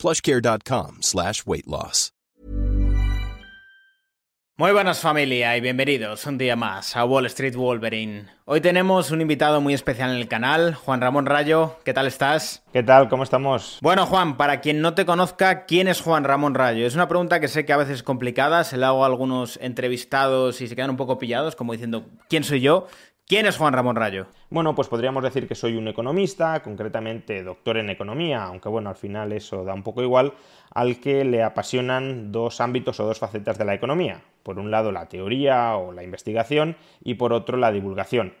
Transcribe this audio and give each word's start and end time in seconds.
plushcare.com 0.00 1.02
slash 1.02 1.44
weight 1.46 1.66
loss. 1.66 2.12
Muy 4.60 4.72
buenas 4.72 5.00
familia 5.00 5.56
y 5.56 5.62
bienvenidos 5.62 6.26
un 6.26 6.36
día 6.36 6.54
más 6.54 6.94
a 6.94 7.06
Wall 7.06 7.24
Street 7.24 7.56
Wolverine. 7.56 8.26
Hoy 8.44 8.60
tenemos 8.60 9.10
un 9.10 9.22
invitado 9.22 9.62
muy 9.62 9.72
especial 9.72 10.10
en 10.10 10.16
el 10.16 10.28
canal, 10.28 10.74
Juan 10.74 11.00
Ramón 11.00 11.24
Rayo. 11.24 11.78
¿Qué 11.82 11.94
tal 11.94 12.06
estás? 12.06 12.62
¿Qué 12.70 12.82
tal? 12.82 13.08
¿Cómo 13.08 13.22
estamos? 13.22 13.78
Bueno, 13.80 14.04
Juan, 14.04 14.36
para 14.36 14.60
quien 14.60 14.82
no 14.82 14.92
te 14.92 15.06
conozca, 15.06 15.64
¿quién 15.64 15.88
es 15.88 16.02
Juan 16.02 16.24
Ramón 16.24 16.54
Rayo? 16.54 16.86
Es 16.86 16.94
una 16.94 17.08
pregunta 17.08 17.40
que 17.40 17.48
sé 17.48 17.64
que 17.64 17.72
a 17.72 17.78
veces 17.78 17.94
es 17.94 18.02
complicada, 18.02 18.64
se 18.64 18.76
la 18.76 18.88
hago 18.88 19.02
a 19.02 19.06
algunos 19.06 19.58
entrevistados 19.62 20.60
y 20.60 20.68
se 20.68 20.76
quedan 20.76 20.90
un 20.90 20.98
poco 20.98 21.16
pillados, 21.16 21.56
como 21.56 21.72
diciendo, 21.72 22.04
¿quién 22.28 22.44
soy 22.44 22.60
yo? 22.60 22.86
¿Quién 23.30 23.46
es 23.46 23.58
Juan 23.58 23.72
Ramón 23.72 23.94
Rayo? 23.94 24.26
Bueno, 24.50 24.74
pues 24.74 24.88
podríamos 24.88 25.22
decir 25.22 25.46
que 25.46 25.54
soy 25.54 25.76
un 25.76 25.86
economista, 25.86 26.60
concretamente 26.64 27.44
doctor 27.44 27.76
en 27.76 27.88
economía, 27.88 28.42
aunque 28.42 28.68
bueno, 28.68 28.90
al 28.90 28.96
final 28.96 29.30
eso 29.30 29.62
da 29.62 29.72
un 29.72 29.84
poco 29.84 30.02
igual, 30.02 30.32
al 30.74 30.98
que 30.98 31.24
le 31.24 31.44
apasionan 31.44 32.32
dos 32.32 32.60
ámbitos 32.60 32.98
o 32.98 33.06
dos 33.06 33.20
facetas 33.20 33.56
de 33.56 33.64
la 33.64 33.74
economía. 33.74 34.20
Por 34.42 34.58
un 34.58 34.72
lado 34.72 34.90
la 34.90 35.08
teoría 35.08 35.76
o 35.76 35.92
la 35.92 36.02
investigación 36.02 36.74
y 37.04 37.14
por 37.14 37.32
otro 37.32 37.56
la 37.56 37.70
divulgación. 37.70 38.34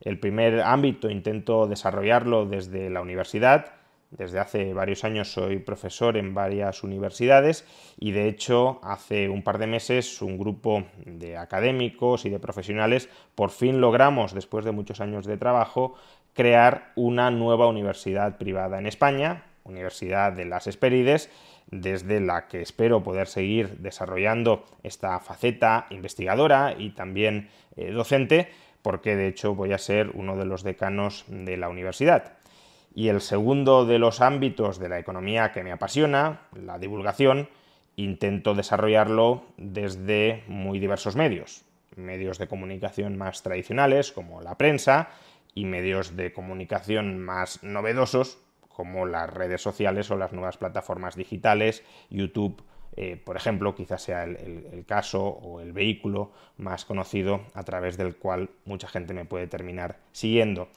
El 0.00 0.18
primer 0.18 0.62
ámbito 0.62 1.08
intento 1.08 1.68
desarrollarlo 1.68 2.44
desde 2.44 2.90
la 2.90 3.00
universidad, 3.00 3.66
desde 4.16 4.38
hace 4.38 4.72
varios 4.74 5.04
años 5.04 5.32
soy 5.32 5.58
profesor 5.58 6.16
en 6.16 6.34
varias 6.34 6.82
universidades 6.82 7.66
y 7.98 8.12
de 8.12 8.28
hecho 8.28 8.80
hace 8.82 9.28
un 9.28 9.42
par 9.42 9.58
de 9.58 9.66
meses 9.66 10.22
un 10.22 10.38
grupo 10.38 10.84
de 11.04 11.36
académicos 11.36 12.24
y 12.24 12.30
de 12.30 12.38
profesionales 12.38 13.08
por 13.34 13.50
fin 13.50 13.80
logramos, 13.80 14.34
después 14.34 14.64
de 14.64 14.72
muchos 14.72 15.00
años 15.00 15.26
de 15.26 15.36
trabajo, 15.36 15.94
crear 16.34 16.92
una 16.94 17.30
nueva 17.30 17.66
universidad 17.66 18.38
privada 18.38 18.78
en 18.78 18.86
España, 18.86 19.44
Universidad 19.64 20.32
de 20.32 20.44
las 20.44 20.66
Esperides, 20.66 21.30
desde 21.70 22.20
la 22.20 22.48
que 22.48 22.60
espero 22.60 23.02
poder 23.02 23.26
seguir 23.26 23.78
desarrollando 23.78 24.64
esta 24.82 25.18
faceta 25.20 25.86
investigadora 25.90 26.74
y 26.76 26.90
también 26.90 27.48
eh, 27.76 27.90
docente, 27.92 28.50
porque 28.82 29.16
de 29.16 29.28
hecho 29.28 29.54
voy 29.54 29.72
a 29.72 29.78
ser 29.78 30.10
uno 30.14 30.36
de 30.36 30.44
los 30.44 30.64
decanos 30.64 31.24
de 31.28 31.56
la 31.56 31.68
universidad. 31.68 32.41
Y 32.94 33.08
el 33.08 33.20
segundo 33.20 33.86
de 33.86 33.98
los 33.98 34.20
ámbitos 34.20 34.78
de 34.78 34.88
la 34.88 34.98
economía 34.98 35.52
que 35.52 35.64
me 35.64 35.72
apasiona, 35.72 36.42
la 36.54 36.78
divulgación, 36.78 37.48
intento 37.96 38.54
desarrollarlo 38.54 39.44
desde 39.56 40.44
muy 40.46 40.78
diversos 40.78 41.16
medios. 41.16 41.64
Medios 41.96 42.38
de 42.38 42.48
comunicación 42.48 43.16
más 43.16 43.42
tradicionales, 43.42 44.12
como 44.12 44.40
la 44.40 44.56
prensa, 44.56 45.10
y 45.54 45.64
medios 45.64 46.16
de 46.16 46.32
comunicación 46.32 47.18
más 47.18 47.62
novedosos, 47.62 48.38
como 48.68 49.06
las 49.06 49.28
redes 49.28 49.60
sociales 49.60 50.10
o 50.10 50.16
las 50.16 50.32
nuevas 50.32 50.56
plataformas 50.56 51.14
digitales, 51.14 51.84
YouTube, 52.10 52.62
eh, 52.96 53.16
por 53.22 53.36
ejemplo, 53.36 53.74
quizás 53.74 54.02
sea 54.02 54.24
el, 54.24 54.84
caso 54.86 55.22
o 55.22 55.60
el 55.60 55.72
vehículo 55.72 56.32
más 56.56 56.84
conocido 56.84 57.42
a 57.54 57.62
través 57.64 57.96
del 57.96 58.16
cual 58.16 58.50
mucha 58.64 58.88
gente 58.88 59.14
me 59.14 59.24
puede 59.24 59.46
terminar 59.46 59.98
siguiendo. 60.12 60.68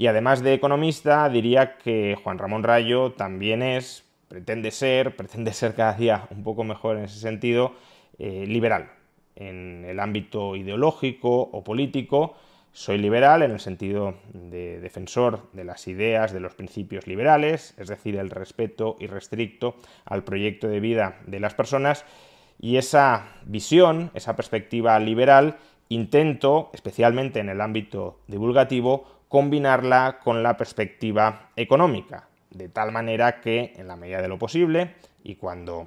Y 0.00 0.06
además 0.06 0.42
de 0.42 0.54
economista, 0.54 1.28
diría 1.28 1.76
que 1.76 2.16
Juan 2.24 2.38
Ramón 2.38 2.62
Rayo 2.62 3.12
también 3.12 3.62
es, 3.62 4.02
pretende 4.28 4.70
ser, 4.70 5.14
pretende 5.16 5.52
ser 5.52 5.74
cada 5.74 5.92
día 5.92 6.26
un 6.30 6.42
poco 6.42 6.64
mejor 6.64 6.96
en 6.96 7.04
ese 7.04 7.20
sentido, 7.20 7.74
eh, 8.18 8.46
liberal. 8.46 8.88
En 9.36 9.84
el 9.86 10.00
ámbito 10.00 10.56
ideológico 10.56 11.42
o 11.42 11.62
político, 11.62 12.34
soy 12.72 12.96
liberal 12.96 13.42
en 13.42 13.50
el 13.50 13.60
sentido 13.60 14.14
de 14.32 14.80
defensor 14.80 15.50
de 15.52 15.64
las 15.64 15.86
ideas, 15.86 16.32
de 16.32 16.40
los 16.40 16.54
principios 16.54 17.06
liberales, 17.06 17.74
es 17.76 17.88
decir, 17.88 18.16
el 18.16 18.30
respeto 18.30 18.96
irrestricto 19.00 19.74
al 20.06 20.24
proyecto 20.24 20.66
de 20.66 20.80
vida 20.80 21.18
de 21.26 21.40
las 21.40 21.52
personas, 21.52 22.06
y 22.58 22.78
esa 22.78 23.34
visión, 23.44 24.10
esa 24.14 24.34
perspectiva 24.34 24.98
liberal, 24.98 25.58
intento, 25.90 26.70
especialmente 26.72 27.40
en 27.40 27.50
el 27.50 27.60
ámbito 27.60 28.20
divulgativo, 28.28 29.19
combinarla 29.30 30.18
con 30.24 30.42
la 30.42 30.56
perspectiva 30.56 31.50
económica, 31.54 32.26
de 32.50 32.68
tal 32.68 32.90
manera 32.90 33.40
que, 33.40 33.72
en 33.76 33.86
la 33.86 33.94
medida 33.94 34.20
de 34.20 34.26
lo 34.26 34.40
posible, 34.40 34.96
y 35.22 35.36
cuando 35.36 35.86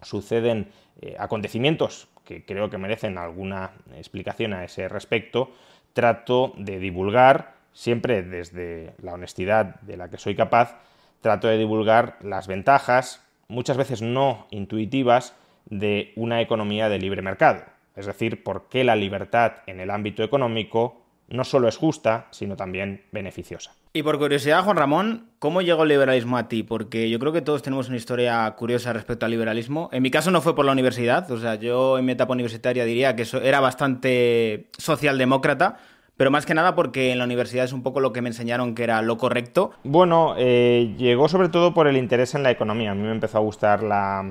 suceden 0.00 0.72
eh, 1.02 1.14
acontecimientos 1.18 2.08
que 2.24 2.46
creo 2.46 2.70
que 2.70 2.78
merecen 2.78 3.18
alguna 3.18 3.72
explicación 3.96 4.54
a 4.54 4.64
ese 4.64 4.88
respecto, 4.88 5.50
trato 5.92 6.54
de 6.56 6.78
divulgar, 6.78 7.54
siempre 7.74 8.22
desde 8.22 8.94
la 9.02 9.12
honestidad 9.12 9.78
de 9.82 9.98
la 9.98 10.08
que 10.08 10.16
soy 10.16 10.34
capaz, 10.34 10.78
trato 11.20 11.48
de 11.48 11.58
divulgar 11.58 12.16
las 12.22 12.46
ventajas, 12.46 13.22
muchas 13.48 13.76
veces 13.76 14.00
no 14.00 14.46
intuitivas, 14.50 15.36
de 15.66 16.14
una 16.16 16.40
economía 16.40 16.88
de 16.88 16.98
libre 16.98 17.20
mercado. 17.20 17.62
Es 17.94 18.06
decir, 18.06 18.42
por 18.42 18.68
qué 18.68 18.84
la 18.84 18.96
libertad 18.96 19.56
en 19.66 19.80
el 19.80 19.90
ámbito 19.90 20.22
económico 20.22 20.99
no 21.30 21.44
solo 21.44 21.68
es 21.68 21.76
justa, 21.76 22.26
sino 22.30 22.56
también 22.56 23.02
beneficiosa. 23.12 23.72
Y 23.92 24.02
por 24.02 24.18
curiosidad, 24.18 24.62
Juan 24.62 24.76
Ramón, 24.76 25.30
¿cómo 25.38 25.62
llegó 25.62 25.82
el 25.82 25.88
liberalismo 25.88 26.36
a 26.36 26.48
ti? 26.48 26.62
Porque 26.62 27.10
yo 27.10 27.18
creo 27.18 27.32
que 27.32 27.42
todos 27.42 27.62
tenemos 27.62 27.88
una 27.88 27.96
historia 27.96 28.48
curiosa 28.52 28.92
respecto 28.92 29.24
al 29.24 29.32
liberalismo. 29.32 29.88
En 29.92 30.02
mi 30.02 30.10
caso 30.10 30.30
no 30.30 30.40
fue 30.40 30.54
por 30.54 30.64
la 30.64 30.72
universidad, 30.72 31.28
o 31.30 31.38
sea, 31.38 31.56
yo 31.56 31.98
en 31.98 32.04
mi 32.04 32.12
etapa 32.12 32.32
universitaria 32.32 32.84
diría 32.84 33.16
que 33.16 33.26
era 33.42 33.58
bastante 33.58 34.68
socialdemócrata, 34.78 35.78
pero 36.16 36.30
más 36.30 36.46
que 36.46 36.54
nada 36.54 36.74
porque 36.74 37.12
en 37.12 37.18
la 37.18 37.24
universidad 37.24 37.64
es 37.64 37.72
un 37.72 37.82
poco 37.82 37.98
lo 37.98 38.12
que 38.12 38.20
me 38.20 38.28
enseñaron 38.28 38.74
que 38.74 38.84
era 38.84 39.00
lo 39.02 39.16
correcto. 39.16 39.72
Bueno, 39.84 40.34
eh, 40.36 40.94
llegó 40.98 41.28
sobre 41.28 41.48
todo 41.48 41.72
por 41.72 41.88
el 41.88 41.96
interés 41.96 42.34
en 42.34 42.42
la 42.42 42.50
economía. 42.50 42.90
A 42.90 42.94
mí 42.94 43.02
me 43.02 43.10
empezó 43.10 43.38
a 43.38 43.40
gustar 43.40 43.82
la, 43.82 44.30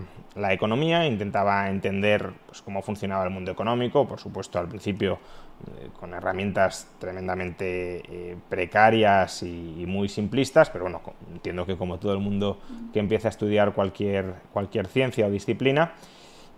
economía, 0.53 1.05
intentaba 1.05 1.69
entender 1.69 2.31
pues, 2.45 2.61
cómo 2.61 2.81
funcionaba 2.81 3.23
el 3.23 3.29
mundo 3.29 3.51
económico, 3.51 4.07
por 4.07 4.19
supuesto 4.19 4.59
al 4.59 4.67
principio 4.67 5.19
eh, 5.67 5.89
con 5.99 6.13
herramientas 6.13 6.89
tremendamente 6.99 8.01
eh, 8.07 8.37
precarias 8.47 9.43
y, 9.43 9.83
muy 9.85 10.07
simplistas, 10.07 10.69
pero 10.69 10.85
bueno, 10.85 11.01
entiendo 11.33 11.65
que 11.65 11.75
como 11.75 11.99
todo 11.99 12.13
el 12.13 12.19
mundo 12.19 12.59
que 12.93 12.99
empieza 12.99 13.27
a 13.27 13.31
estudiar 13.31 13.73
cualquier, 13.73 14.35
cualquier 14.53 14.87
ciencia 14.87 15.27
o 15.27 15.29
disciplina, 15.29 15.93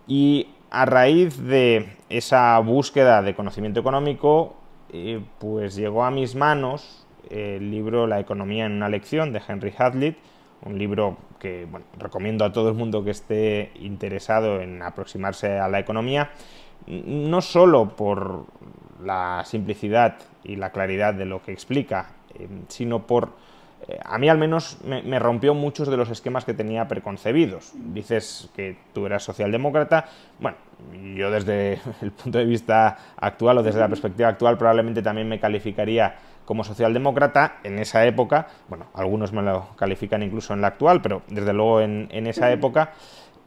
y 0.07 0.49
a 0.69 0.85
raíz 0.85 1.41
de 1.43 1.97
esa 2.09 2.59
búsqueda 2.59 3.21
de 3.21 3.33
conocimiento 3.33 3.79
económico, 3.79 4.55
eh, 4.93 5.19
pues 5.39 5.75
llegó 5.75 6.03
a 6.03 6.11
mis 6.11 6.35
manos 6.35 7.07
el 7.29 7.71
libro 7.71 8.07
La 8.07 8.19
economía 8.19 8.65
en 8.65 8.73
una 8.73 8.89
lección 8.89 9.33
de 9.33 9.41
Henry 9.47 9.73
Hazlitt, 9.77 10.17
un 10.63 10.77
libro 10.77 11.17
que 11.41 11.67
recomiendo 11.97 12.45
a 12.45 12.53
todo 12.53 12.69
el 12.69 12.75
mundo 12.75 13.03
que 13.03 13.09
esté 13.09 13.71
interesado 13.79 14.61
en 14.61 14.83
aproximarse 14.83 15.57
a 15.57 15.67
la 15.67 15.79
economía, 15.79 16.29
no 16.85 17.41
solo 17.41 17.95
por 17.95 18.45
la 19.03 19.41
simplicidad 19.45 20.17
y 20.43 20.55
la 20.55 20.71
claridad 20.71 21.15
de 21.15 21.25
lo 21.25 21.41
que 21.41 21.51
explica, 21.51 22.11
eh, 22.35 22.47
sino 22.67 23.07
por, 23.07 23.29
eh, 23.87 23.97
a 24.05 24.19
mí 24.19 24.29
al 24.29 24.37
menos 24.37 24.77
me, 24.83 25.17
rompió 25.17 25.55
muchos 25.55 25.87
de 25.87 25.97
los 25.97 26.11
esquemas 26.11 26.45
que 26.45 26.53
tenía 26.53 26.87
preconcebidos. 26.87 27.71
Dices 27.73 28.51
que 28.55 28.77
tú 28.93 29.07
eras 29.07 29.23
socialdemócrata, 29.23 30.05
bueno, 30.39 30.57
yo 31.15 31.31
desde 31.31 31.79
el 32.03 32.11
punto 32.11 32.37
de 32.37 32.45
vista 32.45 32.97
actual 33.17 33.57
o 33.57 33.63
desde 33.63 33.79
la 33.79 33.89
perspectiva 33.89 34.29
actual 34.29 34.59
probablemente 34.59 35.01
también 35.01 35.27
me 35.27 35.39
calificaría 35.39 36.15
como 36.51 36.65
socialdemócrata 36.65 37.59
en 37.63 37.79
esa 37.79 38.05
época, 38.05 38.49
bueno, 38.67 38.87
algunos 38.93 39.31
me 39.31 39.41
lo 39.41 39.69
califican 39.77 40.21
incluso 40.21 40.53
en 40.53 40.59
la 40.59 40.67
actual, 40.67 41.01
pero 41.01 41.21
desde 41.29 41.53
luego 41.53 41.79
en, 41.79 42.27
esa 42.27 42.51
época, 42.51 42.91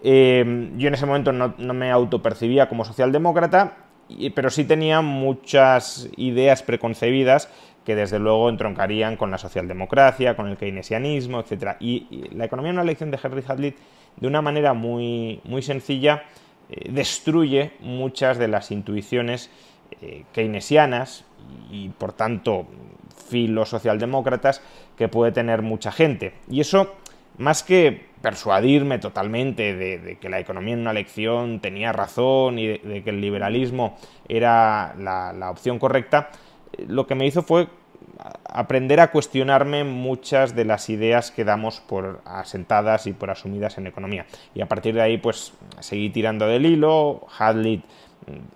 eh, 0.02 0.70
yo 0.78 0.88
en 0.88 0.94
ese 0.94 1.04
momento 1.04 1.30
no, 1.30 1.52
no 1.58 1.74
me 1.74 1.90
autopercibía 1.90 2.66
como 2.66 2.86
socialdemócrata 2.86 3.84
pero 4.34 4.50
sí 4.50 4.64
tenía 4.64 5.00
muchas 5.00 6.08
ideas 6.16 6.62
preconcebidas 6.62 7.50
que 7.84 7.94
desde 7.94 8.18
luego 8.18 8.48
entroncarían 8.48 9.16
con 9.16 9.30
la 9.30 9.38
socialdemocracia, 9.38 10.36
con 10.36 10.48
el 10.48 10.56
keynesianismo, 10.56 11.40
etc. 11.40 11.76
Y, 11.80 12.28
la 12.32 12.46
economía 12.46 12.70
en 12.70 12.76
una 12.76 12.84
lección 12.84 13.10
de 13.10 13.18
Henry 13.22 13.42
Hazlitt, 13.46 13.76
de 14.16 14.26
una 14.26 14.40
manera 14.40 14.72
muy, 14.72 15.40
muy 15.44 15.60
sencilla, 15.60 16.24
eh, 16.70 16.88
destruye 16.90 17.72
muchas 17.80 18.38
de 18.38 18.48
las 18.48 18.70
intuiciones 18.70 19.50
eh, 20.00 20.24
keynesianas 20.32 21.24
y, 21.70 21.88
por 21.91 22.12
tanto, 22.12 22.67
filo 23.29 23.64
socialdemócratas 23.64 24.61
que 24.96 25.08
puede 25.08 25.32
tener 25.32 25.62
mucha 25.62 25.91
gente. 25.93 26.35
Y 26.49 26.61
eso 26.61 26.94
más 27.38 27.62
que 27.62 28.06
persuadirme 28.23 28.99
totalmente 28.99 29.75
de, 29.75 30.19
que 30.20 30.29
la 30.29 30.41
economía 30.41 30.75
en 30.75 30.81
una 30.81 30.93
lección 30.93 31.61
tenía 31.61 31.93
razón 31.93 32.58
y 32.58 32.67
de, 32.79 33.02
que 33.02 33.11
el 33.11 33.20
liberalismo 33.20 33.99
era 34.29 34.94
la, 34.96 35.50
opción 35.50 35.79
correcta, 35.79 36.31
lo 36.87 37.06
que 37.06 37.14
me 37.14 37.26
hizo 37.26 37.43
fue 37.43 37.69
aprender 38.49 39.00
a 39.00 39.11
cuestionarme 39.11 39.85
muchas 39.85 40.55
de 40.55 40.64
las 40.64 40.88
ideas 40.88 41.31
que 41.31 41.44
damos 41.44 41.81
por 41.81 42.23
asentadas 42.25 43.06
y 43.06 43.12
por 43.12 43.31
asumidas 43.31 43.76
en 43.79 43.87
economía. 43.87 44.26
Y 44.55 44.61
a 44.61 44.67
partir 44.67 44.94
de 44.94 45.02
ahí, 45.02 45.19
pues 45.19 45.52
seguí 45.81 46.11
tirando 46.11 46.47
del 46.47 46.64
hilo. 46.64 47.26
Hadley 47.37 47.82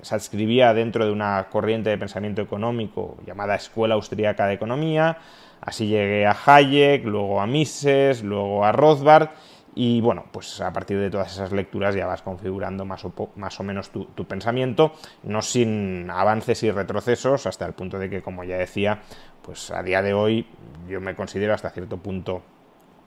se 0.01 0.15
adscribía 0.15 0.75
dentro 0.75 1.05
de 1.05 1.13
una 1.13 1.49
corriente 1.51 1.91
de 1.91 1.99
pensamiento 1.99 2.43
económico 2.43 3.17
llamada 3.27 3.55
Escuela 3.55 3.95
Austríaca 3.95 4.47
de 4.47 4.55
Economía. 4.55 5.19
Así 5.61 5.87
llegué 5.87 6.27
a 6.27 6.37
Hayek, 6.47 7.05
luego 7.05 7.41
a 7.41 7.47
Mises, 7.47 8.23
luego 8.23 8.65
a 8.65 8.73
Rothbard 8.73 9.31
y 9.81 10.01
bueno, 10.01 10.25
pues 10.33 10.61
a 10.61 10.73
partir 10.73 10.99
de 10.99 11.09
todas 11.09 11.33
esas 11.33 11.53
lecturas 11.53 11.95
ya 11.95 12.05
vas 12.05 12.21
configurando 12.23 12.85
más 12.85 13.05
o, 13.05 13.13
más 13.37 13.61
o 13.61 13.63
menos 13.63 13.91
tu, 13.91 14.25
pensamiento, 14.27 14.93
no 15.23 15.41
sin 15.41 16.11
avances 16.11 16.65
y 16.65 16.71
retrocesos, 16.73 17.47
hasta 17.47 17.65
el 17.65 17.75
punto 17.75 17.97
de 17.97 18.11
que, 18.11 18.21
como 18.21 18.43
ya 18.43 18.57
decía, 18.57 19.03
pues 19.41 19.71
a 19.71 19.85
día 19.85 20.03
de 20.03 20.15
hoy 20.15 20.49
yo 20.89 21.01
me 21.01 21.15
considero 21.15 21.55
hasta 21.55 21.71
cierto 21.71 21.97
punto 21.97 22.43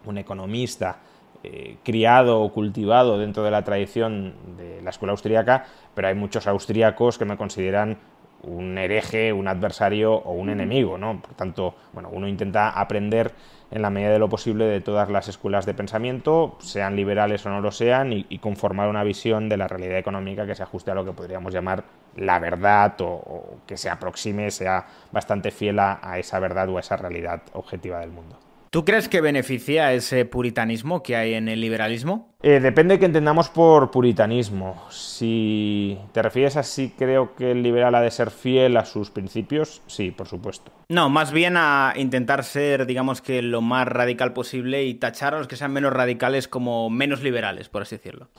un 0.06 0.18
economista 0.18 1.00
eh, 1.44 1.78
criado 1.84 2.42
o 2.42 2.52
cultivado 2.52 3.18
dentro 3.18 3.44
de 3.44 3.52
la 3.52 3.64
tradición 3.64 4.34
de 4.58 4.82
la 4.82 4.92
escuela 4.92 5.12
austríaca, 5.12 5.66
pero 5.96 6.08
hay 6.08 6.16
muchos 6.16 6.48
austríacos 6.48 7.18
que 7.18 7.26
me 7.26 7.38
consideran 7.38 7.98
un 8.44 8.78
hereje, 8.78 9.34
un 9.34 9.48
adversario 9.48 10.14
o 10.14 10.34
un 10.34 10.50
enemigo, 10.50 10.98
¿no? 10.98 11.22
Por 11.22 11.34
tanto, 11.34 11.76
bueno, 11.94 12.10
uno 12.12 12.28
intenta 12.28 12.70
aprender 12.70 13.34
en 13.72 13.82
la 13.82 13.90
medida 13.90 14.12
de 14.12 14.20
lo 14.20 14.30
posible 14.30 14.66
de 14.66 14.82
todas 14.82 15.10
las 15.10 15.30
escuelas 15.30 15.66
de 15.66 15.74
pensamiento, 15.74 16.58
sean 16.60 16.96
liberales 16.96 17.46
o 17.46 17.50
no 17.50 17.62
lo 17.62 17.72
sean, 17.72 18.12
y, 18.14 18.38
conformar 18.40 18.90
una 18.90 19.04
visión 19.04 19.48
de 19.50 19.58
la 19.58 19.68
realidad 19.68 19.98
económica 19.98 20.46
que 20.46 20.56
se 20.56 20.64
ajuste 20.64 20.92
a 20.92 20.96
lo 20.96 21.06
que 21.06 21.14
podríamos 21.14 21.54
llamar 21.54 21.84
la 22.18 22.40
verdad 22.40 22.96
o, 23.00 23.58
que 23.66 23.78
se 23.78 23.90
aproxime, 23.90 24.52
sea 24.52 24.86
bastante 25.12 25.52
fiel 25.52 25.80
a 25.80 26.18
esa 26.18 26.40
verdad 26.40 26.70
o 26.70 26.78
a 26.78 26.82
esa 26.82 26.98
realidad 26.98 27.42
objetiva 27.54 28.00
del 28.00 28.12
mundo. 28.12 28.51
¿Tú 28.72 28.86
crees 28.86 29.10
que 29.10 29.20
beneficia 29.20 29.92
ese 29.92 30.24
puritanismo 30.24 31.04
que 31.04 31.18
hay 31.18 31.34
en 31.34 31.50
el 31.50 31.60
liberalismo? 31.60 32.30
Eh, 32.42 32.62
depende 32.62 32.94
de 32.94 33.00
que 33.02 33.06
entendamos 33.06 33.50
por 33.50 33.92
puritanismo. 33.92 34.82
Si 34.90 36.00
te 36.14 36.22
refieres 36.22 36.56
a 36.56 36.64
si 36.64 36.92
creo 36.92 37.36
que 37.36 37.52
el 37.52 37.64
liberal 37.64 37.96
ha 37.96 38.02
de 38.02 38.10
ser 38.10 38.32
fiel 38.32 38.78
a 38.78 38.86
sus 38.86 39.12
principios, 39.12 39.82
sí, 39.88 40.12
por 40.12 40.28
supuesto. 40.28 40.72
No, 40.88 41.10
más 41.10 41.34
bien 41.34 41.58
a 41.58 41.92
intentar 41.98 42.46
ser, 42.46 42.86
digamos 42.86 43.22
que, 43.22 43.42
lo 43.42 43.60
más 43.60 43.90
radical 43.90 44.32
posible 44.32 44.86
y 44.86 44.94
tachar 44.94 45.34
a 45.34 45.40
los 45.40 45.50
que 45.50 45.58
sean 45.58 45.74
menos 45.74 45.92
radicales 45.92 46.48
como 46.48 46.90
menos 46.90 47.22
liberales, 47.22 47.68
por 47.68 47.82
así 47.82 47.98
decirlo. 47.98 48.30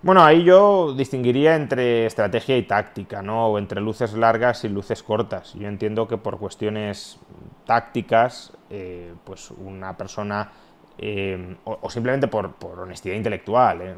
Bueno, 0.00 0.24
ahí 0.24 0.42
yo 0.42 0.94
distinguiría 0.94 1.54
entre 1.54 2.06
estrategia 2.06 2.56
y 2.56 2.62
táctica, 2.62 3.22
¿no? 3.22 3.46
O 3.48 3.58
entre 3.58 3.82
luces 3.82 4.14
largas 4.14 4.64
y 4.64 4.70
luces 4.70 5.02
cortas. 5.02 5.52
Yo 5.52 5.68
entiendo 5.68 6.08
que 6.08 6.16
por 6.16 6.38
cuestiones 6.38 7.20
tácticas, 7.66 8.52
eh, 8.72 9.12
pues 9.24 9.50
una 9.50 9.96
persona, 9.96 10.50
eh, 10.98 11.56
o, 11.64 11.90
simplemente 11.90 12.26
por, 12.28 12.54
honestidad 12.78 13.14
intelectual, 13.14 13.82
¿eh? 13.82 13.94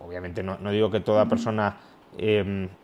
obviamente 0.00 0.42
no, 0.42 0.70
digo 0.70 0.90
que 0.90 1.00
toda 1.00 1.26
persona 1.26 1.76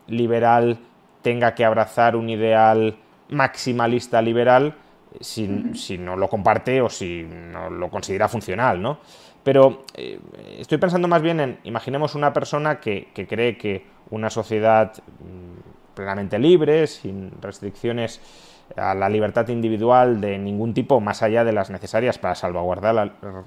liberal 0.07 0.79
tenga 1.23 1.55
que 1.55 1.65
abrazar 1.65 2.17
un 2.17 2.31
ideal 2.31 2.97
maximalista 3.29 4.23
liberal 4.23 4.75
si, 5.21 5.75
si, 5.75 5.99
no 5.99 6.17
lo 6.17 6.29
comparte 6.29 6.81
o 6.81 6.89
si 6.89 7.23
no 7.25 7.71
lo 7.71 7.91
considera 7.91 8.29
funcional, 8.29 8.81
¿no? 8.81 8.99
Pero 9.47 9.85
eh, 9.95 10.19
estoy 10.59 10.79
pensando 10.79 11.07
más 11.07 11.23
bien 11.23 11.39
en, 11.39 11.59
imaginemos 11.63 12.17
una 12.17 12.33
persona 12.33 12.81
que, 12.81 13.09
cree 13.15 13.57
que 13.57 13.87
una 14.11 14.29
sociedad 14.29 14.93
mm, 14.93 15.95
plenamente 15.95 16.37
libre, 16.39 16.89
sin 16.89 17.31
restricciones 17.41 18.21
a 18.77 18.95
la 18.95 19.09
libertad 19.09 19.49
individual 19.49 20.21
de 20.21 20.39
ningún 20.39 20.75
tipo, 20.75 21.01
más 21.01 21.23
allá 21.23 21.45
de 21.45 21.53
las 21.53 21.71
necesarias 21.71 22.19
para 22.19 22.35
salvaguardar 22.35 22.95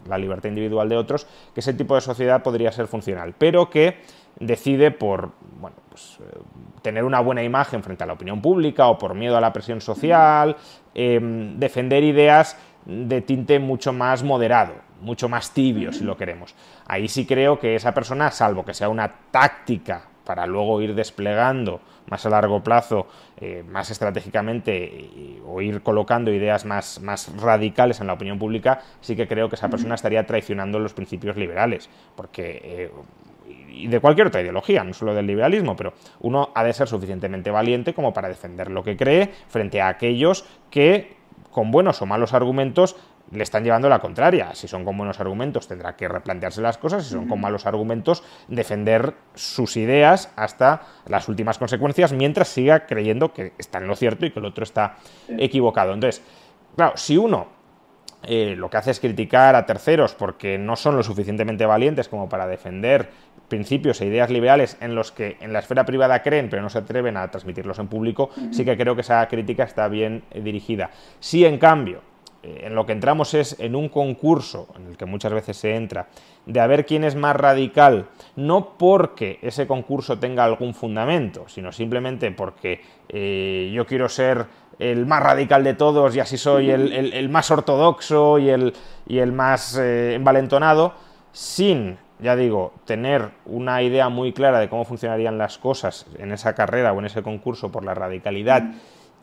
la, 0.07 0.17
libertad 0.17 0.49
individual 0.49 0.87
de 0.89 0.97
otros, 0.97 1.27
que 1.53 1.59
ese 1.59 1.73
tipo 1.73 1.95
de 1.95 2.01
sociedad 2.01 2.41
podría 2.41 2.71
ser 2.71 2.87
funcional, 2.87 3.35
pero 3.37 3.69
que 3.69 3.97
decide 4.39 4.91
por 4.91 5.31
bueno, 5.59 5.75
pues, 5.89 6.19
eh, 6.21 6.39
tener 6.81 7.03
una 7.03 7.19
buena 7.19 7.43
imagen 7.43 7.83
frente 7.83 8.03
a 8.03 8.07
la 8.07 8.13
opinión 8.13 8.41
pública 8.41 8.87
o 8.87 8.97
por 8.97 9.13
miedo 9.13 9.35
a 9.35 9.41
la 9.41 9.51
presión 9.51 9.81
social, 9.81 10.55
em, 10.93 11.59
defender 11.59 12.03
ideas 12.03 12.57
de 12.85 13.21
tinte 13.21 13.59
mucho 13.59 13.91
más 13.91 14.23
moderado, 14.23 14.73
mucho 15.01 15.27
más 15.27 15.51
tibio, 15.51 15.91
si 15.91 16.03
lo 16.03 16.15
queremos. 16.15 16.55
Ahí 16.87 17.07
sí 17.07 17.25
creo 17.25 17.59
que 17.59 17.75
esa 17.75 17.93
persona, 17.93 18.31
salvo 18.31 18.63
que 18.63 18.73
sea 18.73 18.89
una 18.89 19.11
táctica 19.31 20.03
para 20.29 20.45
luego 20.45 20.79
ir 20.79 20.93
desplegando 20.93 21.81
más 22.07 22.23
a 22.23 22.29
largo 22.29 22.61
plazo, 22.61 23.07
eh, 23.41 23.63
más 23.67 23.89
estratégicamente, 23.89 25.41
o 25.43 25.59
ir 25.59 25.81
colocando 25.81 26.31
ideas 26.31 26.65
más, 26.65 27.01
más 27.01 27.35
radicales 27.41 27.99
en 27.99 28.05
la 28.05 28.13
opinión 28.13 28.37
pública, 28.37 28.79
sí 29.01 29.15
que 29.15 29.27
creo 29.27 29.49
que 29.49 29.55
esa 29.55 29.69
persona 29.69 29.95
estaría 29.95 30.23
traicionando 30.27 30.77
los 30.77 30.93
principios 30.93 31.35
liberales, 31.35 31.89
porque... 32.15 32.61
Eh, 32.63 32.91
y 33.71 33.87
de 33.87 33.99
cualquier 33.99 34.27
otra 34.27 34.41
ideología, 34.41 34.83
no 34.83 34.93
solo 34.93 35.15
del 35.15 35.25
liberalismo, 35.25 35.75
pero 35.75 35.93
uno 36.19 36.49
ha 36.53 36.63
de 36.63 36.73
ser 36.73 36.87
suficientemente 36.87 37.49
valiente 37.49 37.95
como 37.95 38.13
para 38.13 38.27
defender 38.27 38.69
lo 38.69 38.83
que 38.83 38.95
cree 38.95 39.31
frente 39.47 39.81
a 39.81 39.87
aquellos 39.87 40.45
que, 40.69 41.15
con 41.49 41.71
buenos 41.71 42.03
o 42.03 42.05
malos 42.05 42.33
argumentos, 42.33 42.97
le 43.31 43.43
están 43.43 43.63
llevando 43.63 43.89
la 43.89 43.99
contraria. 43.99 44.53
Si 44.55 44.67
son 44.67 44.85
con 44.85 44.97
buenos 44.97 45.19
argumentos, 45.19 45.67
tendrá 45.67 45.95
que 45.95 46.07
replantearse 46.07 46.61
las 46.61 46.77
cosas. 46.77 47.03
Si 47.03 47.11
son 47.11 47.27
con 47.27 47.39
malos 47.39 47.65
argumentos, 47.65 48.23
defender 48.47 49.13
sus 49.35 49.77
ideas 49.77 50.31
hasta 50.35 50.81
las 51.05 51.27
últimas 51.27 51.57
consecuencias, 51.57 52.13
mientras 52.13 52.47
siga 52.47 52.85
creyendo 52.85 53.33
que 53.33 53.53
está 53.57 53.79
en 53.79 53.87
lo 53.87 53.95
cierto 53.95 54.25
y 54.25 54.31
que 54.31 54.39
el 54.39 54.45
otro 54.45 54.63
está 54.63 54.97
equivocado. 55.27 55.93
Entonces, 55.93 56.23
claro, 56.75 56.93
si 56.95 57.17
uno 57.17 57.59
eh, 58.23 58.55
lo 58.57 58.69
que 58.69 58.77
hace 58.77 58.91
es 58.91 58.99
criticar 58.99 59.55
a 59.55 59.65
terceros 59.65 60.13
porque 60.13 60.57
no 60.57 60.75
son 60.75 60.97
lo 60.97 61.03
suficientemente 61.03 61.65
valientes 61.65 62.09
como 62.09 62.27
para 62.27 62.47
defender 62.47 63.09
principios 63.47 64.01
e 64.01 64.07
ideas 64.07 64.29
liberales 64.29 64.77
en 64.81 64.93
los 64.93 65.13
que 65.13 65.37
en 65.39 65.53
la 65.53 65.59
esfera 65.59 65.85
privada 65.85 66.21
creen 66.21 66.49
pero 66.49 66.61
no 66.61 66.69
se 66.69 66.79
atreven 66.79 67.15
a 67.15 67.31
transmitirlos 67.31 67.79
en 67.79 67.87
público, 67.87 68.29
sí 68.51 68.65
que 68.65 68.75
creo 68.75 68.93
que 68.95 69.01
esa 69.01 69.25
crítica 69.29 69.63
está 69.63 69.87
bien 69.87 70.23
eh, 70.31 70.41
dirigida. 70.41 70.91
Si 71.21 71.45
en 71.45 71.57
cambio 71.57 72.01
en 72.43 72.75
lo 72.75 72.85
que 72.85 72.93
entramos 72.93 73.33
es 73.33 73.59
en 73.59 73.75
un 73.75 73.89
concurso, 73.89 74.67
en 74.77 74.87
el 74.87 74.97
que 74.97 75.05
muchas 75.05 75.33
veces 75.33 75.57
se 75.57 75.75
entra, 75.75 76.07
de 76.45 76.59
a 76.59 76.67
ver 76.67 76.85
quién 76.85 77.03
es 77.03 77.15
más 77.15 77.35
radical, 77.35 78.07
no 78.35 78.77
porque 78.77 79.39
ese 79.41 79.67
concurso 79.67 80.19
tenga 80.19 80.43
algún 80.43 80.73
fundamento, 80.73 81.47
sino 81.47 81.71
simplemente 81.71 82.31
porque 82.31 82.81
eh, 83.09 83.71
yo 83.73 83.85
quiero 83.85 84.07
ser 84.07 84.45
el 84.79 85.05
más 85.05 85.21
radical 85.21 85.63
de 85.63 85.73
todos 85.73 86.15
y 86.15 86.21
así 86.21 86.37
soy 86.37 86.71
el, 86.71 87.29
más 87.29 87.51
ortodoxo 87.51 88.39
y 88.39 88.49
el, 88.49 88.73
y 89.07 89.19
el 89.19 89.33
más 89.33 89.77
eh, 89.77 90.15
envalentonado, 90.15 90.93
sin, 91.33 91.97
ya 92.19 92.37
digo, 92.37 92.73
tener 92.85 93.29
una 93.45 93.81
idea 93.83 94.07
muy 94.07 94.31
clara 94.31 94.59
de 94.59 94.69
cómo 94.69 94.85
funcionarían 94.85 95.37
las 95.37 95.57
cosas 95.57 96.05
en 96.17 96.31
esa 96.31 96.55
carrera 96.55 96.93
o 96.93 96.99
en 96.99 97.05
ese 97.05 97.21
concurso 97.21 97.71
por 97.71 97.83
la 97.83 97.93
radicalidad 97.93 98.71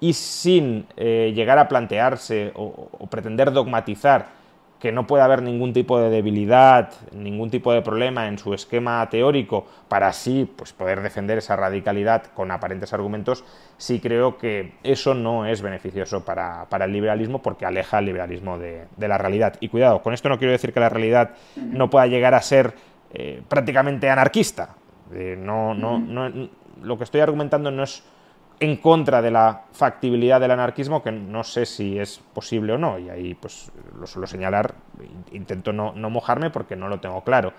y 0.00 0.12
sin 0.12 0.86
eh, 0.96 1.32
llegar 1.34 1.58
a 1.58 1.68
plantearse 1.68 2.52
o, 2.54 2.88
pretender 3.10 3.52
dogmatizar 3.52 4.36
que 4.78 4.92
no 4.92 5.06
puede 5.06 5.22
haber 5.22 5.42
ningún 5.42 5.72
tipo 5.72 5.98
de 5.98 6.10
debilidad, 6.10 6.92
ningún 7.12 7.50
tipo 7.50 7.72
de 7.72 7.80
problema 7.80 8.28
en 8.28 8.38
su 8.38 8.52
esquema 8.52 9.08
teórico 9.08 9.66
para 9.88 10.08
así 10.08 10.50
pues, 10.54 10.74
poder 10.74 11.00
defender 11.00 11.38
esa 11.38 11.56
radicalidad 11.56 12.24
con 12.34 12.50
aparentes 12.50 12.92
argumentos, 12.92 13.42
sí 13.78 14.00
creo 14.00 14.36
que 14.36 14.74
eso 14.82 15.14
no 15.14 15.46
es 15.46 15.62
beneficioso 15.62 16.26
para, 16.26 16.66
el 16.70 16.92
liberalismo 16.92 17.40
porque 17.40 17.64
aleja 17.64 17.98
al 17.98 18.04
liberalismo 18.04 18.58
de, 18.58 18.86
la 18.98 19.16
realidad. 19.16 19.56
Y 19.60 19.68
cuidado, 19.68 20.02
con 20.02 20.12
esto 20.12 20.28
no 20.28 20.38
quiero 20.38 20.52
decir 20.52 20.74
que 20.74 20.80
la 20.80 20.90
realidad 20.90 21.30
no 21.56 21.88
pueda 21.88 22.06
llegar 22.06 22.34
a 22.34 22.42
ser 22.42 22.74
eh, 23.14 23.42
prácticamente 23.48 24.10
anarquista. 24.10 24.74
Eh, 25.14 25.36
no, 25.38 25.72
no, 25.72 25.98
no, 25.98 26.50
lo 26.82 26.98
que 26.98 27.04
estoy 27.04 27.22
argumentando 27.22 27.70
no 27.70 27.82
es 27.82 28.02
en 28.60 28.76
contra 28.76 29.20
de 29.22 29.30
la 29.30 29.64
factibilidad 29.72 30.40
del 30.40 30.50
anarquismo, 30.50 31.02
que 31.02 31.12
no 31.12 31.44
sé 31.44 31.66
si 31.66 31.98
es 31.98 32.20
posible 32.32 32.72
o 32.72 32.78
no, 32.78 32.98
y 32.98 33.10
ahí 33.10 33.34
pues 33.34 33.70
lo 33.98 34.06
suelo 34.06 34.26
señalar, 34.26 34.74
intento 35.32 35.72
no, 35.72 35.92
no 35.92 36.10
mojarme 36.10 36.50
porque 36.50 36.76
no 36.76 36.88
lo 36.88 37.00
tengo 37.00 37.22
claro. 37.22 37.52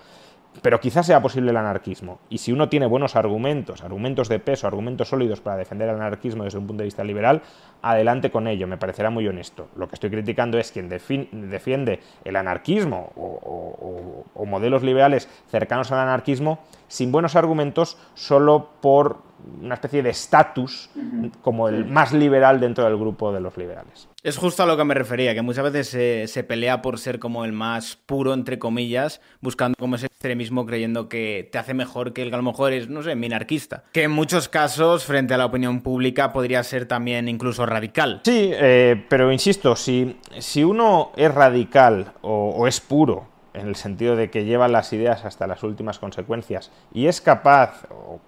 Pero 0.62 0.80
quizás 0.80 1.06
sea 1.06 1.22
posible 1.22 1.50
el 1.50 1.56
anarquismo. 1.56 2.18
Y 2.28 2.38
si 2.38 2.52
uno 2.52 2.68
tiene 2.68 2.86
buenos 2.86 3.14
argumentos, 3.16 3.84
argumentos 3.84 4.28
de 4.28 4.40
peso, 4.40 4.66
argumentos 4.66 5.08
sólidos 5.08 5.40
para 5.40 5.56
defender 5.56 5.88
el 5.88 5.96
anarquismo 5.96 6.42
desde 6.44 6.58
un 6.58 6.66
punto 6.66 6.82
de 6.82 6.86
vista 6.86 7.04
liberal, 7.04 7.42
adelante 7.82 8.30
con 8.30 8.48
ello, 8.48 8.66
me 8.66 8.76
parecerá 8.76 9.10
muy 9.10 9.28
honesto. 9.28 9.68
Lo 9.76 9.88
que 9.88 9.94
estoy 9.94 10.10
criticando 10.10 10.58
es 10.58 10.72
quien 10.72 10.88
defiende 10.88 12.00
el 12.24 12.34
anarquismo 12.34 13.12
o, 13.14 14.24
modelos 14.46 14.82
liberales 14.82 15.28
cercanos 15.50 15.92
al 15.92 15.98
anarquismo 15.98 16.60
sin 16.88 17.12
buenos 17.12 17.36
argumentos 17.36 17.98
solo 18.14 18.70
por 18.80 19.27
una 19.60 19.74
especie 19.74 20.02
de 20.02 20.10
estatus 20.10 20.90
como 21.42 21.68
el 21.68 21.84
más 21.84 22.12
liberal 22.12 22.60
dentro 22.60 22.84
del 22.84 22.96
grupo 22.96 23.32
de 23.32 23.40
los 23.40 23.56
liberales. 23.56 24.08
Es 24.22 24.36
justo 24.36 24.64
a 24.64 24.66
lo 24.66 24.76
que 24.76 24.84
me 24.84 24.94
refería, 24.94 25.32
que 25.32 25.42
muchas 25.42 25.70
veces 25.70 26.30
se, 26.30 26.44
pelea 26.44 26.82
por 26.82 26.98
ser 26.98 27.20
como 27.20 27.44
el 27.44 27.52
más 27.52 27.96
puro, 27.96 28.34
entre 28.34 28.58
comillas, 28.58 29.20
buscando 29.40 29.76
como 29.78 29.94
ese 29.94 30.06
extremismo 30.06 30.66
creyendo 30.66 31.08
que 31.08 31.48
te 31.52 31.58
hace 31.58 31.72
mejor 31.72 32.12
que 32.12 32.22
el 32.22 32.30
que 32.30 32.34
a 32.34 32.38
lo 32.38 32.42
mejor 32.42 32.72
es, 32.72 32.88
no 32.88 33.02
sé, 33.02 33.14
minarquista. 33.14 33.84
Que 33.92 34.02
en 34.02 34.10
muchos 34.10 34.48
casos, 34.48 35.04
frente 35.04 35.34
a 35.34 35.38
la 35.38 35.46
opinión 35.46 35.82
pública, 35.82 36.32
podría 36.32 36.64
ser 36.64 36.86
también 36.86 37.28
incluso 37.28 37.64
radical. 37.64 38.20
Sí, 38.24 38.50
eh, 38.52 39.04
pero 39.08 39.30
insisto, 39.30 39.76
si, 39.76 40.16
si 40.38 40.64
uno 40.64 41.12
es 41.16 41.32
radical 41.32 42.12
o, 42.22 42.66
es 42.66 42.80
puro, 42.80 43.28
en 43.54 43.68
el 43.68 43.76
sentido 43.76 44.16
de 44.16 44.30
que 44.30 44.44
lleva 44.44 44.68
las 44.68 44.92
ideas 44.92 45.24
hasta 45.24 45.46
las 45.46 45.62
últimas 45.62 45.98
consecuencias 45.98 46.70
y 46.92 47.06
es 47.06 47.20
capaz 47.20 47.84
o 47.90 48.20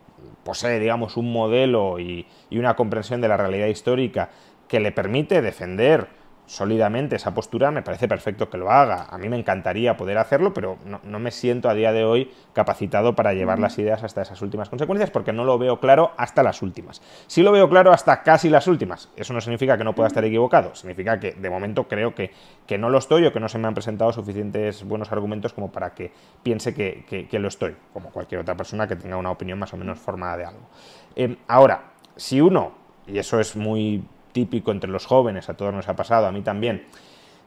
posee, 0.44 0.78
digamos, 0.80 1.16
un 1.16 1.32
modelo 1.32 1.98
y, 1.98 2.26
y 2.50 2.58
una 2.58 2.76
comprensión 2.76 3.20
de 3.20 3.28
la 3.28 3.36
realidad 3.36 3.66
histórica 3.66 4.30
que 4.68 4.80
le 4.80 4.92
permite 4.92 5.42
defender 5.42 6.19
sólidamente 6.50 7.14
esa 7.14 7.32
postura, 7.32 7.70
me 7.70 7.82
parece 7.82 8.08
perfecto 8.08 8.50
que 8.50 8.58
lo 8.58 8.72
haga. 8.72 9.06
A 9.08 9.18
mí 9.18 9.28
me 9.28 9.38
encantaría 9.38 9.96
poder 9.96 10.18
hacerlo, 10.18 10.52
pero 10.52 10.78
no, 10.84 11.18
me 11.20 11.30
siento 11.30 11.68
a 11.68 11.74
día 11.74 11.92
de 11.92 12.02
hoy 12.02 12.32
capacitado 12.52 13.14
para 13.14 13.32
llevar 13.34 13.60
las 13.60 13.78
ideas 13.78 14.02
hasta 14.02 14.22
esas 14.22 14.42
últimas 14.42 14.68
consecuencias, 14.68 15.10
porque 15.12 15.32
no 15.32 15.44
lo 15.44 15.58
veo 15.58 15.78
claro 15.78 16.10
hasta 16.16 16.42
las 16.42 16.60
últimas. 16.60 17.02
Si 17.28 17.44
lo 17.44 17.52
veo 17.52 17.68
claro 17.68 17.92
hasta 17.92 18.24
casi 18.24 18.50
las 18.50 18.66
últimas. 18.66 19.10
Eso 19.14 19.32
no 19.32 19.40
significa 19.40 19.78
que 19.78 19.84
no 19.84 19.94
pueda 19.94 20.08
estar 20.08 20.24
equivocado, 20.24 20.74
significa 20.74 21.20
que 21.20 21.34
de 21.34 21.50
momento 21.50 21.86
creo 21.86 22.16
que, 22.16 22.32
que 22.66 22.78
no 22.78 22.90
lo 22.90 22.98
estoy 22.98 23.24
o 23.26 23.32
que 23.32 23.38
no 23.38 23.48
se 23.48 23.58
me 23.58 23.68
han 23.68 23.74
presentado 23.74 24.12
suficientes 24.12 24.82
buenos 24.82 25.12
argumentos 25.12 25.52
como 25.52 25.70
para 25.70 25.94
que 25.94 26.10
piense 26.42 26.74
que, 26.74 27.28
lo 27.30 27.46
estoy, 27.46 27.76
como 27.92 28.10
cualquier 28.10 28.40
otra 28.40 28.56
persona 28.56 28.88
que 28.88 28.96
tenga 28.96 29.16
una 29.16 29.30
opinión 29.30 29.56
más 29.56 29.72
o 29.72 29.76
menos 29.76 30.00
formada 30.00 30.36
de 30.36 30.44
algo. 30.46 30.68
Eh, 31.14 31.36
ahora, 31.46 31.92
si 32.16 32.40
uno, 32.40 32.72
y 33.06 33.18
eso 33.18 33.38
es 33.38 33.54
muy 33.54 34.02
típico 34.32 34.70
entre 34.70 34.90
los 34.90 35.06
jóvenes, 35.06 35.48
a 35.48 35.54
todos 35.54 35.74
nos 35.74 35.88
ha 35.88 35.96
pasado, 35.96 36.26
a 36.26 36.32
mí 36.32 36.42
también. 36.42 36.86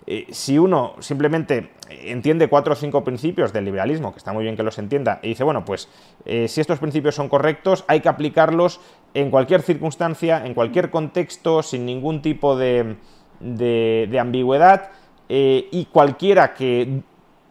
Eh, 0.06 0.28
si 0.32 0.58
uno 0.60 0.96
simplemente 1.00 1.72
entiende 1.90 2.50
cuatro 2.50 2.74
o 2.74 2.76
cinco 2.76 3.04
principios 3.04 3.54
del 3.54 3.66
liberalismo, 3.66 4.12
que 4.12 4.18
está 4.18 4.34
muy 4.34 4.44
bien 4.44 4.58
que 4.58 4.64
los 4.64 4.78
entienda, 4.78 5.20
y 5.24 5.30
dice, 5.30 5.44
bueno, 5.44 5.64
pues 5.64 5.88
eh, 6.26 6.48
si 6.48 6.60
estos 6.60 6.80
principios 6.80 7.16
son 7.16 7.30
correctos, 7.30 7.86
hay 7.88 8.02
que 8.02 8.10
aplicarlos 8.10 8.82
en 9.14 9.32
cualquier 9.32 9.62
circunstancia, 9.62 10.46
en 10.46 10.54
cualquier 10.54 10.90
contexto, 10.90 11.64
sin 11.64 11.86
ningún 11.86 12.22
tipo 12.22 12.58
de, 12.58 12.98
de, 13.40 14.20
ambigüedad, 14.20 14.90
eh, 15.30 15.70
y 15.72 15.86
cualquiera 15.86 16.54
que 16.54 17.02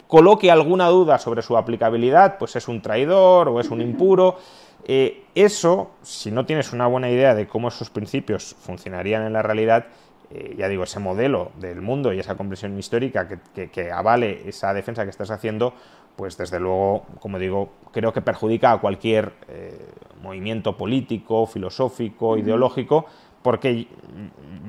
coloque 0.06 0.50
alguna 0.50 0.88
duda 0.88 1.18
sobre 1.18 1.40
su 1.40 1.56
aplicabilidad, 1.56 2.36
pues 2.38 2.54
es 2.56 2.68
un 2.68 2.82
traidor 2.82 3.48
o 3.48 3.60
es 3.60 3.70
un 3.70 3.80
impuro. 3.80 4.36
Eh, 4.84 5.24
eso, 5.34 5.92
si 6.02 6.30
no 6.30 6.44
tienes 6.44 6.72
una 6.72 6.86
buena 6.86 7.08
idea 7.08 7.34
de 7.34 7.46
cómo 7.46 7.68
esos 7.68 7.90
principios 7.90 8.56
funcionarían 8.60 9.22
en 9.22 9.32
la 9.32 9.42
realidad, 9.42 9.86
eh, 10.30 10.54
ya 10.58 10.68
digo, 10.68 10.84
ese 10.84 10.98
modelo 10.98 11.52
del 11.58 11.80
mundo 11.80 12.12
y 12.12 12.18
esa 12.18 12.36
comprensión 12.36 12.76
histórica 12.78 13.28
que, 13.28 13.92
avale 13.92 14.48
esa 14.48 14.74
defensa 14.74 15.04
que 15.04 15.10
estás 15.10 15.30
haciendo, 15.30 15.74
pues 16.16 16.36
desde 16.36 16.58
luego, 16.58 17.06
como 17.20 17.38
digo, 17.38 17.70
creo 17.92 18.12
que 18.12 18.22
perjudica 18.22 18.72
a 18.72 18.80
cualquier 18.80 19.32
eh, 19.48 19.78
movimiento 20.20 20.76
político, 20.76 21.46
filosófico, 21.46 22.36
ideológico, 22.36 23.06
porque 23.42 23.88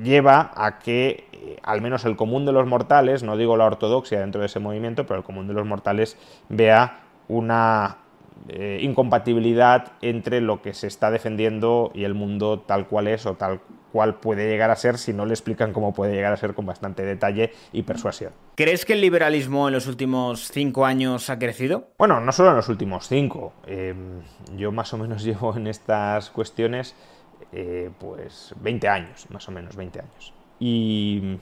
lleva 0.02 0.52
a 0.56 0.78
que 0.78 1.58
al 1.62 1.80
menos 1.80 2.04
el 2.04 2.16
común 2.16 2.44
de 2.44 2.52
los 2.52 2.66
mortales, 2.66 3.22
no 3.22 3.36
digo 3.36 3.56
la 3.56 3.66
ortodoxia 3.66 4.20
dentro 4.20 4.40
de 4.40 4.46
ese 4.46 4.58
movimiento, 4.58 5.06
pero 5.06 5.18
el 5.18 5.24
común 5.24 5.46
de 5.46 5.54
los 5.54 5.66
mortales 5.66 6.16
vea 6.48 7.04
una 7.28 7.98
eh, 8.48 8.80
incompatibilidad 8.82 9.92
entre 10.02 10.40
lo 10.40 10.60
que 10.60 10.74
se 10.74 10.86
está 10.86 11.10
defendiendo 11.10 11.90
y 11.94 12.04
el 12.04 12.14
mundo 12.14 12.60
tal 12.60 12.86
cual 12.86 13.08
es 13.08 13.24
o 13.26 13.34
tal 13.34 13.60
cual 13.94 14.16
puede 14.16 14.48
llegar 14.48 14.70
a 14.70 14.76
ser 14.76 14.98
si 14.98 15.12
no 15.12 15.24
le 15.24 15.32
explican 15.32 15.72
cómo 15.72 15.94
puede 15.94 16.14
llegar 16.14 16.32
a 16.32 16.36
ser 16.36 16.52
con 16.52 16.66
bastante 16.66 17.04
detalle 17.04 17.52
y 17.72 17.84
persuasión. 17.84 18.32
¿Crees 18.56 18.84
que 18.84 18.94
el 18.94 19.00
liberalismo 19.00 19.68
en 19.68 19.74
los 19.74 19.86
últimos 19.86 20.50
cinco 20.50 20.84
años 20.84 21.30
ha 21.30 21.38
crecido? 21.38 21.88
Bueno, 21.96 22.20
no 22.20 22.32
solo 22.32 22.50
en 22.50 22.56
los 22.56 22.68
últimos 22.68 23.08
cinco. 23.08 23.52
Em, 23.66 24.20
yo 24.56 24.72
más 24.72 24.92
o 24.92 24.98
menos 24.98 25.22
llevo 25.24 25.56
en 25.56 25.68
estas 25.68 26.30
cuestiones 26.30 26.94
eh, 27.52 27.90
pues 27.98 28.52
20 28.60 28.88
años, 28.88 29.26
más 29.30 29.48
o 29.48 29.52
menos 29.52 29.76
20 29.76 30.00
años. 30.00 30.34
Y, 30.58 31.38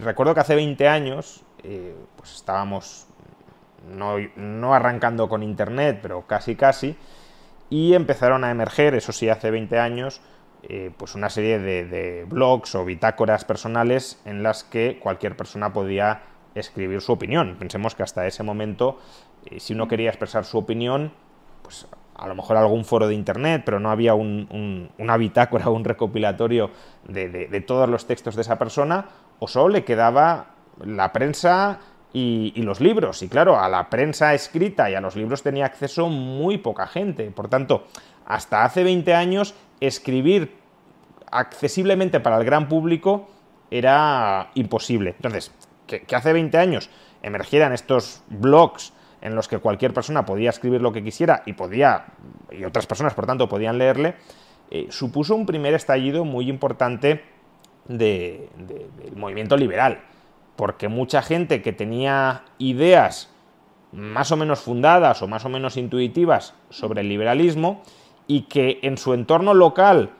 recuerdo 0.00 0.34
que 0.34 0.40
hace 0.40 0.54
20 0.54 0.86
años 0.86 1.44
eh, 1.64 1.96
pues 2.16 2.34
estábamos 2.34 3.07
no, 3.86 4.74
arrancando 4.74 5.28
con 5.28 5.42
Internet, 5.42 6.00
pero 6.02 6.26
casi 6.26 6.56
casi, 6.56 6.96
y 7.70 7.94
empezaron 7.94 8.44
a 8.44 8.50
emerger, 8.50 8.94
eso 8.94 9.12
sí, 9.12 9.28
hace 9.28 9.50
20 9.50 9.78
años, 9.78 10.20
eh, 10.62 10.90
pues 10.96 11.14
una 11.14 11.30
serie 11.30 11.58
de, 11.58 12.24
blogs 12.28 12.74
o 12.74 12.84
bitácoras 12.84 13.44
personales 13.44 14.20
en 14.24 14.42
las 14.42 14.64
que 14.64 14.98
cualquier 14.98 15.36
persona 15.36 15.72
podía 15.72 16.22
escribir 16.54 17.00
su 17.00 17.12
opinión. 17.12 17.56
Pensemos 17.58 17.94
que 17.94 18.02
hasta 18.02 18.26
ese 18.26 18.42
momento, 18.42 18.98
eh, 19.46 19.60
si 19.60 19.74
uno 19.74 19.86
quería 19.86 20.08
expresar 20.08 20.44
su 20.44 20.58
opinión, 20.58 21.12
pues 21.62 21.86
a 22.18 22.26
lo 22.26 22.34
mejor 22.34 22.56
algún 22.56 22.84
foro 22.84 23.06
de 23.06 23.14
internet, 23.14 23.62
pero 23.64 23.78
no 23.78 23.90
había 23.90 24.14
una 24.14 25.16
bitácora 25.16 25.68
o 25.68 25.72
un 25.72 25.84
recopilatorio 25.84 26.70
de, 27.06 27.64
todos 27.66 27.88
los 27.88 28.06
textos 28.06 28.34
de 28.34 28.42
esa 28.42 28.58
persona, 28.58 29.06
o 29.38 29.46
solo 29.46 29.68
le 29.68 29.84
quedaba 29.84 30.50
la 30.84 31.12
prensa 31.12 31.78
y, 32.12 32.52
los 32.62 32.80
libros. 32.80 33.22
Y 33.22 33.28
claro, 33.28 33.58
a 33.58 33.68
la 33.68 33.90
prensa 33.90 34.34
escrita 34.34 34.90
y 34.90 34.94
a 34.94 35.00
los 35.00 35.16
libros 35.16 35.42
tenía 35.42 35.66
acceso 35.66 36.08
muy 36.08 36.58
poca 36.58 36.86
gente. 36.86 37.30
Por 37.30 37.48
tanto, 37.48 37.86
hasta 38.26 38.64
hace 38.64 38.82
20 38.82 39.14
años 39.14 39.54
escribir 39.80 40.56
accesiblemente 41.30 42.20
para 42.20 42.38
el 42.38 42.44
gran 42.44 42.68
público 42.68 43.28
era 43.70 44.50
imposible. 44.54 45.10
Entonces, 45.16 45.52
que, 45.86 46.04
hace 46.14 46.32
20 46.32 46.56
años 46.58 46.90
emergieran 47.22 47.72
estos 47.72 48.22
blogs 48.28 48.92
en 49.20 49.34
los 49.34 49.48
que 49.48 49.58
cualquier 49.58 49.92
persona 49.92 50.24
podía 50.24 50.50
escribir 50.50 50.80
lo 50.80 50.92
que 50.92 51.02
quisiera 51.02 51.42
y 51.44 51.52
podía, 51.54 52.06
y 52.50 52.64
otras 52.64 52.86
personas 52.86 53.14
por 53.14 53.26
tanto 53.26 53.48
podían 53.48 53.76
leerle, 53.76 54.14
eh, 54.70 54.86
supuso 54.90 55.34
un 55.34 55.44
primer 55.44 55.74
estallido 55.74 56.24
muy 56.24 56.48
importante 56.48 57.24
del 57.86 58.48
movimiento 59.16 59.56
liberal 59.56 60.02
porque 60.58 60.88
mucha 60.88 61.22
gente 61.22 61.62
que 61.62 61.72
tenía 61.72 62.42
ideas 62.58 63.30
más 63.92 64.32
o 64.32 64.36
menos 64.36 64.58
fundadas 64.58 65.22
o 65.22 65.28
más 65.28 65.44
o 65.44 65.48
menos 65.48 65.76
intuitivas 65.76 66.52
sobre 66.68 67.02
el 67.02 67.08
liberalismo 67.08 67.80
y 68.26 68.42
que 68.42 68.80
en 68.82 68.98
su 68.98 69.14
entorno 69.14 69.54
local 69.54 70.10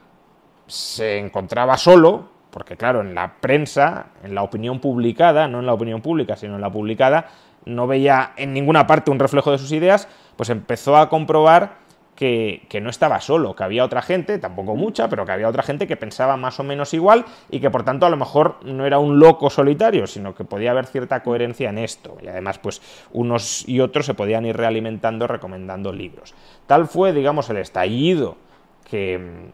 se 0.65 1.17
encontraba 1.17 1.75
solo, 1.75 2.29
porque 2.51 2.77
claro, 2.77 3.01
en 3.01 3.15
la 3.15 3.33
prensa, 3.41 4.11
en 4.23 4.33
la 4.33 4.43
opinión 4.43 4.79
publicada, 4.79 5.49
no 5.49 5.59
en 5.59 5.65
la 5.65 5.73
opinión 5.73 6.01
pública, 6.01 6.37
sino 6.37 6.55
en 6.55 6.61
la 6.61 6.71
publicada, 6.71 7.27
no 7.65 7.85
veía 7.85 8.31
en 8.37 8.53
ninguna 8.53 8.87
parte 8.87 9.11
un 9.11 9.19
reflejo 9.19 9.51
de 9.51 9.57
sus 9.57 9.73
ideas, 9.73 10.07
pues 10.37 10.49
empezó 10.49 10.95
a 10.95 11.09
comprobar 11.09 11.79
que, 12.19 12.81
no 12.81 12.89
estaba 12.89 13.21
solo, 13.21 13.55
que 13.55 13.63
había 13.63 13.85
otra 13.85 14.01
gente, 14.01 14.39
tampoco 14.39 14.75
mucha, 14.75 15.07
pero 15.07 15.25
que 15.25 15.31
había 15.31 15.47
otra 15.47 15.63
gente 15.63 15.87
que 15.87 15.95
pensaba 15.95 16.35
más 16.35 16.59
o 16.59 16.65
menos 16.65 16.93
igual 16.93 17.23
y 17.49 17.61
que 17.61 17.69
por 17.69 17.83
tanto 17.83 18.05
a 18.05 18.09
lo 18.09 18.17
mejor 18.17 18.57
no 18.65 18.85
era 18.85 18.99
un 18.99 19.19
loco 19.19 19.49
solitario, 19.49 20.05
sino 20.05 20.35
que 20.35 20.43
podía 20.43 20.71
haber 20.71 20.85
cierta 20.85 21.23
coherencia 21.23 21.69
en 21.69 21.77
esto. 21.77 22.17
Y 22.21 22.27
además, 22.27 22.59
pues 22.59 22.81
unos 23.13 23.67
y 23.69 23.79
otros 23.79 24.05
se 24.05 24.15
podían 24.15 24.45
ir 24.45 24.57
realimentando 24.57 25.27
recomendando 25.27 25.93
libros. 25.93 26.33
Tal 26.67 26.89
fue, 26.89 27.13
digamos, 27.13 27.49
el 27.51 27.57
estallido 27.57 28.35
que, 28.83 29.53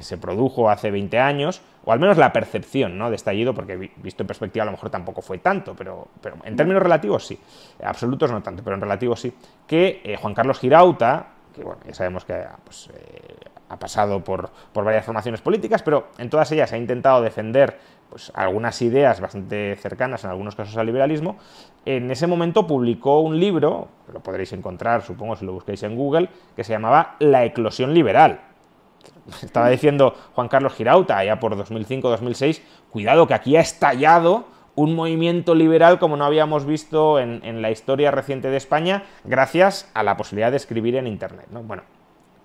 se 0.00 0.18
produjo 0.18 0.68
hace 0.68 0.90
20 0.90 1.16
años, 1.20 1.62
o 1.84 1.92
al 1.92 2.00
menos 2.00 2.16
la 2.16 2.32
percepción 2.32 2.98
¿no? 2.98 3.08
de 3.08 3.14
estallido, 3.14 3.54
porque 3.54 3.92
visto 3.98 4.24
en 4.24 4.26
perspectiva 4.26 4.64
a 4.64 4.66
lo 4.66 4.72
mejor 4.72 4.90
tampoco 4.90 5.22
fue 5.22 5.38
tanto, 5.38 5.76
pero, 5.76 6.08
pero 6.20 6.38
en 6.42 6.56
términos 6.56 6.82
relativos 6.82 7.24
sí, 7.24 7.38
absolutos 7.84 8.32
no 8.32 8.42
tanto, 8.42 8.64
pero 8.64 8.74
en 8.74 8.82
relativos 8.82 9.20
sí, 9.20 9.32
que 9.68 10.00
eh, 10.02 10.16
Juan 10.16 10.34
Carlos 10.34 10.58
Girauta, 10.58 11.33
que 11.54 11.62
bueno, 11.62 11.80
ya 11.86 11.94
sabemos 11.94 12.24
que 12.24 12.44
pues, 12.64 12.90
eh, 12.94 13.36
ha 13.68 13.78
pasado 13.78 14.22
por, 14.22 14.50
varias 14.74 15.04
formaciones 15.04 15.40
políticas, 15.40 15.82
pero 15.82 16.08
en 16.18 16.28
todas 16.28 16.50
ellas 16.52 16.72
ha 16.72 16.76
intentado 16.76 17.22
defender 17.22 17.78
pues, 18.10 18.32
algunas 18.34 18.80
ideas 18.82 19.20
bastante 19.20 19.76
cercanas, 19.76 20.24
en 20.24 20.30
algunos 20.30 20.54
casos 20.54 20.76
al 20.76 20.86
liberalismo. 20.86 21.36
En 21.84 22.10
ese 22.10 22.26
momento 22.26 22.66
publicó 22.66 23.20
un 23.20 23.38
libro, 23.38 23.88
lo 24.12 24.20
podréis 24.20 24.52
encontrar, 24.52 25.02
supongo, 25.02 25.36
si 25.36 25.44
lo 25.44 25.52
busquéis 25.52 25.82
en 25.82 25.96
Google, 25.96 26.28
que 26.56 26.64
se 26.64 26.72
llamaba 26.72 27.16
La 27.20 27.44
eclosión 27.44 27.94
liberal. 27.94 28.40
Estaba 29.42 29.68
diciendo 29.68 30.14
Juan 30.34 30.48
Carlos 30.48 30.74
Girauta, 30.74 31.18
allá 31.18 31.38
por 31.38 31.56
2005-2006, 31.56 32.62
cuidado 32.90 33.26
que 33.26 33.34
aquí 33.34 33.56
ha 33.56 33.60
estallado 33.60 34.46
un 34.76 34.94
movimiento 34.94 35.54
liberal 35.54 35.98
como 35.98 36.16
no 36.16 36.24
habíamos 36.24 36.66
visto 36.66 37.18
en, 37.18 37.62
la 37.62 37.70
historia 37.70 38.10
reciente 38.10 38.50
de 38.50 38.56
España, 38.56 39.04
gracias 39.24 39.90
a 39.94 40.02
la 40.02 40.16
posibilidad 40.16 40.50
de 40.50 40.56
escribir 40.56 40.96
en 40.96 41.06
Internet. 41.06 41.46
Bueno, 41.50 41.84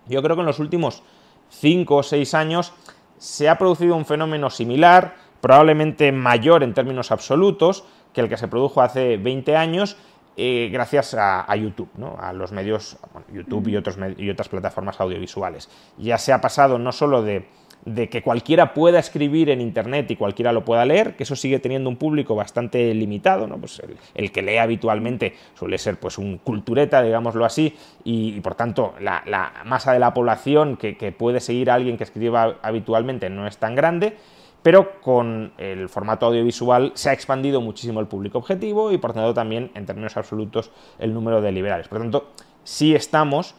yo 0.07 0.21
creo 0.21 0.35
que 0.35 0.41
en 0.41 0.45
los 0.45 0.59
últimos 0.59 1.03
cinco 1.49 1.97
o 1.97 2.03
seis 2.03 2.33
años 2.33 2.73
se 3.17 3.49
ha 3.49 3.57
producido 3.57 3.95
un 3.95 4.05
fenómeno 4.05 4.49
similar, 4.49 5.15
probablemente 5.41 6.11
mayor 6.11 6.63
en 6.63 6.73
términos 6.73 7.11
absolutos, 7.11 7.83
que 8.13 8.21
el 8.21 8.29
que 8.29 8.37
se 8.37 8.47
produjo 8.47 8.81
hace 8.81 9.17
20 9.17 9.55
años, 9.55 9.97
eh, 10.37 10.69
gracias 10.71 11.15
a, 11.17 11.53
YouTube, 11.55 11.89
a 12.17 12.31
los 12.31 12.51
medios, 12.51 12.97
YouTube 13.33 13.67
y, 13.67 13.75
otros, 13.75 13.97
y 14.17 14.29
otras 14.29 14.47
plataformas 14.47 14.99
audiovisuales. 15.01 15.69
Ya 15.97 16.17
se 16.17 16.31
ha 16.31 16.39
pasado 16.39 16.79
no 16.79 16.91
solo 16.91 17.23
de 17.23 17.47
de 17.93 18.07
que 18.07 18.21
cualquiera 18.21 18.73
pueda 18.73 18.99
escribir 18.99 19.49
en 19.49 19.61
Internet 19.61 20.09
y 20.11 20.15
cualquiera 20.15 20.51
lo 20.51 20.63
pueda 20.63 20.85
leer, 20.85 21.15
que 21.15 21.23
eso 21.23 21.35
sigue 21.35 21.59
teniendo 21.59 21.89
un 21.89 21.97
público 21.97 22.35
bastante 22.35 22.93
limitado, 22.93 23.47
¿no? 23.47 23.57
pues 23.57 23.81
el, 24.13 24.31
que 24.31 24.41
lee 24.41 24.57
habitualmente 24.57 25.33
suele 25.55 25.77
ser 25.77 25.99
pues 25.99 26.17
un 26.17 26.37
cultureta, 26.37 27.01
digámoslo 27.01 27.45
así, 27.45 27.75
y, 28.03 28.39
por 28.41 28.55
tanto 28.55 28.93
la, 28.99 29.23
masa 29.65 29.93
de 29.93 29.99
la 29.99 30.13
población 30.13 30.77
que, 30.77 30.97
que 30.97 31.11
puede 31.11 31.39
seguir 31.39 31.71
a 31.71 31.75
alguien 31.75 31.97
que 31.97 32.03
escriba 32.03 32.57
habitualmente 32.61 33.29
no 33.29 33.47
es 33.47 33.57
tan 33.57 33.75
grande, 33.75 34.17
pero 34.61 35.01
con 35.01 35.53
el 35.57 35.89
formato 35.89 36.27
audiovisual 36.27 36.91
se 36.93 37.09
ha 37.09 37.13
expandido 37.13 37.61
muchísimo 37.61 37.99
el 37.99 38.07
público 38.07 38.37
objetivo 38.37 38.91
y 38.91 38.97
por 38.97 39.13
tanto 39.13 39.33
también 39.33 39.71
en 39.73 39.85
términos 39.85 40.15
absolutos 40.15 40.71
el 40.99 41.13
número 41.13 41.41
de 41.41 41.51
liberales. 41.51 41.87
Por 41.87 41.99
tanto, 41.99 42.31
sí 42.63 42.93
estamos, 42.93 43.55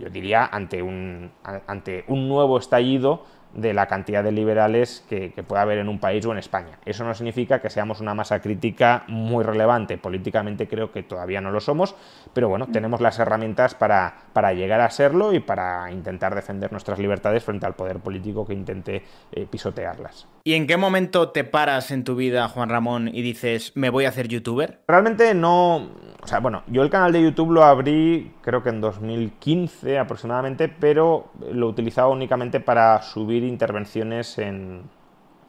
yo 0.00 0.10
diría, 0.10 0.46
ante 0.46 0.82
un, 0.82 1.30
ante 1.44 2.04
un 2.08 2.28
nuevo 2.28 2.58
estallido 2.58 3.24
de 3.54 3.74
la 3.74 3.86
cantidad 3.86 4.22
de 4.22 4.32
liberales 4.32 5.04
que, 5.08 5.32
pueda 5.46 5.62
haber 5.62 5.78
en 5.78 5.88
un 5.88 5.98
país 5.98 6.24
o 6.26 6.32
en 6.32 6.38
España. 6.38 6.78
Eso 6.84 7.04
no 7.04 7.14
significa 7.14 7.60
que 7.60 7.70
seamos 7.70 8.00
una 8.00 8.14
masa 8.14 8.40
crítica 8.40 9.04
muy 9.08 9.44
relevante. 9.44 9.96
Políticamente 9.98 10.68
creo 10.68 10.92
que 10.92 11.02
todavía 11.02 11.40
no 11.40 11.50
lo 11.50 11.60
somos, 11.60 11.94
pero 12.34 12.48
bueno, 12.48 12.66
tenemos 12.70 13.00
las 13.00 13.18
herramientas 13.18 13.74
para, 13.74 14.14
para 14.32 14.52
llegar 14.52 14.80
a 14.80 14.90
serlo 14.90 15.32
y 15.32 15.40
para 15.40 15.90
intentar 15.90 16.34
defender 16.34 16.72
nuestras 16.72 16.98
libertades 16.98 17.44
frente 17.44 17.66
al 17.66 17.74
poder 17.74 18.00
político 18.00 18.46
que 18.46 18.52
intente 18.52 19.02
eh, 19.32 19.46
pisotearlas. 19.50 20.26
¿Y 20.44 20.54
en 20.54 20.66
qué 20.66 20.76
momento 20.76 21.30
te 21.30 21.44
paras 21.44 21.90
en 21.90 22.04
tu 22.04 22.16
vida, 22.16 22.48
Juan 22.48 22.68
Ramón, 22.68 23.08
y 23.08 23.22
dices, 23.22 23.72
me 23.74 23.90
voy 23.90 24.04
a 24.04 24.10
hacer 24.10 24.28
youtuber? 24.28 24.80
Realmente 24.86 25.34
no 25.34 25.90
o 26.28 26.30
sea, 26.30 26.40
bueno, 26.40 26.62
yo 26.66 26.82
el 26.82 26.90
canal 26.90 27.10
de 27.10 27.22
YouTube 27.22 27.52
lo 27.52 27.64
abrí 27.64 28.34
creo 28.42 28.62
que 28.62 28.68
en 28.68 28.82
2015 28.82 29.98
aproximadamente, 29.98 30.68
pero 30.68 31.30
lo 31.50 31.68
utilizaba 31.68 32.08
únicamente 32.08 32.60
para 32.60 33.00
subir 33.00 33.44
intervenciones 33.44 34.36
en, 34.36 34.82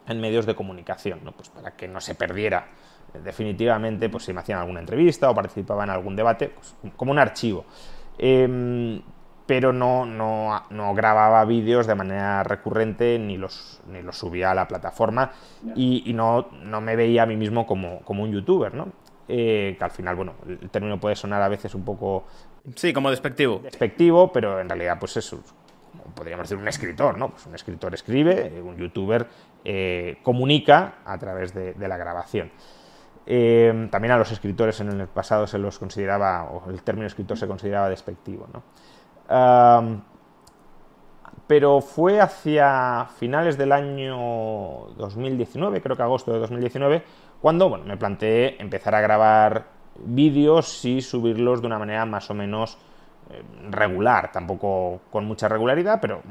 medios 0.07 0.45
de 0.45 0.55
comunicación, 0.55 1.19
¿no? 1.25 1.33
Pues 1.33 1.49
para 1.49 1.71
que 1.71 1.89
no 1.89 1.99
se 1.99 2.15
perdiera 2.15 2.67
definitivamente, 3.25 4.07
pues 4.07 4.23
si 4.23 4.31
me 4.31 4.39
hacían 4.39 4.59
alguna 4.59 4.79
entrevista 4.79 5.29
o 5.29 5.35
participaba 5.35 5.83
en 5.83 5.89
algún 5.89 6.15
debate, 6.15 6.47
pues, 6.47 6.73
como 6.95 7.11
un 7.11 7.19
archivo. 7.19 7.65
Em, 8.17 9.01
pero 9.45 9.73
no, 9.73 10.05
no, 10.05 10.93
grababa 10.93 11.43
vídeos 11.43 11.87
de 11.87 11.95
manera 11.95 12.43
recurrente 12.43 13.19
ni 13.19 13.35
los, 13.37 13.81
ni 13.85 14.01
los 14.01 14.17
subía 14.17 14.51
a 14.51 14.55
la 14.55 14.65
plataforma 14.65 15.31
y, 15.75 16.13
no, 16.13 16.47
no, 16.63 16.79
me 16.79 16.95
veía 16.95 17.23
a 17.23 17.25
mí 17.25 17.35
mismo 17.35 17.67
como, 17.67 17.99
como 18.03 18.23
un 18.23 18.31
youtuber, 18.31 18.73
¿no? 18.73 18.87
Eh, 19.31 19.75
que 19.77 19.83
al 19.83 19.91
final, 19.91 20.15
bueno, 20.15 20.33
el 20.47 20.71
término 20.71 20.99
puede 20.99 21.15
sonar 21.15 21.39
a 21.43 21.47
veces 21.47 21.75
un 21.75 21.85
poco... 21.85 22.25
Sí, 22.75 22.91
como 22.91 23.11
despectivo. 23.11 23.59
Despectivo, 23.63 24.33
pero 24.33 24.59
en 24.59 24.67
realidad 24.67 24.97
pues 24.99 25.17
eso, 25.17 25.43
podríamos 26.15 26.49
decir 26.49 26.59
un 26.59 26.67
escritor, 26.67 27.15
¿no? 27.15 27.29
Pues 27.29 27.45
un 27.45 27.53
escritor 27.53 27.93
escribe, 27.93 28.59
un 28.59 28.75
youtuber 28.75 29.27
eh, 29.63 30.17
comunica 30.23 30.95
a 31.05 31.19
través 31.19 31.53
de, 31.53 31.75
la 31.87 31.97
grabación. 31.97 32.51
Eh, 33.27 33.87
también 33.91 34.13
a 34.13 34.17
los 34.17 34.31
escritores 34.31 34.79
en 34.81 34.99
el 34.99 35.07
pasado 35.07 35.45
se 35.45 35.59
los 35.59 35.77
consideraba, 35.77 36.45
o 36.45 36.67
el 36.71 36.81
término 36.81 37.05
escritor 37.05 37.37
se 37.37 37.45
consideraba 37.45 37.87
despectivo, 37.87 38.47
¿no? 38.51 38.63
pero 41.49 41.81
fue 41.81 42.19
hacia 42.19 43.07
finales 43.17 43.57
del 43.57 43.71
año 43.71 44.89
2019, 44.97 45.81
creo 45.81 45.95
que 45.95 46.03
agosto 46.03 46.31
de 46.31 46.37
2019, 46.37 47.03
cuando 47.41 47.69
bueno, 47.69 47.85
me 47.85 47.97
planteé 47.97 48.61
empezar 48.61 48.95
a 48.95 49.01
grabar 49.01 49.65
vídeos 50.03 50.83
y 50.85 51.01
subirlos 51.01 51.61
de 51.61 51.67
una 51.67 51.79
manera 51.79 52.05
más 52.05 52.29
o 52.29 52.33
menos 52.33 52.77
eh, 53.29 53.43
regular, 53.69 54.31
tampoco 54.31 55.01
con 55.11 55.25
mucha 55.25 55.47
regularidad, 55.47 55.99
pero 56.01 56.21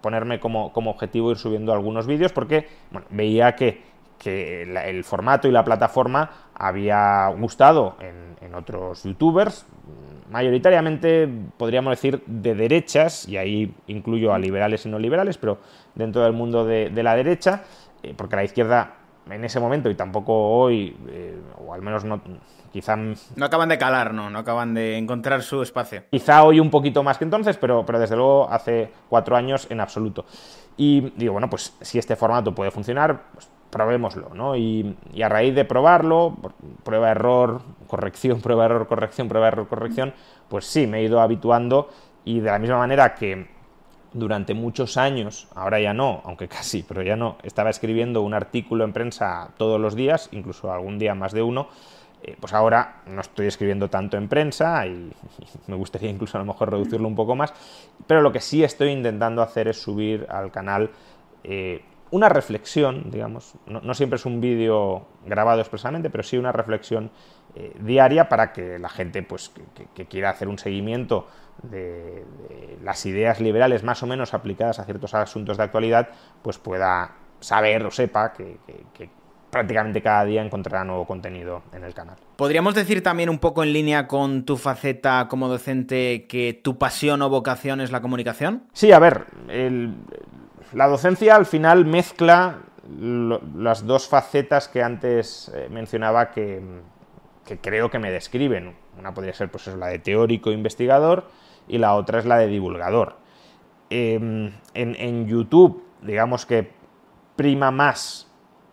ponerme 0.00 0.40
como, 0.40 0.72
objetivo 0.74 1.30
ir 1.30 1.36
subiendo 1.36 1.72
algunos 1.72 2.06
vídeos 2.06 2.32
porque 2.32 2.66
veía 3.10 3.54
que, 3.54 3.88
el 4.22 5.02
formato 5.02 5.48
y 5.48 5.50
la 5.50 5.64
plataforma 5.64 6.30
había 6.54 7.28
gustado 7.28 7.96
en, 8.00 8.54
otros 8.54 9.04
youtubers, 9.04 9.64
mayoritariamente 10.28 11.28
podríamos 11.56 11.92
decir 11.92 12.22
de 12.26 12.54
derechas, 12.56 13.28
y 13.28 13.36
ahí 13.36 13.72
incluyo 13.86 14.34
a 14.34 14.38
liberales 14.38 14.84
y 14.84 14.88
no 14.88 14.98
liberales, 14.98 15.38
pero 15.38 15.58
dentro 15.94 16.22
del 16.22 16.32
mundo 16.32 16.64
de, 16.64 16.90
la 16.90 17.14
derecha, 17.14 17.62
eh, 18.02 18.12
porque 18.16 18.34
la 18.34 18.44
izquierda 18.44 18.99
en 19.32 19.44
ese 19.44 19.60
momento 19.60 19.90
y 19.90 19.94
tampoco 19.94 20.32
hoy, 20.32 20.96
eh, 21.08 21.38
o 21.58 21.72
al 21.72 21.82
menos 21.82 22.04
no, 22.04 22.20
quizá... 22.72 22.96
No 22.96 23.44
acaban 23.44 23.68
de 23.68 23.78
calar, 23.78 24.14
¿no? 24.14 24.30
No 24.30 24.38
acaban 24.38 24.74
de 24.74 24.96
encontrar 24.96 25.42
su 25.42 25.62
espacio. 25.62 26.04
Quizá 26.10 26.42
hoy 26.44 26.60
un 26.60 26.70
poquito 26.70 27.02
más 27.02 27.18
que 27.18 27.24
entonces, 27.24 27.56
pero, 27.56 27.84
pero 27.84 27.98
desde 27.98 28.16
luego 28.16 28.50
hace 28.50 28.90
cuatro 29.08 29.36
años 29.36 29.66
en 29.70 29.80
absoluto. 29.80 30.24
Y 30.76 31.12
digo, 31.16 31.34
bueno, 31.34 31.50
pues 31.50 31.76
si 31.80 31.98
este 31.98 32.16
formato 32.16 32.54
puede 32.54 32.70
funcionar, 32.70 33.24
pues 33.32 33.50
probémoslo, 33.70 34.30
¿no? 34.34 34.56
Y, 34.56 34.96
y 35.12 35.22
a 35.22 35.28
raíz 35.28 35.54
de 35.54 35.64
probarlo, 35.64 36.36
prueba, 36.82 37.10
error, 37.10 37.62
corrección, 37.86 38.40
prueba, 38.42 38.64
error, 38.64 38.86
corrección, 38.86 39.28
prueba, 39.28 39.48
error, 39.48 39.68
corrección, 39.68 40.12
pues 40.48 40.66
sí, 40.66 40.86
me 40.86 40.98
he 40.98 41.04
ido 41.04 41.20
habituando 41.20 41.88
y 42.24 42.40
de 42.40 42.50
la 42.50 42.58
misma 42.58 42.78
manera 42.78 43.14
que 43.14 43.48
durante 44.12 44.54
muchos 44.54 44.96
años, 44.96 45.48
ahora 45.54 45.80
ya 45.80 45.94
no, 45.94 46.20
aunque 46.24 46.48
casi, 46.48 46.82
pero 46.82 47.02
ya 47.02 47.16
no, 47.16 47.36
estaba 47.42 47.70
escribiendo 47.70 48.22
un 48.22 48.34
artículo 48.34 48.84
en 48.84 48.92
prensa 48.92 49.50
todos 49.56 49.80
los 49.80 49.94
días, 49.94 50.28
incluso 50.32 50.72
algún 50.72 50.98
día 50.98 51.14
más 51.14 51.32
de 51.32 51.42
uno, 51.42 51.68
eh, 52.22 52.36
pues 52.38 52.52
ahora 52.52 53.02
no 53.06 53.20
estoy 53.20 53.46
escribiendo 53.46 53.88
tanto 53.88 54.16
en 54.16 54.28
prensa 54.28 54.86
y, 54.86 55.12
me 55.68 55.76
gustaría 55.76 56.10
incluso 56.10 56.36
a 56.36 56.40
lo 56.40 56.46
mejor 56.46 56.70
reducirlo 56.70 57.08
un 57.08 57.14
poco 57.14 57.34
más, 57.34 57.52
pero 58.06 58.20
lo 58.20 58.32
que 58.32 58.40
sí 58.40 58.62
estoy 58.64 58.90
intentando 58.90 59.42
hacer 59.42 59.68
es 59.68 59.80
subir 59.80 60.26
al 60.28 60.50
canal 60.50 60.90
eh, 61.44 61.82
una 62.10 62.28
reflexión, 62.28 63.10
digamos, 63.10 63.54
no, 63.66 63.94
siempre 63.94 64.16
es 64.16 64.26
un 64.26 64.40
vídeo 64.40 65.06
grabado 65.24 65.60
expresamente, 65.60 66.10
pero 66.10 66.24
sí 66.24 66.36
una 66.36 66.50
reflexión 66.50 67.10
eh, 67.54 67.76
diaria 67.80 68.28
para 68.28 68.52
que 68.52 68.78
la 68.78 68.88
gente 68.88 69.22
pues, 69.22 69.52
que 69.94 70.06
quiera 70.06 70.30
hacer 70.30 70.48
un 70.48 70.58
seguimiento 70.58 71.26
de, 71.62 72.24
las 72.82 73.04
ideas 73.06 73.40
liberales 73.40 73.82
más 73.82 74.02
o 74.02 74.06
menos 74.06 74.34
aplicadas 74.34 74.78
a 74.78 74.84
ciertos 74.84 75.14
asuntos 75.14 75.56
de 75.56 75.64
actualidad, 75.64 76.08
pues 76.42 76.58
pueda 76.58 77.12
saber 77.40 77.84
o 77.84 77.90
sepa 77.90 78.32
que, 78.32 78.58
prácticamente 79.50 80.00
cada 80.00 80.24
día 80.24 80.42
encontrará 80.42 80.84
nuevo 80.84 81.04
contenido 81.06 81.62
en 81.72 81.82
el 81.82 81.92
canal. 81.92 82.16
¿Podríamos 82.36 82.74
decir 82.74 83.02
también 83.02 83.28
un 83.28 83.40
poco 83.40 83.64
en 83.64 83.72
línea 83.72 84.06
con 84.06 84.44
tu 84.44 84.56
faceta 84.56 85.26
como 85.28 85.48
docente 85.48 86.26
que 86.28 86.54
tu 86.54 86.78
pasión 86.78 87.20
o 87.22 87.28
vocación 87.28 87.80
es 87.80 87.90
la 87.90 88.00
comunicación? 88.00 88.62
Sí, 88.72 88.92
a 88.92 89.00
ver, 89.00 89.26
la 90.72 90.86
docencia 90.86 91.34
al 91.34 91.46
final 91.46 91.84
mezcla 91.84 92.58
las 93.56 93.86
dos 93.86 94.08
facetas 94.08 94.68
que 94.68 94.82
antes 94.82 95.50
eh, 95.54 95.68
mencionaba 95.70 96.30
que, 96.30 96.60
creo 97.58 97.90
que 97.90 97.98
me 97.98 98.10
describen. 98.10 98.76
Una 98.98 99.14
podría 99.14 99.34
ser 99.34 99.50
pues, 99.50 99.66
la 99.66 99.88
de 99.88 99.98
teórico 99.98 100.50
investigador 100.52 101.28
y 101.68 101.78
la 101.78 101.94
otra 101.94 102.18
es 102.18 102.26
la 102.26 102.38
de 102.38 102.46
divulgador. 102.46 103.16
Em, 103.90 104.52
en, 104.74 105.26
YouTube, 105.26 105.84
digamos 106.02 106.46
que 106.46 106.70
prima 107.36 107.70
más 107.70 108.30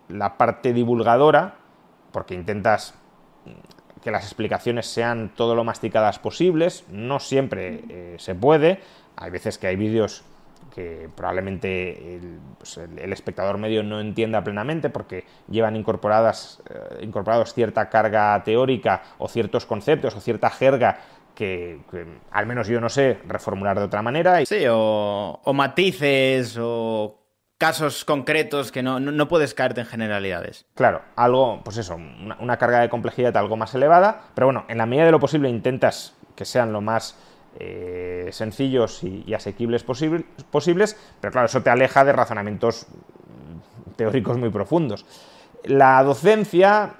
la 0.09 0.37
parte 0.37 0.73
divulgadora, 0.73 1.55
porque 2.11 2.35
intentas 2.35 2.93
que 4.03 4.11
las 4.11 4.23
explicaciones 4.23 4.85
sean 4.85 5.31
todo 5.35 5.55
lo 5.55 5.63
masticadas 5.63 6.19
posibles, 6.19 6.85
no 6.89 7.19
siempre 7.19 7.83
eh, 7.89 8.15
se 8.19 8.35
puede, 8.35 8.79
hay 9.15 9.31
veces 9.31 9.57
que 9.57 9.67
hay 9.67 9.75
vídeos 9.75 10.23
que 10.77 11.09
probablemente 11.15 12.21
pues, 12.59 12.77
el, 12.77 13.11
espectador 13.11 13.57
medio 13.57 13.81
no 13.81 13.99
entienda 13.99 14.43
plenamente 14.43 14.91
porque 14.91 15.23
llevan 15.49 15.75
incorporadas, 15.75 16.61
eh, 16.69 16.99
incorporados 17.01 17.55
cierta 17.55 17.89
carga 17.89 18.43
teórica 18.43 19.01
o 19.17 19.27
ciertos 19.27 19.65
conceptos 19.65 20.15
o 20.15 20.21
cierta 20.21 20.51
jerga 20.51 20.99
que, 21.33 21.79
al 22.29 22.45
menos 22.45 22.67
yo 22.67 22.79
no 22.79 22.89
sé 22.89 23.17
reformular 23.27 23.79
de 23.79 23.85
otra 23.85 24.03
manera. 24.03 24.45
Sí, 24.45 24.65
o, 24.69 25.41
matices 25.51 26.55
o 26.61 27.23
casos 27.57 28.05
concretos 28.05 28.71
que 28.71 28.83
no, 28.83 29.27
puedes 29.27 29.55
caerte 29.55 29.81
en 29.81 29.87
generalidades. 29.87 30.67
Claro, 30.75 31.01
algo, 31.15 31.59
pues 31.63 31.77
eso, 31.77 31.95
una, 31.95 32.57
carga 32.57 32.81
de 32.81 32.89
complejidad 32.89 33.35
algo 33.35 33.57
más 33.57 33.73
elevada, 33.73 34.25
pero 34.35 34.45
bueno, 34.45 34.65
en 34.67 34.77
la 34.77 34.85
medida 34.85 35.05
de 35.05 35.11
lo 35.11 35.19
posible 35.19 35.49
intentas 35.49 36.13
que 36.35 36.45
sean 36.45 36.71
lo 36.71 36.81
más 36.81 37.17
eh, 37.59 38.29
sencillos 38.31 39.03
y, 39.03 39.33
asequibles 39.33 39.83
posibles, 39.83 40.97
pero 41.19 41.31
claro, 41.31 41.47
eso 41.47 41.63
te 41.63 41.69
aleja 41.69 42.05
de 42.05 42.13
razonamientos 42.13 42.87
teóricos 43.95 44.37
muy 44.37 44.49
profundos. 44.49 45.05
La 45.63 46.03
docencia 46.03 46.95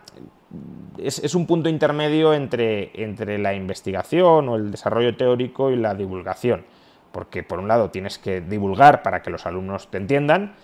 es, 0.98 1.36
un 1.36 1.46
punto 1.46 1.70
intermedio 1.70 2.34
entre, 2.34 2.92
entre 3.02 3.38
la 3.38 3.54
investigación 3.54 4.50
o 4.50 4.56
el 4.56 4.72
desarrollo 4.72 5.16
teórico 5.16 5.70
y 5.70 5.76
la 5.76 5.94
divulgación. 5.94 6.66
Porque 7.12 7.44
por 7.44 7.60
un 7.60 7.68
lado 7.68 7.90
tienes 7.92 8.18
que 8.18 8.42
divulgar 8.42 9.04
para 9.04 9.22
que 9.22 9.30
los 9.30 9.46
alumnos 9.46 9.90
te 9.90 9.98
entiendan, 9.98 10.56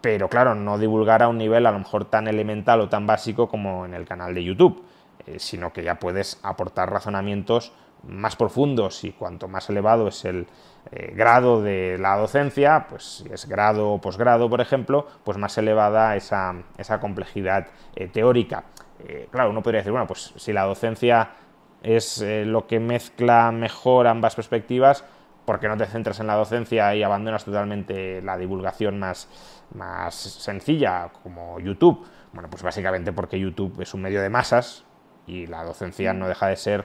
pero 0.00 0.28
claro, 0.28 0.54
no 0.54 0.78
divulgar 0.78 1.22
a 1.22 1.28
un 1.28 1.38
nivel 1.38 1.66
a 1.66 1.72
lo 1.72 1.78
mejor 1.78 2.04
tan 2.04 2.28
elemental 2.28 2.80
o 2.80 2.88
tan 2.88 3.06
básico 3.06 3.48
como 3.48 3.84
en 3.84 3.94
el 3.94 4.04
canal 4.04 4.34
de 4.34 4.44
YouTube, 4.44 4.84
eh, 5.26 5.38
sino 5.38 5.72
que 5.72 5.82
ya 5.82 5.98
puedes 5.98 6.38
aportar 6.42 6.90
razonamientos 6.90 7.72
más 8.04 8.36
profundos 8.36 9.04
y 9.04 9.12
cuanto 9.12 9.48
más 9.48 9.68
elevado 9.70 10.08
es 10.08 10.24
el 10.24 10.46
eh, 10.90 11.12
grado 11.14 11.62
de 11.62 11.98
la 11.98 12.16
docencia, 12.16 12.86
pues 12.88 13.18
si 13.18 13.32
es 13.32 13.46
grado 13.48 13.90
o 13.90 14.00
posgrado, 14.00 14.48
por 14.48 14.60
ejemplo, 14.60 15.06
pues 15.24 15.36
más 15.38 15.56
elevada 15.58 16.16
esa, 16.16 16.54
esa 16.76 17.00
complejidad 17.00 17.68
eh, 17.94 18.08
teórica. 18.08 18.64
Eh, 19.00 19.28
claro, 19.30 19.50
uno 19.50 19.62
podría 19.62 19.80
decir, 19.80 19.92
bueno, 19.92 20.06
pues 20.06 20.32
si 20.36 20.52
la 20.52 20.64
docencia 20.64 21.30
es 21.82 22.20
lo 22.20 22.66
que 22.66 22.80
mezcla 22.80 23.52
mejor 23.52 24.08
ambas 24.08 24.34
perspectivas, 24.34 25.04
¿por 25.44 25.60
qué 25.60 25.68
no 25.68 25.76
te 25.76 25.86
centras 25.86 26.18
en 26.18 26.26
la 26.26 26.34
docencia 26.34 26.94
y 26.96 27.02
abandonas 27.02 27.44
totalmente 27.44 28.20
la 28.20 28.36
divulgación 28.36 28.98
más, 28.98 29.28
más 29.74 30.14
sencilla, 30.14 31.10
como 31.22 31.60
YouTube? 31.60 32.04
Bueno, 32.32 32.50
pues 32.50 32.62
básicamente 32.62 33.12
porque 33.12 33.38
YouTube 33.38 33.80
es 33.80 33.94
un 33.94 34.02
medio 34.02 34.20
de 34.20 34.28
masas 34.28 34.84
y 35.26 35.46
la 35.46 35.62
docencia 35.62 36.12
no 36.12 36.26
deja 36.26 36.48
de 36.48 36.56
ser 36.56 36.84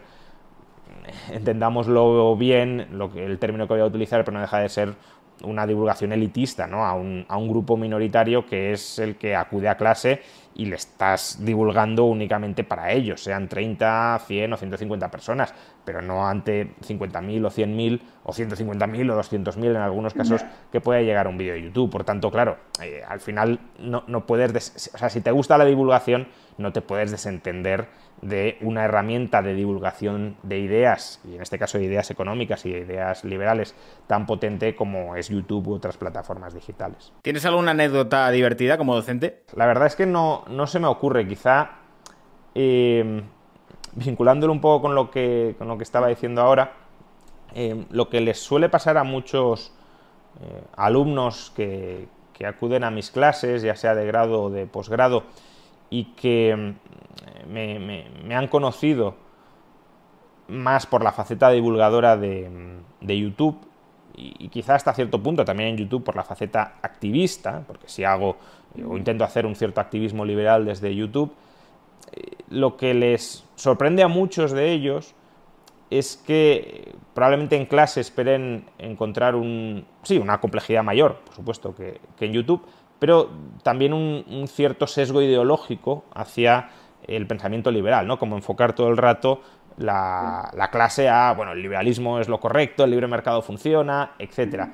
entendámoslo 1.32 2.36
bien, 2.36 2.88
lo 2.92 3.12
que, 3.12 3.26
el 3.26 3.40
término 3.40 3.68
que 3.68 3.74
voy 3.74 3.82
a 3.82 3.86
utilizar, 3.86 4.24
pero 4.24 4.36
no 4.36 4.42
deja 4.42 4.60
de 4.60 4.70
ser 4.70 4.96
una 5.44 5.66
divulgación 5.66 6.12
elitista 6.14 6.68
¿no? 6.68 6.86
a, 6.86 6.94
un, 6.94 7.26
a 7.28 7.38
un 7.38 7.50
grupo 7.50 7.76
minoritario 7.76 8.46
que 8.46 8.72
es 8.72 9.00
el 9.00 9.16
que 9.16 9.36
acude 9.36 9.68
a 9.68 9.76
clase 9.76 10.22
y 10.56 10.66
le 10.66 10.76
estás 10.76 11.44
divulgando 11.44 12.06
únicamente 12.06 12.64
para 12.64 12.92
ellos, 12.92 13.24
sean 13.24 13.50
30, 13.50 14.20
100 14.26 14.54
o 14.54 14.58
150 14.58 15.10
personas, 15.10 15.54
pero 15.84 16.02
no 16.02 16.28
ante 16.28 16.76
50.000 16.82 17.46
o 17.46 17.50
100.000 17.50 18.02
o 18.24 18.32
150.000 18.32 19.12
o 19.12 19.18
200.000 19.18 19.66
en 19.66 19.78
algunos 19.78 20.14
casos 20.14 20.46
que 20.72 20.80
pueda 20.80 21.02
llegar 21.02 21.26
a 21.26 21.30
un 21.30 21.38
vídeo 21.38 21.54
de 21.54 21.64
YouTube. 21.64 21.90
Por 21.90 22.04
tanto, 22.04 22.30
claro, 22.30 22.58
eh, 22.84 23.02
al 23.08 23.20
final 23.20 23.60
no, 23.80 24.04
no 24.08 24.26
puedes, 24.28 24.92
o 24.94 24.98
sea, 24.98 25.10
si 25.10 25.22
te 25.22 25.32
gusta 25.32 25.58
la 25.58 25.66
divulgación, 25.66 26.28
no 26.58 26.72
te 26.72 26.82
puedes 26.82 27.10
desentender 27.10 27.88
de 28.22 28.58
una 28.62 28.86
herramienta 28.86 29.42
de 29.42 29.54
divulgación 29.54 30.38
de 30.44 30.60
ideas, 30.60 31.22
y 31.26 31.36
en 31.36 31.42
este 31.42 31.60
caso 31.60 31.78
de 31.78 31.84
ideas 31.84 32.10
económicas 32.10 32.66
y 32.66 32.72
de 32.72 32.80
ideas 32.80 33.26
liberales, 33.26 33.76
tan 34.08 34.26
potente 34.26 34.76
como 34.76 35.16
es 35.16 35.30
YouTube 35.30 35.68
u 35.68 35.74
otras 35.74 35.98
plataformas 35.98 36.54
digitales. 36.54 37.12
¿Tienes 37.22 37.46
alguna 37.46 37.72
anécdota 37.72 38.30
divertida 38.32 38.78
como 38.78 38.96
docente? 38.96 39.44
La 39.56 39.66
verdad 39.66 39.88
es 39.88 39.96
que 39.96 40.06
no, 40.06 40.46
no 40.48 40.68
se 40.68 40.80
me 40.80 40.88
ocurre, 40.88 41.28
quizá 41.28 41.72
eh, 42.56 43.24
vinculándolo 43.96 44.54
un 44.54 44.62
poco 44.62 44.84
con 44.84 44.96
lo 44.96 45.12
que, 45.12 45.56
con 45.58 45.68
lo 45.68 45.78
que 45.78 45.84
estaba 45.84 46.08
diciendo 46.08 46.42
ahora, 46.42 46.74
eh, 47.56 47.86
lo 47.92 48.10
que 48.10 48.22
les 48.22 48.40
suele 48.40 48.70
pasar 48.70 48.98
a 48.98 49.04
muchos 49.04 49.74
eh, 50.42 50.64
alumnos 50.78 51.52
que, 51.56 52.08
que 52.34 52.46
acuden 52.46 52.84
a 52.84 52.92
mis 52.92 53.12
clases, 53.12 53.62
ya 53.62 53.76
sea 53.76 53.96
de 53.96 54.06
grado 54.06 54.44
o 54.44 54.50
de 54.50 54.66
posgrado, 54.66 55.24
y 55.90 56.06
que 56.16 56.74
me, 57.48 58.36
han 58.36 58.48
conocido 58.48 59.16
más 60.48 60.86
por 60.86 61.04
la 61.04 61.12
faceta 61.12 61.50
divulgadora 61.50 62.18
de, 62.18 62.82
YouTube 63.02 63.58
y, 64.16 64.50
quizá 64.50 64.76
hasta 64.76 64.94
cierto 64.94 65.22
punto 65.22 65.44
también 65.46 65.70
en 65.70 65.78
YouTube 65.78 66.04
por 66.04 66.16
la 66.16 66.24
faceta 66.24 66.76
activista, 66.82 67.64
porque 67.66 67.88
si 67.88 68.04
hago 68.04 68.38
o 68.88 68.98
intento 68.98 69.24
hacer 69.24 69.46
un 69.46 69.56
cierto 69.56 69.82
activismo 69.82 70.26
liberal 70.26 70.66
desde 70.66 70.94
YouTube, 70.96 71.34
eh, 72.12 72.22
lo 72.50 72.78
que 72.78 72.94
les 72.94 73.46
sorprende 73.56 74.04
a 74.04 74.08
muchos 74.08 74.52
de 74.52 74.72
ellos 74.72 75.16
es 75.90 76.18
que 76.18 76.94
probablemente 77.14 77.56
en 77.56 77.66
clase 77.66 78.02
esperen 78.02 78.66
encontrar 78.80 79.36
un, 79.36 79.86
sí, 80.02 80.18
una 80.18 80.40
complejidad 80.40 80.84
mayor, 80.84 81.20
por 81.26 81.36
supuesto, 81.36 81.76
que, 81.76 82.00
en 82.20 82.34
YouTube, 82.34 82.66
pero 83.00 83.30
también 83.64 83.94
un 83.94 84.48
cierto 84.48 84.88
sesgo 84.88 85.22
ideológico 85.22 86.06
hacia 86.14 86.70
el 87.08 87.28
pensamiento 87.28 87.72
liberal, 87.72 88.08
¿no? 88.08 88.18
Como 88.18 88.36
enfocar 88.36 88.74
todo 88.74 88.90
el 88.90 88.98
rato 88.98 89.42
la, 89.78 90.70
clase 90.72 91.10
a, 91.10 91.34
bueno, 91.34 91.54
el 91.54 91.62
liberalismo 91.62 92.20
es 92.20 92.28
lo 92.28 92.40
correcto, 92.40 92.84
el 92.84 92.92
libre 92.92 93.08
mercado 93.08 93.42
funciona, 93.42 94.12
etc. 94.20 94.68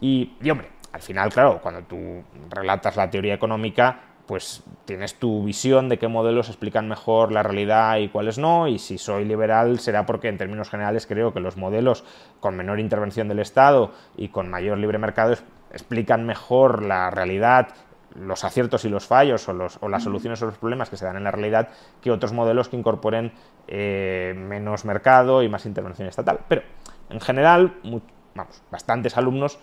Y, 0.00 0.32
y, 0.42 0.50
hombre, 0.50 0.68
al 0.92 1.02
final, 1.02 1.32
claro, 1.32 1.60
cuando 1.62 1.82
tú 1.82 2.22
relatas 2.50 2.96
la 2.96 3.10
teoría 3.10 3.34
económica, 3.34 4.00
pues 4.26 4.64
tienes 4.84 5.18
tu 5.18 5.44
visión 5.44 5.88
de 5.88 5.98
qué 5.98 6.08
modelos 6.08 6.48
explican 6.48 6.88
mejor 6.88 7.30
la 7.32 7.42
realidad 7.42 7.98
y 7.98 8.08
cuáles 8.08 8.38
no, 8.38 8.66
y 8.66 8.78
si 8.78 8.98
soy 8.98 9.24
liberal 9.24 9.78
será 9.78 10.04
porque 10.04 10.28
en 10.28 10.36
términos 10.36 10.68
generales 10.68 11.06
creo 11.06 11.32
que 11.32 11.40
los 11.40 11.56
modelos 11.56 12.04
con 12.40 12.56
menor 12.56 12.80
intervención 12.80 13.28
del 13.28 13.38
Estado 13.38 13.92
y 14.16 14.28
con 14.28 14.50
mayor 14.50 14.78
libre 14.78 14.98
mercado 14.98 15.36
explican 15.70 16.26
mejor 16.26 16.82
la 16.82 17.10
realidad 17.10 17.68
los 18.18 18.44
aciertos 18.44 18.84
y 18.84 18.88
los 18.88 19.06
fallos 19.06 19.48
o, 19.48 19.52
los, 19.52 19.78
o 19.80 19.88
las 19.88 20.02
soluciones 20.02 20.42
a 20.42 20.46
los 20.46 20.58
problemas 20.58 20.90
que 20.90 20.96
se 20.96 21.04
dan 21.04 21.16
en 21.16 21.24
la 21.24 21.30
realidad 21.30 21.68
que 22.00 22.10
otros 22.10 22.32
modelos 22.32 22.68
que 22.68 22.76
incorporen 22.76 23.32
eh, 23.68 24.34
menos 24.36 24.84
mercado 24.84 25.42
y 25.42 25.48
más 25.48 25.66
intervención 25.66 26.08
estatal. 26.08 26.40
Pero 26.48 26.62
en 27.10 27.20
general, 27.20 27.74
vamos, 28.34 28.62
bastantes 28.70 29.16
alumnos 29.16 29.58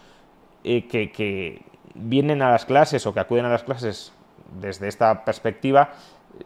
eh, 0.63 0.87
que, 0.87 1.61
vienen 1.95 2.41
a 2.41 2.49
las 2.49 2.65
clases 2.65 3.05
o 3.05 3.13
que 3.13 3.19
acuden 3.19 3.45
a 3.45 3.49
las 3.49 3.61
clases 3.61 4.13
desde 4.59 4.87
esta 4.87 5.25
perspectiva 5.25 5.91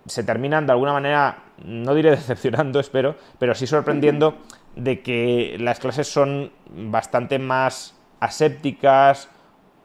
se 0.06 0.26
terminan 0.26 0.66
de 0.66 0.74
alguna 0.74 0.92
manera, 0.92 1.44
no 1.64 1.96
diré 1.96 2.10
decepcionando, 2.18 2.82
espero, 2.82 3.16
pero 3.40 3.56
sí 3.56 3.66
sorprendiendo 3.66 4.38
de 4.76 5.02
que 5.02 5.56
las 5.60 5.80
clases 5.80 6.12
son 6.12 6.52
bastante 6.70 7.40
más 7.40 7.96
asépticas, 8.20 9.30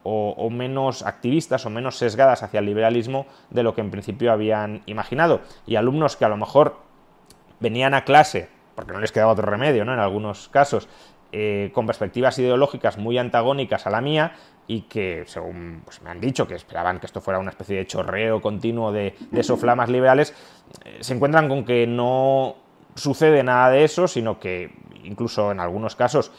o, 0.03 0.49
menos 0.49 1.01
activistas 1.03 1.65
o 1.65 1.69
menos 1.69 1.97
sesgadas 1.97 2.43
hacia 2.43 2.59
el 2.59 2.65
liberalismo 2.65 3.25
de 3.49 3.63
lo 3.63 3.73
que 3.73 3.81
en 3.81 3.91
principio 3.91 4.31
habían 4.31 4.83
imaginado. 4.85 5.41
Y 5.65 5.75
alumnos 5.75 6.17
que 6.17 6.25
a 6.25 6.29
lo 6.29 6.37
mejor 6.37 6.77
venían 7.59 7.93
a 7.93 8.03
clase, 8.03 8.49
porque 8.75 8.91
no 8.91 8.99
les 8.99 9.11
quedaba 9.11 9.31
otro 9.31 9.45
remedio, 9.45 9.85
¿no? 9.85 9.93
En 9.93 9.99
algunos 9.99 10.49
casos, 10.49 10.89
eh, 11.31 11.71
con 11.73 11.85
perspectivas 11.87 12.37
ideológicas 12.37 12.97
muy 12.97 13.17
antagónicas 13.17 13.87
a 13.87 13.89
la 13.89 14.01
mía 14.01 14.33
y 14.67 14.81
que, 14.81 15.23
según 15.25 15.81
pues, 15.83 16.01
me 16.01 16.09
han 16.09 16.19
dicho, 16.19 16.47
que 16.47 16.55
esperaban 16.55 16.99
que 16.99 17.05
esto 17.05 17.21
fuera 17.21 17.39
una 17.39 17.49
especie 17.49 17.77
de 17.77 17.87
chorreo 17.87 18.41
continuo 18.41 18.91
de, 18.91 19.15
soflamas 19.41 19.89
liberales, 19.89 20.33
eh, 20.85 20.97
se 21.01 21.13
encuentran 21.13 21.47
con 21.47 21.65
que 21.65 21.87
no 21.87 22.55
sucede 22.95 23.43
nada 23.43 23.69
de 23.69 23.83
eso, 23.83 24.07
sino 24.07 24.39
que 24.39 24.71
incluso 25.03 25.51
en 25.51 25.59
algunos 25.59 25.95
casos 25.95 26.31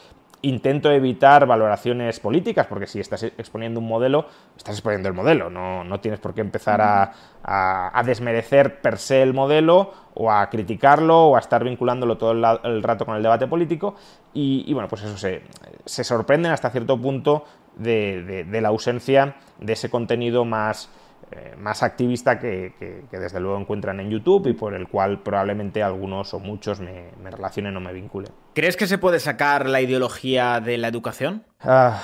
intento 0.45 0.91
evitar 0.91 1.45
valoraciones 1.45 2.19
políticas, 2.19 2.67
porque 2.67 2.87
si 2.87 2.99
estás 2.99 3.23
exponiendo 3.23 3.79
un 3.79 3.87
modelo, 3.87 4.27
estás 4.55 4.75
exponiendo 4.75 5.09
el 5.09 5.15
modelo, 5.15 5.49
no, 5.49 5.99
tienes 5.99 6.19
por 6.19 6.33
qué 6.33 6.41
empezar 6.41 6.81
a, 6.81 8.03
desmerecer 8.05 8.81
per 8.81 8.97
se 8.97 9.21
el 9.21 9.33
modelo 9.33 9.91
o 10.13 10.31
a 10.31 10.49
criticarlo 10.49 11.27
o 11.27 11.35
a 11.35 11.39
estar 11.39 11.63
vinculándolo 11.63 12.17
todo 12.17 12.31
el, 12.31 12.83
rato 12.83 13.05
con 13.05 13.15
el 13.15 13.23
debate 13.23 13.47
político. 13.47 13.95
Y, 14.33 14.71
bueno, 14.73 14.87
pues 14.87 15.03
eso 15.03 15.17
se, 15.17 15.43
se, 15.85 16.03
sorprenden 16.03 16.51
hasta 16.51 16.69
cierto 16.69 16.99
punto 16.99 17.45
de 17.77 18.59
la 18.61 18.69
ausencia 18.69 19.35
de 19.59 19.73
ese 19.73 19.89
contenido 19.89 20.45
más 20.45 20.89
eh, 21.31 21.55
más 21.57 21.81
activista 21.81 22.39
que, 22.39 22.73
desde 23.11 23.39
luego 23.39 23.59
encuentran 23.59 23.99
en 23.99 24.11
YouTube 24.11 24.47
y 24.47 24.53
por 24.53 24.75
el 24.75 24.87
cual 24.87 25.23
probablemente 25.23 25.81
algunos 25.81 26.33
o 26.35 26.39
muchos 26.39 26.79
me, 26.79 27.09
relacionen 27.23 27.75
o 27.75 27.79
me 27.79 27.93
vinculen. 27.93 28.31
¿Crees 28.53 28.77
que 28.77 28.85
se 28.85 28.99
puede 28.99 29.19
sacar 29.19 29.67
la 29.67 29.81
ideología 29.81 30.59
de 30.59 30.77
la 30.77 30.87
educación? 30.87 31.43
Ah, 31.61 31.99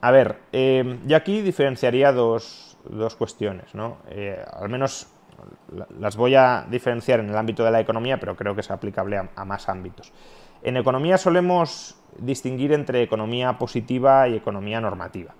a 0.00 0.10
ver, 0.10 0.38
eh, 0.52 0.98
yo 1.06 1.16
aquí 1.16 1.40
diferenciaría 1.40 2.10
dos, 2.10 2.76
cuestiones, 3.16 3.74
¿no? 3.74 3.98
Eh, 4.10 4.44
al 4.52 4.68
menos 4.68 5.08
las 5.98 6.16
voy 6.16 6.34
a 6.34 6.66
diferenciar 6.68 7.20
en 7.20 7.28
el 7.28 7.36
ámbito 7.36 7.64
de 7.64 7.70
la 7.70 7.80
economía, 7.80 8.18
pero 8.18 8.36
creo 8.36 8.54
que 8.54 8.62
es 8.62 8.70
aplicable 8.70 9.18
a 9.34 9.44
más 9.44 9.68
ámbitos. 9.68 10.12
En 10.62 10.76
economía 10.76 11.16
solemos 11.16 11.96
distinguir 12.18 12.72
entre 12.72 13.02
economía 13.02 13.56
positiva 13.56 14.26
y 14.28 14.34
economía 14.34 14.80
normativa. 14.80 15.34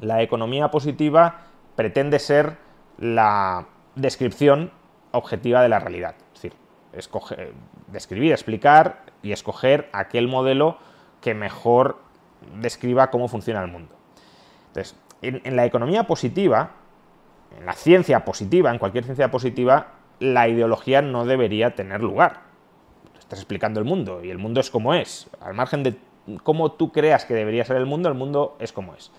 La 0.00 0.20
economía 0.20 0.68
positiva 0.68 1.51
pretende 1.76 2.18
ser 2.18 2.56
la 2.98 3.66
descripción 3.94 4.70
objetiva 5.12 5.62
de 5.62 5.68
la 5.68 5.78
realidad. 5.78 6.14
Es 6.34 6.42
decir, 6.42 6.52
describir, 7.88 8.32
explicar 8.32 9.04
y 9.22 9.32
escoger 9.32 9.88
aquel 9.92 10.28
modelo 10.28 10.78
que 11.20 11.34
mejor 11.34 11.98
describa 12.60 13.10
cómo 13.10 13.28
funciona 13.28 13.62
el 13.62 13.70
mundo. 13.70 13.94
Entonces, 14.68 14.96
en, 15.22 15.56
la 15.56 15.64
economía 15.64 16.04
positiva, 16.04 16.70
en 17.56 17.66
la 17.66 17.74
ciencia 17.74 18.24
positiva, 18.24 18.70
en 18.70 18.78
cualquier 18.78 19.04
ciencia 19.04 19.30
positiva, 19.30 19.92
la 20.18 20.48
ideología 20.48 21.02
no 21.02 21.24
debería 21.24 21.74
tener 21.74 22.00
lugar. 22.00 22.40
Estás 23.18 23.38
explicando 23.38 23.80
el 23.80 23.86
mundo 23.86 24.24
y 24.24 24.30
el 24.30 24.38
mundo 24.38 24.60
es 24.60 24.70
como 24.70 24.94
es. 24.94 25.28
Al 25.40 25.54
margen 25.54 25.82
de 25.82 25.96
cómo 26.42 26.72
tú 26.72 26.92
creas 26.92 27.24
que 27.24 27.34
debería 27.34 27.64
ser 27.64 27.76
el 27.76 27.86
mundo, 27.86 28.08
el 28.08 28.14
mundo 28.14 28.56
es 28.58 28.72
como 28.72 28.94
es. 28.94 29.10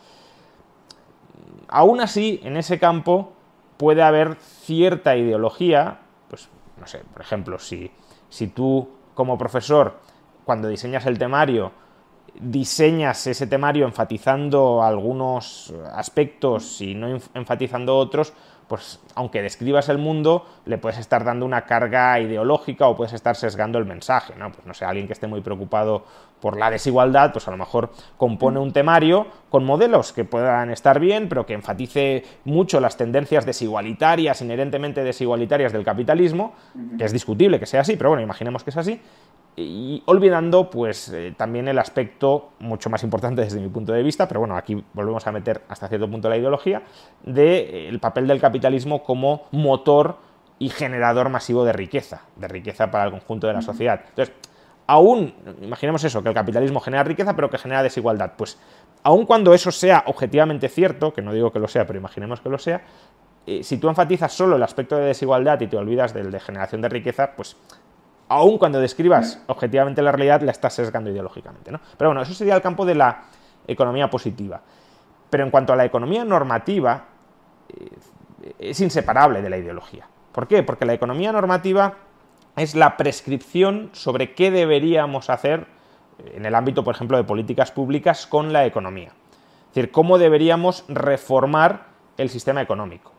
Aún 1.68 2.02
así, 2.02 2.40
en 2.44 2.58
ese 2.58 2.80
campo 2.80 3.34
puede 3.78 4.04
haber 4.04 4.36
cierta 4.36 5.16
ideología, 5.16 6.00
pues 6.30 6.50
no 6.80 6.88
sé, 6.88 7.02
por 7.12 7.22
ejemplo, 7.22 7.60
si, 7.60 7.92
si 8.30 8.48
tú 8.48 8.90
como 9.14 9.38
profesor, 9.38 10.00
cuando 10.44 10.68
diseñas 10.68 11.06
el 11.06 11.18
temario, 11.18 11.72
diseñas 12.40 13.28
ese 13.28 13.48
temario 13.48 13.86
enfatizando 13.86 14.84
algunos 14.84 15.74
aspectos 15.94 16.82
y 16.82 16.96
no 16.96 17.20
enfatizando 17.34 17.98
otros, 17.98 18.34
pues 18.68 19.00
aunque 19.16 19.42
describas 19.42 19.90
el 19.90 19.98
mundo, 19.98 20.46
le 20.66 20.78
puedes 20.78 20.98
estar 21.00 21.24
dando 21.24 21.46
una 21.46 21.66
carga 21.66 22.20
ideológica 22.20 22.88
o 22.88 22.96
puedes 22.96 23.14
estar 23.14 23.36
sesgando 23.36 23.78
el 23.78 23.86
mensaje, 23.86 24.34
¿no? 24.38 24.52
Pues 24.52 24.66
no 24.66 24.74
sé, 24.74 24.86
alguien 24.86 25.08
que 25.08 25.14
esté 25.14 25.28
muy 25.28 25.42
preocupado 25.42 26.06
por 26.40 26.58
la 26.58 26.70
desigualdad, 26.70 27.32
pues 27.32 27.48
a 27.48 27.52
lo 27.52 27.58
mejor 27.58 27.92
compone 28.18 28.60
un 28.60 28.74
temario 28.74 29.28
con 29.50 29.64
modelos 29.64 30.12
que 30.12 30.26
puedan 30.26 30.72
estar 30.72 31.00
bien, 31.00 31.30
pero 31.30 31.46
que 31.46 31.54
enfatice 31.54 32.24
mucho 32.44 32.80
las 32.80 32.98
tendencias 32.98 33.46
desigualitarias, 33.46 34.42
inherentemente 34.42 35.04
desigualitarias 35.04 35.72
del 35.72 35.86
capitalismo, 35.86 36.54
que 36.98 37.06
es 37.06 37.14
discutible 37.14 37.60
que 37.60 37.66
sea 37.66 37.82
así, 37.82 37.96
pero 37.96 38.10
bueno, 38.10 38.24
imaginemos 38.24 38.64
que 38.64 38.72
es 38.72 38.78
así, 38.78 39.00
y 39.56 40.02
olvidando 40.06 40.70
pues 40.70 41.10
eh, 41.10 41.34
también 41.38 41.68
el 41.68 41.78
aspecto 41.78 42.50
mucho 42.60 42.90
más 42.90 43.04
importante 43.04 43.42
desde 43.42 43.60
mi 43.60 43.70
punto 43.70 43.94
de 43.94 44.02
vista, 44.02 44.28
pero 44.28 44.40
bueno, 44.40 44.58
aquí 44.58 44.84
volvemos 44.94 45.26
a 45.28 45.32
meter 45.32 45.62
hasta 45.70 45.88
cierto 45.88 46.10
punto 46.10 46.30
la 46.30 46.38
ideología, 46.38 46.82
del 47.24 47.36
de, 47.36 47.90
eh, 47.90 48.00
papel 48.00 48.28
del 48.28 48.40
capitalismo 48.40 49.04
como 49.04 49.48
motor 49.52 50.18
y 50.58 50.70
generador 50.70 51.30
masivo 51.30 51.66
de 51.66 51.74
riqueza, 51.74 52.24
de 52.36 52.48
riqueza 52.48 52.90
para 52.90 53.06
el 53.06 53.12
conjunto 53.12 53.48
de 53.48 53.54
la 53.54 53.62
sociedad. 53.62 54.02
Entonces, 54.10 54.34
aún, 54.88 55.34
imaginemos 55.62 56.04
eso, 56.04 56.24
que 56.24 56.30
el 56.30 56.36
capitalismo 56.36 56.80
genera 56.80 57.04
riqueza, 57.04 57.36
pero 57.36 57.50
que 57.50 57.58
genera 57.58 57.84
desigualdad, 57.84 58.34
pues 58.38 58.58
aun 59.04 59.26
cuando 59.26 59.54
eso 59.54 59.72
sea 59.72 60.04
objetivamente 60.08 60.70
cierto, 60.70 61.14
que 61.14 61.22
no 61.22 61.34
digo 61.34 61.52
que 61.52 61.60
lo 61.60 61.68
sea, 61.68 61.86
pero 61.86 62.00
imaginemos 62.00 62.42
que 62.42 62.50
lo 62.50 62.58
sea, 62.58 62.82
eh, 63.46 63.62
si 63.64 63.78
tú 63.78 63.90
enfatizas 63.90 64.32
solo 64.32 64.56
el 64.56 64.64
aspecto 64.64 64.96
de 64.96 65.06
desigualdad 65.06 65.60
y 65.60 65.68
te 65.68 65.76
olvidas 65.76 66.14
del 66.14 66.32
de 66.32 66.40
generación 66.40 66.82
de 66.82 66.90
riqueza, 66.90 67.36
pues 67.36 67.58
aun 68.30 68.58
cuando 68.58 68.80
describas 68.80 69.42
objetivamente 69.48 70.02
la 70.02 70.12
realidad, 70.12 70.42
la 70.42 70.52
estás 70.52 70.74
sesgando 70.74 71.10
ideológicamente. 71.10 71.72
¿no? 71.72 71.80
Pero 71.98 72.10
bueno, 72.10 72.22
eso 72.22 72.34
sería 72.34 72.56
el 72.56 72.62
campo 72.62 72.86
de 72.86 72.96
la 72.96 73.24
economía 73.68 74.10
positiva. 74.10 74.62
Pero 75.30 75.44
en 75.44 75.52
cuanto 75.52 75.74
a 75.74 75.76
la 75.76 75.86
economía 75.86 76.26
normativa, 76.26 77.06
eh, 77.70 77.90
es 78.60 78.80
inseparable 78.82 79.42
de 79.42 79.50
la 79.50 79.58
ideología. 79.58 80.08
¿Por 80.32 80.48
qué? 80.48 80.64
Porque 80.64 80.86
la 80.86 80.94
economía 80.94 81.32
normativa 81.32 81.96
es 82.56 82.76
la 82.76 82.98
prescripción 82.98 83.90
sobre 83.94 84.34
qué 84.34 84.52
deberíamos 84.52 85.30
hacer 85.30 85.68
en 86.34 86.46
el 86.46 86.56
ámbito, 86.56 86.84
por 86.84 86.96
ejemplo, 86.96 87.18
de 87.18 87.24
políticas 87.24 87.72
públicas 87.72 88.28
con 88.28 88.54
la 88.54 88.66
economía. 88.66 89.10
Es 89.70 89.76
decir, 89.76 89.92
cómo 89.92 90.18
deberíamos 90.18 90.86
reformar 90.88 91.88
el 92.18 92.30
sistema 92.30 92.62
económico. 92.62 93.12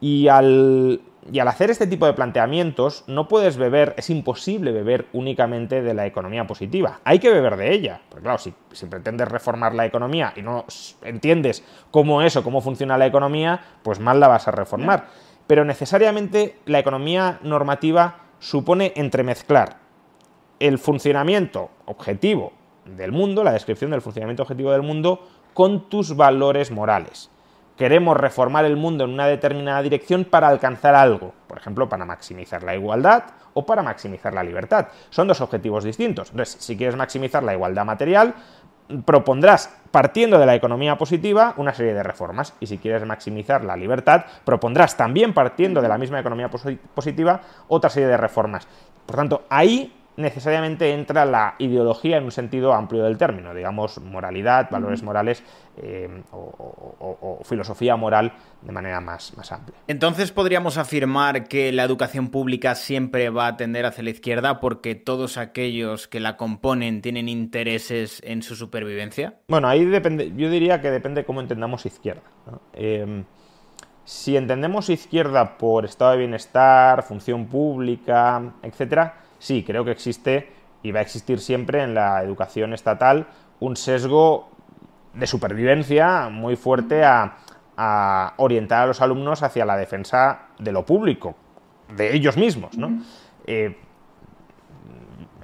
Y 0.00 0.28
al 0.28 1.02
y 1.30 1.38
al 1.38 1.48
hacer 1.48 1.70
este 1.70 1.86
tipo 1.86 2.06
de 2.06 2.14
planteamientos, 2.14 3.04
no 3.06 3.28
puedes 3.28 3.56
beber, 3.56 3.94
es 3.98 4.08
imposible 4.08 4.72
beber 4.72 5.06
únicamente 5.12 5.82
de 5.82 5.92
la 5.92 6.06
economía 6.06 6.46
positiva. 6.46 7.00
Hay 7.04 7.18
que 7.18 7.30
beber 7.30 7.56
de 7.56 7.72
ella. 7.72 8.00
Porque 8.08 8.22
claro, 8.22 8.38
si, 8.38 8.52
pretendes 8.86 9.28
reformar 9.28 9.74
la 9.74 9.84
economía 9.84 10.32
y 10.34 10.42
no 10.42 10.64
entiendes 11.02 11.62
cómo 11.90 12.22
es 12.22 12.36
o 12.36 12.42
cómo 12.42 12.62
funciona 12.62 12.96
la 12.96 13.06
economía, 13.06 13.60
pues 13.82 14.00
mal 14.00 14.18
la 14.18 14.28
vas 14.28 14.48
a 14.48 14.52
reformar. 14.52 15.08
Pero 15.46 15.64
necesariamente 15.64 16.56
la 16.64 16.78
economía 16.78 17.38
normativa 17.42 18.20
supone 18.38 18.92
entremezclar 18.96 19.76
el 20.58 20.78
funcionamiento 20.78 21.70
objetivo 21.84 22.52
del 22.86 23.12
mundo, 23.12 23.44
la 23.44 23.52
descripción 23.52 23.90
del 23.90 24.00
funcionamiento 24.00 24.42
objetivo 24.42 24.72
del 24.72 24.82
mundo, 24.82 25.28
con 25.52 25.88
tus 25.90 26.16
valores 26.16 26.70
morales 26.70 27.30
queremos 27.80 28.14
reformar 28.14 28.66
el 28.66 28.76
mundo 28.76 29.04
en 29.04 29.10
una 29.10 29.26
determinada 29.26 29.80
dirección 29.80 30.26
para 30.26 30.48
alcanzar 30.48 30.94
algo, 30.94 31.32
por 31.46 31.56
ejemplo, 31.56 31.88
para 31.88 32.04
maximizar 32.04 32.62
la 32.62 32.76
igualdad 32.76 33.24
o 33.54 33.64
para 33.64 33.82
maximizar 33.82 34.34
la 34.34 34.42
libertad. 34.42 34.88
Son 35.08 35.26
dos 35.26 35.40
objetivos 35.40 35.82
distintos. 35.82 36.28
Entonces, 36.28 36.62
si 36.62 36.76
quieres 36.76 36.94
maximizar 36.94 37.42
la 37.42 37.54
igualdad 37.54 37.86
material, 37.86 38.34
propondrás, 39.06 39.74
partiendo 39.90 40.38
de 40.38 40.44
la 40.44 40.54
economía 40.54 40.98
positiva, 40.98 41.54
una 41.56 41.72
serie 41.72 41.94
de 41.94 42.02
reformas. 42.02 42.52
Y 42.60 42.66
si 42.66 42.76
quieres 42.76 43.06
maximizar 43.06 43.64
la 43.64 43.78
libertad, 43.78 44.26
propondrás 44.44 44.94
también, 44.98 45.32
partiendo 45.32 45.80
de 45.80 45.88
la 45.88 45.96
misma 45.96 46.20
economía 46.20 46.50
positiva, 46.50 47.40
otra 47.68 47.88
serie 47.88 48.10
de 48.10 48.18
reformas. 48.18 48.68
Por 49.06 49.16
tanto, 49.16 49.44
ahí 49.48 49.99
necesariamente 50.20 50.92
entra 50.92 51.24
la 51.24 51.54
ideología 51.58 52.18
en 52.18 52.24
un 52.24 52.32
sentido 52.32 52.72
amplio 52.72 53.04
del 53.04 53.16
término, 53.16 53.54
digamos, 53.54 54.00
moralidad, 54.00 54.70
valores 54.70 55.02
morales 55.02 55.42
eh, 55.76 56.22
o, 56.32 57.40
filosofía 57.44 57.96
moral 57.96 58.32
de 58.62 58.72
manera 58.72 59.00
más, 59.00 59.36
más 59.36 59.50
amplia. 59.52 59.78
Entonces 59.88 60.30
podríamos 60.32 60.76
afirmar 60.76 61.48
que 61.48 61.72
la 61.72 61.84
educación 61.84 62.28
pública 62.28 62.74
siempre 62.74 63.30
va 63.30 63.46
a 63.46 63.56
tender 63.56 63.86
hacia 63.86 64.04
la 64.04 64.10
izquierda 64.10 64.60
porque 64.60 64.94
todos 64.94 65.38
aquellos 65.38 66.06
que 66.06 66.20
la 66.20 66.36
componen 66.36 67.02
tienen 67.02 67.28
intereses 67.28 68.20
en 68.24 68.42
su 68.42 68.56
supervivencia. 68.56 69.34
Bueno, 69.48 69.68
ahí 69.68 69.84
depende, 69.84 70.32
yo 70.36 70.50
diría 70.50 70.80
que 70.80 70.90
depende 70.90 71.24
cómo 71.24 71.40
entendamos 71.40 71.86
izquierda. 71.86 72.22
Em, 72.74 73.24
si 74.04 74.36
entendemos 74.36 74.90
izquierda 74.90 75.56
por 75.56 75.84
estado 75.84 76.12
de 76.12 76.18
bienestar, 76.18 77.02
función 77.04 77.46
pública, 77.46 78.54
etcétera, 78.62 79.14
sí, 79.40 79.64
creo 79.64 79.84
que 79.84 79.90
existe 79.90 80.52
y 80.84 80.92
va 80.92 81.00
a 81.00 81.02
existir 81.02 81.40
siempre 81.40 81.82
en 81.82 81.94
la 81.94 82.22
educación 82.22 82.72
estatal 82.72 83.26
un 83.58 83.76
sesgo 83.76 84.48
de 85.14 85.26
supervivencia 85.26 86.28
muy 86.28 86.54
fuerte 86.54 87.04
a, 87.04 87.36
orientar 88.36 88.82
a 88.82 88.86
los 88.86 89.00
alumnos 89.00 89.42
hacia 89.42 89.64
la 89.64 89.74
defensa 89.74 90.48
de 90.58 90.70
lo 90.70 90.84
público, 90.84 91.34
de 91.96 92.14
ellos 92.14 92.36
mismos. 92.36 92.76
¿no? 92.76 93.02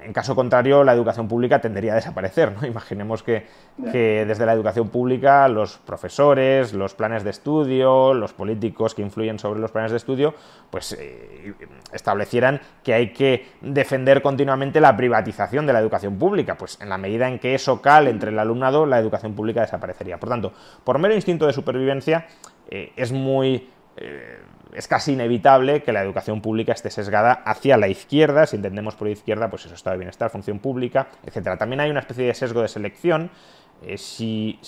En 0.07 0.13
caso 0.13 0.37
contrario, 0.37 0.85
la 0.85 0.93
educación 0.93 1.27
pública 1.27 1.61
tendería 1.61 1.91
a 1.91 1.97
desaparecer. 1.97 2.53
¿no? 2.53 2.65
Imaginemos 2.67 3.25
que, 3.25 3.45
desde 3.77 4.47
la 4.47 4.53
educación 4.53 4.89
pública 4.89 5.49
los 5.49 5.79
profesores, 5.79 6.73
los 6.73 6.95
planes 6.95 7.25
de 7.25 7.31
estudio, 7.31 8.15
los 8.15 8.33
políticos 8.33 8.95
que 8.95 9.03
influyen 9.03 9.41
sobre 9.41 9.59
los 9.59 9.73
planes 9.73 9.91
de 9.91 9.97
estudio, 9.97 10.35
pues 10.71 10.93
eh, 10.93 11.55
establecieran 11.93 12.61
que 12.85 12.95
hay 12.95 13.13
que 13.13 13.49
defender 13.61 14.23
continuamente 14.23 14.81
la 14.81 14.97
privatización 14.97 15.67
de 15.67 15.73
la 15.73 15.81
educación 15.81 16.17
pública. 16.17 16.55
Pues 16.55 16.79
en 16.81 16.89
la 16.89 16.99
medida 16.99 17.27
en 17.27 17.41
que 17.41 17.57
eso 17.57 17.83
cale 17.83 18.11
entre 18.11 18.31
el 18.31 18.39
alumnado, 18.39 18.87
la 18.87 19.01
educación 19.01 19.35
pública 19.35 19.63
desaparecería. 19.63 20.19
Por 20.19 20.29
tanto, 20.29 20.53
por 20.85 21.01
mero 21.01 21.17
instinto 21.17 21.49
de 21.49 21.53
supervivencia, 21.53 22.29
eh, 22.71 22.93
es 22.95 23.11
muy... 23.11 23.69
Eh, 23.97 24.39
es 24.77 24.89
casi 24.89 25.13
inevitable 25.13 25.83
que 25.83 25.93
la 25.93 26.03
educación 26.03 26.43
pública 26.43 26.73
esté 26.73 26.91
sesgada 26.91 27.33
hacia 27.33 27.79
la 27.79 27.89
izquierda, 27.89 28.47
si 28.47 28.57
entendemos 28.57 28.95
por 28.95 29.09
izquierda, 29.09 29.49
pues 29.49 29.65
eso, 29.65 29.75
estado 29.75 29.95
de 29.95 30.01
bienestar, 30.01 30.31
función 30.31 30.59
pública, 30.59 31.09
etc. 31.25 31.59
También 31.59 31.81
hay 31.81 31.91
una 31.91 32.01
especie 32.01 32.27
de 32.27 32.35
sesgo 32.35 32.61
de 32.61 32.69
selección, 32.69 33.31
eh, 33.83 33.97
si, 33.97 34.61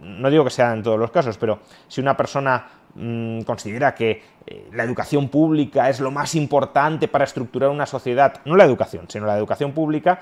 no 0.00 0.30
digo 0.30 0.44
que 0.44 0.50
sea 0.50 0.72
en 0.72 0.82
todos 0.82 0.98
los 0.98 1.12
casos, 1.12 1.38
pero 1.38 1.60
si 1.86 2.00
una 2.00 2.16
persona 2.16 2.66
mm, 2.94 3.42
considera 3.42 3.94
que 3.94 4.22
eh, 4.46 4.68
la 4.72 4.82
educación 4.82 5.28
pública 5.28 5.88
es 5.88 6.00
lo 6.00 6.10
más 6.10 6.34
importante 6.34 7.06
para 7.06 7.24
estructurar 7.24 7.70
una 7.70 7.86
sociedad, 7.86 8.40
no 8.44 8.56
la 8.56 8.64
educación, 8.64 9.06
sino 9.08 9.26
la 9.26 9.38
educación 9.38 9.72
pública, 9.72 10.18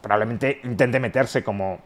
probablemente 0.00 0.60
intente 0.64 0.98
meterse 0.98 1.44
como 1.44 1.78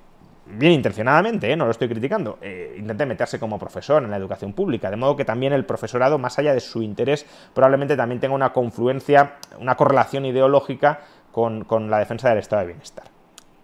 bien 0.49 0.73
intencionadamente, 0.73 1.51
¿eh? 1.51 1.57
no 1.57 1.65
lo 1.65 1.71
estoy 1.71 1.89
criticando, 1.89 2.39
eh, 2.41 2.77
intente 2.79 3.05
meterse 3.07 3.39
como 3.39 3.59
profesor 3.59 4.03
en 4.03 4.11
la 4.11 4.17
educación 4.17 4.53
pública, 4.53 4.91
de 4.91 4.97
modo 4.97 5.17
que 5.17 5.25
también 5.25 5.53
el 5.53 5.65
profesorado, 5.65 6.19
más 6.19 6.39
allá 6.39 6.55
de 6.55 6.61
su 6.61 6.83
interés, 6.83 7.27
probablemente 7.53 7.97
también 7.97 8.21
tenga 8.21 8.35
una 8.35 8.53
confluencia, 8.53 9.37
una 9.59 9.77
correlación 9.77 10.25
ideológica 10.25 11.01
con, 11.33 11.91
la 11.91 11.99
defensa 11.99 12.29
del 12.29 12.39
estado 12.39 12.61
de 12.61 12.69
bienestar. 12.69 13.05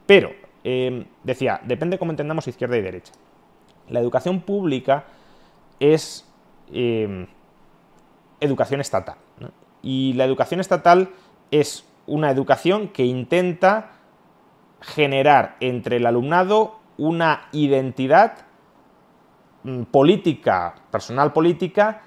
Pero, 0.06 0.30
em, 0.64 1.06
decía, 1.22 1.60
depende 1.64 1.98
cómo 1.98 2.10
entendamos 2.10 2.46
izquierda 2.48 2.76
y 2.76 2.82
derecha. 2.82 3.12
La 3.88 4.00
educación 4.00 4.40
pública 4.40 5.04
es 5.80 6.28
em, 6.72 7.26
educación 8.40 8.80
estatal. 8.80 9.16
Y 9.82 10.12
la 10.14 10.24
educación 10.24 10.60
estatal 10.60 11.10
es 11.50 11.84
una 12.06 12.30
educación 12.30 12.88
que 12.88 13.04
intenta 13.04 13.90
generar 14.82 15.56
entre 15.60 15.96
el 15.96 16.06
alumnado 16.06 16.78
una 16.98 17.48
identidad 17.52 18.38
mm, 19.62 19.84
política, 19.84 20.74
personal 20.90 21.32
política, 21.32 22.02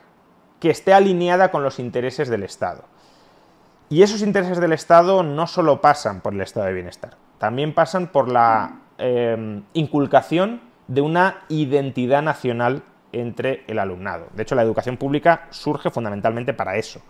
que 0.59 0.69
esté 0.69 0.93
alineada 0.93 1.51
con 1.51 1.63
los 1.63 1.79
intereses 1.79 2.29
del 2.29 2.43
Estado. 2.43 2.83
Y 3.89 4.01
esos 4.01 4.21
intereses 4.21 4.59
del 4.59 4.73
Estado 4.73 5.23
no 5.23 5.47
solo 5.47 5.81
pasan 5.81 6.21
por 6.21 6.33
el 6.33 6.41
estado 6.41 6.65
de 6.65 6.73
bienestar, 6.73 7.17
también 7.37 7.73
pasan 7.73 8.07
por 8.07 8.31
la 8.31 8.79
em, 8.97 9.63
inculcación 9.73 10.61
de 10.87 11.01
una 11.01 11.41
identidad 11.49 12.23
nacional 12.23 12.83
entre 13.11 13.63
el 13.67 13.79
alumnado. 13.79 14.27
De 14.33 14.43
hecho, 14.43 14.55
la 14.55 14.63
educación 14.63 14.97
pública 14.97 15.47
surge 15.51 15.91
fundamentalmente 15.91 16.53
para 16.53 16.77
eso, 16.77 17.01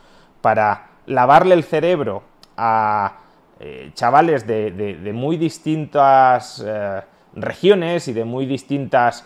para 0.42 0.90
lavarle 1.06 1.56
el 1.56 1.64
cerebro 1.64 2.24
a 2.58 3.20
eh, 3.58 3.92
chavales 3.94 4.46
de, 4.46 5.12
muy 5.14 5.38
distintas 5.38 6.62
eh, 6.66 7.02
regiones 7.34 8.08
y 8.10 8.14
de 8.14 8.26
muy 8.26 8.46
distintas 8.46 9.26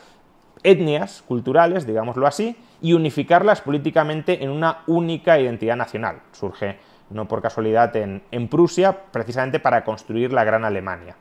etnias 0.61 1.23
culturales, 1.27 1.87
digámoslo 1.87 2.27
así, 2.27 2.55
y 2.79 2.93
unificarlas 2.93 3.61
políticamente 3.61 4.43
en 4.43 4.51
una 4.51 4.83
única 4.85 5.39
identidad 5.39 5.75
nacional. 5.75 6.21
Surge, 6.31 6.77
no 7.09 7.27
por 7.27 7.41
casualidad, 7.41 7.95
en, 7.95 8.47
Prusia, 8.49 8.95
precisamente 9.11 9.59
para 9.59 9.83
construir 9.83 10.31
la 10.31 10.43
Gran 10.43 10.63
Alemania. 10.63 11.15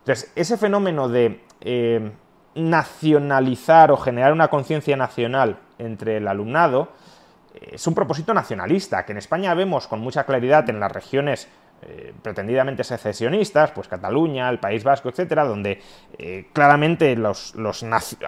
Entonces, 0.00 0.30
ese 0.36 0.58
fenómeno 0.58 1.08
de 1.08 1.40
eh, 1.62 2.12
nacionalizar 2.54 3.92
o 3.92 3.96
generar 3.96 4.32
una 4.32 4.48
conciencia 4.48 4.96
nacional 4.96 5.58
entre 5.78 6.18
el 6.18 6.28
alumnado 6.28 6.90
es 7.54 7.86
un 7.86 7.94
propósito 7.94 8.34
nacionalista, 8.34 9.04
que 9.04 9.12
en 9.12 9.18
España 9.18 9.54
vemos 9.54 9.86
con 9.86 10.00
mucha 10.00 10.24
claridad 10.24 10.68
en 10.70 10.80
las 10.80 10.90
regiones 10.90 11.48
eh, 11.84 12.14
pretendidamente 12.22 12.84
secesionistas, 12.84 13.72
pues 13.72 13.88
Cataluña, 13.88 14.48
el 14.48 14.60
País 14.60 14.84
Vasco, 14.84 15.08
etcétera, 15.08 15.44
donde 15.44 15.80
eh, 16.16 16.48
claramente 16.52 17.16
los, 17.16 17.54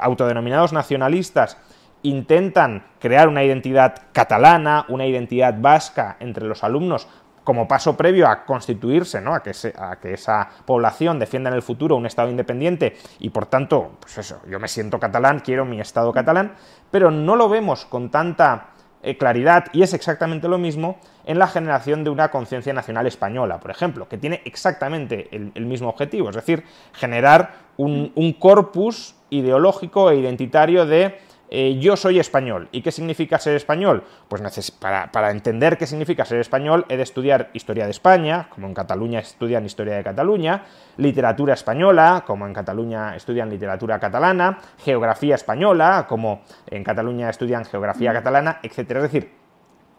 autodenominados 0.00 0.72
nacionalistas 0.72 1.56
intentan 2.02 2.84
crear 2.98 3.28
una 3.28 3.44
identidad 3.44 3.94
catalana, 4.12 4.86
una 4.88 5.06
identidad 5.06 5.54
vasca 5.58 6.16
entre 6.18 6.46
los 6.46 6.64
alumnos 6.64 7.06
como 7.44 7.68
paso 7.68 7.96
previo 7.96 8.26
a 8.26 8.44
constituirse, 8.44 9.20
¿no? 9.20 9.34
a, 9.34 9.42
que 9.42 9.52
a, 9.78 9.96
que 9.96 10.14
esa 10.14 10.48
población 10.64 11.18
defienda 11.18 11.50
en 11.50 11.56
el 11.56 11.62
futuro 11.62 11.94
un 11.94 12.06
Estado 12.06 12.30
independiente 12.30 12.96
y 13.20 13.30
por 13.30 13.46
tanto, 13.46 13.98
pues 14.00 14.18
eso, 14.18 14.40
yo 14.48 14.58
me 14.58 14.66
siento 14.66 14.98
catalán, 14.98 15.40
quiero 15.40 15.64
mi 15.64 15.80
Estado 15.80 16.12
catalán, 16.12 16.54
pero 16.90 17.10
no 17.10 17.36
lo 17.36 17.48
vemos 17.48 17.84
con 17.84 18.10
tanta 18.10 18.73
claridad 19.18 19.66
y 19.72 19.82
es 19.82 19.92
exactamente 19.92 20.48
lo 20.48 20.58
mismo 20.58 20.98
en 21.26 21.38
la 21.38 21.46
generación 21.46 22.04
de 22.04 22.10
una 22.10 22.30
conciencia 22.30 22.72
nacional 22.72 23.06
española, 23.06 23.60
por 23.60 23.70
ejemplo, 23.70 24.08
que 24.08 24.18
tiene 24.18 24.42
exactamente 24.44 25.28
el, 25.30 25.66
mismo 25.66 25.88
objetivo, 25.88 26.30
es 26.30 26.36
decir, 26.36 26.64
generar 26.92 27.54
un, 27.76 28.12
un 28.14 28.32
corpus 28.32 29.14
ideológico 29.30 30.10
e 30.10 30.16
identitario 30.16 30.86
de 30.86 31.18
eh, 31.50 31.78
yo 31.78 31.96
soy 31.96 32.18
español. 32.18 32.68
¿Y 32.72 32.82
qué 32.82 32.90
significa 32.90 33.38
ser 33.38 33.54
español? 33.54 34.04
Pues 34.28 34.72
para, 34.72 35.30
entender 35.30 35.76
qué 35.78 35.86
significa 35.86 36.24
ser 36.24 36.40
español 36.40 36.86
he 36.88 36.96
de 36.96 37.02
estudiar 37.02 37.50
historia 37.52 37.84
de 37.84 37.90
España, 37.90 38.48
como 38.50 38.66
en 38.66 38.74
Cataluña 38.74 39.20
estudian 39.20 39.64
historia 39.64 39.94
de 39.96 40.02
Cataluña, 40.02 40.64
literatura 40.96 41.54
española, 41.54 42.24
como 42.26 42.46
en 42.46 42.54
Cataluña 42.54 43.14
estudian 43.16 43.50
literatura 43.50 43.98
catalana, 44.00 44.58
geografía 44.78 45.34
española, 45.34 46.06
como 46.08 46.42
en 46.66 46.82
Cataluña 46.82 47.30
estudian 47.30 47.64
geografía 47.64 48.12
catalana, 48.12 48.60
etc. 48.62 48.78
Es 48.78 49.02
decir, 49.02 49.32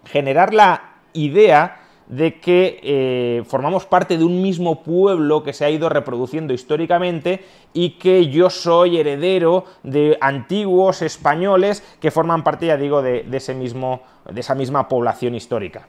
generar 0.06 0.54
la 0.54 0.96
idea 1.14 1.85
de 2.08 2.40
que 2.40 2.80
eh, 2.84 3.44
formamos 3.46 3.86
parte 3.86 4.18
de 4.18 4.24
un 4.24 4.42
mismo 4.42 4.84
pueblo 4.84 5.44
que 5.44 5.54
se 5.54 5.66
ha 5.66 5.70
ido 5.70 5.90
reproduciendo 5.90 6.54
históricamente 6.54 7.44
y 7.74 7.92
que 7.92 8.28
yo 8.28 8.50
soy 8.50 8.98
heredero 9.00 9.66
de 9.84 10.18
antiguos 10.22 11.02
españoles 11.02 11.84
que 12.00 12.12
forman 12.12 12.44
parte, 12.44 12.68
ya 12.68 12.78
digo, 12.78 13.02
de, 13.02 13.26
ese 13.32 13.56
mismo, 13.56 14.02
de 14.30 14.40
esa 14.40 14.56
misma 14.56 14.88
población 14.88 15.36
histórica 15.36 15.88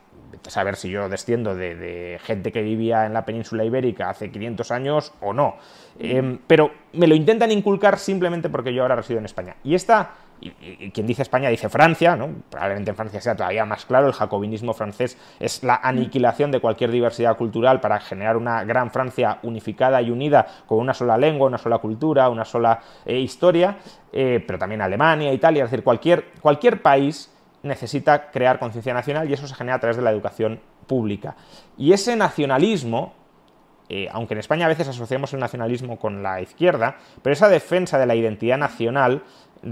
saber 0.48 0.76
si 0.76 0.88
yo 0.90 1.08
desciendo 1.08 1.56
de, 1.56 2.20
gente 2.22 2.52
que 2.52 2.62
vivía 2.62 3.04
en 3.06 3.14
la 3.14 3.24
península 3.24 3.64
ibérica 3.64 4.10
hace 4.10 4.30
500 4.30 4.70
años 4.70 5.12
o 5.20 5.32
no. 5.32 5.56
Em, 5.98 6.38
pero 6.46 6.70
me 6.92 7.08
lo 7.08 7.16
intentan 7.16 7.50
inculcar 7.50 7.98
simplemente 7.98 8.48
porque 8.48 8.72
yo 8.72 8.82
ahora 8.82 8.94
resido 8.94 9.18
en 9.18 9.24
España. 9.24 9.56
Y 9.64 9.74
esta 9.74 10.14
y, 10.40 10.90
quien 10.90 11.06
dice 11.06 11.22
España 11.22 11.48
dice 11.48 11.68
Francia, 11.68 12.16
¿no? 12.16 12.28
probablemente 12.50 12.90
en 12.90 12.96
Francia 12.96 13.20
sea 13.20 13.34
todavía 13.34 13.64
más 13.64 13.86
claro, 13.86 14.06
el 14.06 14.12
jacobinismo 14.12 14.74
francés 14.74 15.16
es 15.40 15.62
la 15.62 15.76
aniquilación 15.82 16.50
de 16.50 16.60
cualquier 16.60 16.90
diversidad 16.90 17.36
cultural 17.36 17.80
para 17.80 18.00
generar 18.00 18.36
una 18.36 18.64
gran 18.64 18.90
Francia 18.90 19.38
unificada 19.42 20.00
y 20.02 20.10
unida 20.10 20.46
con 20.66 20.78
una 20.78 20.94
sola 20.94 21.16
lengua, 21.16 21.46
una 21.46 21.58
sola 21.58 21.78
cultura, 21.78 22.28
una 22.28 22.44
sola 22.44 22.80
eh, 23.04 23.18
historia, 23.18 23.78
eh, 24.12 24.42
pero 24.46 24.58
también 24.58 24.80
Alemania, 24.80 25.32
Italia, 25.32 25.64
es 25.64 25.70
decir, 25.70 25.84
cualquier, 25.84 26.32
cualquier 26.40 26.82
país 26.82 27.32
necesita 27.62 28.30
crear 28.30 28.58
conciencia 28.58 28.94
nacional 28.94 29.28
y 29.28 29.32
eso 29.32 29.46
se 29.46 29.54
genera 29.54 29.76
a 29.76 29.80
través 29.80 29.96
de 29.96 30.02
la 30.02 30.10
educación 30.10 30.60
pública. 30.86 31.36
Y 31.76 31.92
ese 31.92 32.16
nacionalismo, 32.16 33.14
eh, 33.88 34.08
aunque 34.12 34.34
en 34.34 34.40
España 34.40 34.66
a 34.66 34.68
veces 34.68 34.88
asociamos 34.88 35.32
el 35.34 35.40
nacionalismo 35.40 35.98
con 35.98 36.22
la 36.22 36.40
izquierda, 36.40 36.96
pero 37.22 37.32
esa 37.32 37.48
defensa 37.48 37.98
de 37.98 38.06
la 38.06 38.14
identidad 38.14 38.58
nacional 38.58 39.22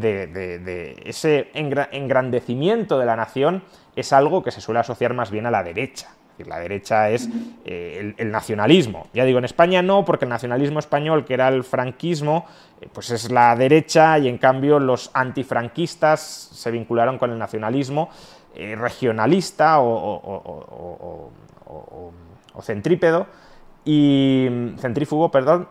de, 0.00 1.02
ese 1.04 1.50
engrandecimiento 1.54 2.98
de 2.98 3.07
la 3.07 3.16
nación 3.16 3.62
es 3.96 4.12
algo 4.12 4.42
que 4.42 4.50
se 4.50 4.61
suele 4.61 4.80
asociar 4.80 5.14
más 5.14 5.30
bien 5.30 5.46
a 5.46 5.50
la 5.50 5.62
derecha. 5.62 6.09
La 6.38 6.59
derecha 6.59 7.11
es 7.11 7.28
eh, 7.64 8.14
el, 8.16 8.30
nacionalismo. 8.33 9.07
Ya 9.14 9.24
digo, 9.24 9.38
en 9.38 9.44
España 9.44 9.83
no, 9.83 10.04
porque 10.04 10.24
el 10.24 10.30
nacionalismo 10.30 10.80
español, 10.80 11.24
que 11.24 11.35
era 11.35 11.46
el 11.46 11.62
franquismo, 11.62 12.46
eh, 12.80 12.88
pues 12.92 13.11
es 13.11 13.30
la 13.30 13.54
derecha 13.54 14.18
y 14.18 14.26
en 14.26 14.38
cambio 14.38 14.80
los 14.80 15.12
antifranquistas 15.14 16.20
se 16.20 16.72
vincularon 16.72 17.18
con 17.18 17.30
el 17.30 17.38
nacionalismo 17.38 18.11
eh, 18.57 18.74
regionalista 18.74 19.80
o, 19.80 21.30
centrípedo 22.62 23.26
y 23.85 24.48
centrífugo, 24.78 25.30
perdón, 25.30 25.68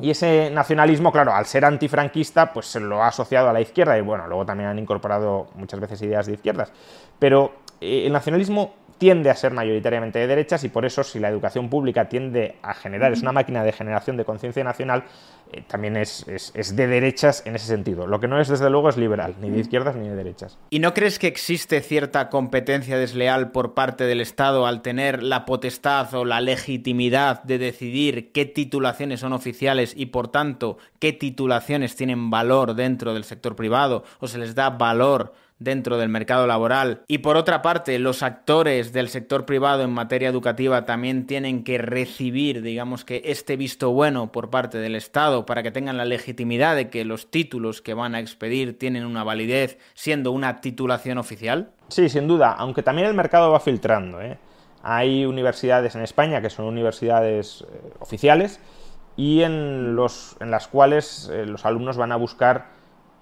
y 0.00 0.10
ese 0.10 0.50
nacionalismo, 0.50 1.10
claro, 1.10 1.34
al 1.34 1.46
ser 1.46 1.64
antifranquista, 1.64 2.52
pues 2.52 2.66
se 2.66 2.80
lo 2.80 3.02
ha 3.02 3.08
asociado 3.08 3.48
a 3.48 3.52
la 3.52 3.60
izquierda 3.60 3.98
y 3.98 4.00
bueno, 4.00 4.26
luego 4.28 4.46
también 4.46 4.70
han 4.70 4.78
incorporado 4.78 5.48
muchas 5.54 5.80
veces 5.80 6.00
ideas 6.02 6.26
de 6.26 6.34
izquierdas. 6.34 6.72
Pero 7.18 7.52
eh, 7.80 8.04
el 8.06 8.12
nacionalismo 8.12 8.74
tiende 8.98 9.30
a 9.30 9.34
ser 9.34 9.52
mayoritariamente 9.52 10.18
de 10.18 10.26
derechas 10.26 10.64
y 10.64 10.68
por 10.68 10.84
eso 10.84 11.02
si 11.04 11.18
la 11.18 11.28
educación 11.28 11.70
pública 11.70 12.08
tiende 12.08 12.56
a 12.62 12.74
generar, 12.74 13.12
es 13.12 13.22
una 13.22 13.32
máquina 13.32 13.62
de 13.62 13.72
generación 13.72 14.16
de 14.16 14.24
conciencia 14.24 14.62
nacional, 14.64 15.04
eh, 15.52 15.62
también 15.66 15.96
es, 15.96 16.26
de 16.26 16.86
derechas 16.86 17.42
en 17.46 17.54
ese 17.54 17.66
sentido. 17.66 18.06
Lo 18.06 18.20
que 18.20 18.28
no 18.28 18.38
es 18.40 18.48
desde 18.48 18.68
luego 18.68 18.88
es 18.90 18.96
liberal, 18.96 19.36
ni 19.40 19.48
de 19.48 19.60
izquierdas 19.60 19.96
ni 19.96 20.08
de 20.08 20.14
derechas. 20.14 20.58
¿Y 20.68 20.80
no 20.80 20.92
crees 20.92 21.18
que 21.18 21.26
existe 21.26 21.80
cierta 21.80 22.28
competencia 22.28 22.98
desleal 22.98 23.50
por 23.50 23.72
parte 23.72 24.04
del 24.04 24.20
Estado 24.20 24.66
al 24.66 24.82
tener 24.82 25.22
la 25.22 25.46
potestad 25.46 26.12
o 26.14 26.24
la 26.24 26.40
legitimidad 26.40 27.42
de 27.44 27.58
decidir 27.58 28.32
qué 28.32 28.44
titulaciones 28.44 29.20
son 29.20 29.32
oficiales 29.32 29.94
y 29.96 30.06
por 30.06 30.28
tanto 30.28 30.76
qué 30.98 31.12
titulaciones 31.12 31.96
tienen 31.96 32.30
valor 32.30 32.74
dentro 32.74 33.14
del 33.14 33.24
sector 33.24 33.56
privado 33.56 34.04
o 34.20 34.26
se 34.26 34.38
les 34.38 34.54
da 34.54 34.70
valor 34.70 35.32
dentro 35.58 35.98
del 35.98 36.08
mercado 36.08 36.46
laboral. 36.46 37.02
Y 37.08 37.18
por 37.18 37.36
otra 37.36 37.62
parte, 37.62 37.98
los 37.98 38.22
actores 38.22 38.92
del 38.92 39.08
sector 39.08 39.44
privado 39.46 39.82
en 39.82 39.90
materia 39.90 40.28
educativa 40.28 40.84
también 40.84 41.26
tienen 41.26 41.64
que 41.64 41.78
recibir, 41.78 42.62
digamos 42.62 43.04
que, 43.04 43.22
este 43.24 43.56
visto 43.56 43.90
bueno 43.90 44.32
por 44.32 44.50
parte 44.50 44.78
del 44.78 44.94
Estado 44.94 45.46
para 45.46 45.62
que 45.62 45.70
tengan 45.70 45.96
la 45.96 46.04
legitimidad 46.04 46.76
de 46.76 46.90
que 46.90 47.04
los 47.04 47.30
títulos 47.30 47.82
que 47.82 47.94
van 47.94 48.14
a 48.14 48.20
expedir 48.20 48.78
tienen 48.78 49.04
una 49.04 49.24
validez 49.24 49.78
siendo 49.94 50.32
una 50.32 50.60
titulación 50.60 51.18
oficial. 51.18 51.70
Sí, 51.88 52.08
sin 52.08 52.28
duda, 52.28 52.52
aunque 52.52 52.82
también 52.82 53.08
el 53.08 53.14
mercado 53.14 53.50
va 53.50 53.60
filtrando. 53.60 54.20
¿eh? 54.20 54.38
Hay 54.82 55.24
universidades 55.24 55.94
en 55.94 56.02
España 56.02 56.40
que 56.40 56.50
son 56.50 56.66
universidades 56.66 57.64
eh, 57.68 57.90
oficiales 57.98 58.60
y 59.16 59.42
en, 59.42 59.96
los, 59.96 60.36
en 60.40 60.50
las 60.50 60.68
cuales 60.68 61.28
eh, 61.32 61.44
los 61.44 61.64
alumnos 61.64 61.96
van 61.96 62.12
a 62.12 62.16
buscar 62.16 62.77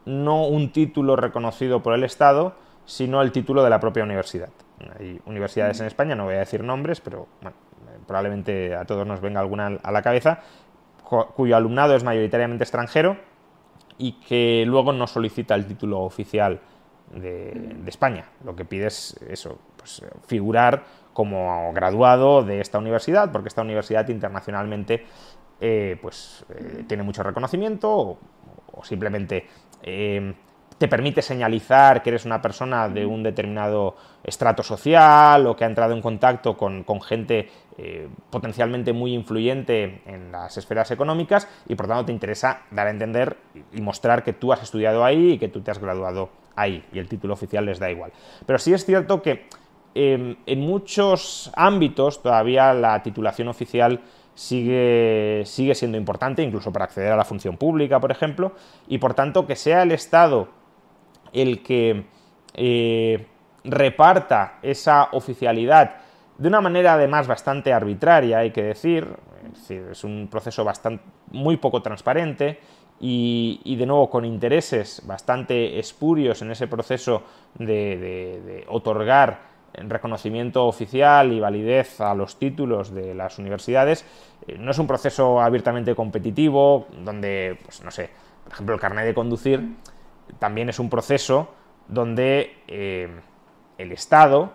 no 0.06 0.46
un 0.46 0.72
título 0.72 1.16
reconocido 1.16 1.82
por 1.82 1.92
el 1.92 2.04
Estado, 2.04 2.54
sino 2.86 3.20
el 3.20 3.32
título 3.32 3.62
de 3.62 3.70
la 3.70 3.80
propia 3.80 4.04
universidad. 4.04 4.48
Hay 4.98 5.20
universidades 5.26 5.80
en 5.80 5.86
España, 5.86 6.14
no 6.14 6.24
voy 6.24 6.34
a 6.34 6.38
decir 6.38 6.62
nombres, 6.62 7.00
pero 7.00 7.26
probablemente 8.06 8.74
a 8.74 8.84
todos 8.84 9.06
nos 9.06 9.20
venga 9.20 9.40
alguna 9.40 9.78
a 9.82 9.92
la 9.92 10.02
cabeza, 10.02 10.40
cuyo 11.02 11.56
alumnado 11.56 11.94
es 11.94 12.04
mayoritariamente 12.04 12.64
extranjero 12.64 13.16
y 13.98 14.12
que 14.12 14.64
luego 14.66 14.92
no 14.92 15.06
solicita 15.06 15.54
el 15.54 15.66
título 15.66 16.00
oficial 16.00 16.60
de, 17.14 17.76
España. 17.86 18.26
Lo 18.44 18.54
que 18.54 18.64
pide 18.64 18.86
es 18.86 19.16
eso, 19.28 19.58
pues, 19.76 20.02
figurar 20.26 20.84
como 21.12 21.72
graduado 21.72 22.42
de 22.42 22.60
esta 22.60 22.78
universidad, 22.78 23.32
porque 23.32 23.48
esta 23.48 23.62
universidad 23.62 24.08
internacionalmente 24.08 25.06
eh, 25.60 25.98
pues, 26.02 26.44
eh, 26.50 26.84
tiene 26.86 27.02
mucho 27.02 27.22
reconocimiento 27.22 28.18
o 28.76 28.84
simplemente 28.84 29.46
eh, 29.86 30.34
te 30.78 30.88
permite 30.88 31.22
señalizar 31.22 32.02
que 32.02 32.10
eres 32.10 32.24
una 32.24 32.42
persona 32.42 32.88
de 32.88 33.06
un 33.06 33.22
determinado 33.22 33.96
estrato 34.22 34.62
social 34.62 35.46
o 35.46 35.56
que 35.56 35.64
ha 35.64 35.68
entrado 35.68 35.94
en 35.94 36.02
contacto 36.02 36.56
con, 36.56 36.84
gente 37.00 37.48
eh, 37.78 38.08
potencialmente 38.30 38.92
muy 38.92 39.14
influyente 39.14 40.02
en 40.06 40.32
las 40.32 40.56
esferas 40.56 40.90
económicas 40.90 41.48
y 41.66 41.74
por 41.74 41.86
tanto 41.86 42.06
te 42.06 42.12
interesa 42.12 42.62
dar 42.70 42.88
a 42.88 42.90
entender 42.90 43.36
y 43.72 43.80
mostrar 43.80 44.22
que 44.22 44.32
tú 44.32 44.52
has 44.52 44.62
estudiado 44.62 45.04
ahí 45.04 45.32
y 45.32 45.38
que 45.38 45.48
tú 45.48 45.62
te 45.62 45.70
has 45.70 45.78
graduado 45.78 46.28
ahí 46.56 46.84
y 46.92 46.98
el 46.98 47.08
título 47.08 47.34
oficial 47.34 47.64
les 47.64 47.78
da 47.78 47.90
igual. 47.90 48.12
Pero 48.44 48.58
sí 48.58 48.74
es 48.74 48.84
cierto 48.84 49.22
que 49.22 49.46
em, 49.94 50.36
en 50.44 50.60
muchos 50.60 51.50
ámbitos 51.54 52.22
todavía 52.22 52.74
la 52.74 53.02
titulación 53.02 53.48
oficial 53.48 54.00
sigue, 54.36 55.42
sigue 55.46 55.74
siendo 55.74 55.96
importante, 55.96 56.42
incluso 56.42 56.72
para 56.72 56.84
acceder 56.84 57.10
a 57.10 57.16
la 57.16 57.24
función 57.24 57.56
pública, 57.56 57.98
por 57.98 58.12
ejemplo, 58.12 58.52
y 58.86 58.98
por 58.98 59.14
tanto 59.14 59.46
que 59.46 59.56
sea 59.56 59.82
el 59.82 59.90
Estado 59.90 60.48
el 61.32 61.62
que 61.62 62.04
eh, 62.54 63.26
reparta 63.64 64.58
esa 64.62 65.08
oficialidad 65.12 65.96
de 66.38 66.48
una 66.48 66.60
manera 66.60 66.94
además 66.94 67.26
bastante 67.26 67.72
arbitraria, 67.72 68.38
hay 68.38 68.50
que 68.50 68.62
decir, 68.62 69.08
es, 69.68 70.04
un 70.04 70.28
proceso 70.30 70.64
bastante, 70.64 71.02
muy 71.30 71.56
poco 71.56 71.80
transparente 71.80 72.60
y, 73.00 73.74
de 73.76 73.86
nuevo 73.86 74.10
con 74.10 74.26
intereses 74.26 75.02
bastante 75.06 75.78
espurios 75.78 76.42
en 76.42 76.50
ese 76.50 76.66
proceso 76.66 77.22
de 77.58 78.64
otorgar 78.68 79.55
reconocimiento 79.84 80.66
oficial 80.66 81.32
y 81.32 81.40
validez 81.40 82.00
a 82.00 82.14
los 82.14 82.38
títulos 82.38 82.94
de 82.94 83.14
las 83.14 83.38
universidades. 83.38 84.04
Eh, 84.46 84.56
no 84.58 84.70
es 84.70 84.78
un 84.78 84.86
proceso 84.86 85.40
abiertamente 85.40 85.94
competitivo, 85.94 86.86
donde, 87.04 87.58
pues 87.64 87.82
no 87.82 87.90
sé, 87.90 88.10
por 88.44 88.52
ejemplo, 88.52 88.74
el 88.74 88.80
carnet 88.80 89.04
de 89.04 89.14
conducir 89.14 89.76
también 90.38 90.68
es 90.68 90.78
un 90.78 90.90
proceso 90.90 91.48
donde 91.88 92.64
el 92.66 93.92
Estado, 93.92 94.52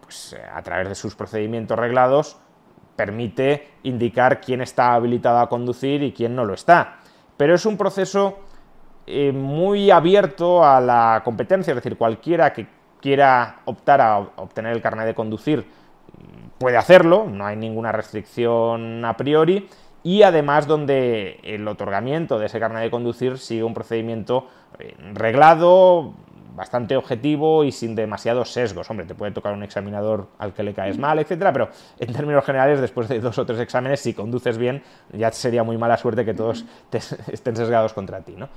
pues, 0.00 0.36
a 0.52 0.60
través 0.62 0.88
de 0.88 0.94
sus 0.94 1.14
procedimientos 1.14 1.78
reglados, 1.78 2.38
permite 3.00 3.68
indicar 3.84 4.42
quién 4.42 4.60
está 4.60 4.92
habilitado 4.92 5.38
a 5.38 5.48
conducir 5.48 6.02
y 6.02 6.12
quién 6.12 6.36
no 6.36 6.44
lo 6.44 6.52
está. 6.52 6.98
Pero 7.38 7.54
es 7.54 7.64
un 7.64 7.78
proceso 7.78 8.40
eh, 9.06 9.32
muy 9.32 9.90
abierto 9.90 10.62
a 10.62 10.78
la 10.82 11.22
competencia, 11.24 11.70
es 11.70 11.76
decir, 11.76 11.96
cualquiera 11.96 12.52
que 12.52 12.66
quiera 13.00 13.60
optar 13.64 14.00
a 14.00 14.18
obtener 14.18 14.72
el 14.72 14.82
carnet 14.82 15.06
de 15.06 15.14
conducir 15.14 15.66
puede 16.60 16.76
hacerlo, 16.76 17.26
no 17.26 17.46
hay 17.46 17.56
ninguna 17.56 17.90
restricción 17.90 19.02
a 19.04 19.16
priori, 19.16 19.66
y 20.02 20.22
además 20.22 20.66
donde 20.66 21.40
el 21.42 21.66
otorgamiento 21.66 22.38
de 22.38 22.46
ese 22.46 22.60
carnet 22.60 22.82
de 22.82 22.90
conducir 22.90 23.38
sigue 23.38 23.64
un 23.64 23.72
procedimiento 23.72 24.46
eh, 24.78 24.94
reglado, 25.14 26.14
bastante 26.54 26.96
objetivo 26.96 27.64
y 27.64 27.72
sin 27.72 27.94
demasiados 27.94 28.52
sesgos. 28.52 28.90
Hombre, 28.90 29.06
te 29.06 29.14
puede 29.14 29.32
tocar 29.32 29.54
un 29.54 29.62
examinador 29.62 30.28
al 30.38 30.52
que 30.52 30.62
le 30.62 30.74
caes 30.74 30.98
mal, 30.98 31.18
etcétera, 31.18 31.50
pero 31.52 31.70
en 31.98 32.12
términos 32.12 32.44
generales, 32.44 32.78
después 32.80 33.08
de 33.08 33.20
dos 33.20 33.38
o 33.38 33.46
tres 33.46 33.60
exámenes, 33.60 34.00
si 34.00 34.12
conduces 34.12 34.58
bien, 34.58 34.82
ya 35.14 35.32
sería 35.32 35.62
muy 35.62 35.78
mala 35.78 35.96
suerte 35.96 36.26
que 36.26 36.34
todos 36.34 36.66
estén 37.32 37.56
sesgados 37.56 37.94
contra 37.94 38.20
ti, 38.20 38.34
¿no? 38.36 38.50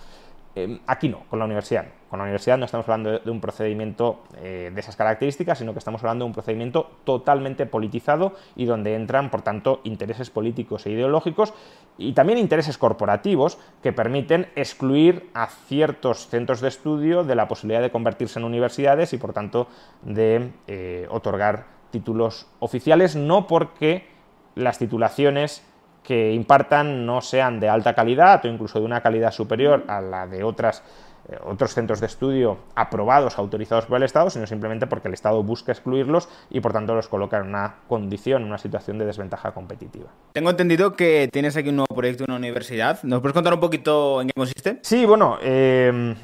Em, 0.55 0.79
aquí 0.85 1.09
no, 1.09 1.23
con 1.29 1.39
la 1.39 1.45
universidad. 1.45 1.85
Con 2.09 2.19
la 2.19 2.25
universidad 2.25 2.59
no 2.59 2.65
estamos 2.65 2.87
hablando 2.87 3.17
de, 3.17 3.31
un 3.31 3.41
procedimiento 3.41 4.23
eh, 4.37 4.71
de 4.71 4.79
esas 4.79 4.95
características, 4.95 5.57
sino 5.57 5.73
que 5.73 5.79
estamos 5.79 6.03
hablando 6.03 6.25
de 6.25 6.27
un 6.27 6.33
procedimiento 6.33 6.91
totalmente 7.05 7.65
politizado 7.65 8.33
y 8.55 8.65
donde 8.65 8.93
entran, 8.93 9.31
por 9.31 9.41
tanto, 9.41 9.81
intereses 9.83 10.29
políticos 10.29 10.85
e 10.85 10.91
ideológicos 10.91 11.55
y 11.97 12.13
también 12.13 12.37
intereses 12.37 12.77
corporativos 12.77 13.57
que 13.81 13.93
permiten 13.93 14.47
excluir 14.55 15.31
a 15.33 15.47
ciertos 15.47 16.27
centros 16.27 16.61
de 16.61 16.67
estudio 16.67 17.23
de 17.23 17.33
la 17.33 17.47
posibilidad 17.47 17.81
de 17.81 17.89
convertirse 17.89 18.37
en 18.37 18.45
universidades 18.45 19.11
y, 19.13 19.17
por 19.17 19.33
tanto, 19.33 19.67
de 20.03 20.51
eh, 20.67 21.07
otorgar 21.09 21.65
títulos 21.89 22.45
oficiales, 22.59 23.15
no 23.15 23.47
porque 23.47 24.07
las 24.53 24.77
titulaciones 24.77 25.63
que 26.03 26.33
impartan 26.33 27.05
no 27.05 27.21
sean 27.21 27.59
de 27.59 27.69
alta 27.69 27.93
calidad 27.93 28.43
o 28.45 28.47
incluso 28.47 28.79
de 28.79 28.85
una 28.85 29.01
calidad 29.01 29.31
superior 29.31 29.85
a 29.87 30.01
la 30.01 30.27
de 30.27 30.43
otras, 30.43 30.83
eh, 31.29 31.37
otros 31.45 31.73
centros 31.73 32.01
de 32.01 32.07
estudio 32.07 32.57
aprobados, 32.75 33.37
autorizados 33.37 33.85
por 33.85 33.97
el 33.97 34.03
Estado, 34.03 34.29
sino 34.29 34.45
simplemente 34.45 34.85
porque 34.85 35.07
el 35.07 35.13
Estado 35.13 35.41
busca 35.41 35.71
excluirlos 35.71 36.27
y 36.49 36.59
por 36.59 36.73
tanto 36.73 36.93
los 36.93 37.07
coloca 37.07 37.37
en 37.37 37.47
una 37.47 37.75
condición, 37.87 38.41
en 38.41 38.49
una 38.49 38.57
situación 38.57 38.97
de 38.97 39.05
desventaja 39.05 39.51
competitiva. 39.51 40.09
Tengo 40.33 40.49
entendido 40.49 40.93
que 40.93 41.29
tienes 41.31 41.55
aquí 41.55 41.69
un 41.69 41.77
nuevo 41.77 41.95
proyecto 41.95 42.25
en 42.25 42.31
una 42.31 42.37
universidad. 42.37 43.01
¿Nos 43.03 43.21
puedes 43.21 43.33
contar 43.33 43.53
un 43.53 43.61
poquito 43.61 44.21
en 44.21 44.27
qué 44.27 44.33
consiste? 44.33 44.79
Sí, 44.81 45.05
bueno, 45.05 45.37
eh, 45.41 46.15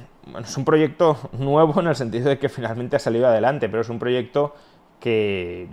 es 0.42 0.58
un 0.58 0.66
proyecto 0.66 1.18
nuevo 1.32 1.80
en 1.80 1.88
el 1.88 1.96
sentido 1.96 2.30
de 2.30 2.38
que 2.38 2.50
finalmente 2.50 2.98
ha 2.98 3.00
salido 3.00 3.28
adelante, 3.28 3.70
pero 3.70 3.82
es 3.82 3.90
un 3.90 4.00
proyecto 4.00 4.54
que 5.00 5.70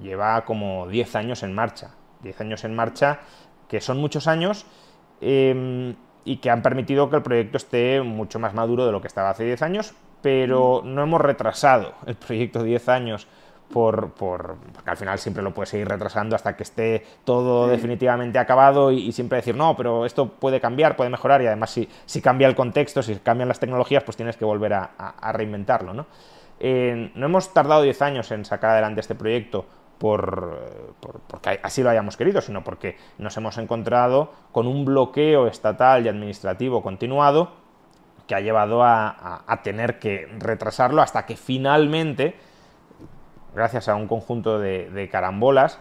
lleva 0.00 0.44
como 0.44 0.86
10 0.86 1.16
años 1.16 1.42
en 1.42 1.52
marcha. 1.52 1.90
10 2.24 2.40
años 2.40 2.64
en 2.64 2.74
marcha, 2.74 3.20
que 3.68 3.80
son 3.80 3.98
muchos 3.98 4.26
años 4.26 4.66
em, 5.20 5.94
y 6.24 6.38
que 6.38 6.50
han 6.50 6.62
permitido 6.62 7.08
que 7.10 7.16
el 7.16 7.22
proyecto 7.22 7.58
esté 7.58 8.02
mucho 8.02 8.38
más 8.38 8.54
maduro 8.54 8.86
de 8.86 8.92
lo 8.92 9.00
que 9.00 9.08
estaba 9.08 9.30
hace 9.30 9.44
10 9.44 9.62
años, 9.62 9.94
pero 10.22 10.82
no 10.84 11.02
hemos 11.02 11.20
retrasado 11.20 11.94
el 12.06 12.16
proyecto 12.16 12.62
10 12.62 12.88
años 12.88 13.28
por, 13.72 14.12
por, 14.12 14.56
porque 14.72 14.90
al 14.90 14.96
final 14.96 15.18
siempre 15.18 15.42
lo 15.42 15.52
puedes 15.52 15.70
seguir 15.70 15.88
retrasando 15.88 16.36
hasta 16.36 16.56
que 16.56 16.62
esté 16.62 17.04
todo 17.24 17.66
definitivamente 17.66 18.38
acabado 18.38 18.92
y, 18.92 19.10
siempre 19.12 19.36
decir, 19.36 19.56
no, 19.56 19.76
pero 19.76 20.06
esto 20.06 20.28
puede 20.28 20.60
cambiar, 20.60 20.96
puede 20.96 21.10
mejorar 21.10 21.42
y 21.42 21.46
además 21.46 21.70
si, 21.70 21.88
si 22.06 22.20
cambia 22.20 22.46
el 22.46 22.54
contexto, 22.54 23.02
si 23.02 23.16
cambian 23.16 23.48
las 23.48 23.60
tecnologías, 23.60 24.04
pues 24.04 24.16
tienes 24.16 24.36
que 24.36 24.44
volver 24.44 24.74
a, 24.74 25.32
reinventarlo. 25.32 25.92
¿no? 25.92 26.06
Eh, 26.60 27.10
no 27.14 27.26
hemos 27.26 27.52
tardado 27.52 27.82
10 27.82 28.02
años 28.02 28.30
en 28.30 28.44
sacar 28.44 28.70
adelante 28.70 29.00
este 29.00 29.14
proyecto 29.14 29.66
por, 30.04 30.94
porque 31.00 31.58
así 31.62 31.82
lo 31.82 31.88
hayamos 31.88 32.18
querido, 32.18 32.42
sino 32.42 32.62
porque 32.62 32.98
nos 33.16 33.34
hemos 33.38 33.56
encontrado 33.56 34.34
con 34.52 34.66
un 34.66 34.84
bloqueo 34.84 35.46
estatal 35.46 36.04
y 36.04 36.10
administrativo 36.10 36.82
continuado 36.82 37.52
que 38.26 38.34
ha 38.34 38.40
llevado 38.40 38.84
a, 38.84 39.60
tener 39.62 39.98
que 39.98 40.28
retrasarlo 40.38 41.00
hasta 41.00 41.24
que 41.24 41.38
finalmente, 41.38 42.34
gracias 43.54 43.88
a 43.88 43.94
un 43.94 44.06
conjunto 44.06 44.58
de, 44.58 45.08
carambolas, 45.10 45.80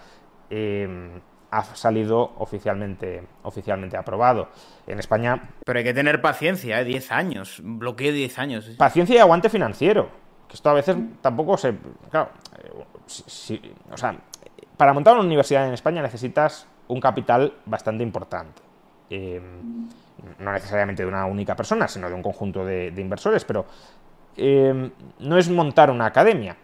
eh, 0.49 1.19
ha 1.51 1.63
salido 1.75 2.31
oficialmente, 2.37 3.27
oficialmente 3.41 3.97
aprobado. 3.97 4.47
En 4.87 4.99
España... 4.99 5.49
Pero 5.65 5.79
hay 5.79 5.83
que 5.83 5.93
tener 5.93 6.21
paciencia, 6.21 6.79
¿eh? 6.79 6.85
10 6.85 7.11
años, 7.11 7.59
bloqueo 7.61 8.13
de 8.13 8.19
10 8.19 8.39
años. 8.39 8.69
Paciencia 8.77 9.17
y 9.17 9.19
aguante 9.19 9.49
financiero. 9.49 10.22
Esto 10.53 10.69
a 10.69 10.73
veces 10.73 10.95
tampoco 11.21 11.57
se... 11.57 11.75
Claro, 12.11 12.29
o 13.91 13.97
sea, 13.97 14.15
para 14.77 14.93
montar 14.93 15.15
una 15.15 15.23
universidad 15.23 15.67
en 15.67 15.73
España 15.73 16.01
necesitas 16.01 16.67
un 16.87 16.99
capital 16.99 17.53
bastante 17.65 18.03
importante. 18.03 18.61
Em, 19.09 19.89
no 20.39 20.51
necesariamente 20.53 21.03
de 21.03 21.09
una 21.09 21.25
única 21.25 21.55
persona, 21.55 21.87
sino 21.87 22.07
de 22.07 22.15
un 22.15 22.21
conjunto 22.21 22.65
de, 22.65 22.93
inversores, 22.97 23.43
pero 23.43 23.65
em, 24.37 24.91
no 25.19 25.37
es 25.37 25.49
montar 25.49 25.89
una 25.89 26.05
academia. 26.05 26.55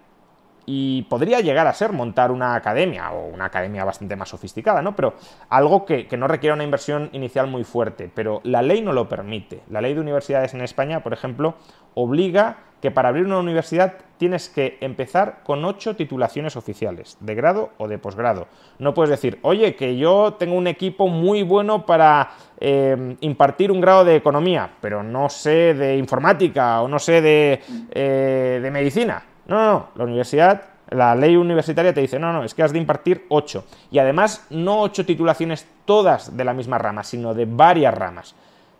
Y 0.71 1.01
podría 1.09 1.39
llegar 1.39 1.65
a 1.65 1.73
ser 1.73 1.93
montar 1.93 2.29
una 2.29 2.53
academia, 2.53 3.11
o 3.11 3.25
una 3.25 3.45
academia 3.45 3.83
bastante 3.83 4.15
más 4.15 4.29
sofisticada, 4.29 4.83
¿no? 4.83 4.95
Pero 4.95 5.15
algo 5.49 5.83
que, 5.83 6.07
no 6.15 6.27
requiera 6.27 6.53
una 6.53 6.63
inversión 6.63 7.09
inicial 7.11 7.47
muy 7.47 7.63
fuerte. 7.63 8.07
Pero 8.13 8.39
la 8.43 8.61
ley 8.61 8.83
no 8.83 8.93
lo 8.93 9.09
permite. 9.09 9.61
La 9.71 9.81
ley 9.81 9.95
de 9.95 9.99
universidades 9.99 10.53
en 10.53 10.61
España, 10.61 11.01
por 11.01 11.11
ejemplo, 11.11 11.55
obliga 11.95 12.57
que 12.83 12.91
para 12.91 13.09
abrir 13.09 13.25
una 13.25 13.39
universidad 13.39 13.95
tienes 14.17 14.47
que 14.47 14.77
empezar 14.81 15.39
con 15.43 15.65
ocho 15.65 15.95
titulaciones 15.95 16.55
oficiales, 16.55 17.17
de 17.19 17.33
grado 17.33 17.71
o 17.79 17.87
de 17.87 17.97
posgrado. 17.97 18.47
No 18.77 18.93
puedes 18.93 19.09
decir, 19.09 19.39
oye, 19.41 19.75
que 19.75 19.97
yo 19.97 20.35
tengo 20.37 20.55
un 20.55 20.67
equipo 20.67 21.07
muy 21.07 21.41
bueno 21.41 21.83
para 21.83 22.29
em, 22.59 23.17
impartir 23.21 23.71
un 23.71 23.81
grado 23.81 24.05
de 24.05 24.15
economía, 24.15 24.69
pero 24.81 25.01
no 25.01 25.29
sé 25.29 25.73
de 25.73 25.97
informática 25.97 26.79
o 26.83 26.87
no 26.87 26.99
sé 26.99 27.21
de, 27.21 27.59
eh, 27.89 28.59
de 28.61 28.69
medicina. 28.71 29.23
No, 29.49 29.57
no, 29.57 29.73
no, 29.73 29.89
la 29.95 30.03
universidad, 30.05 30.61
la 30.89 31.15
ley 31.15 31.35
universitaria 31.35 31.93
te 31.93 32.01
dice, 32.01 32.19
no, 32.19 32.31
no, 32.31 32.43
es 32.43 32.53
que 32.53 32.63
has 32.63 32.71
de 32.71 32.79
impartir 32.79 33.25
ocho. 33.29 33.65
Y 33.91 33.99
además, 33.99 34.45
no 34.49 34.81
ocho 34.81 35.05
titulaciones 35.05 35.67
todas 35.85 36.35
de 36.35 36.45
la 36.45 36.53
misma 36.53 36.77
rama, 36.77 37.03
sino 37.03 37.33
de 37.33 37.45
varias 37.45 37.93
ramas. 37.93 38.35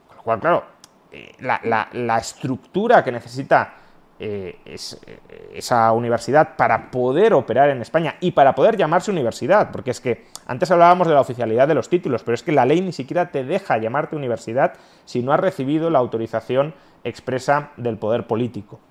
Con 0.08 0.18
lo 0.18 0.24
cual, 0.24 0.40
claro, 0.40 0.64
eh, 1.12 1.36
la 1.40 2.18
estructura 2.18 3.04
que 3.04 3.12
necesita 3.12 3.74
eh, 4.22 4.60
eh, 4.66 5.50
esa 5.54 5.94
universidad 5.94 6.58
para 6.58 6.92
poder 6.92 7.34
operar 7.34 7.70
en 7.70 7.82
España 7.82 8.18
y 8.20 8.32
para 8.32 8.54
poder 8.54 8.76
llamarse 8.76 9.12
universidad, 9.12 9.72
porque 9.72 9.92
es 9.92 10.02
que 10.02 10.26
antes 10.46 10.70
hablábamos 10.72 11.08
de 11.08 11.14
la 11.14 11.22
oficialidad 11.22 11.70
de 11.70 11.74
los 11.74 11.88
títulos, 11.88 12.24
pero 12.24 12.36
es 12.36 12.44
que 12.44 12.52
la 12.52 12.66
ley 12.66 12.82
ni 12.82 12.92
siquiera 12.92 13.32
te 13.32 13.46
deja 13.46 13.78
llamarte 13.78 14.18
universidad 14.18 14.74
si 15.06 15.24
no 15.24 15.32
has 15.32 15.40
recibido 15.40 15.90
la 15.90 16.00
autorización 16.00 16.74
expresa 17.06 17.72
del 17.78 17.98
poder 17.98 18.28
político. 18.28 18.82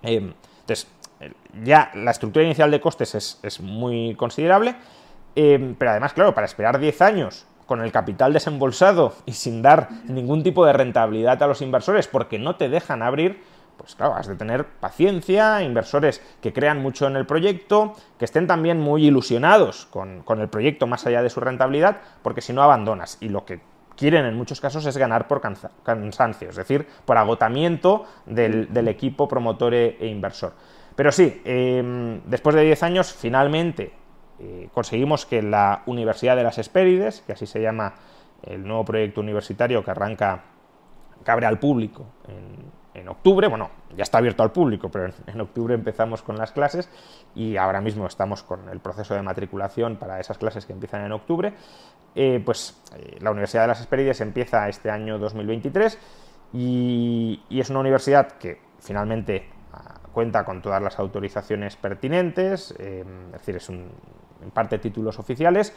Em, 0.00 0.34
entonces, 0.60 0.86
ya 1.62 1.90
la 1.94 2.10
estructura 2.10 2.44
inicial 2.44 2.70
de 2.70 2.80
costes 2.80 3.38
es, 3.42 3.60
muy 3.60 4.14
considerable, 4.14 4.76
em, 5.34 5.74
pero 5.74 5.92
además, 5.92 6.12
claro, 6.12 6.34
para 6.34 6.46
esperar 6.46 6.78
10 6.78 7.02
años 7.02 7.46
con 7.66 7.82
el 7.82 7.92
capital 7.92 8.32
desembolsado 8.32 9.14
y 9.26 9.32
sin 9.32 9.60
dar 9.60 9.88
ningún 10.04 10.42
tipo 10.42 10.64
de 10.64 10.72
rentabilidad 10.72 11.42
a 11.42 11.46
los 11.46 11.60
inversores 11.60 12.08
porque 12.08 12.38
no 12.38 12.56
te 12.56 12.70
dejan 12.70 13.02
abrir, 13.02 13.42
pues 13.76 13.94
claro, 13.94 14.14
has 14.14 14.26
de 14.26 14.36
tener 14.36 14.64
paciencia, 14.66 15.62
inversores 15.62 16.22
que 16.40 16.52
crean 16.52 16.78
mucho 16.78 17.06
en 17.06 17.16
el 17.16 17.26
proyecto, 17.26 17.94
que 18.18 18.24
estén 18.24 18.46
también 18.46 18.80
muy 18.80 19.06
ilusionados 19.06 19.86
con, 19.86 20.24
el 20.40 20.48
proyecto 20.48 20.86
más 20.86 21.06
allá 21.06 21.22
de 21.22 21.30
su 21.30 21.40
rentabilidad, 21.40 21.98
porque 22.22 22.40
si 22.40 22.54
no 22.54 22.62
abandonas. 22.62 23.18
Y 23.20 23.28
lo 23.28 23.44
que 23.44 23.60
quieren 23.96 24.24
en 24.24 24.36
muchos 24.36 24.60
casos 24.60 24.86
es 24.86 24.96
ganar 24.96 25.28
por 25.28 25.40
cansancio, 25.40 26.48
es 26.48 26.56
decir, 26.56 26.86
por 27.04 27.18
agotamiento 27.18 28.06
del, 28.24 28.88
equipo 28.88 29.28
promotor 29.28 29.74
e, 29.74 29.96
e, 30.00 30.06
inversor. 30.06 30.54
Pero 30.98 31.12
sí, 31.12 31.40
em, 31.44 32.22
después 32.24 32.56
de 32.56 32.64
10 32.64 32.82
años, 32.82 33.12
finalmente 33.12 33.92
eh, 34.40 34.68
conseguimos 34.74 35.26
que 35.26 35.42
la 35.42 35.82
Universidad 35.86 36.34
de 36.34 36.42
las 36.42 36.58
Hespérides, 36.58 37.20
que 37.24 37.34
así 37.34 37.46
se 37.46 37.62
llama 37.62 37.94
el 38.42 38.66
nuevo 38.66 38.84
proyecto 38.84 39.20
universitario 39.20 39.84
que 39.84 39.92
arranca, 39.92 40.42
que 41.24 41.30
abre 41.30 41.46
al 41.46 41.60
público 41.60 42.04
en, 42.94 43.08
octubre, 43.08 43.46
bueno, 43.46 43.70
ya 43.96 44.02
está 44.02 44.18
abierto 44.18 44.42
al 44.42 44.50
público, 44.50 44.90
pero 44.90 45.08
en, 45.28 45.40
octubre 45.40 45.72
empezamos 45.72 46.20
con 46.20 46.36
las 46.36 46.50
clases 46.50 46.90
y 47.32 47.56
ahora 47.56 47.80
mismo 47.80 48.08
estamos 48.08 48.42
con 48.42 48.68
el 48.68 48.80
proceso 48.80 49.14
de 49.14 49.22
matriculación 49.22 49.98
para 49.98 50.18
esas 50.18 50.36
clases 50.36 50.66
que 50.66 50.72
empiezan 50.72 51.04
en 51.04 51.12
octubre. 51.12 51.54
Eh, 52.16 52.42
pues 52.44 52.76
eh, 52.96 53.18
la 53.20 53.30
Universidad 53.30 53.62
de 53.62 53.68
las 53.68 53.80
Hespérides 53.80 54.20
empieza 54.20 54.68
este 54.68 54.90
año 54.90 55.20
2023 55.20 55.96
y, 56.52 57.40
es 57.50 57.70
una 57.70 57.78
universidad 57.78 58.32
que 58.32 58.60
finalmente 58.80 59.57
cuenta 60.18 60.44
con 60.44 60.62
todas 60.62 60.82
las 60.82 60.98
autorizaciones 60.98 61.76
pertinentes, 61.76 62.74
eh, 62.80 63.04
es 63.26 63.32
decir, 63.38 63.54
es 63.54 63.68
un, 63.68 63.86
en 64.42 64.50
parte 64.50 64.80
títulos 64.80 65.20
oficiales 65.20 65.72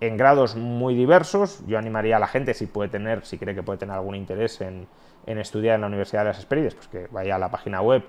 en 0.00 0.16
grados 0.16 0.56
muy 0.56 0.96
diversos. 0.96 1.64
Yo 1.68 1.78
animaría 1.78 2.16
a 2.16 2.18
la 2.18 2.26
gente, 2.26 2.54
si 2.54 2.66
puede 2.66 2.88
tener, 2.88 3.24
si 3.24 3.38
cree 3.38 3.54
que 3.54 3.62
puede 3.62 3.78
tener 3.78 3.94
algún 3.94 4.16
interés 4.16 4.60
en, 4.62 4.88
estudiar 5.26 5.76
en 5.76 5.82
la 5.82 5.86
Universidad 5.86 6.22
de 6.22 6.30
las 6.30 6.40
Esperides, 6.40 6.74
pues 6.74 6.88
que 6.88 7.06
vaya 7.12 7.36
a 7.36 7.38
la 7.38 7.52
página 7.52 7.82
web 7.82 8.02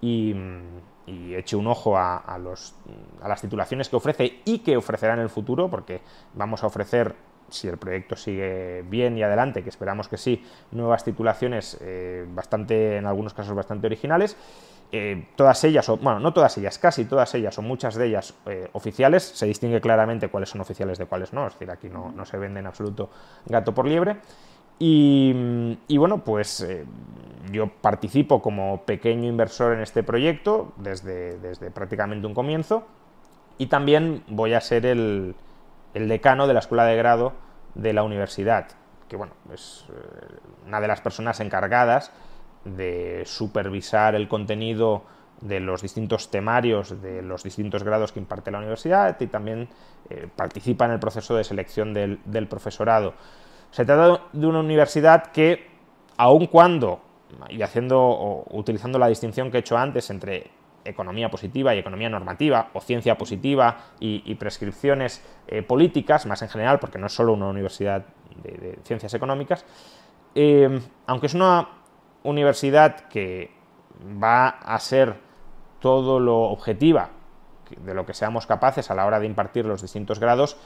y, 0.00 0.32
eche 1.08 1.56
un 1.56 1.66
ojo 1.66 1.98
a, 1.98 2.38
los, 2.40 2.76
a 3.20 3.26
las 3.26 3.40
titulaciones 3.40 3.88
que 3.88 3.96
ofrece 3.96 4.42
y 4.44 4.60
que 4.60 4.76
ofrecerá 4.76 5.14
en 5.14 5.20
el 5.20 5.28
futuro, 5.28 5.68
porque 5.68 6.02
vamos 6.34 6.62
a 6.62 6.68
ofrecer 6.68 7.16
si 7.48 7.66
el 7.66 7.78
proyecto 7.78 8.14
sigue 8.14 8.84
bien 8.88 9.18
y 9.18 9.24
adelante, 9.24 9.64
que 9.64 9.70
esperamos 9.70 10.06
que 10.06 10.18
sí, 10.18 10.44
nuevas 10.70 11.02
titulaciones 11.02 11.78
eh, 11.80 12.24
bastante, 12.28 12.96
en 12.96 13.06
algunos 13.06 13.34
casos 13.34 13.56
bastante 13.56 13.88
originales. 13.88 14.36
Eh, 14.94 15.28
todas 15.36 15.64
ellas, 15.64 15.88
o 15.88 15.96
bueno, 15.96 16.20
no 16.20 16.34
todas 16.34 16.56
ellas, 16.58 16.78
casi 16.78 17.06
todas 17.06 17.34
ellas, 17.34 17.56
o 17.58 17.62
muchas 17.62 17.94
de 17.94 18.06
ellas 18.06 18.34
eh, 18.44 18.68
oficiales, 18.72 19.22
se 19.22 19.46
distingue 19.46 19.80
claramente 19.80 20.28
cuáles 20.28 20.50
son 20.50 20.60
oficiales 20.60 20.98
de 20.98 21.06
cuáles 21.06 21.32
no, 21.32 21.46
es 21.46 21.54
decir, 21.54 21.70
aquí 21.70 21.88
no, 21.88 22.12
se 22.26 22.36
vende 22.36 22.60
en 22.60 22.66
absoluto 22.66 23.10
gato 23.46 23.74
por 23.74 23.86
liebre. 23.86 24.18
Y, 24.84 25.96
bueno, 25.96 26.24
pues 26.24 26.66
yo 27.52 27.68
participo 27.68 28.42
como 28.42 28.82
pequeño 28.82 29.28
inversor 29.28 29.74
en 29.74 29.80
este 29.80 30.02
proyecto 30.02 30.72
desde, 30.76 31.38
desde 31.38 31.70
prácticamente 31.70 32.26
un 32.26 32.34
comienzo 32.34 32.84
y 33.58 33.66
también 33.66 34.24
voy 34.26 34.54
a 34.54 34.60
ser 34.60 34.84
el, 34.86 35.36
el 35.94 36.08
decano 36.08 36.46
de 36.46 36.54
la 36.54 36.60
escuela 36.60 36.84
de 36.84 36.96
grado 36.96 37.32
de 37.74 37.92
la 37.92 38.02
universidad, 38.02 38.68
que 39.08 39.16
bueno, 39.16 39.34
es 39.52 39.86
eh, 39.90 39.92
una 40.66 40.80
de 40.80 40.88
las 40.88 41.00
personas 41.00 41.40
encargadas 41.40 42.10
de 42.64 43.22
supervisar 43.26 44.14
el 44.14 44.28
contenido 44.28 45.02
de 45.42 45.60
los 45.60 45.82
distintos 45.82 46.30
temarios 46.30 47.02
de 47.02 47.20
los 47.20 47.42
distintos 47.42 47.82
grados 47.82 48.12
que 48.12 48.20
imparte 48.20 48.50
la 48.50 48.58
universidad 48.58 49.20
y 49.20 49.26
también 49.26 49.68
eh, 50.08 50.28
participa 50.34 50.84
en 50.84 50.92
el 50.92 51.00
proceso 51.00 51.36
de 51.36 51.44
selección 51.44 51.92
del, 51.92 52.46
profesorado. 52.48 53.14
Se 53.70 53.84
trata 53.84 54.22
de 54.32 54.46
una 54.46 54.60
universidad 54.60 55.32
que, 55.32 55.68
aun 56.16 56.46
cuando, 56.46 57.00
y 57.48 57.62
haciendo 57.62 58.00
o 58.00 58.56
utilizando 58.56 58.98
la 58.98 59.08
distinción 59.08 59.50
que 59.50 59.56
he 59.56 59.60
hecho 59.60 59.76
antes 59.76 60.10
entre 60.10 60.50
economía 60.84 61.30
positiva 61.30 61.74
y 61.74 61.78
economía 61.78 62.08
normativa, 62.08 62.70
o 62.72 62.80
ciencia 62.80 63.16
positiva 63.16 63.78
y, 64.00 64.34
prescripciones 64.34 65.24
eh, 65.46 65.62
políticas, 65.62 66.26
más 66.26 66.42
en 66.42 66.48
general, 66.48 66.78
porque 66.78 66.98
no 66.98 67.06
es 67.06 67.12
solo 67.12 67.32
una 67.32 67.48
universidad 67.48 68.04
de, 68.42 68.78
ciencias 68.84 69.14
económicas, 69.14 69.64
eh, 70.34 70.80
aunque 71.06 71.26
es 71.26 71.34
una 71.34 71.68
universidad 72.24 73.08
que 73.08 73.50
va 74.22 74.48
a 74.48 74.78
ser 74.78 75.16
todo 75.80 76.20
lo 76.20 76.40
objetiva 76.42 77.10
de 77.76 77.94
lo 77.94 78.04
que 78.04 78.14
seamos 78.14 78.46
capaces 78.46 78.90
a 78.90 78.94
la 78.94 79.06
hora 79.06 79.18
de 79.18 79.26
impartir 79.26 79.64
los 79.64 79.82
distintos 79.82 80.18
grados, 80.18 80.56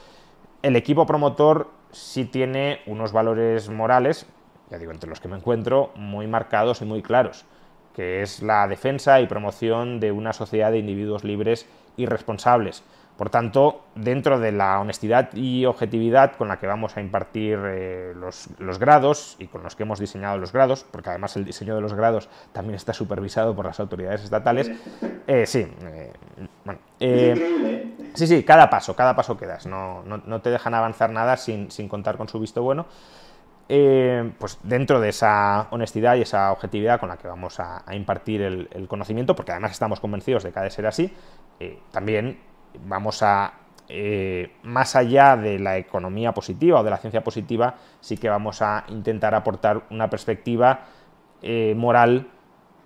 el 0.61 0.75
equipo 0.75 1.05
promotor 1.05 1.69
sí 1.91 2.25
tiene 2.25 2.81
unos 2.85 3.13
valores 3.13 3.69
morales, 3.69 4.27
ya 4.69 4.77
digo, 4.77 4.91
entre 4.91 5.09
los 5.09 5.19
que 5.19 5.27
me 5.27 5.37
encuentro, 5.37 5.91
muy 5.95 6.27
marcados 6.27 6.81
y 6.81 6.85
muy 6.85 7.01
claros 7.01 7.45
que 7.97 8.21
es 8.21 8.43
la 8.43 8.67
defensa 8.67 9.19
y 9.21 9.25
promoción 9.25 9.99
de 9.99 10.11
una 10.11 10.31
sociedad 10.31 10.71
de 10.71 10.77
individuos 10.77 11.23
libres 11.23 11.67
y 11.97 12.05
responsables. 12.05 12.83
Por 13.17 13.31
tanto, 13.31 13.81
dentro 13.95 14.39
de 14.39 14.51
la 14.51 14.79
honestidad 14.79 15.33
y 15.33 15.65
objetividad 15.65 16.35
con 16.35 16.47
la 16.47 16.59
que 16.59 16.67
vamos 16.67 16.95
a 16.97 17.01
impartir 17.01 17.59
eh, 17.65 18.13
los, 18.15 18.79
grados 18.79 19.35
y 19.39 19.47
con 19.47 19.63
los 19.63 19.75
que 19.75 19.83
hemos 19.83 19.99
diseñado 19.99 20.37
los 20.37 20.53
grados, 20.53 20.85
porque 20.91 21.09
además 21.09 21.35
el 21.35 21.43
diseño 21.43 21.75
de 21.75 21.81
los 21.81 21.95
grados 21.95 22.29
también 22.53 22.75
está 22.75 22.93
supervisado 22.93 23.55
por 23.55 23.65
las 23.65 23.79
autoridades 23.79 24.23
estatales, 24.23 24.71
eh, 25.25 25.47
sí, 25.47 25.67
eh, 26.99 27.93
sí, 28.13 28.27
sí, 28.27 28.43
cada 28.43 28.69
paso, 28.69 28.95
cada 28.95 29.15
paso 29.15 29.35
que 29.35 29.47
das, 29.47 29.65
no, 29.65 30.03
no, 30.03 30.41
te 30.41 30.51
dejan 30.51 30.75
avanzar 30.75 31.09
nada 31.09 31.37
sin, 31.37 31.71
sin 31.71 31.89
contar 31.89 32.17
con 32.17 32.29
su 32.29 32.39
visto 32.39 32.61
bueno. 32.61 32.85
Eh, 33.69 34.31
pues 34.39 34.59
dentro 34.63 35.01
de 35.01 35.09
esa 35.09 35.67
honestidad 35.71 36.15
y 36.15 36.21
esa 36.21 36.53
objetividad 36.53 37.01
con 37.01 37.09
la 37.09 37.17
que 37.17 37.27
vamos 37.27 37.59
a, 37.59 37.83
impartir 37.91 38.41
el, 38.41 38.87
conocimiento, 38.87 39.35
porque 39.35 39.51
además 39.51 39.71
estamos 39.71 39.99
convencidos 39.99 40.43
de 40.43 40.53
que 40.53 40.59
ha 40.59 40.63
de 40.63 40.69
ser 40.69 40.87
así, 40.87 41.13
eh, 41.59 41.79
también 41.91 42.39
vamos 42.85 43.23
a, 43.23 43.53
eh, 43.89 44.53
más 44.63 44.95
allá 44.95 45.37
de 45.37 45.59
la 45.59 45.77
economía 45.77 46.33
positiva 46.33 46.81
o 46.81 46.83
de 46.83 46.89
la 46.89 46.97
ciencia 46.97 47.23
positiva, 47.23 47.75
sí 47.99 48.17
que 48.17 48.29
vamos 48.29 48.61
a 48.61 48.85
intentar 48.89 49.35
aportar 49.35 49.83
una 49.89 50.09
perspectiva 50.09 50.81
moral 51.75 52.27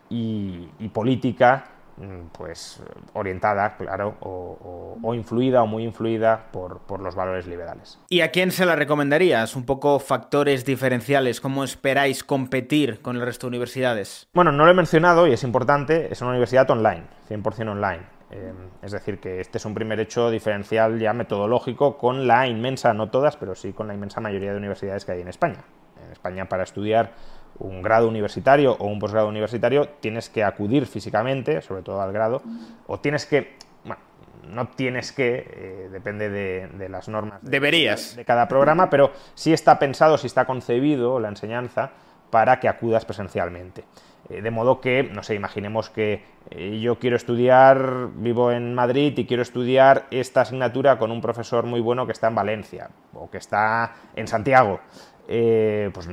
y 0.10 0.90
política 0.94 1.64
Mm, 2.02 2.30
pues 2.36 2.82
orientada, 3.14 3.76
claro, 3.78 4.16
o, 4.22 5.14
influida 5.14 5.62
o 5.62 5.68
muy 5.68 5.84
influida 5.84 6.48
por, 6.52 7.00
los 7.00 7.16
valores 7.16 7.46
liberales. 7.46 8.00
¿Y 8.10 8.22
a 8.22 8.32
quién 8.32 8.52
se 8.52 8.66
la 8.66 8.76
recomendarías? 8.76 9.56
Un 9.56 9.66
poco 9.66 10.00
factores 10.00 10.66
diferenciales, 10.66 11.42
¿cómo 11.42 11.64
esperáis 11.64 12.24
competir 12.24 13.02
con 13.02 13.18
el 13.18 13.22
resto 13.22 13.46
de 13.46 13.50
universidades? 13.50 14.28
Bueno, 14.34 14.52
no 14.52 14.66
lo 14.66 14.72
he 14.72 14.74
mencionado 14.74 15.28
y 15.28 15.34
es 15.34 15.44
importante, 15.44 16.12
es 16.12 16.22
una 16.22 16.32
universidad 16.32 16.70
online, 16.72 17.04
100% 17.30 17.70
online. 17.70 18.21
Eh, 18.32 18.54
es 18.82 18.92
decir, 18.94 19.20
que 19.20 19.42
este 19.42 19.58
es 19.58 19.66
un 19.66 19.74
primer 19.74 20.00
hecho 20.00 20.32
diferencial 20.32 20.98
ya 21.00 21.12
metodológico 21.12 21.98
con 21.98 22.28
la 22.28 22.48
inmensa, 22.48 22.94
no 22.94 23.10
todas, 23.10 23.36
pero 23.36 23.56
sí 23.56 23.74
con 23.74 23.88
la 23.88 23.94
inmensa 23.94 24.22
mayoría 24.22 24.52
de 24.52 24.58
universidades 24.58 25.04
que 25.04 25.12
hay 25.12 25.22
en 25.22 25.28
España. 25.28 25.64
En 26.06 26.12
España 26.12 26.48
para 26.48 26.64
estudiar 26.64 27.12
un 27.60 27.82
grado 27.82 28.08
universitario 28.08 28.76
o 28.80 28.88
un 28.88 29.00
posgrado 29.00 29.28
universitario, 29.28 29.90
tienes 30.00 30.30
que 30.30 30.44
acudir 30.44 30.86
físicamente, 30.86 31.62
sobre 31.62 31.84
todo 31.84 32.02
al 32.02 32.14
grado, 32.14 32.42
o 32.88 33.00
tienes 33.00 33.26
que, 33.26 33.56
bueno, 33.84 34.02
no 34.48 34.70
tienes 34.70 35.12
que, 35.12 35.46
eh, 35.48 35.90
depende 35.92 36.30
de, 36.30 36.90
las 36.90 37.10
normas. 37.10 37.40
Deberías. 37.42 38.16
De, 38.16 38.24
cada 38.24 38.48
programa, 38.48 38.90
pero 38.90 39.12
sí 39.36 39.52
está 39.52 39.78
pensado, 39.78 40.18
sí 40.18 40.28
está 40.28 40.46
concebido 40.46 41.20
la 41.20 41.28
enseñanza 41.28 41.92
para 42.32 42.60
que 42.60 42.68
acudas 42.68 43.06
presencialmente. 43.06 43.84
Eh, 44.30 44.42
de 44.42 44.52
modo 44.52 44.82
que, 44.82 45.04
no 45.04 45.22
sé, 45.22 45.36
imaginemos 45.36 45.90
que 45.90 46.24
eh, 46.50 46.80
yo 46.80 46.98
quiero 46.98 47.16
estudiar, 47.16 48.10
vivo 48.16 48.52
en 48.52 48.74
Madrid 48.74 49.18
y 49.18 49.26
quiero 49.26 49.44
estudiar 49.44 50.08
esta 50.10 50.42
asignatura 50.42 50.98
con 50.98 51.12
un 51.12 51.22
profesor 51.22 51.66
muy 51.66 51.82
bueno 51.82 52.06
que 52.06 52.14
está 52.14 52.28
en 52.28 52.36
Valencia 52.36 52.90
o 53.14 53.30
que 53.30 53.38
está 53.38 53.94
en 54.16 54.28
Santiago. 54.28 54.80
pues 55.28 56.08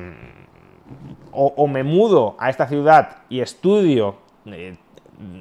o, 1.31 1.67
me 1.67 1.83
mudo 1.83 2.35
a 2.39 2.49
esta 2.49 2.67
ciudad 2.67 3.17
y 3.29 3.41
estudio 3.41 4.17
eh, 4.45 4.77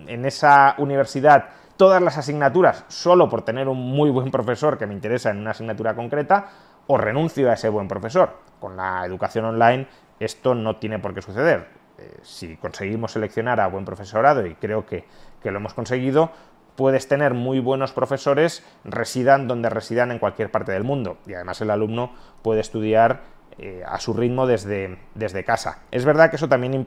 en 0.06 0.24
esa 0.24 0.74
universidad 0.78 1.46
todas 1.76 2.02
las 2.02 2.18
asignaturas 2.18 2.84
solo 2.88 3.28
por 3.28 3.42
tener 3.42 3.68
un 3.68 3.78
muy 3.78 4.10
buen 4.10 4.30
profesor 4.30 4.78
que 4.78 4.86
me 4.86 4.94
interesa 4.94 5.30
en 5.30 5.38
una 5.38 5.52
asignatura 5.52 5.94
concreta, 5.94 6.48
o 6.88 6.96
renuncio 6.96 7.50
a 7.50 7.54
ese 7.54 7.68
buen 7.68 7.86
profesor. 7.86 8.30
Con 8.58 8.76
la 8.76 9.04
educación 9.04 9.44
online 9.44 9.86
esto 10.20 10.54
no 10.54 10.76
tiene 10.76 10.98
por 10.98 11.14
qué 11.14 11.22
suceder. 11.22 11.68
Eh, 11.98 12.18
si 12.22 12.56
conseguimos 12.56 13.12
seleccionar 13.12 13.60
a 13.60 13.66
buen 13.66 13.84
profesorado, 13.84 14.46
y 14.46 14.54
creo 14.54 14.86
que, 14.86 15.04
que 15.42 15.50
lo 15.50 15.58
hemos 15.58 15.74
conseguido, 15.74 16.30
puedes 16.76 17.08
tener 17.08 17.34
muy 17.34 17.58
buenos 17.58 17.92
profesores, 17.92 18.64
residan 18.84 19.48
donde 19.48 19.68
residan 19.68 20.12
en 20.12 20.20
cualquier 20.20 20.50
parte 20.50 20.72
del 20.72 20.84
mundo. 20.84 21.18
Y 21.26 21.34
además 21.34 21.60
el 21.60 21.70
alumno 21.70 22.12
puede 22.42 22.60
estudiar 22.60 23.22
eh, 23.58 23.82
a 23.84 23.98
su 23.98 24.12
ritmo 24.12 24.46
desde, 24.46 24.96
desde, 25.16 25.42
casa. 25.42 25.82
Es 25.90 26.04
verdad 26.04 26.30
que 26.30 26.36
eso 26.36 26.48
también 26.48 26.86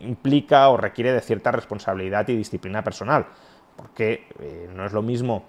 implica 0.00 0.68
o 0.68 0.76
requiere 0.76 1.12
de 1.12 1.20
cierta 1.20 1.52
responsabilidad 1.52 2.26
y 2.26 2.36
disciplina 2.36 2.82
personal, 2.82 3.26
porque 3.76 4.26
eh, 4.40 4.68
no 4.74 4.84
es 4.84 4.92
lo 4.92 5.02
mismo 5.02 5.44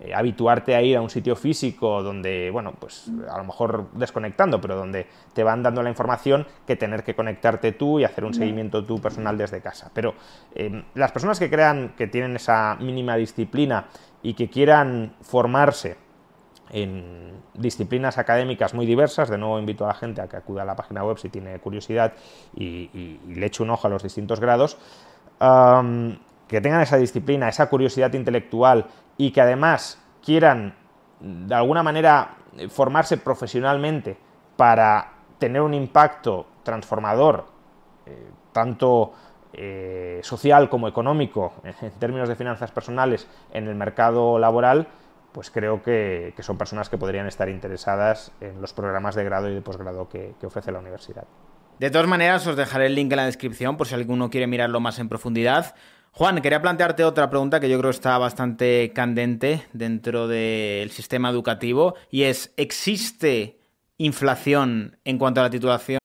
eh, 0.00 0.14
habituarte 0.14 0.74
a 0.74 0.82
ir 0.82 0.96
a 0.96 1.00
un 1.00 1.10
sitio 1.10 1.36
físico 1.36 2.02
donde, 2.02 2.50
bueno, 2.50 2.74
pues 2.78 3.10
a 3.30 3.38
lo 3.38 3.44
mejor 3.44 3.90
desconectando, 3.92 4.60
pero 4.60 4.76
donde 4.76 5.06
te 5.34 5.44
van 5.44 5.62
dando 5.62 5.82
la 5.82 5.90
información 5.90 6.46
que 6.66 6.76
tener 6.76 7.04
que 7.04 7.14
conectarte 7.14 7.72
tú 7.72 8.00
y 8.00 8.04
hacer 8.04 8.24
un 8.24 8.34
seguimiento 8.34 8.84
tú 8.84 9.00
personal 9.00 9.36
desde 9.36 9.60
casa. 9.60 9.90
Pero 9.94 10.14
las 10.94 11.12
personas 11.12 11.38
que 11.38 11.50
crean 11.50 11.94
que 11.96 12.06
tienen 12.06 12.36
esa 12.36 12.76
mínima 12.80 13.16
disciplina 13.16 13.86
y 14.22 14.34
que 14.34 14.48
quieran 14.48 15.14
formarse 15.22 15.96
en 16.70 17.42
disciplinas 17.54 18.18
académicas 18.18 18.74
muy 18.74 18.86
diversas. 18.86 19.28
De 19.28 19.38
nuevo 19.38 19.58
invito 19.58 19.84
a 19.84 19.88
la 19.88 19.94
gente 19.94 20.20
a 20.20 20.28
que 20.28 20.36
acuda 20.36 20.62
a 20.62 20.64
la 20.64 20.76
página 20.76 21.04
web 21.04 21.18
si 21.18 21.28
tiene 21.28 21.58
curiosidad 21.58 22.12
y, 22.54 23.18
le 23.28 23.46
eche 23.46 23.62
un 23.62 23.70
ojo 23.70 23.86
a 23.86 23.90
los 23.90 24.02
distintos 24.02 24.40
grados. 24.40 24.78
que 25.38 26.60
tengan 26.60 26.80
esa 26.80 26.96
disciplina, 26.96 27.48
esa 27.48 27.68
curiosidad 27.68 28.12
intelectual 28.12 28.86
y 29.20 29.32
que 29.32 29.42
además 29.42 29.98
quieran 30.24 30.74
de 31.20 31.54
alguna 31.54 31.82
manera 31.82 32.38
formarse 32.70 33.18
profesionalmente 33.18 34.16
para 34.56 35.12
tener 35.38 35.60
un 35.60 35.74
impacto 35.74 36.46
transformador, 36.62 37.44
eh, 38.06 38.30
tanto 38.50 39.12
eh, 39.52 40.20
social 40.22 40.70
como 40.70 40.88
económico, 40.88 41.52
en 41.82 41.90
términos 41.98 42.30
de 42.30 42.34
finanzas 42.34 42.70
personales, 42.70 43.28
en 43.52 43.68
el 43.68 43.74
mercado 43.74 44.38
laboral, 44.38 44.88
pues 45.32 45.50
creo 45.50 45.82
que, 45.82 46.32
son 46.38 46.56
personas 46.56 46.88
que 46.88 46.96
podrían 46.96 47.26
estar 47.26 47.50
interesadas 47.50 48.32
en 48.40 48.62
los 48.62 48.72
programas 48.72 49.14
de 49.16 49.24
grado 49.24 49.50
y 49.50 49.54
de 49.54 49.60
posgrado 49.60 50.08
que, 50.08 50.34
ofrece 50.42 50.72
la 50.72 50.78
universidad. 50.78 51.24
De 51.78 51.90
todas 51.90 52.08
maneras, 52.08 52.46
os 52.46 52.56
dejaré 52.56 52.86
el 52.86 52.94
link 52.94 53.12
en 53.12 53.18
la 53.18 53.26
descripción 53.26 53.76
por 53.76 53.86
si 53.86 53.94
alguno 53.94 54.30
quiere 54.30 54.46
mirarlo 54.46 54.80
más 54.80 54.98
en 54.98 55.10
profundidad. 55.10 55.74
Juan, 56.12 56.40
quería 56.42 56.60
plantearte 56.60 57.04
otra 57.04 57.30
pregunta 57.30 57.60
que 57.60 57.68
yo 57.68 57.78
creo 57.78 57.90
está 57.90 58.18
bastante 58.18 58.92
candente 58.92 59.66
dentro 59.72 60.26
del 60.26 60.90
sistema 60.90 61.30
educativo 61.30 61.94
y 62.10 62.24
es, 62.24 62.52
¿existe 62.56 63.58
inflación 63.96 64.98
en 65.04 65.18
cuanto 65.18 65.40
a 65.40 65.44
la 65.44 65.50
titulación? 65.50 65.98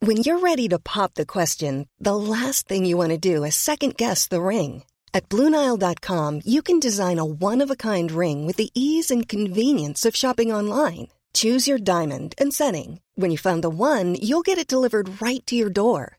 When 0.00 0.18
you're 0.18 0.40
ready 0.40 0.68
to 0.68 0.78
pop 0.78 1.14
the 1.14 1.26
question, 1.26 1.88
the 1.98 2.14
last 2.16 2.68
thing 2.68 2.84
you 2.84 2.96
want 2.96 3.10
to 3.10 3.18
do 3.18 3.44
is 3.44 3.54
second 3.54 3.96
guess 3.96 4.28
the 4.28 4.40
ring. 4.40 4.84
At 5.12 5.28
BlueNile.com 5.28 6.40
you 6.44 6.62
can 6.62 6.80
design 6.80 7.18
a 7.18 7.24
one-of-a-kind 7.24 8.10
ring 8.10 8.46
with 8.46 8.56
the 8.56 8.70
ease 8.74 9.10
and 9.10 9.28
convenience 9.28 10.06
of 10.06 10.16
shopping 10.16 10.52
online. 10.52 11.08
Choose 11.34 11.68
your 11.68 11.78
diamond 11.78 12.34
and 12.38 12.52
setting. 12.52 13.00
When 13.14 13.30
you 13.30 13.38
find 13.38 13.62
the 13.62 13.68
one, 13.68 14.16
you'll 14.20 14.42
get 14.42 14.58
it 14.58 14.66
delivered 14.68 15.20
right 15.20 15.44
to 15.46 15.54
your 15.54 15.70
door. 15.70 16.18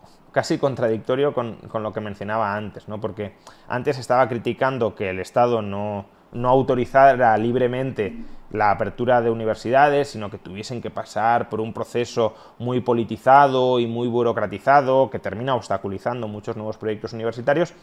casi 0.31 0.57
contradictorio 0.57 1.33
con, 1.33 1.55
con, 1.67 1.83
lo 1.83 1.91
que 1.91 1.99
mencionaba 1.99 2.55
antes, 2.55 2.87
¿no? 2.87 2.99
Porque 3.01 3.33
antes 3.67 3.97
estaba 3.97 4.27
criticando 4.27 4.95
que 4.95 5.09
el 5.09 5.19
Estado 5.19 5.61
no, 5.61 6.05
no 6.31 6.49
autorizara 6.49 7.37
libremente 7.37 8.15
la 8.51 8.71
apertura 8.71 9.21
de 9.21 9.29
universidades, 9.29 10.09
sino 10.09 10.29
que 10.29 10.37
tuviesen 10.37 10.81
que 10.81 10.89
pasar 10.89 11.49
por 11.49 11.61
un 11.61 11.73
proceso 11.73 12.35
muy 12.59 12.81
politizado 12.81 13.79
y 13.79 13.87
muy 13.87 14.07
burocratizado 14.07 15.09
que 15.09 15.19
termina 15.19 15.55
obstaculizando 15.55 16.27
muchos 16.27 16.57
nuevos 16.57 16.77
proyectos 16.77 17.13
universitarios. 17.13 17.73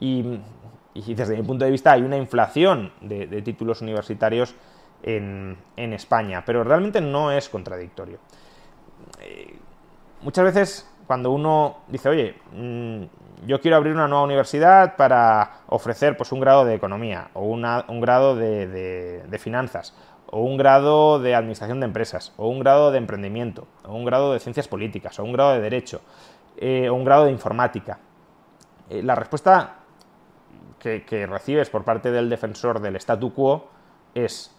Y, 0.00 0.40
desde 0.94 1.36
mi 1.36 1.42
punto 1.42 1.64
de 1.64 1.70
vista 1.70 1.92
hay 1.92 2.02
una 2.02 2.18
inflación 2.18 2.92
de, 3.00 3.26
de 3.26 3.40
títulos 3.40 3.80
universitarios 3.80 4.54
en, 5.02 5.56
en, 5.76 5.94
España, 5.94 6.44
pero 6.44 6.64
realmente 6.64 7.00
no 7.00 7.32
es 7.32 7.48
contradictorio. 7.48 8.18
Eh, 9.20 9.56
muchas 10.20 10.44
veces 10.44 10.91
cuando 11.06 11.30
uno 11.30 11.78
dice, 11.88 12.08
oye, 12.08 12.36
mmm, 12.52 13.04
yo 13.46 13.60
quiero 13.60 13.76
abrir 13.76 13.94
una 13.94 14.08
nueva 14.08 14.24
universidad 14.24 14.96
para 14.96 15.62
ofrecer 15.66 16.16
pues, 16.16 16.32
un 16.32 16.40
grado 16.40 16.64
de 16.64 16.74
economía, 16.74 17.30
o 17.34 17.42
un 17.44 18.00
grado 18.00 18.36
de, 18.36 19.38
finanzas, 19.40 19.94
o 20.26 20.40
un 20.42 20.56
grado 20.56 21.18
de 21.18 21.34
administración 21.34 21.80
de 21.80 21.86
empresas, 21.86 22.32
o 22.36 22.48
un 22.48 22.60
grado 22.60 22.90
de 22.92 22.98
emprendimiento, 22.98 23.66
o 23.84 23.94
un 23.94 24.04
grado 24.04 24.32
de 24.32 24.40
ciencias 24.40 24.68
políticas, 24.68 25.18
o 25.18 25.24
un 25.24 25.32
grado 25.32 25.52
de 25.52 25.60
derecho, 25.60 26.00
eh, 26.56 26.88
o 26.88 26.94
un 26.94 27.04
grado 27.04 27.24
de 27.24 27.32
informática. 27.32 27.98
Eh, 28.88 29.02
la 29.02 29.14
respuesta 29.14 29.76
que, 30.78 31.04
que 31.04 31.26
recibes 31.26 31.70
por 31.70 31.84
parte 31.84 32.10
del 32.10 32.30
defensor 32.30 32.80
del 32.80 32.96
statu 32.96 33.34
quo 33.34 33.68
es, 34.14 34.54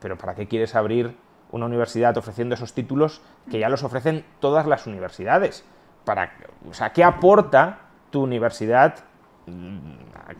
pero 0.00 0.18
¿para 0.18 0.34
qué 0.34 0.46
quieres 0.46 0.74
abrir 0.74 1.16
una 1.52 1.66
universidad 1.66 2.16
ofreciendo 2.16 2.54
esos 2.54 2.72
títulos 2.72 3.20
que 3.50 3.58
ya 3.58 3.68
los 3.68 3.84
ofrecen 3.84 4.24
todas 4.40 4.66
las 4.66 4.86
universidades? 4.86 5.64
Para, 6.04 6.32
o 6.68 6.74
sea, 6.74 6.92
¿qué 6.92 7.04
aporta 7.04 7.78
tu 8.10 8.22
universidad? 8.22 8.96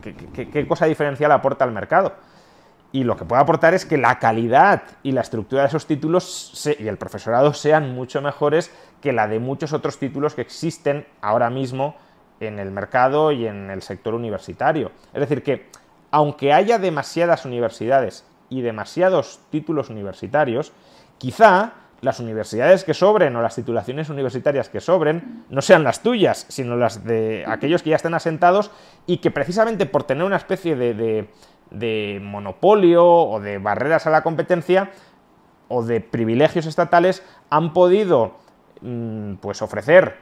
¿Qué, 0.01 0.15
qué, 0.15 0.67
cosa 0.67 0.85
diferencial 0.85 1.31
aporta 1.31 1.63
al 1.63 1.71
mercado? 1.71 2.13
Y 2.91 3.05
lo 3.05 3.17
que 3.17 3.25
puede 3.25 3.41
aportar 3.41 3.73
es 3.73 3.85
que 3.85 3.97
la 3.97 4.19
calidad 4.19 4.83
y 5.01 5.13
la 5.13 5.21
estructura 5.21 5.63
de 5.63 5.69
esos 5.69 5.87
títulos 5.87 6.67
y 6.79 6.87
el 6.87 6.97
profesorado 6.97 7.53
sean 7.53 7.95
mucho 7.95 8.21
mejores 8.21 8.71
que 9.01 9.13
la 9.13 9.27
de 9.27 9.39
muchos 9.39 9.73
otros 9.73 9.97
títulos 9.97 10.35
que 10.35 10.41
existen 10.41 11.07
ahora 11.21 11.49
mismo 11.49 11.95
en 12.39 12.59
el 12.59 12.71
mercado 12.71 13.31
y 13.31 13.47
en 13.47 13.71
el 13.71 13.81
sector 13.81 14.13
universitario. 14.13 14.91
Es 15.13 15.21
decir, 15.21 15.43
que 15.43 15.67
aunque 16.11 16.53
haya 16.53 16.77
demasiadas 16.77 17.45
universidades 17.45 18.25
y 18.49 18.61
demasiados 18.61 19.39
títulos 19.49 19.89
universitarios, 19.89 20.71
quizá 21.23 21.71
las 22.01 22.19
universidades 22.19 22.83
que 22.83 22.93
sobren 22.93 23.33
o 23.37 23.41
las 23.41 23.55
titulaciones 23.55 24.09
universitarias 24.09 24.67
que 24.67 24.81
sobren 24.81 25.45
no 25.49 25.61
sean 25.61 25.85
las 25.85 26.03
tuyas, 26.03 26.45
sino 26.49 26.75
las 26.75 27.05
de 27.05 27.45
aquellos 27.47 27.81
que 27.81 27.91
ya 27.91 27.95
están 27.95 28.13
asentados 28.13 28.71
y 29.05 29.19
que 29.19 29.31
precisamente 29.31 29.85
por 29.85 30.03
tener 30.03 30.25
una 30.25 30.35
especie 30.35 30.75
de, 30.75 30.93
de, 30.93 31.29
de 31.71 32.19
monopolio 32.21 33.05
o 33.07 33.39
de 33.39 33.57
barreras 33.57 34.05
a 34.05 34.09
la 34.09 34.21
competencia 34.21 34.91
o 35.69 35.81
de 35.81 36.01
privilegios 36.01 36.65
estatales 36.65 37.23
han 37.49 37.71
podido 37.71 38.33
mmm, 38.81 39.35
pues 39.35 39.61
ofrecer 39.61 40.17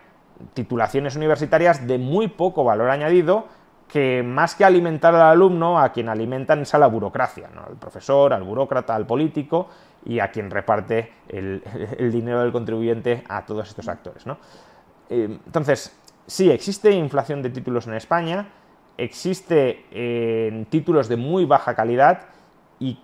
titulaciones 0.53 1.15
universitarias 1.15 1.87
de 1.87 1.97
muy 1.97 2.27
poco 2.27 2.63
valor 2.63 2.91
añadido 2.91 3.45
que 3.87 4.21
más 4.23 4.53
que 4.53 4.63
alimentar 4.63 5.15
al 5.15 5.23
alumno, 5.23 5.79
a 5.79 5.91
quien 5.91 6.09
alimentan 6.09 6.61
es 6.61 6.73
a 6.73 6.77
la 6.77 6.87
burocracia, 6.87 7.49
¿no? 7.53 7.63
al 7.63 7.75
profesor, 7.75 8.33
al 8.33 8.43
burócrata, 8.43 8.95
al 8.95 9.05
político 9.05 9.67
y 10.05 10.19
a 10.19 10.31
quien 10.31 10.49
reparte 10.49 11.11
el, 11.29 11.61
dinero 12.11 12.41
del 12.41 12.51
contribuyente 12.51 13.23
a 13.27 13.45
todos 13.45 13.69
estos 13.69 13.87
actores. 13.87 14.25
¿no? 14.25 14.37
Eh, 15.09 15.39
entonces, 15.45 15.95
sí, 16.27 16.49
existe 16.49 16.91
inflación 16.91 17.41
de 17.41 17.49
títulos 17.49 17.87
en 17.87 17.93
España, 17.93 18.47
existe 18.97 19.85
eh, 19.91 20.65
títulos 20.69 21.07
de 21.07 21.17
muy 21.17 21.45
baja 21.45 21.75
calidad 21.75 22.25
y 22.79 22.99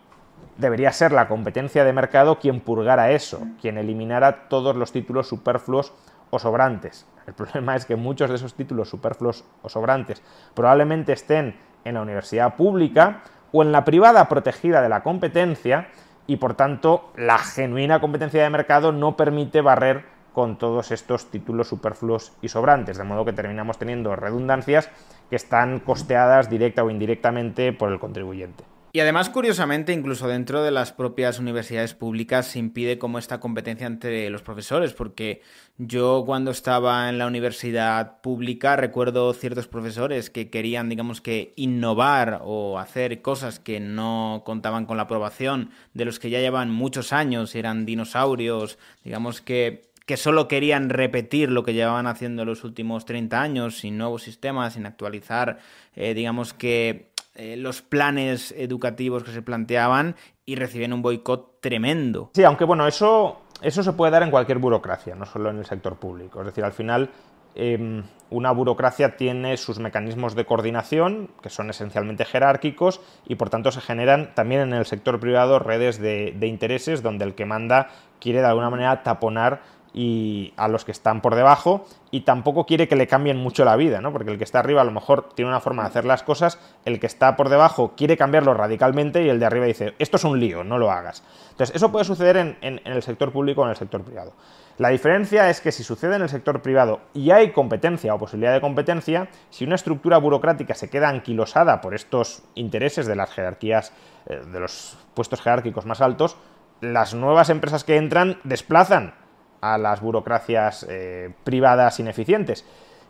debería 0.57 0.91
ser 0.91 1.11
la 1.11 1.27
competencia 1.27 1.83
de 1.83 1.93
mercado 1.93 2.39
quien 2.39 2.61
purgara 2.61 3.11
eso, 3.11 3.41
quien 3.61 3.77
eliminara 3.77 4.47
todos 4.49 4.75
los 4.75 4.91
títulos 4.91 5.27
superfluos 5.27 5.93
o 6.29 6.39
sobrantes. 6.39 7.05
El 7.25 7.33
problema 7.35 7.75
es 7.75 7.85
que 7.85 7.95
muchos 7.95 8.29
de 8.29 8.35
esos 8.35 8.53
títulos 8.53 8.89
superfluos 8.89 9.45
o 9.61 9.69
sobrantes 9.69 10.21
probablemente 10.53 11.13
estén 11.13 11.55
en 11.83 11.95
la 11.95 12.01
universidad 12.01 12.55
pública 12.55 13.21
o 13.51 13.63
en 13.63 13.71
la 13.71 13.85
privada 13.85 14.27
protegida 14.27 14.81
de 14.81 14.89
la 14.89 15.03
competencia 15.03 15.87
y 16.27 16.35
por 16.35 16.53
tanto 16.53 17.09
la 17.15 17.37
genuina 17.39 17.99
competencia 17.99 18.43
de 18.43 18.49
mercado 18.49 18.91
no 18.91 19.15
permite 19.15 19.61
barrer 19.61 20.05
con 20.33 20.57
todos 20.57 20.91
estos 20.91 21.31
títulos 21.31 21.67
superfluos 21.67 22.33
y 22.43 22.49
sobrantes, 22.49 22.97
de 22.97 23.03
modo 23.03 23.25
que 23.25 23.33
terminamos 23.33 23.79
teniendo 23.79 24.15
redundancias 24.15 24.91
que 25.31 25.35
están 25.35 25.79
costeadas 25.79 26.49
directa 26.49 26.83
o 26.83 26.91
indirectamente 26.91 27.73
por 27.73 27.91
el 27.91 27.99
contribuyente. 27.99 28.63
Y 28.97 28.99
además, 28.99 29.29
curiosamente, 29.29 29.93
incluso 29.93 30.27
dentro 30.27 30.63
de 30.63 30.71
las 30.71 30.91
propias 30.91 31.37
universidades 31.37 31.93
públicas 31.93 32.47
se 32.47 32.57
impide 32.57 32.97
como 32.97 33.19
esta 33.19 33.39
competencia 33.39 33.85
entre 33.85 34.27
los 34.31 34.41
profesores, 34.41 34.93
porque 34.93 35.43
yo 35.77 36.23
cuando 36.25 36.49
estaba 36.49 37.07
en 37.07 37.19
la 37.19 37.27
universidad 37.27 38.19
pública 38.21 38.75
recuerdo 38.75 39.31
ciertos 39.35 39.67
profesores 39.67 40.31
que 40.31 40.49
querían, 40.49 40.89
digamos 40.89 41.21
que, 41.21 41.53
innovar 41.57 42.41
o 42.43 42.79
hacer 42.79 43.21
cosas 43.21 43.59
que 43.59 43.79
no 43.79 44.41
contaban 44.43 44.87
con 44.87 44.97
la 44.97 45.03
aprobación 45.03 45.69
de 45.93 46.05
los 46.05 46.17
que 46.17 46.31
ya 46.31 46.39
llevan 46.39 46.71
muchos 46.71 47.13
años, 47.13 47.53
eran 47.53 47.85
dinosaurios, 47.85 48.79
digamos 49.03 49.41
que 49.41 49.85
que 50.07 50.15
solo 50.15 50.47
querían 50.47 50.89
repetir 50.89 51.51
lo 51.51 51.63
que 51.65 51.73
llevaban 51.73 52.07
haciendo 52.07 52.45
los 52.45 52.63
últimos 52.63 53.03
30 53.03 53.41
años, 53.41 53.77
sin 53.79 53.97
nuevos 53.97 54.23
sistemas, 54.23 54.75
sin 54.75 54.85
actualizar, 54.85 55.59
eh, 55.97 56.13
digamos 56.13 56.53
que 56.53 57.11
eh, 57.37 57.55
los 57.55 57.81
planes 57.81 58.53
educativos 58.57 59.23
que 59.23 59.31
se 59.31 59.41
planteaban 59.41 60.15
y 60.45 60.55
recibían 60.55 60.91
un 60.91 61.01
boicot 61.01 61.61
tremendo. 61.61 62.31
Sí, 62.33 62.43
aunque 62.43 62.65
bueno, 62.65 62.87
eso 62.87 63.41
eso 63.61 63.81
se 63.81 63.93
puede 63.93 64.11
dar 64.11 64.23
en 64.23 64.31
cualquier 64.31 64.59
burocracia, 64.59 65.15
no 65.15 65.25
solo 65.25 65.49
en 65.49 65.57
el 65.57 65.65
sector 65.65 65.97
público. 65.97 66.41
Es 66.41 66.47
decir, 66.47 66.63
al 66.63 66.73
final 66.73 67.09
em, 67.55 68.03
una 68.29 68.51
burocracia 68.51 69.17
tiene 69.17 69.57
sus 69.57 69.79
mecanismos 69.79 70.35
de 70.35 70.45
coordinación, 70.45 71.31
que 71.41 71.49
son 71.49 71.69
esencialmente 71.69 72.25
jerárquicos, 72.25 73.01
y 73.25 73.35
por 73.35 73.49
tanto 73.49 73.71
se 73.71 73.81
generan 73.81 74.35
también 74.35 74.61
en 74.61 74.73
el 74.73 74.85
sector 74.85 75.19
privado 75.19 75.57
redes 75.57 75.99
de, 75.99 76.35
de 76.37 76.47
intereses 76.47 77.01
donde 77.01 77.25
el 77.25 77.33
que 77.33 77.45
manda 77.45 77.89
quiere 78.19 78.41
de 78.41 78.47
alguna 78.47 78.69
manera 78.69 79.01
taponar 79.01 79.61
y 79.93 80.53
a 80.57 80.67
los 80.67 80.85
que 80.85 80.91
están 80.91 81.21
por 81.21 81.35
debajo 81.35 81.85
y 82.11 82.21
tampoco 82.21 82.65
quiere 82.65 82.87
que 82.87 82.95
le 82.95 83.07
cambien 83.07 83.37
mucho 83.37 83.65
la 83.65 83.75
vida, 83.75 84.01
¿no? 84.01 84.11
Porque 84.11 84.31
el 84.31 84.37
que 84.37 84.43
está 84.43 84.59
arriba 84.59 84.81
a 84.81 84.85
lo 84.85 84.91
mejor 84.91 85.29
tiene 85.33 85.49
una 85.49 85.59
forma 85.59 85.83
de 85.83 85.89
hacer 85.89 86.05
las 86.05 86.23
cosas, 86.23 86.59
el 86.85 86.99
que 86.99 87.07
está 87.07 87.35
por 87.35 87.49
debajo 87.49 87.93
quiere 87.97 88.17
cambiarlo 88.17 88.53
radicalmente 88.53 89.23
y 89.23 89.29
el 89.29 89.39
de 89.39 89.45
arriba 89.45 89.65
dice, 89.65 89.95
esto 89.99 90.17
es 90.17 90.23
un 90.23 90.39
lío, 90.39 90.63
no 90.63 90.77
lo 90.77 90.91
hagas. 90.91 91.23
Entonces, 91.51 91.75
eso 91.75 91.91
puede 91.91 92.05
suceder 92.05 92.37
en, 92.37 92.57
en 92.61 92.79
el 92.85 93.03
sector 93.03 93.31
público 93.31 93.61
o 93.61 93.63
en 93.65 93.71
el 93.71 93.77
sector 93.77 94.03
privado. 94.03 94.33
La 94.77 94.89
diferencia 94.89 95.49
es 95.49 95.59
que 95.59 95.71
si 95.71 95.83
sucede 95.83 96.17
en 96.17 96.21
el 96.21 96.29
sector 96.29 96.61
privado 96.61 96.99
y 97.15 97.31
hay 97.31 97.51
competencia 97.51 98.13
o 98.13 98.19
posibilidad 98.19 98.53
de 98.53 98.61
competencia, 98.61 99.27
si 99.49 99.65
una 99.65 99.73
estructura 99.73 100.19
burocrática 100.19 100.75
se 100.75 100.89
queda 100.89 101.09
anquilosada 101.09 101.81
por 101.81 101.95
estos 101.95 102.43
intereses 102.53 103.07
de 103.07 103.15
las 103.15 103.31
jerarquías, 103.31 103.91
eh, 104.27 104.39
de 104.51 104.59
los 104.59 104.95
puestos 105.15 105.41
jerárquicos 105.41 105.87
más 105.87 106.01
altos, 106.01 106.37
las 106.79 107.15
nuevas 107.15 107.49
empresas 107.49 107.83
que 107.83 107.97
entran 107.97 108.37
desplazan 108.43 109.15
a 109.61 109.77
las 109.77 110.01
burocracias 110.01 110.85
eh, 110.89 111.33
privadas 111.43 111.99
ineficientes. 111.99 112.65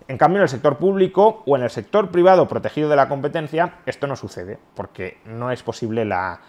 En 0.09 0.17
cambio, 0.17 0.37
en 0.37 0.43
el 0.43 0.49
sector 0.49 0.77
público 0.77 1.43
o 1.45 1.57
en 1.57 1.63
el 1.63 1.69
sector 1.69 2.11
privado 2.11 2.47
protegido 2.47 2.87
de 2.87 2.95
la 2.95 3.09
competencia, 3.09 3.79
esto 3.85 4.07
no 4.07 4.15
sucede, 4.15 4.57
porque 4.73 5.17
no 5.25 5.51
es 5.51 5.63
posible 5.63 6.05
la, 6.05 6.39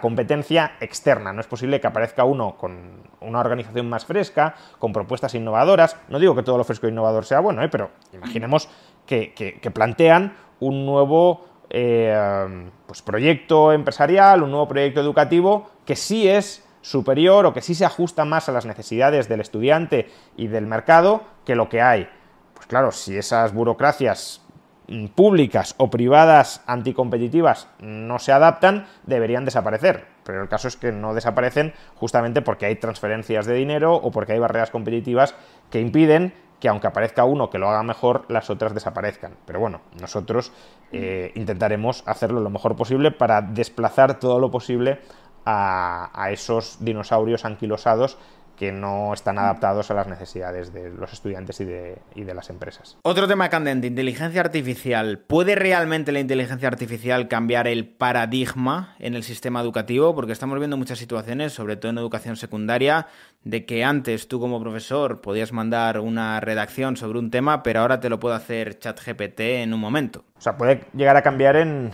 competencia 0.00 0.72
externa, 0.80 1.32
no 1.32 1.40
es 1.40 1.48
posible 1.48 1.80
que 1.80 1.88
aparezca 1.88 2.22
uno 2.22 2.56
con 2.56 3.02
una 3.20 3.40
organización 3.40 3.88
más 3.88 4.06
fresca, 4.06 4.54
con 4.78 4.92
propuestas 4.92 5.34
innovadoras. 5.34 5.96
No 6.08 6.20
digo 6.20 6.36
que 6.36 6.44
todo 6.44 6.58
lo 6.58 6.64
fresco 6.64 6.86
e 6.86 6.90
innovador 6.90 7.24
sea 7.24 7.40
bueno, 7.40 7.62
¿eh? 7.62 7.68
pero 7.68 7.90
imaginemos 8.12 8.68
que, 9.04 9.32
plantean 9.74 10.36
un 10.60 10.86
nuevo 10.86 11.44
eh, 11.70 12.70
pues 12.86 13.02
proyecto 13.02 13.72
empresarial, 13.72 14.44
un 14.44 14.50
nuevo 14.50 14.68
proyecto 14.68 15.00
educativo 15.00 15.70
que 15.84 15.96
sí 15.96 16.28
es 16.28 16.67
superior 16.80 17.46
o 17.46 17.52
que 17.52 17.62
sí 17.62 17.74
se 17.74 17.84
ajusta 17.84 18.24
más 18.24 18.48
a 18.48 18.52
las 18.52 18.66
necesidades 18.66 19.28
del 19.28 19.40
estudiante 19.40 20.10
y 20.36 20.48
del 20.48 20.66
mercado 20.66 21.22
que 21.44 21.54
lo 21.54 21.68
que 21.68 21.82
hay. 21.82 22.08
Pues 22.54 22.66
claro, 22.66 22.92
si 22.92 23.16
esas 23.16 23.52
burocracias 23.52 24.42
mm, 24.88 25.06
públicas 25.08 25.74
o 25.78 25.90
privadas 25.90 26.62
anticompetitivas 26.66 27.68
no 27.80 28.18
se 28.18 28.32
adaptan, 28.32 28.86
deberían 29.06 29.44
desaparecer. 29.44 30.06
Pero 30.24 30.42
el 30.42 30.48
caso 30.48 30.68
es 30.68 30.76
que 30.76 30.92
no 30.92 31.14
desaparecen 31.14 31.72
justamente 31.94 32.42
porque 32.42 32.66
hay 32.66 32.76
transferencias 32.76 33.46
de 33.46 33.54
dinero 33.54 33.94
o 33.94 34.10
porque 34.10 34.32
hay 34.32 34.38
barreras 34.38 34.70
competitivas 34.70 35.34
que 35.70 35.80
impiden 35.80 36.34
que 36.60 36.68
aunque 36.68 36.86
aparezca 36.86 37.24
uno 37.24 37.50
que 37.50 37.58
lo 37.58 37.68
haga 37.68 37.82
mejor, 37.82 38.24
las 38.28 38.50
otras 38.50 38.74
desaparezcan. 38.74 39.36
Pero 39.46 39.60
bueno, 39.60 39.80
nosotros 40.00 40.52
eh, 40.92 41.32
intentaremos 41.34 42.02
hacerlo 42.06 42.40
lo 42.40 42.50
mejor 42.50 42.76
posible 42.76 43.10
para 43.10 43.42
desplazar 43.42 44.18
todo 44.18 44.40
lo 44.40 44.50
posible 44.50 45.00
a, 45.48 46.30
esos 46.30 46.76
dinosaurios 46.80 47.44
anquilosados 47.44 48.18
que 48.56 48.72
no 48.72 49.14
están 49.14 49.38
adaptados 49.38 49.88
a 49.92 49.94
las 49.94 50.08
necesidades 50.08 50.72
de 50.72 50.90
los 50.90 51.12
estudiantes 51.12 51.60
y 51.60 51.64
de, 51.64 51.98
y 52.16 52.24
de, 52.24 52.34
las 52.34 52.50
empresas. 52.50 52.98
Otro 53.02 53.28
tema 53.28 53.48
candente, 53.48 53.86
inteligencia 53.86 54.40
artificial. 54.40 55.20
¿Puede 55.20 55.54
realmente 55.54 56.10
la 56.10 56.18
inteligencia 56.18 56.66
artificial 56.66 57.28
cambiar 57.28 57.68
el 57.68 57.88
paradigma 57.88 58.96
en 58.98 59.14
el 59.14 59.22
sistema 59.22 59.60
educativo? 59.60 60.12
Porque 60.16 60.32
estamos 60.32 60.58
viendo 60.58 60.76
muchas 60.76 60.98
situaciones, 60.98 61.52
sobre 61.52 61.76
todo 61.76 61.92
en 61.92 61.98
educación 61.98 62.34
secundaria, 62.34 63.06
de 63.44 63.64
que 63.64 63.84
antes 63.84 64.26
tú 64.26 64.40
como 64.40 64.60
profesor 64.60 65.20
podías 65.20 65.52
mandar 65.52 66.00
una 66.00 66.40
redacción 66.40 66.96
sobre 66.96 67.20
un 67.20 67.30
tema, 67.30 67.62
pero 67.62 67.80
ahora 67.80 68.00
te 68.00 68.08
lo 68.08 68.18
puede 68.18 68.34
hacer 68.34 68.80
ChatGPT 68.80 69.40
en 69.40 69.72
un 69.72 69.78
momento. 69.78 70.24
O 70.36 70.40
sea, 70.40 70.56
puede 70.56 70.80
llegar 70.94 71.16
a 71.16 71.22
cambiar 71.22 71.54
en, 71.54 71.92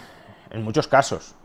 en 0.50 0.62
muchos 0.62 0.88
casos 0.88 1.36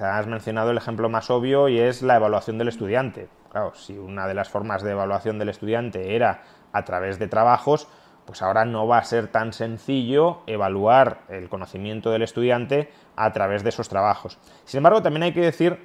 has 0.00 0.26
mencionado 0.26 0.70
el 0.70 0.78
ejemplo 0.78 1.08
más 1.08 1.30
obvio 1.30 1.68
y 1.68 1.78
es 1.78 2.02
la 2.02 2.16
evaluación 2.16 2.58
del 2.58 2.68
estudiante. 2.68 3.28
Claro, 3.50 3.74
si 3.74 3.98
una 3.98 4.26
de 4.26 4.34
las 4.34 4.48
formas 4.48 4.82
de 4.82 4.92
evaluación 4.92 5.38
del 5.38 5.48
estudiante 5.48 6.14
era 6.14 6.42
a 6.72 6.84
través 6.84 7.18
de 7.18 7.28
trabajos, 7.28 7.88
pues 8.24 8.42
ahora 8.42 8.64
no 8.64 8.86
va 8.86 8.98
a 8.98 9.04
ser 9.04 9.28
tan 9.28 9.52
sencillo 9.52 10.42
evaluar 10.46 11.22
el 11.28 11.48
conocimiento 11.48 12.10
del 12.10 12.22
estudiante 12.22 12.90
a 13.16 13.32
través 13.32 13.62
de 13.62 13.70
esos 13.70 13.88
trabajos. 13.88 14.38
Sin 14.64 14.78
embargo, 14.78 15.02
también 15.02 15.24
hay 15.24 15.32
que 15.32 15.40
decir 15.40 15.84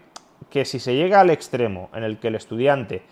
que 0.50 0.66
si 0.66 0.80
se 0.80 0.96
llega 0.96 1.22
al 1.22 1.30
extremo 1.32 1.90
en 1.94 2.04
el 2.04 2.20
que 2.20 2.28
el 2.28 2.36
estudiante 2.36 3.04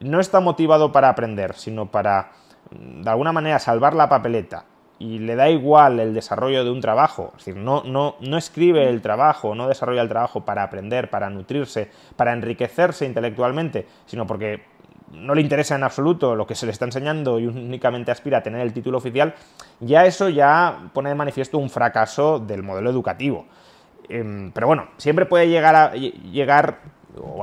no 0.00 0.18
está 0.18 0.40
motivado 0.40 0.90
para 0.90 1.08
aprender, 1.08 1.54
sino 1.54 1.90
para, 1.90 2.32
de 2.70 3.08
alguna 3.08 3.32
manera, 3.32 3.58
salvar 3.58 3.94
la 3.94 4.08
papeleta 4.08 4.64
y 5.02 5.18
le 5.18 5.34
da 5.34 5.50
igual 5.50 5.98
el 5.98 6.14
desarrollo 6.14 6.62
de 6.62 6.70
un 6.70 6.80
trabajo, 6.80 7.32
es 7.36 7.44
decir, 7.44 7.56
no, 7.56 7.82
no, 7.82 8.14
no 8.20 8.38
escribe 8.38 8.88
el 8.88 9.02
trabajo, 9.02 9.52
no 9.56 9.66
desarrolla 9.66 10.00
el 10.00 10.08
trabajo 10.08 10.44
para 10.44 10.62
aprender, 10.62 11.10
para 11.10 11.28
nutrirse, 11.28 11.90
para 12.14 12.32
enriquecerse 12.32 13.04
intelectualmente, 13.04 13.88
sino 14.06 14.28
porque 14.28 14.62
no 15.10 15.34
le 15.34 15.40
interesa 15.40 15.74
en 15.74 15.82
absoluto 15.82 16.36
lo 16.36 16.46
que 16.46 16.54
se 16.54 16.66
le 16.66 16.72
está 16.72 16.84
enseñando 16.84 17.40
y 17.40 17.48
únicamente 17.48 18.12
aspira 18.12 18.38
a 18.38 18.42
tener 18.44 18.60
el 18.60 18.72
título 18.72 18.98
oficial, 18.98 19.34
ya 19.80 20.06
eso 20.06 20.28
ya 20.28 20.90
pone 20.92 21.08
de 21.08 21.16
manifiesto 21.16 21.58
un 21.58 21.68
fracaso 21.68 22.38
del 22.38 22.62
modelo 22.62 22.88
educativo. 22.88 23.46
Em, 24.08 24.52
pero 24.52 24.68
bueno, 24.68 24.86
siempre 24.98 25.26
puede 25.26 25.48
llegar 25.48 25.74
a, 25.74 25.94
llegar 25.94 26.78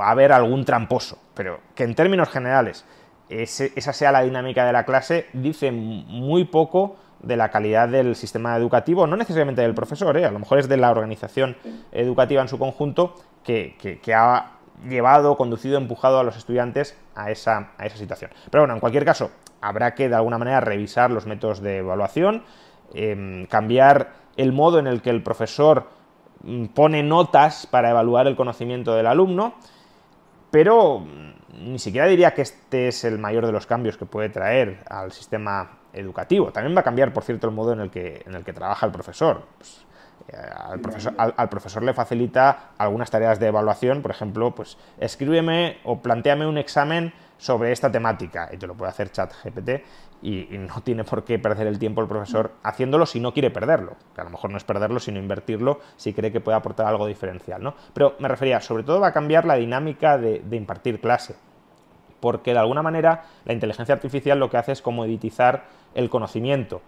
a 0.00 0.10
haber 0.10 0.32
algún 0.32 0.64
tramposo, 0.64 1.18
pero 1.34 1.60
que 1.74 1.84
en 1.84 1.94
términos 1.94 2.30
generales 2.30 2.86
esa 3.28 3.92
sea 3.92 4.10
la 4.10 4.22
dinámica 4.22 4.64
de 4.64 4.72
la 4.72 4.84
clase 4.84 5.26
dice 5.34 5.70
muy 5.70 6.44
poco 6.44 6.96
de 7.22 7.36
la 7.36 7.50
calidad 7.50 7.88
del 7.88 8.16
sistema 8.16 8.56
educativo, 8.56 9.06
no 9.06 9.16
necesariamente 9.16 9.62
del 9.62 9.74
profesor, 9.74 10.16
¿eh? 10.16 10.24
a 10.24 10.30
lo 10.30 10.38
mejor 10.38 10.58
es 10.58 10.68
de 10.68 10.76
la 10.76 10.90
organización 10.90 11.56
educativa 11.92 12.40
en 12.42 12.48
su 12.48 12.58
conjunto 12.58 13.14
que, 13.44 14.00
ha 14.14 14.52
llevado, 14.88 15.36
conducido, 15.36 15.76
empujado 15.76 16.18
a 16.18 16.24
los 16.24 16.36
estudiantes 16.36 16.96
a 17.14 17.30
esa, 17.30 17.72
a 17.76 17.86
esa, 17.86 17.98
situación. 17.98 18.30
Pero 18.50 18.62
bueno, 18.62 18.74
en 18.74 18.80
cualquier 18.80 19.04
caso, 19.04 19.30
habrá 19.60 19.94
que 19.94 20.08
de 20.08 20.14
alguna 20.14 20.38
manera 20.38 20.60
revisar 20.60 21.10
los 21.10 21.26
métodos 21.26 21.60
de 21.60 21.78
evaluación, 21.78 22.44
em, 22.94 23.46
cambiar 23.46 24.12
el 24.36 24.52
modo 24.52 24.78
en 24.78 24.86
el 24.86 25.02
que 25.02 25.10
el 25.10 25.22
profesor 25.22 25.88
mm, 26.42 26.66
pone 26.66 27.02
notas 27.02 27.66
para 27.66 27.90
evaluar 27.90 28.26
el 28.26 28.36
conocimiento 28.36 28.94
del 28.94 29.06
alumno, 29.06 29.54
pero 30.50 31.00
mm, 31.00 31.72
ni 31.72 31.78
siquiera 31.78 32.06
diría 32.06 32.32
que 32.32 32.42
este 32.42 32.88
es 32.88 33.04
el 33.04 33.18
mayor 33.18 33.44
de 33.44 33.52
los 33.52 33.66
cambios 33.66 33.98
que 33.98 34.06
puede 34.06 34.30
traer 34.30 34.82
al 34.88 35.12
sistema 35.12 35.79
educativo. 35.92 36.52
También 36.52 36.76
va 36.76 36.80
a 36.80 36.84
cambiar, 36.84 37.12
por 37.12 37.24
cierto, 37.24 37.46
el 37.46 37.54
modo 37.54 37.72
en 37.72 37.80
el 37.80 37.90
que, 37.90 38.22
en 38.26 38.34
el 38.34 38.44
que 38.44 38.52
trabaja 38.52 38.86
el 38.86 38.92
profesor. 38.92 39.42
Pues, 39.58 39.86
eh, 40.28 40.36
al, 40.36 40.80
profesor 40.80 41.14
al, 41.16 41.48
profesor 41.48 41.82
le 41.82 41.94
facilita 41.94 42.70
algunas 42.78 43.10
tareas 43.10 43.40
de 43.40 43.48
evaluación, 43.48 44.02
por 44.02 44.10
ejemplo, 44.10 44.54
pues 44.54 44.76
escríbeme 44.98 45.78
o 45.84 46.00
planteame 46.00 46.46
un 46.46 46.58
examen 46.58 47.12
sobre 47.38 47.72
esta 47.72 47.90
temática 47.90 48.50
y 48.52 48.58
te 48.58 48.66
lo 48.66 48.74
puede 48.74 48.90
hacer 48.90 49.10
ChatGPT 49.10 49.70
y, 50.22 50.54
y, 50.54 50.58
no 50.58 50.80
tiene 50.84 51.04
por 51.04 51.24
qué 51.24 51.38
perder 51.38 51.66
el 51.66 51.78
tiempo 51.78 52.02
el 52.02 52.06
profesor 52.06 52.52
haciéndolo 52.62 53.06
si 53.06 53.18
no 53.18 53.32
quiere 53.32 53.50
perderlo, 53.50 53.96
que 54.14 54.20
a 54.20 54.24
lo 54.24 54.30
mejor 54.30 54.50
no 54.50 54.58
es 54.58 54.64
perderlo 54.64 55.00
sino 55.00 55.18
invertirlo 55.18 55.80
si 55.96 56.12
cree 56.12 56.30
que 56.30 56.40
puede 56.40 56.58
aportar 56.58 56.86
algo 56.86 57.06
diferencial, 57.06 57.62
¿no? 57.62 57.74
Pero 57.94 58.16
me 58.18 58.28
refería, 58.28 58.60
sobre 58.60 58.82
todo 58.82 59.00
va 59.00 59.08
a 59.08 59.12
cambiar 59.12 59.46
la 59.46 59.54
dinámica 59.54 60.18
de, 60.18 60.40
de 60.40 60.56
impartir 60.56 61.00
clase 61.00 61.34
porque 62.20 62.52
de 62.52 62.58
alguna 62.58 62.82
manera 62.82 63.24
la 63.44 63.52
inteligencia 63.52 63.94
artificial 63.94 64.38
lo 64.38 64.50
que 64.50 64.56
hace 64.56 64.72
es 64.72 64.82
comoditizar 64.82 65.64
el 65.94 66.10
conocimiento. 66.10 66.82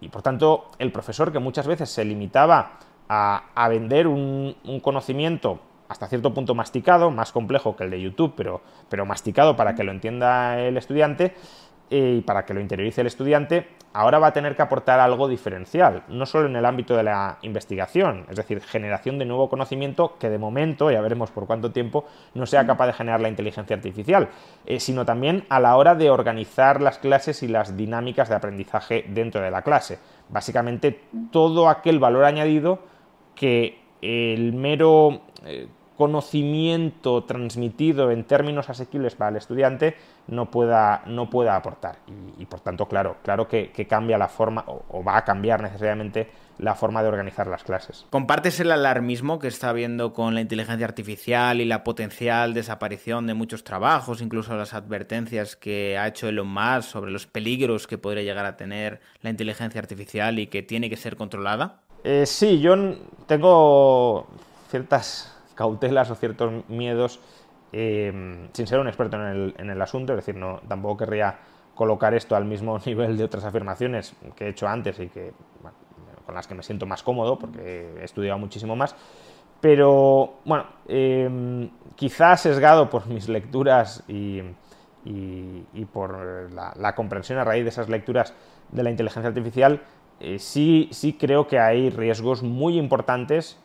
Y 0.00 0.08
por 0.08 0.22
tanto, 0.22 0.70
el 0.78 0.92
profesor 0.92 1.32
que 1.32 1.38
muchas 1.38 1.66
veces 1.66 1.90
se 1.90 2.04
limitaba 2.04 2.78
a, 3.08 3.68
vender 3.68 4.06
un, 4.06 4.54
conocimiento 4.82 5.60
hasta 5.88 6.06
cierto 6.06 6.34
punto 6.34 6.54
masticado, 6.54 7.10
más 7.10 7.32
complejo 7.32 7.74
que 7.74 7.84
el 7.84 7.90
de 7.90 8.00
YouTube, 8.00 8.34
pero, 8.36 8.60
pero 8.88 9.06
masticado 9.06 9.56
para 9.56 9.74
que 9.74 9.84
lo 9.84 9.92
entienda 9.92 10.60
el 10.60 10.76
estudiante, 10.76 11.34
y 11.90 12.20
para 12.22 12.44
que 12.44 12.54
lo 12.54 12.60
interiorice 12.60 13.00
el 13.00 13.06
estudiante, 13.06 13.68
ahora 13.92 14.18
va 14.18 14.28
a 14.28 14.32
tener 14.32 14.54
que 14.54 14.62
aportar 14.62 15.00
algo 15.00 15.28
diferencial, 15.28 16.04
no 16.08 16.26
solo 16.26 16.46
en 16.46 16.56
el 16.56 16.64
ámbito 16.64 16.96
de 16.96 17.02
la 17.02 17.38
investigación, 17.42 18.26
es 18.28 18.36
decir, 18.36 18.60
generación 18.60 19.18
de 19.18 19.24
nuevo 19.24 19.48
conocimiento 19.48 20.16
que 20.18 20.28
de 20.28 20.38
momento, 20.38 20.90
ya 20.90 21.00
veremos 21.00 21.30
por 21.30 21.46
cuánto 21.46 21.72
tiempo, 21.72 22.04
no 22.34 22.46
sea 22.46 22.66
capaz 22.66 22.86
de 22.86 22.92
generar 22.92 23.20
la 23.20 23.28
inteligencia 23.28 23.76
artificial, 23.76 24.28
eh, 24.66 24.80
sino 24.80 25.04
también 25.04 25.44
a 25.48 25.60
la 25.60 25.76
hora 25.76 25.94
de 25.94 26.10
organizar 26.10 26.82
las 26.82 26.98
clases 26.98 27.42
y 27.42 27.48
las 27.48 27.76
dinámicas 27.76 28.28
de 28.28 28.34
aprendizaje 28.34 29.04
dentro 29.08 29.40
de 29.40 29.50
la 29.50 29.62
clase. 29.62 29.98
Básicamente 30.28 31.00
todo 31.32 31.68
aquel 31.68 31.98
valor 31.98 32.24
añadido 32.24 32.80
que 33.34 33.80
el 34.02 34.52
mero... 34.52 35.22
Eh, 35.44 35.68
conocimiento 35.98 37.24
transmitido 37.24 38.12
en 38.12 38.22
términos 38.22 38.70
asequibles 38.70 39.16
para 39.16 39.30
el 39.30 39.36
estudiante 39.36 39.96
no 40.28 40.48
pueda, 40.48 41.02
no 41.06 41.28
pueda 41.28 41.56
aportar. 41.56 41.96
Y, 42.38 42.46
por 42.46 42.60
tanto, 42.60 42.86
claro, 42.86 43.16
claro 43.24 43.48
que, 43.48 43.72
cambia 43.88 44.16
la 44.16 44.28
forma 44.28 44.64
o, 44.68 45.02
va 45.02 45.16
a 45.16 45.24
cambiar 45.24 45.60
necesariamente 45.60 46.30
la 46.58 46.76
forma 46.76 47.02
de 47.02 47.08
organizar 47.08 47.48
las 47.48 47.64
clases. 47.64 48.06
¿Compartes 48.10 48.60
el 48.60 48.70
alarmismo 48.70 49.40
que 49.40 49.48
está 49.48 49.70
habiendo 49.70 50.12
con 50.12 50.36
la 50.36 50.40
inteligencia 50.40 50.86
artificial 50.86 51.60
y 51.60 51.64
la 51.64 51.82
potencial 51.82 52.54
desaparición 52.54 53.26
de 53.26 53.34
muchos 53.34 53.64
trabajos, 53.64 54.22
incluso 54.22 54.54
las 54.56 54.74
advertencias 54.74 55.56
que 55.56 55.98
ha 55.98 56.06
hecho 56.06 56.28
Elon 56.28 56.46
Musk 56.46 56.90
sobre 56.90 57.10
los 57.10 57.26
peligros 57.26 57.88
que 57.88 57.98
podría 57.98 58.22
llegar 58.22 58.46
a 58.46 58.56
tener 58.56 59.00
la 59.20 59.30
inteligencia 59.30 59.80
artificial 59.80 60.38
y 60.38 60.46
que 60.46 60.62
tiene 60.62 60.88
que 60.88 60.96
ser 60.96 61.16
controlada? 61.16 61.80
Eh, 62.04 62.24
sí, 62.24 62.60
yo 62.60 62.76
tengo 63.26 64.28
ciertas 64.70 65.37
cautelas 65.58 66.08
o 66.12 66.14
ciertos 66.14 66.52
miedos 66.68 67.18
eh, 67.72 68.48
sin 68.52 68.66
ser 68.68 68.78
un 68.78 68.86
experto 68.86 69.16
en 69.16 69.70
el, 69.70 69.82
asunto, 69.82 70.12
es 70.12 70.18
decir, 70.18 70.36
no, 70.36 70.60
tampoco 70.68 70.98
querría 70.98 71.36
colocar 71.74 72.14
esto 72.14 72.36
al 72.36 72.44
mismo 72.44 72.78
nivel 72.86 73.16
de 73.16 73.24
otras 73.24 73.44
afirmaciones 73.44 74.14
que 74.36 74.46
he 74.46 74.48
hecho 74.50 74.68
antes 74.68 75.00
y 75.00 75.08
que 75.08 75.32
con 76.24 76.34
las 76.34 76.46
que 76.46 76.54
me 76.54 76.62
siento 76.62 76.86
más 76.86 77.02
cómodo 77.02 77.38
porque 77.40 77.92
he 78.00 78.04
estudiado 78.04 78.38
muchísimo 78.38 78.76
más. 78.76 78.94
Pero 79.60 80.34
bueno, 80.44 80.66
eh, 80.86 81.68
quizás 81.96 82.42
sesgado 82.42 82.88
por 82.88 83.08
mis 83.08 83.28
lecturas 83.28 84.04
y, 84.06 84.42
por 85.92 86.52
la, 86.52 86.94
comprensión 86.94 87.40
a 87.40 87.44
raíz 87.44 87.64
de 87.64 87.70
esas 87.70 87.88
lecturas 87.88 88.32
de 88.70 88.84
la 88.84 88.90
inteligencia 88.90 89.28
artificial, 89.28 89.82
eh, 90.20 90.38
sí, 90.38 90.88
sí 90.92 91.14
creo 91.14 91.48
que 91.48 91.58
hay 91.58 91.90
riesgos 91.90 92.44
muy 92.44 92.78
importantes, 92.78 93.58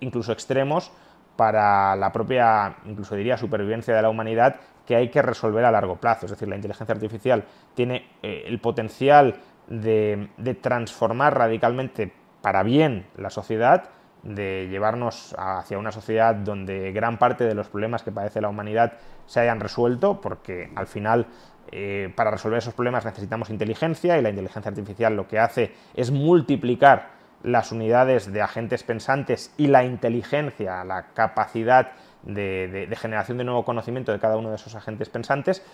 incluso 0.00 0.32
extremos, 0.32 0.92
para 1.38 1.94
la 1.94 2.10
propia, 2.10 2.78
incluso 2.84 3.14
diría, 3.14 3.36
supervivencia 3.36 3.94
de 3.94 4.02
la 4.02 4.10
humanidad 4.10 4.56
que 4.84 4.96
hay 4.96 5.08
que 5.08 5.22
resolver 5.22 5.64
a 5.64 5.70
largo 5.70 5.94
plazo. 5.94 6.26
Es 6.26 6.32
decir, 6.32 6.48
la 6.48 6.56
inteligencia 6.56 6.92
artificial 6.92 7.44
tiene 7.74 8.08
eh, 8.24 8.42
el 8.46 8.58
potencial 8.58 9.36
de, 9.68 10.30
transformar 10.60 11.38
radicalmente 11.38 12.12
para 12.42 12.64
bien 12.64 13.06
la 13.16 13.30
sociedad, 13.30 13.84
de 14.24 14.66
llevarnos 14.68 15.32
hacia 15.38 15.78
una 15.78 15.92
sociedad 15.92 16.34
donde 16.34 16.90
gran 16.90 17.18
parte 17.18 17.44
de 17.44 17.54
los 17.54 17.68
problemas 17.68 18.02
que 18.02 18.10
padece 18.10 18.40
la 18.40 18.48
humanidad 18.48 18.94
se 19.26 19.38
hayan 19.38 19.60
resuelto, 19.60 20.20
porque 20.20 20.72
al 20.74 20.88
final 20.88 21.28
eh, 21.70 22.12
para 22.16 22.32
resolver 22.32 22.58
esos 22.58 22.74
problemas 22.74 23.04
necesitamos 23.04 23.48
inteligencia 23.50 24.18
y 24.18 24.22
la 24.22 24.30
inteligencia 24.30 24.70
artificial 24.70 25.14
lo 25.14 25.28
que 25.28 25.38
hace 25.38 25.72
es 25.94 26.10
multiplicar 26.10 27.17
las 27.42 27.72
unidades 27.72 28.32
de 28.32 28.42
agentes 28.42 28.82
pensantes 28.82 29.52
y 29.56 29.68
la 29.68 29.84
inteligencia, 29.84 30.84
la 30.84 31.08
capacidad 31.14 31.92
de, 32.22 32.88
generación 33.00 33.38
de 33.38 33.44
nuevo 33.44 33.64
conocimiento 33.64 34.12
de 34.12 34.18
cada 34.18 34.36
uno 34.36 34.50
de 34.50 34.56
esos 34.56 34.74
agentes 34.74 35.08
pensantes. 35.08 35.64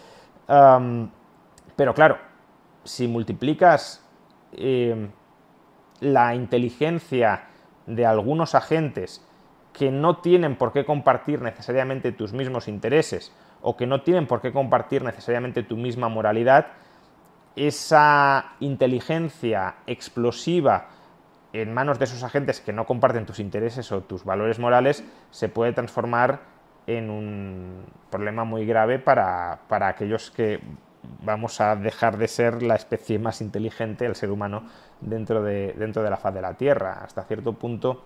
pero 0.47 1.95
claro, 1.95 2.19
si 2.85 3.09
multiplicas 3.09 4.05
em, 4.53 5.11
la 6.01 6.35
inteligencia 6.35 7.47
de 7.87 8.07
algunos 8.07 8.55
agentes 8.55 9.27
que 9.73 9.91
no 9.91 10.19
tienen 10.19 10.57
por 10.57 10.73
qué 10.73 10.85
compartir 10.85 11.43
necesariamente 11.43 12.13
tus 12.13 12.33
mismos 12.33 12.69
intereses 12.69 13.33
o 13.61 13.77
que 13.77 13.87
no 13.87 14.03
tienen 14.03 14.27
por 14.27 14.41
qué 14.41 14.53
compartir 14.53 15.03
necesariamente 15.03 15.63
tu 15.63 15.77
misma 15.77 16.09
moralidad, 16.09 16.69
esa 17.57 18.53
inteligencia 18.61 19.77
explosiva 19.87 20.89
en 21.55 21.73
manos 21.73 22.01
de 22.01 22.07
esos 22.07 22.25
agentes 22.25 22.61
que 22.61 22.73
no 22.73 22.85
comparten 22.85 23.27
tus 23.27 23.39
intereses 23.39 23.93
o 23.93 24.03
tus 24.03 24.25
valores 24.25 24.59
morales, 24.59 25.05
se 25.31 25.49
puede 25.49 25.73
transformar 25.73 26.41
en 26.89 27.11
un 27.11 27.85
problema 28.11 28.43
muy 28.43 28.67
grave 28.67 28.99
para, 28.99 29.61
aquellos 29.71 30.33
que 30.33 30.61
vamos 31.23 31.61
a 31.61 31.77
dejar 31.77 32.19
de 32.19 32.27
ser 32.27 32.63
la 32.65 32.75
especie 32.75 33.21
más 33.21 33.41
inteligente, 33.41 34.05
el 34.05 34.17
ser 34.17 34.33
humano, 34.33 34.65
dentro 35.01 35.45
de, 35.45 35.75
dentro 35.79 36.03
de 36.03 36.11
la 36.11 36.17
faz 36.17 36.35
de 36.35 36.43
la 36.43 36.55
Tierra. 36.55 37.05
Hasta 37.05 37.23
cierto 37.23 37.53
punto 37.53 38.05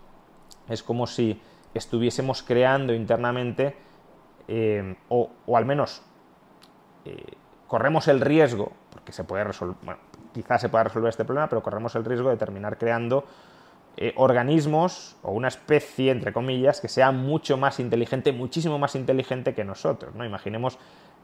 es 0.69 0.83
como 0.83 1.07
si 1.07 1.41
estuviésemos 1.73 2.43
creando 2.43 2.93
internamente, 2.93 3.75
eh, 4.47 4.95
o, 5.09 5.31
al 5.55 5.65
menos 5.65 6.03
eh, 7.07 7.25
corremos 7.67 8.09
el 8.09 8.21
riesgo, 8.21 8.73
porque 8.91 9.13
se 9.13 9.25
puede 9.25 9.45
resolver, 9.45 9.97
quizás 10.33 10.61
se 10.61 10.69
pueda 10.69 10.85
resolver 10.85 11.09
este 11.09 11.25
problema, 11.25 11.49
pero 11.49 11.63
corremos 11.63 11.95
el 11.95 12.05
riesgo 12.05 12.31
de 12.31 12.37
terminar 12.37 12.79
creando 12.79 13.25
eh, 13.97 14.13
organismos 14.17 15.17
o 15.23 15.33
una 15.33 15.49
especie, 15.49 16.13
entre 16.13 16.33
comillas, 16.33 16.81
que 16.81 16.89
sea 16.89 17.11
mucho 17.11 17.57
más 17.57 17.81
inteligente, 17.81 18.33
muchísimo 18.33 18.79
más 18.79 18.95
inteligente 18.95 19.55
que 19.55 19.65
nosotros. 19.65 20.15
¿no? 20.15 20.25
Imaginemos 20.25 20.79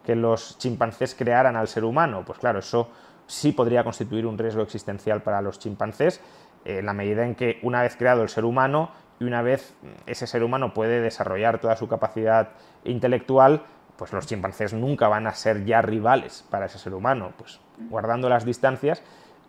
que 0.05 0.17
los 0.17 0.59
chimpancés 0.59 1.15
crearan 1.15 1.57
al 1.57 1.69
ser 1.69 1.85
humano. 1.85 2.25
Pues 2.27 2.39
claro, 2.39 2.59
eso 2.59 2.91
sí 3.27 3.53
podría 3.53 3.85
constituir 3.85 4.27
un 4.27 4.37
riesgo 4.37 4.63
existencial 4.63 5.23
para 5.23 5.41
los 5.41 5.59
chimpancés, 5.59 6.21
eh, 6.65 6.79
en 6.79 6.87
la 6.87 6.95
medida 6.95 7.25
en 7.25 7.37
que 7.37 7.61
una 7.63 7.83
vez 7.83 7.97
creado 7.97 8.23
el 8.23 8.29
ser 8.29 8.45
humano 8.45 8.91
y 9.21 9.25
una 9.25 9.43
vez 9.43 9.75
ese 10.07 10.27
ser 10.27 10.43
humano 10.43 10.75
puede 10.75 11.01
desarrollar 11.01 11.61
toda 11.61 11.77
su 11.77 11.87
capacidad 11.87 12.49
intelectual, 12.83 13.63
pues 13.97 14.13
los 14.13 14.27
chimpancés 14.27 14.73
nunca 14.73 15.09
van 15.09 15.27
a 15.27 15.35
ser 15.35 15.65
ya 15.65 15.83
rivales 15.83 16.45
para 16.51 16.67
ese 16.67 16.79
ser 16.79 16.95
humano, 16.95 17.33
pues 17.37 17.61
guardando 17.89 18.29
las 18.29 18.45
distancias, 18.45 19.03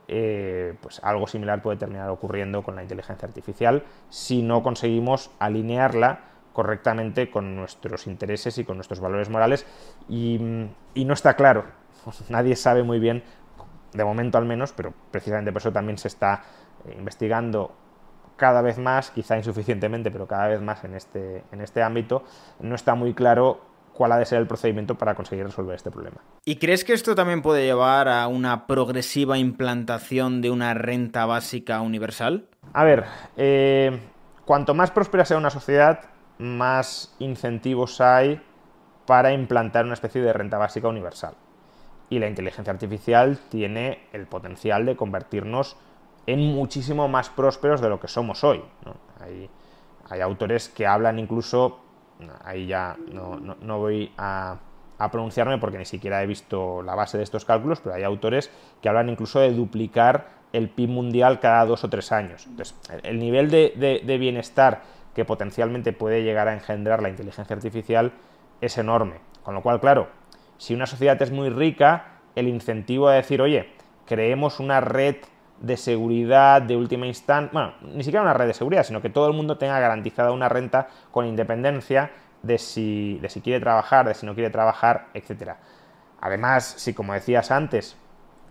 eh, 0.08 0.76
pues 0.82 1.02
algo 1.04 1.26
similar 1.28 1.62
puede 1.62 1.78
terminar 1.78 2.10
ocurriendo 2.10 2.62
con 2.62 2.76
la 2.76 2.84
inteligencia 2.84 3.28
artificial 3.28 3.84
si 4.10 4.44
no 4.44 4.62
conseguimos 4.62 5.32
alinearla 5.40 6.20
correctamente 6.54 7.30
con 7.30 7.56
nuestros 7.56 8.08
intereses 8.08 8.58
y 8.58 8.64
con 8.64 8.78
nuestros 8.78 9.00
valores 9.00 9.30
morales. 9.30 9.66
Y, 10.08 10.40
no 10.40 11.14
está 11.14 11.36
claro, 11.36 11.66
nadie 12.30 12.56
sabe 12.56 12.84
muy 12.84 13.00
bien, 13.00 13.24
de 13.94 14.06
momento 14.06 14.38
al 14.38 14.46
menos, 14.46 14.72
pero 14.72 14.94
precisamente 15.12 15.52
por 15.52 15.62
eso 15.62 15.74
también 15.74 15.98
se 15.98 16.08
está 16.08 16.44
eh, 16.86 16.96
investigando 16.98 17.76
cada 18.38 18.62
vez 18.62 18.78
más, 18.78 19.12
quizá 19.12 19.38
insuficientemente, 19.38 20.12
pero 20.12 20.28
cada 20.28 20.48
vez 20.48 20.62
más 20.62 20.84
en 20.84 20.96
este, 20.96 21.44
en 21.52 21.62
este 21.62 21.82
ámbito, 21.82 22.24
no 22.60 22.76
está 22.76 22.96
muy 22.96 23.14
claro 23.14 23.75
cuál 23.96 24.12
ha 24.12 24.18
de 24.18 24.26
ser 24.26 24.40
el 24.40 24.48
procedimiento 24.48 24.96
para 24.96 25.16
conseguir 25.16 25.46
resolver 25.46 25.76
este 25.76 25.90
problema. 25.90 26.18
¿Y 26.44 26.58
crees 26.58 26.84
que 26.84 26.94
esto 26.94 27.16
también 27.16 27.42
puede 27.42 27.66
llevar 27.66 28.10
a 28.10 28.28
una 28.28 28.68
progresiva 28.68 29.38
implantación 29.38 30.42
de 30.42 30.52
una 30.52 30.74
renta 30.74 31.26
básica 31.26 31.82
universal? 31.82 32.50
A 32.74 32.84
ver, 32.84 33.06
eh, 33.38 33.98
cuanto 34.44 34.74
más 34.74 34.92
próspera 34.92 35.24
sea 35.24 35.38
una 35.38 35.50
sociedad, 35.50 36.02
más 36.38 37.16
incentivos 37.20 38.02
hay 38.02 38.42
para 39.06 39.32
implantar 39.32 39.86
una 39.86 39.94
especie 39.94 40.22
de 40.22 40.34
renta 40.34 40.58
básica 40.58 40.90
universal. 40.90 41.36
Y 42.10 42.20
la 42.20 42.28
inteligencia 42.28 42.74
artificial 42.74 43.40
tiene 43.50 44.08
el 44.12 44.28
potencial 44.28 44.86
de 44.86 44.98
convertirnos 44.98 45.78
en 46.28 46.40
muchísimo 46.40 47.08
más 47.08 47.30
prósperos 47.30 47.80
de 47.80 47.90
lo 47.90 48.00
que 48.00 48.08
somos 48.08 48.44
hoy. 48.44 48.62
Hay, 49.22 49.50
hay 50.10 50.22
autores 50.22 50.68
que 50.68 50.86
hablan 50.86 51.18
incluso 51.18 51.85
ahí 52.44 52.68
ya 52.68 52.96
no, 53.12 53.80
voy 53.80 54.12
a, 54.18 54.58
pronunciarme 55.12 55.58
porque 55.58 55.78
ni 55.78 55.86
siquiera 55.86 56.24
he 56.24 56.28
visto 56.28 56.82
la 56.82 56.96
base 56.96 57.18
de 57.18 57.24
estos 57.24 57.46
cálculos, 57.46 57.82
pero 57.82 57.96
hay 57.96 58.04
autores 58.04 58.50
que 58.82 58.90
hablan 58.90 59.10
incluso 59.10 59.40
de 59.40 59.52
duplicar 59.52 60.30
el 60.54 60.70
PIB 60.70 60.90
mundial 60.90 61.40
cada 61.40 61.66
dos 61.66 61.84
o 61.84 61.90
tres 61.90 62.12
años. 62.12 62.46
Entonces, 62.48 62.76
el 63.04 63.20
nivel 63.20 63.50
de, 63.50 64.18
bienestar 64.20 64.84
que 65.14 65.26
potencialmente 65.26 65.94
puede 65.94 66.24
llegar 66.24 66.48
a 66.48 66.54
engendrar 66.54 67.02
la 67.02 67.10
inteligencia 67.10 67.56
artificial 67.56 68.14
es 68.62 68.78
enorme. 68.78 69.16
Con 69.44 69.54
lo 69.54 69.62
cual, 69.62 69.80
claro, 69.80 70.08
si 70.58 70.74
una 70.74 70.86
sociedad 70.86 71.22
es 71.22 71.32
muy 71.32 71.50
rica, 71.50 72.20
el 72.36 72.48
incentivo 72.48 73.10
a 73.10 73.16
decir, 73.16 73.42
oye, 73.42 73.70
creemos 74.06 74.60
una 74.60 74.80
red 74.82 75.18
de 75.60 75.78
seguridad 75.78 76.62
de 76.62 76.76
última 76.76 77.08
instancia, 77.08 77.50
bueno, 77.52 77.74
ni 77.82 78.04
siquiera 78.04 78.22
una 78.22 78.34
red 78.34 78.48
de 78.48 78.54
seguridad, 78.54 78.84
sino 78.84 79.02
que 79.02 79.10
todo 79.10 79.28
el 79.28 79.34
mundo 79.34 79.58
tenga 79.58 79.80
garantizada 79.80 80.32
una 80.32 80.50
renta 80.50 80.88
con 81.12 81.26
independencia 81.26 82.12
de 82.44 82.58
si, 82.58 83.18
de 83.22 83.30
si 83.30 83.42
quiere 83.42 83.60
trabajar, 83.60 84.08
de 84.08 84.14
si 84.14 84.26
no 84.26 84.34
quiere 84.36 84.50
trabajar, 84.50 85.08
etc. 85.14 85.54
Además, 86.22 86.66
si 86.78 86.94
como 86.94 87.14
decías 87.14 87.52
antes, 87.52 87.98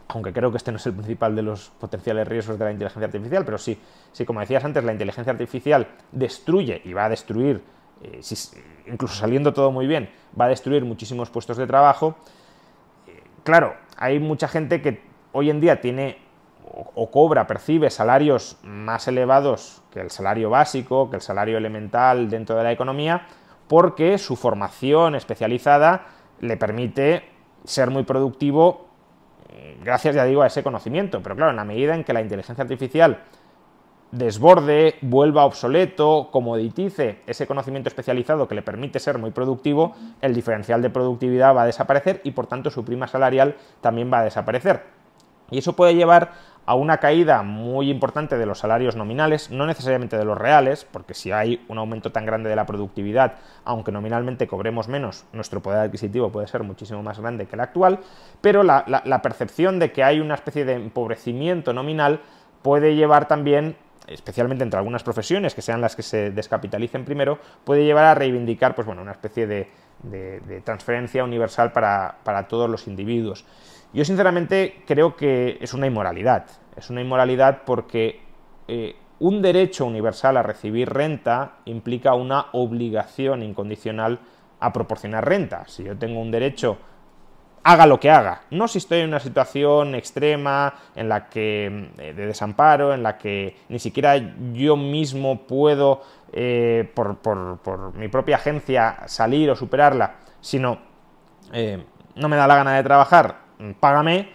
aunque 0.09 0.33
creo 0.33 0.51
que 0.51 0.57
este 0.57 0.71
no 0.71 0.77
es 0.77 0.87
el 0.87 0.95
principal 0.95 1.35
de 1.35 1.43
los 1.43 1.71
potenciales 1.71 2.27
riesgos 2.27 2.59
de 2.59 2.65
la 2.65 2.73
inteligencia 2.73 3.07
artificial, 3.07 3.45
pero 3.45 3.59
sí, 3.59 3.79
si 4.13 4.25
como 4.25 4.41
decías 4.41 4.65
antes, 4.65 4.85
la 4.85 4.93
inteligencia 4.93 5.33
artificial 5.33 5.87
destruye 6.13 6.83
y 6.85 6.93
va 6.93 7.07
a 7.07 7.09
destruir, 7.09 7.63
eh, 8.03 8.21
incluso 8.87 9.15
saliendo 9.15 9.53
todo 9.53 9.71
muy 9.71 9.87
bien, 9.87 10.11
va 10.39 10.47
a 10.47 10.49
destruir 10.49 10.85
muchísimos 10.85 11.31
puestos 11.31 11.57
de 11.57 11.67
trabajo, 11.67 12.17
eh, 13.07 13.23
claro, 13.45 13.75
hay 13.97 14.19
mucha 14.19 14.49
gente 14.49 14.83
que 14.83 15.03
hoy 15.33 15.51
en 15.51 15.61
día 15.61 15.81
tiene 15.81 16.19
o, 16.77 17.11
cobra, 17.11 17.47
percibe 17.47 17.91
salarios 17.91 18.59
más 18.63 19.07
elevados 19.07 19.83
que 19.93 20.01
el 20.01 20.11
salario 20.11 20.51
básico, 20.51 21.09
que 21.09 21.17
el 21.17 21.23
salario 21.23 21.57
elemental 21.57 22.29
dentro 22.29 22.57
de 22.57 22.65
la 22.65 22.73
economía, 22.73 23.27
porque 23.69 24.19
su 24.19 24.35
formación 24.35 25.15
especializada 25.15 26.07
le 26.41 26.57
permite 26.57 27.25
ser 27.65 27.91
muy 27.91 28.03
productivo 28.03 28.89
eh, 29.51 29.79
gracias, 29.83 30.17
ya 30.17 30.25
digo, 30.25 30.43
a 30.43 30.49
ese 30.49 30.63
conocimiento. 30.63 31.23
Pero 31.23 31.37
claro, 31.37 31.51
en 31.51 31.57
la 31.57 31.65
medida 31.65 31.95
en 31.95 32.05
que 32.05 32.13
la 32.13 32.21
inteligencia 32.21 32.63
artificial 32.63 33.23
desborde, 34.11 34.97
vuelva 35.01 35.45
obsoleto, 35.45 36.29
comoditice 36.31 37.21
ese 37.27 37.47
conocimiento 37.47 37.89
especializado 37.89 38.47
que 38.47 38.55
le 38.55 38.63
permite 38.63 39.01
ser 39.01 39.19
muy 39.19 39.33
productivo, 39.33 39.95
el 40.21 40.35
diferencial 40.35 40.83
de 40.83 40.91
productividad 40.91 41.55
va 41.55 41.63
a 41.63 41.67
desaparecer 41.67 42.21
y 42.23 42.31
por 42.31 42.47
tanto 42.47 42.71
su 42.71 42.85
prima 42.85 43.09
salarial 43.09 43.57
también 43.81 44.13
va 44.13 44.21
a 44.21 44.25
desaparecer. 44.25 44.85
Y 45.51 45.59
eso 45.59 45.75
puede 45.75 45.95
llevar 45.95 46.33
a 46.67 46.75
una 46.75 46.99
caída 46.99 47.43
muy 47.43 47.91
importante 47.91 48.39
de 48.39 48.47
los 48.47 48.61
salarios 48.61 48.97
nominales, 48.97 49.51
no 49.51 49.67
necesariamente 49.67 50.17
de 50.17 50.25
los 50.25 50.39
reales, 50.39 50.87
porque 50.91 51.15
si 51.15 51.31
hay 51.31 51.65
un 51.69 51.79
aumento 51.79 52.13
tan 52.13 52.25
grande 52.25 52.49
de 52.49 52.57
la 52.57 52.67
productividad, 52.67 53.35
aunque 53.65 53.93
nominalmente 53.93 54.47
cobremos 54.47 54.89
menos, 54.89 55.25
nuestro 55.33 55.61
poder 55.61 55.81
adquisitivo 55.81 56.31
puede 56.31 56.47
ser 56.47 56.63
muchísimo 56.63 57.03
más 57.03 57.19
grande 57.19 57.47
que 57.47 57.57
el 57.57 57.61
actual, 57.61 58.01
pero 58.41 58.63
la, 58.63 58.85
percepción 59.23 59.79
de 59.79 59.93
que 59.93 60.03
hay 60.03 60.21
una 60.21 60.35
especie 60.35 60.65
de 60.65 60.75
empobrecimiento 60.75 61.73
nominal 61.73 62.21
puede 62.63 62.95
llevar 62.95 63.29
también 63.29 63.77
especialmente 64.07 64.65
entre 64.65 64.79
algunas 64.79 65.03
profesiones, 65.03 65.55
que 65.55 65.63
sean 65.63 65.81
las 65.81 65.97
que 65.97 66.03
se 66.03 66.31
descapitalicen 66.31 67.07
primero, 67.07 67.39
puede 67.65 67.85
llevar 67.85 68.05
a 68.05 68.15
reivindicar 68.15 68.75
pues, 68.75 68.87
bueno, 68.87 69.01
una 69.01 69.13
especie 69.13 69.47
de, 69.47 69.69
transferencia 70.63 71.25
universal 71.25 71.73
para, 71.73 72.47
todos 72.49 72.69
los 72.69 72.87
individuos. 72.87 73.47
Yo 73.95 74.05
sinceramente 74.05 74.83
creo 74.87 75.17
que 75.17 75.57
es 75.61 75.73
una 75.73 75.87
inmoralidad. 75.87 76.47
Es 76.77 76.91
una 76.91 77.01
inmoralidad 77.01 77.63
porque 77.65 78.21
eh, 78.69 78.97
un 79.21 79.41
derecho 79.41 79.87
universal 79.87 80.37
a 80.37 80.43
recibir 80.43 80.91
renta 80.91 81.59
implica 81.65 82.15
una 82.15 82.47
obligación 82.53 83.43
incondicional 83.43 84.19
a 84.61 84.73
proporcionar 84.73 85.27
renta. 85.27 85.65
Si 85.69 85.85
yo 85.85 85.97
tengo 85.97 86.21
un 86.21 86.33
derecho 86.33 86.77
haga 87.65 87.87
lo 87.87 87.99
que 87.99 88.11
haga. 88.11 88.43
No 88.51 88.69
si 88.69 88.79
estoy 88.79 89.01
en 89.01 89.09
una 89.09 89.21
situación 89.21 89.95
extrema, 89.95 90.75
en 90.95 91.09
la 91.09 91.29
que 91.29 91.91
eh, 91.99 92.13
de 92.13 92.27
desamparo, 92.27 92.93
en 92.93 93.03
la 93.03 93.17
que 93.17 93.57
ni 93.69 93.79
siquiera 93.79 94.17
yo 94.53 94.77
mismo 94.77 95.47
puedo, 95.47 96.03
eh, 96.33 96.91
por, 96.95 97.95
mi 97.95 98.09
propia 98.09 98.37
agencia, 98.37 98.99
salir 99.07 99.51
o 99.51 99.57
superarla, 99.57 100.17
sino 100.41 100.79
eh, 101.53 101.83
no 102.17 102.29
me 102.29 102.37
da 102.37 102.47
la 102.47 102.57
gana 102.57 102.77
de 102.77 102.83
trabajar, 102.83 103.44
págame, 103.79 104.31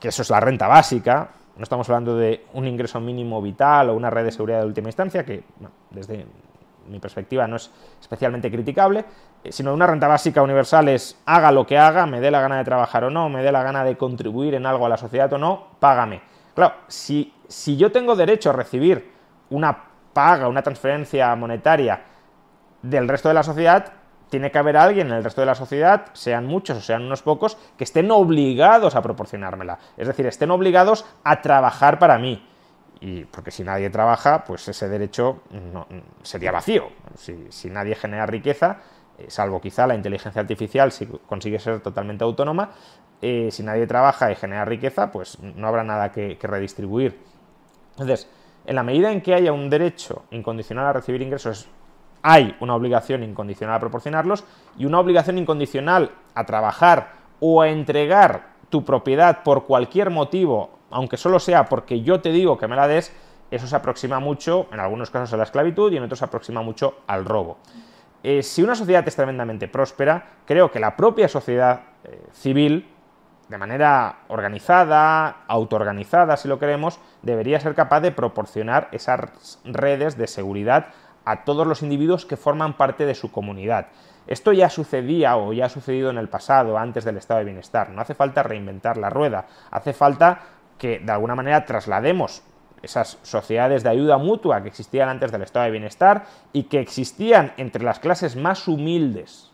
que 0.00 0.08
eso 0.08 0.22
es 0.22 0.30
la 0.30 0.40
renta 0.40 0.66
básica. 0.68 1.30
No 1.56 1.62
estamos 1.62 1.88
hablando 1.88 2.16
de 2.16 2.46
un 2.54 2.66
ingreso 2.66 3.00
mínimo 3.00 3.40
vital 3.40 3.90
o 3.90 3.94
una 3.94 4.10
red 4.10 4.24
de 4.24 4.32
seguridad 4.32 4.60
de 4.60 4.66
última 4.66 4.88
instancia, 4.88 5.24
que 5.24 5.44
desde 5.90 6.26
mi 6.88 6.98
perspectiva 6.98 7.46
no 7.46 7.56
es 7.56 7.70
especialmente 8.00 8.50
criticable, 8.50 9.04
eh, 9.42 9.52
sino 9.52 9.72
una 9.72 9.86
renta 9.86 10.08
básica 10.08 10.42
universal 10.42 10.88
es 10.88 11.20
haga 11.26 11.50
lo 11.52 11.66
que 11.66 11.78
haga, 11.78 12.06
me 12.06 12.20
dé 12.20 12.30
la 12.30 12.40
gana 12.40 12.58
de 12.58 12.64
trabajar 12.64 13.04
o 13.04 13.10
no, 13.10 13.28
me 13.28 13.42
dé 13.42 13.52
la 13.52 13.62
gana 13.62 13.84
de 13.84 13.96
contribuir 13.96 14.54
en 14.54 14.66
algo 14.66 14.86
a 14.86 14.88
la 14.88 14.96
sociedad 14.96 15.32
o 15.32 15.38
no, 15.38 15.68
págame. 15.80 16.22
Claro, 16.54 16.74
si, 16.88 17.32
si 17.48 17.76
yo 17.76 17.90
tengo 17.90 18.14
derecho 18.14 18.50
a 18.50 18.52
recibir 18.52 19.12
una 19.50 19.76
paga, 20.12 20.48
una 20.48 20.62
transferencia 20.62 21.34
monetaria 21.34 22.02
del 22.82 23.08
resto 23.08 23.28
de 23.28 23.34
la 23.34 23.42
sociedad, 23.42 23.92
tiene 24.34 24.50
que 24.50 24.58
haber 24.58 24.76
alguien 24.76 25.06
en 25.06 25.12
el 25.12 25.22
resto 25.22 25.42
de 25.42 25.46
la 25.46 25.54
sociedad, 25.54 26.06
sean 26.12 26.44
muchos 26.44 26.78
o 26.78 26.80
sean 26.80 27.02
unos 27.02 27.22
pocos, 27.22 27.56
que 27.78 27.84
estén 27.84 28.10
obligados 28.10 28.96
a 28.96 29.00
proporcionármela. 29.00 29.78
Es 29.96 30.08
decir, 30.08 30.26
estén 30.26 30.50
obligados 30.50 31.06
a 31.22 31.40
trabajar 31.40 32.00
para 32.00 32.18
mí 32.18 32.44
y 33.00 33.26
porque 33.26 33.52
si 33.52 33.62
nadie 33.62 33.90
trabaja, 33.90 34.42
pues 34.42 34.66
ese 34.66 34.88
derecho 34.88 35.42
sería 36.24 36.50
vacío. 36.50 36.88
Si, 37.14 37.70
nadie 37.70 37.94
genera 37.94 38.26
riqueza, 38.26 38.78
eh, 39.18 39.26
salvo 39.28 39.60
quizá 39.60 39.86
la 39.86 39.94
inteligencia 39.94 40.40
artificial 40.40 40.90
si 40.90 41.06
consigue 41.06 41.60
ser 41.60 41.78
totalmente 41.78 42.24
autónoma, 42.24 42.72
eh, 43.22 43.50
si 43.52 43.62
nadie 43.62 43.86
trabaja 43.86 44.32
y 44.32 44.34
genera 44.34 44.64
riqueza, 44.64 45.12
pues 45.12 45.38
no 45.38 45.68
habrá 45.68 45.84
nada 45.84 46.10
que, 46.10 46.36
redistribuir. 46.42 47.20
Entonces, 47.92 48.28
en 48.66 48.74
la 48.74 48.82
medida 48.82 49.12
en 49.12 49.20
que 49.20 49.32
haya 49.32 49.52
un 49.52 49.70
derecho 49.70 50.24
incondicional 50.32 50.86
a 50.86 50.92
recibir 50.92 51.22
ingresos, 51.22 51.68
hay 52.24 52.56
una 52.58 52.74
obligación 52.74 53.22
incondicional 53.22 53.76
a 53.76 53.80
proporcionarlos 53.80 54.42
y 54.76 54.86
una 54.86 54.98
obligación 54.98 55.38
incondicional 55.38 56.10
a 56.34 56.44
trabajar 56.44 57.12
o 57.38 57.62
a 57.62 57.68
entregar 57.68 58.54
tu 58.70 58.84
propiedad 58.84 59.44
por 59.44 59.66
cualquier 59.66 60.10
motivo 60.10 60.74
aunque 60.94 61.16
solo 61.16 61.40
sea 61.40 61.64
porque 61.66 62.02
yo 62.02 62.20
te 62.20 62.30
digo 62.30 62.56
que 62.56 62.68
me 62.68 62.76
la 62.76 62.86
des, 62.86 63.12
eso 63.50 63.66
se 63.66 63.76
aproxima 63.76 64.20
mucho, 64.20 64.68
en 64.72 64.78
algunos 64.78 65.10
casos 65.10 65.32
a 65.32 65.36
la 65.36 65.42
esclavitud 65.42 65.92
y 65.92 65.96
en 65.96 66.04
otros 66.04 66.20
se 66.20 66.24
aproxima 66.24 66.62
mucho 66.62 67.00
al 67.08 67.24
robo. 67.24 67.58
Eh, 68.22 68.42
si 68.44 68.62
una 68.62 68.76
sociedad 68.76 69.06
es 69.06 69.16
tremendamente 69.16 69.66
próspera, 69.66 70.24
creo 70.46 70.70
que 70.70 70.78
la 70.78 70.96
propia 70.96 71.28
sociedad 71.28 71.80
eh, 72.04 72.22
civil, 72.32 72.88
de 73.48 73.58
manera 73.58 74.20
organizada, 74.28 75.44
autoorganizada, 75.48 76.36
si 76.36 76.46
lo 76.46 76.60
queremos, 76.60 77.00
debería 77.22 77.58
ser 77.58 77.74
capaz 77.74 78.00
de 78.00 78.12
proporcionar 78.12 78.88
esas 78.92 79.20
redes 79.64 80.16
de 80.16 80.28
seguridad 80.28 80.86
a 81.24 81.44
todos 81.44 81.66
los 81.66 81.82
individuos 81.82 82.26
que 82.26 82.36
forman 82.36 82.76
parte 82.76 83.06
de 83.06 83.14
su 83.14 83.30
comunidad. 83.30 83.86
Esto 84.26 84.52
ya 84.52 84.70
sucedía 84.70 85.36
o 85.36 85.52
ya 85.52 85.66
ha 85.66 85.68
sucedido 85.68 86.10
en 86.10 86.18
el 86.18 86.28
pasado, 86.28 86.78
antes 86.78 87.04
del 87.04 87.18
estado 87.18 87.38
de 87.38 87.44
bienestar. 87.44 87.90
No 87.90 88.00
hace 88.00 88.14
falta 88.14 88.42
reinventar 88.42 88.96
la 88.96 89.10
rueda, 89.10 89.46
hace 89.70 89.92
falta 89.92 90.40
que 90.78 90.98
de 90.98 91.12
alguna 91.12 91.34
manera 91.34 91.64
traslademos 91.64 92.42
esas 92.84 93.18
sociedades 93.22 93.82
de 93.82 93.90
ayuda 93.90 94.18
mutua 94.18 94.62
que 94.62 94.68
existían 94.68 95.08
antes 95.08 95.32
del 95.32 95.42
estado 95.42 95.64
de 95.64 95.72
bienestar 95.72 96.24
y 96.52 96.64
que 96.64 96.80
existían 96.80 97.52
entre 97.56 97.82
las 97.82 97.98
clases 97.98 98.36
más 98.36 98.68
humildes, 98.68 99.50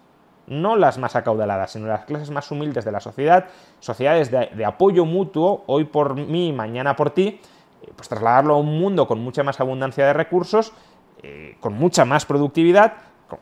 no 0.47 0.77
las 0.77 0.99
más 0.99 1.17
acaudaladas, 1.17 1.73
sino 1.73 1.87
las 1.87 2.05
clases 2.05 2.31
más 2.31 2.51
humildes 2.51 2.85
de 2.85 2.93
la 2.93 3.01
sociedad, 3.01 3.47
sociedades 3.79 4.31
de, 4.31 4.65
apoyo 4.65 5.05
mutuo, 5.05 5.65
hoy 5.67 5.85
por 5.85 6.17
mí, 6.17 6.53
mañana 6.53 6.97
por 6.97 7.11
ti, 7.11 7.41
pues 7.95 8.09
trasladarlo 8.09 8.55
a 8.55 8.59
un 8.59 8.79
mundo 8.79 9.07
con 9.07 9.21
mucha 9.21 9.43
más 9.43 9.61
abundancia 9.61 10.07
de 10.07 10.13
recursos, 10.13 10.73
eh, 11.23 11.57
con 11.61 11.75
mucha 11.75 12.05
más 12.05 12.25
productividad, 12.25 12.95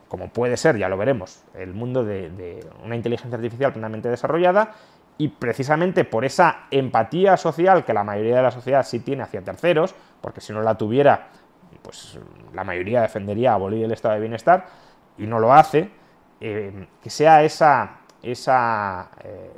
como 0.07 0.29
puede 0.29 0.57
ser, 0.57 0.77
ya 0.77 0.89
lo 0.89 0.97
veremos, 0.97 1.43
el 1.55 1.73
mundo 1.73 2.03
de, 2.03 2.65
una 2.83 2.95
inteligencia 2.95 3.37
artificial 3.37 3.71
plenamente 3.71 4.09
desarrollada 4.09 4.73
y 5.17 5.29
precisamente 5.29 6.03
por 6.05 6.25
esa 6.25 6.67
empatía 6.71 7.37
social 7.37 7.85
que 7.85 7.93
la 7.93 8.03
mayoría 8.03 8.37
de 8.37 8.43
la 8.43 8.51
sociedad 8.51 8.83
sí 8.83 8.99
tiene 8.99 9.23
hacia 9.23 9.41
terceros, 9.41 9.95
porque 10.21 10.41
si 10.41 10.53
no 10.53 10.61
la 10.61 10.77
tuviera, 10.77 11.29
pues 11.81 12.19
la 12.53 12.63
mayoría 12.63 13.01
defendería 13.01 13.53
abolir 13.53 13.85
el 13.85 13.91
estado 13.91 14.15
de 14.15 14.21
bienestar 14.21 14.65
y 15.17 15.25
no 15.25 15.39
lo 15.39 15.53
hace, 15.53 15.89
eh, 16.41 16.87
que 17.01 17.09
sea 17.09 17.43
esa, 17.43 17.99
esa 18.21 19.09
eh, 19.23 19.51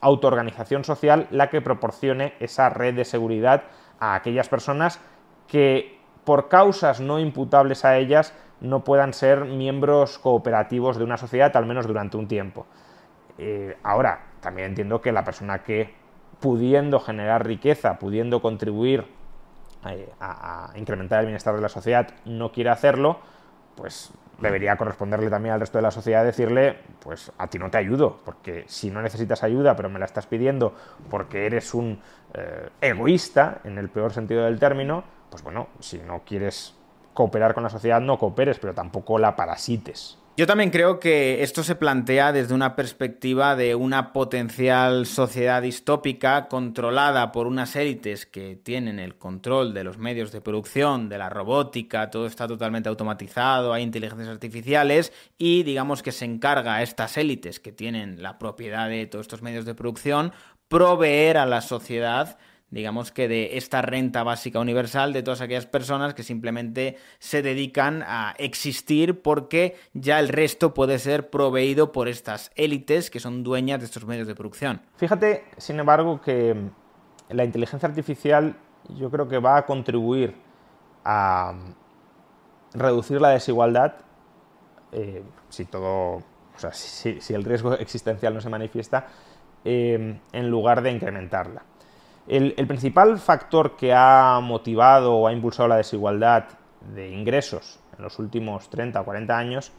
autoorganización 0.00 0.84
social 0.84 1.28
la 1.30 1.48
que 1.48 1.60
proporcione 1.60 2.34
esa 2.40 2.68
red 2.70 2.94
de 2.94 3.04
seguridad 3.04 3.62
a 4.00 4.14
aquellas 4.14 4.48
personas 4.48 5.00
que 5.46 5.97
por 6.28 6.48
causas 6.48 7.00
no 7.00 7.18
imputables 7.18 7.86
a 7.86 7.96
ellas 7.96 8.34
no 8.60 8.84
puedan 8.84 9.14
ser 9.14 9.46
miembros 9.46 10.18
cooperativos 10.18 10.98
de 10.98 11.04
una 11.04 11.16
sociedad, 11.16 11.56
al 11.56 11.64
menos 11.64 11.86
durante 11.86 12.18
un 12.18 12.28
tiempo. 12.28 12.66
Eh, 13.38 13.78
ahora, 13.82 14.26
también 14.40 14.68
entiendo 14.68 15.00
que 15.00 15.10
la 15.10 15.24
persona 15.24 15.62
que 15.62 15.94
pudiendo 16.38 17.00
generar 17.00 17.46
riqueza, 17.46 17.98
pudiendo 17.98 18.42
contribuir 18.42 19.06
eh, 19.88 20.12
a, 20.20 20.70
incrementar 20.76 21.20
el 21.20 21.26
bienestar 21.28 21.54
de 21.54 21.62
la 21.62 21.70
sociedad, 21.70 22.08
no 22.26 22.52
quiere 22.52 22.68
hacerlo, 22.68 23.20
pues 23.74 24.12
debería 24.38 24.76
corresponderle 24.76 25.30
también 25.30 25.54
al 25.54 25.60
resto 25.60 25.78
de 25.78 25.82
la 25.82 25.90
sociedad 25.90 26.26
decirle, 26.26 26.76
pues 27.00 27.32
a 27.38 27.46
ti 27.46 27.58
no 27.58 27.70
te 27.70 27.78
ayudo, 27.78 28.18
porque 28.26 28.64
si 28.66 28.90
no 28.90 29.00
necesitas 29.00 29.42
ayuda, 29.44 29.76
pero 29.76 29.88
me 29.88 29.98
la 29.98 30.04
estás 30.04 30.26
pidiendo 30.26 30.74
porque 31.08 31.46
eres 31.46 31.72
un 31.72 32.02
eh, 32.34 32.68
egoísta, 32.82 33.62
en 33.64 33.78
el 33.78 33.88
peor 33.88 34.12
sentido 34.12 34.44
del 34.44 34.58
término, 34.58 35.04
pues 35.30 35.42
bueno, 35.42 35.68
si 35.80 35.98
no 35.98 36.22
quieres 36.24 36.74
cooperar 37.14 37.54
con 37.54 37.62
la 37.62 37.70
sociedad, 37.70 38.00
no 38.00 38.18
cooperes, 38.18 38.58
pero 38.58 38.74
tampoco 38.74 39.18
la 39.18 39.34
parasites. 39.34 40.18
Yo 40.38 40.46
también 40.46 40.70
creo 40.70 41.00
que 41.00 41.42
esto 41.42 41.64
se 41.64 41.74
plantea 41.74 42.30
desde 42.30 42.54
una 42.54 42.76
perspectiva 42.76 43.56
de 43.56 43.74
una 43.74 44.12
potencial 44.12 45.04
sociedad 45.04 45.62
distópica 45.62 46.46
controlada 46.46 47.32
por 47.32 47.48
unas 47.48 47.74
élites 47.74 48.24
que 48.24 48.54
tienen 48.54 49.00
el 49.00 49.18
control 49.18 49.74
de 49.74 49.82
los 49.82 49.98
medios 49.98 50.30
de 50.30 50.40
producción, 50.40 51.08
de 51.08 51.18
la 51.18 51.28
robótica, 51.28 52.08
todo 52.10 52.28
está 52.28 52.46
totalmente 52.46 52.88
automatizado, 52.88 53.72
hay 53.72 53.82
inteligencias 53.82 54.28
artificiales 54.28 55.12
y 55.38 55.64
digamos 55.64 56.04
que 56.04 56.12
se 56.12 56.24
encarga 56.24 56.76
a 56.76 56.82
estas 56.84 57.16
élites 57.16 57.58
que 57.58 57.72
tienen 57.72 58.22
la 58.22 58.38
propiedad 58.38 58.88
de 58.88 59.08
todos 59.08 59.24
estos 59.24 59.42
medios 59.42 59.64
de 59.64 59.74
producción 59.74 60.32
proveer 60.68 61.36
a 61.36 61.46
la 61.46 61.62
sociedad 61.62 62.38
digamos 62.70 63.12
que 63.12 63.28
de 63.28 63.56
esta 63.56 63.82
renta 63.82 64.22
básica 64.22 64.60
universal 64.60 65.12
de 65.12 65.22
todas 65.22 65.40
aquellas 65.40 65.66
personas 65.66 66.14
que 66.14 66.22
simplemente 66.22 66.96
se 67.18 67.42
dedican 67.42 68.02
a 68.06 68.34
existir 68.38 69.22
porque 69.22 69.76
ya 69.94 70.20
el 70.20 70.28
resto 70.28 70.74
puede 70.74 70.98
ser 70.98 71.30
proveído 71.30 71.92
por 71.92 72.08
estas 72.08 72.50
élites 72.56 73.10
que 73.10 73.20
son 73.20 73.42
dueñas 73.42 73.80
de 73.80 73.86
estos 73.86 74.04
medios 74.06 74.26
de 74.26 74.34
producción. 74.34 74.82
Fíjate, 74.96 75.44
sin 75.56 75.80
embargo, 75.80 76.20
que 76.20 76.54
la 77.30 77.44
inteligencia 77.44 77.88
artificial 77.88 78.56
yo 78.96 79.10
creo 79.10 79.28
que 79.28 79.38
va 79.38 79.56
a 79.56 79.66
contribuir 79.66 80.34
a 81.04 81.54
reducir 82.74 83.20
la 83.20 83.30
desigualdad 83.30 83.94
eh, 84.92 85.22
si 85.48 85.64
todo, 85.64 86.16
o 86.16 86.58
sea, 86.58 86.72
si, 86.72 87.18
el 87.34 87.44
riesgo 87.44 87.74
existencial 87.74 88.34
no 88.34 88.40
se 88.40 88.48
manifiesta, 88.48 89.06
eh, 89.64 90.18
en 90.32 90.50
lugar 90.50 90.82
de 90.82 90.92
incrementarla. 90.92 91.62
El, 92.28 92.52
principal 92.66 93.18
factor 93.18 93.74
que 93.74 93.94
ha 93.94 94.38
motivado 94.42 95.14
o 95.14 95.26
ha 95.26 95.32
impulsado 95.32 95.66
la 95.66 95.76
desigualdad 95.76 96.44
de 96.94 97.08
ingresos 97.08 97.80
en 97.96 98.04
los 98.04 98.18
últimos 98.18 98.68
30 98.68 99.00
o 99.00 99.04
40 99.04 99.36
años 99.36 99.72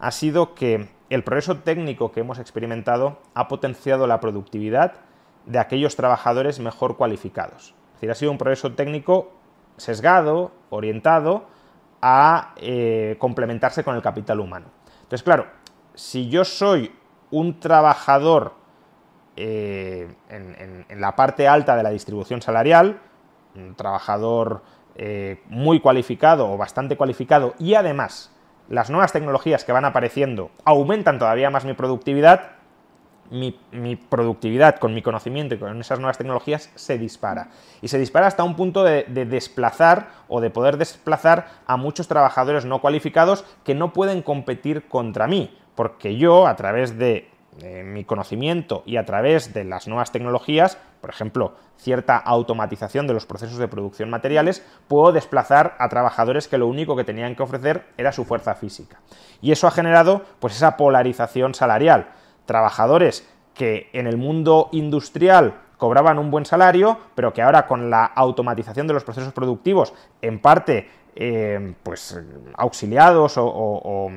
ha 0.00 0.10
sido 0.10 0.54
que 0.54 0.90
el 1.08 1.24
progreso 1.24 1.60
técnico 1.60 2.12
que 2.12 2.20
hemos 2.20 2.38
experimentado 2.38 3.20
ha 3.32 3.48
potenciado 3.48 4.06
la 4.06 4.20
productividad 4.20 4.96
de 5.46 5.58
aquellos 5.58 5.96
trabajadores 5.96 6.60
mejor 6.60 6.98
cualificados. 6.98 7.74
Es 7.94 7.94
decir, 7.94 8.10
ha 8.10 8.14
sido 8.14 8.32
un 8.32 8.38
progreso 8.38 8.74
técnico 8.74 9.32
sesgado, 9.78 10.52
orientado 10.68 11.46
a 12.02 12.52
eh, 12.58 13.16
complementarse 13.18 13.82
con 13.82 13.96
el 13.96 14.02
capital 14.02 14.40
humano. 14.40 14.66
Entonces, 14.96 15.22
claro, 15.22 15.46
si 15.94 16.28
yo 16.28 16.44
soy 16.44 16.94
un 17.30 17.60
trabajador 17.60 18.63
eh, 19.36 20.08
en, 20.28 21.00
la 21.00 21.16
parte 21.16 21.48
alta 21.48 21.76
de 21.76 21.82
la 21.82 21.90
distribución 21.90 22.40
salarial, 22.40 23.00
un 23.56 23.74
trabajador 23.74 24.62
eh, 24.96 25.42
muy 25.46 25.80
cualificado 25.80 26.50
o 26.50 26.56
bastante 26.56 26.96
cualificado 26.96 27.54
y 27.58 27.74
además 27.74 28.30
las 28.68 28.90
nuevas 28.90 29.12
tecnologías 29.12 29.64
que 29.64 29.72
van 29.72 29.84
apareciendo 29.84 30.50
aumentan 30.64 31.18
todavía 31.18 31.50
más 31.50 31.64
mi 31.64 31.74
productividad, 31.74 32.52
mi, 33.30 33.58
productividad 33.96 34.76
con 34.76 34.94
mi 34.94 35.02
conocimiento 35.02 35.56
y 35.56 35.58
con 35.58 35.80
esas 35.80 35.98
nuevas 35.98 36.18
tecnologías 36.18 36.70
se 36.76 36.96
dispara. 36.96 37.48
Y 37.82 37.88
se 37.88 37.98
dispara 37.98 38.28
hasta 38.28 38.44
un 38.44 38.54
punto 38.54 38.84
de, 38.84 39.04
de, 39.08 39.24
desplazar 39.24 40.10
o 40.28 40.40
de 40.40 40.50
poder 40.50 40.76
desplazar 40.76 41.48
a 41.66 41.76
muchos 41.76 42.06
trabajadores 42.06 42.64
no 42.64 42.80
cualificados 42.80 43.44
que 43.64 43.74
no 43.74 43.92
pueden 43.92 44.22
competir 44.22 44.86
contra 44.86 45.26
mí, 45.26 45.58
porque 45.74 46.16
yo, 46.16 46.46
a 46.46 46.54
través 46.54 46.98
de 46.98 47.33
mi 47.62 48.04
conocimiento 48.04 48.82
y 48.84 48.96
a 48.96 49.04
través 49.04 49.54
de 49.54 49.64
las 49.64 49.86
nuevas 49.86 50.12
tecnologías, 50.12 50.78
por 51.00 51.10
ejemplo, 51.10 51.54
cierta 51.76 52.16
automatización 52.16 53.06
de 53.06 53.14
los 53.14 53.26
procesos 53.26 53.58
de 53.58 53.68
producción 53.68 54.10
materiales, 54.10 54.64
puedo 54.88 55.12
desplazar 55.12 55.76
a 55.78 55.88
trabajadores 55.88 56.48
que 56.48 56.58
lo 56.58 56.66
único 56.66 56.96
que 56.96 57.04
tenían 57.04 57.36
que 57.36 57.42
ofrecer 57.42 57.86
era 57.96 58.12
su 58.12 58.24
fuerza 58.24 58.54
física. 58.54 59.00
Y 59.40 59.52
eso 59.52 59.66
ha 59.66 59.70
generado 59.70 60.22
pues 60.40 60.56
esa 60.56 60.76
polarización 60.76 61.54
salarial. 61.54 62.08
Trabajadores 62.46 63.28
que 63.54 63.88
en 63.92 64.06
el 64.06 64.16
mundo 64.16 64.68
industrial 64.72 65.60
cobraban 65.78 66.18
un 66.18 66.30
buen 66.30 66.46
salario, 66.46 66.98
pero 67.14 67.32
que 67.32 67.42
ahora 67.42 67.66
con 67.66 67.90
la 67.90 68.04
automatización 68.04 68.86
de 68.86 68.94
los 68.94 69.04
procesos 69.04 69.32
productivos, 69.32 69.92
en 70.22 70.40
parte 70.40 70.88
eh, 71.16 71.74
pues 71.82 72.20
auxiliados 72.56 73.34
o, 73.36 74.10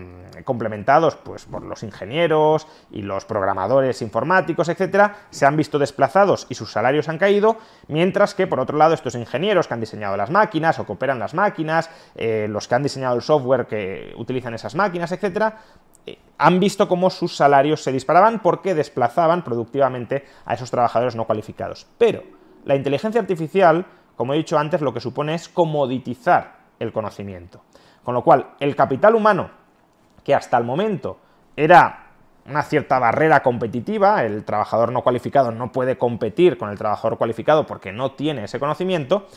complementados 0.44 1.16
pues, 1.16 1.46
por 1.46 1.64
los 1.64 1.84
ingenieros 1.84 2.68
y 2.92 3.02
los 3.02 3.26
programadores 3.26 4.02
informáticos, 4.02 4.70
etcétera, 4.70 5.16
se 5.30 5.46
han 5.46 5.58
visto 5.58 5.78
desplazados 5.80 6.48
y 6.50 6.56
sus 6.56 6.72
salarios 6.72 7.10
han 7.10 7.18
caído, 7.18 7.58
mientras 7.88 8.34
que 8.34 8.48
por 8.48 8.60
otro 8.60 8.78
lado 8.78 8.94
estos 8.94 9.16
ingenieros 9.16 9.68
que 9.68 9.74
han 9.74 9.80
diseñado 9.80 10.18
las 10.18 10.30
máquinas 10.30 10.80
o 10.80 10.86
que 10.86 10.92
operan 10.94 11.20
las 11.20 11.34
máquinas, 11.34 11.90
eh, 12.16 12.48
los 12.50 12.68
que 12.68 12.76
han 12.76 12.84
diseñado 12.84 13.16
el 13.16 13.22
software 13.22 13.68
que 13.68 14.14
utilizan 14.18 14.54
esas 14.54 14.76
máquinas, 14.76 15.12
etcétera, 15.12 15.58
eh, 16.06 16.18
han 16.38 16.60
visto 16.60 16.88
cómo 16.88 17.10
sus 17.10 17.36
salarios 17.36 17.84
se 17.84 17.92
disparaban 17.92 18.40
porque 18.40 18.74
desplazaban 18.74 19.44
productivamente 19.44 20.26
a 20.46 20.54
esos 20.54 20.72
trabajadores 20.72 21.16
no 21.16 21.26
cualificados. 21.26 21.88
Pero 21.98 22.24
la 22.66 22.76
inteligencia 22.76 23.22
artificial, 23.22 23.86
como 24.16 24.34
he 24.34 24.38
dicho 24.38 24.58
antes, 24.58 24.82
lo 24.82 24.94
que 24.94 25.00
supone 25.00 25.36
es 25.36 25.50
comoditizar 25.50 26.58
el 26.80 26.92
conocimiento. 26.92 27.62
Con 28.04 28.14
lo 28.14 28.24
cual, 28.24 28.52
el 28.60 28.76
capital 28.76 29.16
humano, 29.16 29.50
que 30.24 30.34
hasta 30.34 30.58
el 30.58 30.64
momento 30.64 31.18
era 31.56 32.08
una 32.48 32.64
cierta 32.64 33.00
barrera 33.00 33.44
competitiva, 33.44 34.24
el 34.24 34.46
trabajador 34.46 34.92
no 34.92 35.04
cualificado 35.04 35.52
no 35.52 35.72
puede 35.72 35.98
competir 35.98 36.58
con 36.58 36.70
el 36.70 36.78
trabajador 36.78 37.18
cualificado 37.18 37.66
porque 37.66 37.92
no 37.92 38.12
tiene 38.14 38.46
ese 38.46 38.60
conocimiento, 38.60 39.28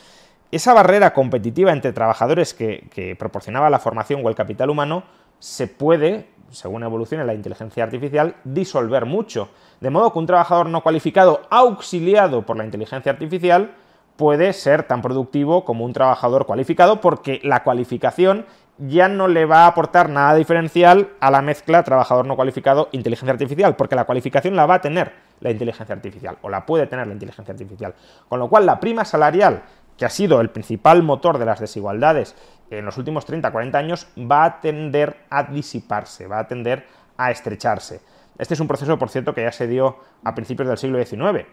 esa 0.53 0.75
barrera 0.75 1.13
competitiva 1.13 1.73
entre 1.73 1.93
trabajadores 1.93 2.55
que, 2.55 3.17
proporcionaba 3.19 3.71
la 3.71 3.79
formación 3.79 4.25
o 4.25 4.29
el 4.29 4.35
capital 4.35 4.71
humano 4.71 5.05
se 5.39 5.69
puede, 5.69 6.29
según 6.51 6.83
evolucione 6.83 7.25
la 7.25 7.35
inteligencia 7.35 7.85
artificial, 7.85 8.37
disolver 8.45 9.07
mucho. 9.07 9.49
De 9.81 9.91
modo 9.91 10.13
que 10.13 10.19
un 10.19 10.27
trabajador 10.27 10.69
no 10.69 10.83
cualificado 10.83 11.43
auxiliado 11.51 12.43
por 12.43 12.57
la 12.57 12.65
inteligencia 12.65 13.13
artificial 13.13 13.75
puede 14.21 14.53
ser 14.53 14.83
tan 14.83 15.01
productivo 15.01 15.65
como 15.65 15.87
un 15.87 15.95
trabajador 15.95 16.45
cualificado 16.45 17.01
porque 17.01 17.41
la 17.43 17.63
cualificación 17.63 18.45
ya 18.77 19.09
no 19.09 19.29
le 19.29 19.47
va 19.47 19.65
a 19.65 19.69
aportar 19.69 20.11
nada 20.11 20.35
diferencial 20.35 21.09
a 21.21 21.31
la 21.31 21.41
mezcla 21.41 21.83
trabajador 21.85 22.27
no 22.27 22.37
cualificado 22.37 22.91
inteligencia 22.93 23.33
artificial, 23.33 23.77
porque 23.77 23.97
la 23.97 24.05
cualificación 24.05 24.55
la 24.57 24.67
va 24.67 24.75
a 24.75 24.81
tener 24.83 25.11
la 25.41 25.51
inteligencia 25.51 25.95
artificial 25.95 26.37
o 26.43 26.51
la 26.51 26.67
puede 26.67 26.87
tener 26.87 27.07
la 27.07 27.15
inteligencia 27.15 27.53
artificial. 27.53 27.95
Con 28.29 28.41
lo 28.41 28.51
cual 28.51 28.67
la 28.67 28.79
prima 28.79 29.07
salarial, 29.07 29.63
que 29.97 30.05
ha 30.05 30.11
sido 30.11 30.43
el 30.43 30.51
principal 30.51 31.03
motor 31.03 31.39
de 31.39 31.47
las 31.47 31.59
desigualdades 31.59 32.37
en 32.69 32.85
los 32.85 32.99
últimos 32.99 33.27
30-40 33.27 33.75
años, 33.75 34.07
va 34.19 34.45
a 34.45 34.61
tender 34.61 35.17
a 35.31 35.45
disiparse, 35.45 36.27
va 36.27 36.41
a 36.41 36.47
tender 36.47 36.85
a 37.17 37.31
estrecharse. 37.31 38.03
Este 38.37 38.53
es 38.53 38.61
un 38.61 38.69
proceso, 38.69 38.99
por 38.99 39.09
cierto, 39.09 39.33
que 39.33 39.45
ya 39.45 39.53
se 39.53 39.67
dio 39.67 39.97
a 40.23 40.35
principios 40.35 40.69
del 40.69 40.77
siglo 40.77 41.03
XIX 41.03 41.47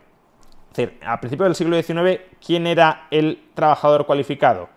a 1.05 1.19
principios 1.19 1.47
del 1.47 1.55
siglo 1.55 1.81
XIX, 1.81 2.21
¿quién 2.45 2.67
era 2.67 3.07
el 3.11 3.49
trabajador 3.53 4.05
cualificado? 4.05 4.69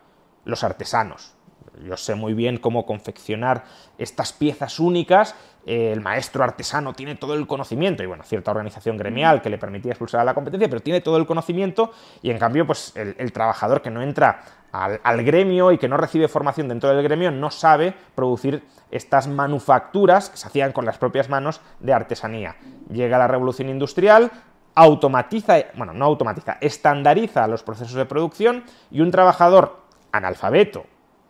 Los 0.45 0.65
artesanos. 0.65 1.35
Yo 1.85 1.97
sé 1.97 2.15
muy 2.15 2.35
bien 2.35 2.59
cómo 2.59 2.85
confeccionar 2.87 3.65
estas 3.99 4.33
piezas 4.33 4.81
únicas. 4.81 5.35
el 5.67 6.01
maestro 6.01 6.43
artesano 6.43 6.95
tiene 6.95 7.17
todo 7.17 7.35
el 7.35 7.47
conocimiento 7.47 8.03
y, 8.03 8.07
bueno, 8.07 8.25
cierta 8.25 8.51
organización 8.51 8.97
gremial 8.97 9.43
que 9.43 9.51
le 9.51 9.59
permitía 9.59 9.93
expulsar 9.93 10.23
a 10.23 10.25
la 10.25 10.35
competencia, 10.35 10.69
pero 10.69 10.81
tiene 10.81 11.03
todo 11.03 11.19
el 11.19 11.27
conocimiento 11.27 11.93
y, 12.23 12.31
en 12.31 12.39
cambio, 12.39 12.67
pues 12.67 12.95
el, 12.97 13.33
trabajador 13.33 13.83
que 13.83 13.91
no 13.91 14.01
entra 14.03 14.43
al, 14.73 15.23
gremio 15.23 15.71
y 15.71 15.79
que 15.79 15.89
no 15.89 15.99
recibe 15.99 16.29
formación 16.29 16.69
dentro 16.69 16.89
del 16.89 17.03
gremio 17.03 17.31
no 17.31 17.51
sabe 17.51 17.95
producir 18.15 18.63
estas 18.91 19.29
manufacturas 19.29 20.31
que 20.31 20.39
se 20.39 20.47
hacían 20.47 20.73
con 20.73 20.87
las 20.87 20.99
propias 20.99 21.29
manos 21.29 21.61
de 21.79 21.93
artesanía. 21.93 22.57
Llega 22.91 23.19
la 23.19 23.29
revolución 23.29 23.69
industrial, 23.69 24.31
automatiza, 24.75 25.57
bueno, 25.75 25.93
no 25.93 26.05
automatiza, 26.05 26.59
estandariza 26.61 27.47
los 27.47 27.63
procesos 27.63 27.95
de 27.95 28.07
producción 28.07 28.65
y 28.91 29.01
un 29.01 29.11
trabajador 29.11 29.81
analfabeto, 30.13 30.85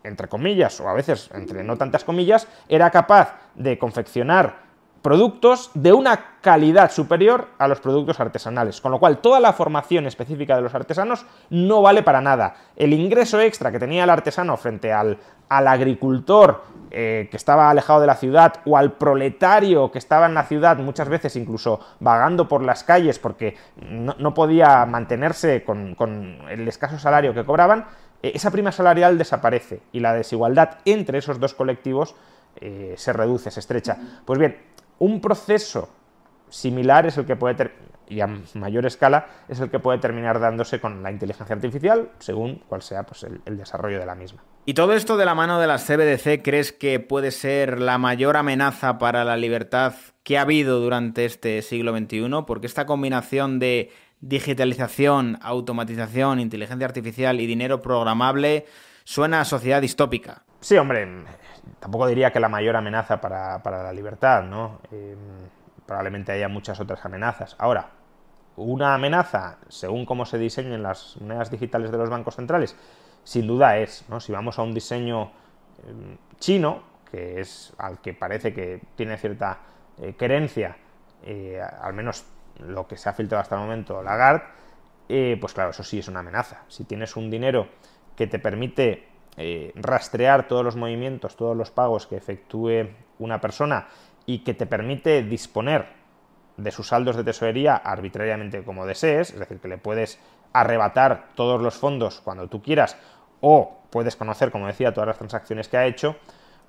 entre 0.05 0.29
comillas, 0.29 0.81
o 0.81 0.89
a 0.89 0.95
veces 0.95 1.31
entre 1.35 1.63
no 1.65 1.77
tantas 1.77 2.05
comillas, 2.05 2.49
era 2.69 2.91
capaz 2.91 3.37
de 3.55 3.79
confeccionar 3.79 4.70
productos 5.03 5.71
de 5.75 5.93
una 5.93 6.37
calidad 6.41 6.91
superior 6.91 7.49
a 7.59 7.69
los 7.69 7.81
productos 7.81 8.21
artesanales, 8.21 8.81
con 8.81 8.93
lo 8.93 8.99
cual 8.99 9.19
toda 9.19 9.41
la 9.41 9.53
formación 9.53 10.07
específica 10.07 10.57
de 10.57 10.63
los 10.63 10.75
artesanos 10.75 11.27
no 11.49 11.83
vale 11.83 12.03
para 12.03 12.21
nada. 12.21 12.55
El 12.77 12.93
ingreso 12.93 13.41
extra 13.41 13.73
que 13.73 13.79
tenía 13.79 14.05
el 14.05 14.11
artesano 14.11 14.57
frente 14.57 14.93
al, 14.93 15.19
al 15.51 15.67
agricultor 15.67 16.63
eh, 16.93 17.29
que 17.31 17.37
estaba 17.37 17.71
alejado 17.71 18.01
de 18.01 18.07
la 18.07 18.17
ciudad 18.17 18.55
o 18.65 18.77
al 18.77 18.93
proletario 18.93 19.91
que 19.91 19.99
estaba 19.99 20.27
en 20.27 20.35
la 20.35 20.45
ciudad, 20.45 20.79
muchas 20.79 21.09
veces 21.09 21.37
incluso 21.37 21.81
vagando 21.99 22.49
por 22.49 22.63
las 22.63 22.85
calles 22.85 23.19
porque 23.19 23.57
no, 23.81 24.35
podía 24.35 24.87
mantenerse 24.87 25.63
con, 25.63 25.97
el 26.49 26.67
escaso 26.69 26.99
salario 26.99 27.35
que 27.35 27.45
cobraban, 27.45 27.87
eh, 28.23 28.33
esa 28.35 28.51
prima 28.51 28.73
salarial 28.73 29.19
desaparece 29.19 29.83
y 29.93 30.01
la 30.01 30.15
desigualdad 30.15 30.79
entre 30.85 31.19
esos 31.19 31.39
dos 31.39 31.55
colectivos 31.55 32.15
eh, 32.61 32.95
se 32.97 33.13
reduce, 33.13 33.51
se 33.51 33.61
estrecha. 33.61 33.99
Pues 34.25 34.39
bien, 34.39 34.57
un 35.01 35.21
proceso 35.21 35.89
similar 36.49 37.07
es 37.07 37.19
el 37.19 37.27
que 37.27 37.37
puede 37.37 37.55
ter 37.55 37.91
y 38.11 38.21
a 38.21 38.27
mayor 38.55 38.87
escala 38.87 39.27
es 39.49 39.61
el 39.61 39.71
que 39.71 39.79
puede 39.79 39.99
terminar 39.99 40.41
dándose 40.41 40.81
con 40.81 41.03
la 41.03 41.13
inteligencia 41.13 41.55
artificial, 41.55 42.11
según 42.19 42.57
cuál 42.69 42.83
sea 42.83 43.05
pues, 43.05 43.25
el, 43.25 43.57
desarrollo 43.57 44.01
de 44.01 44.07
la 44.07 44.17
misma. 44.17 44.43
¿Y 44.67 44.75
todo 44.75 44.93
esto 44.95 45.17
de 45.17 45.25
la 45.25 45.35
mano 45.35 45.61
de 45.61 45.67
las 45.67 45.87
CBDC 45.87 46.43
crees 46.43 46.73
que 46.73 46.99
puede 47.01 47.31
ser 47.31 47.81
la 47.81 47.99
mayor 47.99 48.37
amenaza 48.37 48.99
para 48.99 49.25
la 49.25 49.37
libertad 49.37 49.95
que 50.25 50.39
ha 50.39 50.43
habido 50.43 50.81
durante 50.81 51.25
este 51.25 51.63
siglo 51.63 51.97
XXI? 51.97 52.29
Porque 52.47 52.67
esta 52.67 52.85
combinación 52.85 53.59
de 53.59 53.93
digitalización, 54.21 55.39
automatización, 55.41 56.41
inteligencia 56.41 56.87
artificial 56.87 57.41
y 57.41 57.47
dinero 57.47 57.81
programable 57.81 58.67
suena 59.05 59.41
a 59.41 59.45
sociedad 59.45 59.81
distópica. 59.81 60.43
Sí, 60.61 60.77
hombre, 60.77 61.09
tampoco 61.79 62.07
diría 62.07 62.33
que 62.33 62.41
la 62.41 62.49
mayor 62.49 62.77
amenaza 62.77 63.21
para, 63.21 63.61
la 63.65 63.93
libertad, 63.93 64.45
¿no? 64.45 64.81
Eh, 64.91 65.17
probablemente 65.87 66.33
haya 66.33 66.49
muchas 66.49 66.79
otras 66.81 67.05
amenazas. 67.05 67.57
Ahora, 67.59 67.91
una 68.57 68.95
amenaza, 68.95 69.59
según 69.69 70.05
cómo 70.05 70.27
se 70.27 70.39
diseñen 70.39 70.83
las 70.83 71.17
monedas 71.21 71.51
digitales 71.51 71.91
de 71.91 71.99
los 71.99 72.11
bancos 72.11 72.37
centrales, 72.37 72.77
sin 73.25 73.47
duda 73.47 73.79
es, 73.79 74.05
¿no? 74.09 74.21
Si 74.21 74.33
vamos 74.33 74.59
a 74.59 74.63
un 74.63 74.75
diseño 74.75 75.33
eh, 75.87 76.17
chino, 76.39 76.83
que 77.11 77.41
es 77.41 77.73
al 77.79 78.01
que 78.01 78.15
parece 78.15 78.53
que 78.55 78.81
tiene 78.97 79.17
cierta 79.17 79.59
eh, 79.99 80.15
querencia, 80.15 80.77
eh, 81.23 81.61
al 81.61 81.93
menos 81.93 82.25
lo 82.59 82.87
que 82.87 82.97
se 82.97 83.09
ha 83.09 83.13
filtrado 83.13 83.43
hasta 83.43 83.57
el 83.57 83.63
momento 83.63 84.03
Lagarde, 84.03 84.45
pues 85.41 85.55
claro, 85.55 85.71
eso 85.71 85.83
sí 85.83 85.99
es 85.99 86.09
una 86.09 86.21
amenaza. 86.21 86.63
Si 86.69 86.85
tienes 86.85 87.17
un 87.17 87.31
dinero 87.31 87.69
que 88.15 88.29
te 88.29 88.39
permite 88.39 89.09
rastrear 89.77 90.49
todos 90.49 90.65
los 90.65 90.77
movimientos, 90.77 91.37
todos 91.37 91.57
los 91.57 91.71
pagos 91.71 92.07
que 92.07 92.17
efectúe 92.17 92.91
una 93.19 93.41
persona 93.41 93.89
y 94.27 94.41
que 94.41 94.55
te 94.55 94.67
permite 94.67 95.23
disponer 95.23 95.87
de 96.57 96.71
sus 96.71 96.89
saldos 96.89 97.17
de 97.17 97.25
tesorería 97.25 97.77
arbitrariamente 97.77 98.63
como 98.65 98.87
desees, 98.87 99.31
es 99.31 99.39
decir, 99.39 99.61
que 99.61 99.69
le 99.69 99.79
puedes 99.79 100.21
arrebatar 100.53 101.29
todos 101.35 101.61
los 101.61 101.75
fondos 101.75 102.21
cuando 102.21 102.49
tú 102.49 102.63
quieras 102.63 102.97
o 103.41 103.81
puedes 103.91 104.17
conocer, 104.17 104.51
como 104.51 104.67
decía, 104.67 104.93
todas 104.93 105.09
las 105.09 105.19
transacciones 105.19 105.69
que 105.69 105.77
ha 105.77 105.87
hecho, 105.87 106.17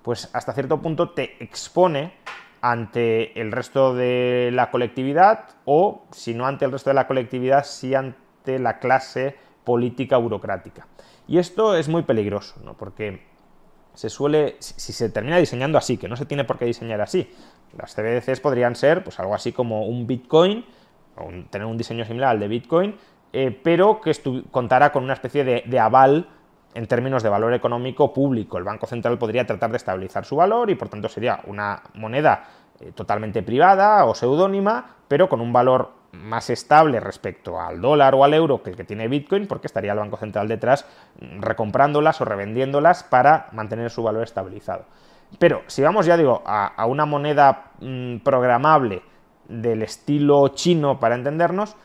pues 0.02 0.30
hasta 0.34 0.54
cierto 0.54 0.82
punto 0.82 1.12
te 1.12 1.44
expone 1.44 2.14
ante 2.62 3.40
el 3.40 3.52
resto 3.52 3.94
de 3.94 4.50
la 4.54 4.72
colectividad 4.72 5.50
o, 5.66 6.06
si 6.12 6.34
no 6.34 6.46
ante 6.46 6.66
el 6.66 6.72
resto 6.72 6.90
de 6.90 6.94
la 6.96 7.08
colectividad, 7.08 7.66
sí 7.66 7.96
ante 7.96 8.60
la 8.60 8.80
clase 8.80 9.36
política 9.64 10.18
burocrática. 10.18 10.88
Y 11.28 11.38
esto 11.38 11.76
es 11.76 11.88
muy 11.88 12.04
peligroso, 12.04 12.60
¿no? 12.64 12.76
porque 12.76 13.24
se 13.94 14.10
suele, 14.10 14.56
si 14.60 14.94
se 14.94 15.10
termina 15.10 15.38
diseñando 15.38 15.78
así, 15.78 15.98
que 15.98 16.08
no 16.08 16.16
se 16.16 16.26
tiene 16.26 16.44
por 16.44 16.58
qué 16.58 16.66
diseñar 16.66 17.02
así, 17.02 17.30
las 17.78 17.96
CBDCs 17.96 18.40
podrían 18.40 18.76
ser 18.76 19.04
pues 19.04 19.20
algo 19.20 19.34
así 19.34 19.52
como 19.52 19.86
un 19.86 20.08
Bitcoin, 20.08 20.66
o 21.16 21.30
tener 21.50 21.66
un 21.66 21.78
diseño 21.78 22.06
similar 22.06 22.32
al 22.32 22.40
de 22.40 22.48
Bitcoin, 22.48 22.96
eh, 23.34 23.58
pero 23.64 24.02
que 24.02 24.14
contara 24.52 24.92
con 24.92 25.04
una 25.04 25.14
especie 25.14 25.44
de, 25.44 25.80
aval 25.80 26.28
en 26.74 26.88
términos 26.88 27.24
de 27.24 27.30
valor 27.30 27.54
económico 27.54 28.14
público. 28.14 28.58
El 28.58 28.64
Banco 28.64 28.88
Central 28.88 29.18
podría 29.18 29.46
tratar 29.46 29.72
de 29.72 29.78
estabilizar 29.78 30.26
su 30.26 30.36
valor 30.36 30.70
y 30.70 30.76
por 30.76 30.90
tanto 30.90 31.10
sería 31.10 31.42
una 31.48 31.82
moneda 31.94 32.44
eh, 32.80 32.92
totalmente 32.94 33.44
privada 33.44 34.06
o 34.06 34.16
seudónima, 34.16 34.98
pero 35.08 35.30
con 35.30 35.42
un 35.42 35.54
valor 35.54 36.01
más 36.12 36.50
estable 36.50 37.00
respecto 37.00 37.60
al 37.60 37.82
dólar 37.82 38.16
o 38.16 38.24
al 38.24 38.34
euro 38.34 38.62
que 38.62 38.72
el 38.72 38.76
que 38.76 38.84
tiene 38.84 39.08
Bitcoin, 39.08 39.48
porque 39.48 39.68
estaría 39.68 39.94
el 39.94 40.00
Banco 40.00 40.18
Central 40.18 40.48
detrás 40.48 40.86
mm, 41.20 41.42
recomprándolas 41.42 42.20
o 42.22 42.26
revendiéndolas 42.26 43.04
para 43.04 43.48
mantener 43.52 43.90
su 43.90 44.04
valor 44.04 44.24
estabilizado. 44.24 44.86
Pero 45.40 45.62
si 45.68 45.82
vamos, 45.82 46.06
ya 46.06 46.18
digo, 46.18 46.44
a, 46.46 46.86
una 46.86 47.06
moneda 47.06 47.72
mm, 47.80 48.18
programable 48.18 49.02
del 49.48 49.82
estilo 49.82 50.50
chino, 50.50 51.00
para 51.00 51.16
entendernos, 51.16 51.76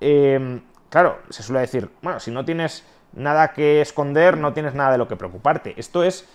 em, 0.00 0.62
claro, 0.88 1.18
se 1.30 1.42
suele 1.42 1.60
decir, 1.60 1.90
bueno, 2.02 2.20
si 2.20 2.30
no 2.30 2.44
tienes 2.44 2.86
nada 3.12 3.52
que 3.52 3.80
esconder, 3.80 4.36
no 4.36 4.52
tienes 4.52 4.74
nada 4.74 4.92
de 4.92 4.98
lo 4.98 5.08
que 5.08 5.16
preocuparte. 5.16 5.74
Esto 5.76 6.04
es 6.04 6.28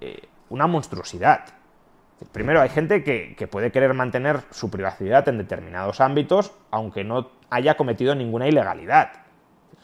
eh, 0.00 0.28
una 0.48 0.66
monstruosidad. 0.66 1.44
Primero, 2.32 2.60
hay 2.60 2.68
gente 2.68 3.04
que, 3.04 3.48
puede 3.48 3.70
querer 3.70 3.94
mantener 3.94 4.40
su 4.50 4.70
privacidad 4.70 5.28
en 5.28 5.38
determinados 5.38 6.00
ámbitos, 6.00 6.52
aunque 6.70 7.04
no 7.04 7.30
haya 7.50 7.76
cometido 7.76 8.14
ninguna 8.14 8.48
ilegalidad. 8.48 9.12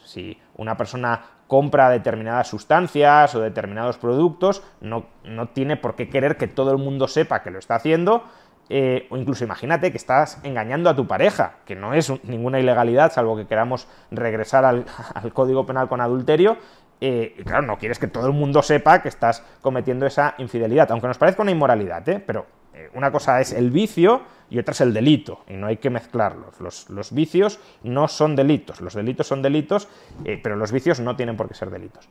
Si 0.05 0.39
una 0.57 0.77
persona 0.77 1.23
compra 1.47 1.91
determinadas 1.91 2.49
sustancias 2.49 3.35
o 3.35 3.41
determinados 3.41 3.99
productos, 3.99 4.63
no, 4.81 5.07
no 5.25 5.49
tiene 5.49 5.77
por 5.77 5.95
qué 5.95 6.09
querer 6.09 6.37
que 6.37 6.49
todo 6.49 6.73
el 6.73 6.79
mundo 6.79 7.09
sepa 7.09 7.43
que 7.43 7.51
lo 7.51 7.59
está 7.59 7.77
haciendo, 7.77 8.25
eh, 8.73 9.09
o 9.11 9.17
incluso 9.17 9.43
imagínate 9.43 9.91
que 9.91 9.97
estás 9.97 10.39
engañando 10.45 10.89
a 10.89 10.95
tu 10.95 11.09
pareja, 11.09 11.55
que 11.65 11.75
no 11.75 11.93
es 11.93 12.13
ninguna 12.23 12.61
ilegalidad, 12.61 13.13
salvo 13.13 13.37
que 13.37 13.49
queramos 13.49 13.89
regresar 14.13 14.65
al, 14.65 14.85
Código 15.35 15.67
Penal 15.67 15.89
con 15.89 16.01
adulterio, 16.01 16.57
eh, 17.01 17.35
y 17.39 17.43
claro, 17.43 17.63
no 17.63 17.79
quieres 17.79 17.99
que 17.99 18.07
todo 18.07 18.27
el 18.27 18.33
mundo 18.33 18.63
sepa 18.63 19.03
que 19.03 19.09
estás 19.09 19.43
cometiendo 19.63 20.07
esa 20.07 20.35
infidelidad, 20.39 20.91
aunque 20.91 21.07
nos 21.07 21.19
parezca 21.19 21.43
una 21.43 21.51
inmoralidad, 21.51 22.09
¿eh? 22.09 22.23
pero 22.25 22.47
una 22.95 23.11
cosa 23.11 23.41
es 23.41 23.53
el 23.53 23.71
vicio 23.71 24.23
y 24.49 24.59
otra 24.59 24.73
es 24.73 24.81
el 24.81 24.93
delito, 24.93 25.41
y 25.49 25.55
no 25.55 25.67
hay 25.67 25.77
que 25.77 25.91
mezclarlos. 25.91 26.61
Los, 26.89 27.13
vicios 27.13 27.61
no 27.83 28.09
son 28.09 28.37
delitos, 28.37 28.81
los 28.81 28.95
delitos 28.95 29.27
son 29.27 29.43
delitos, 29.43 29.89
eh, 30.25 30.41
pero 30.43 30.57
los 30.57 30.73
vicios 30.73 31.01
no 31.01 31.17
tienen 31.17 31.37
por 31.37 31.49
qué 31.49 31.55
ser 31.55 31.71
delitos. 31.71 32.09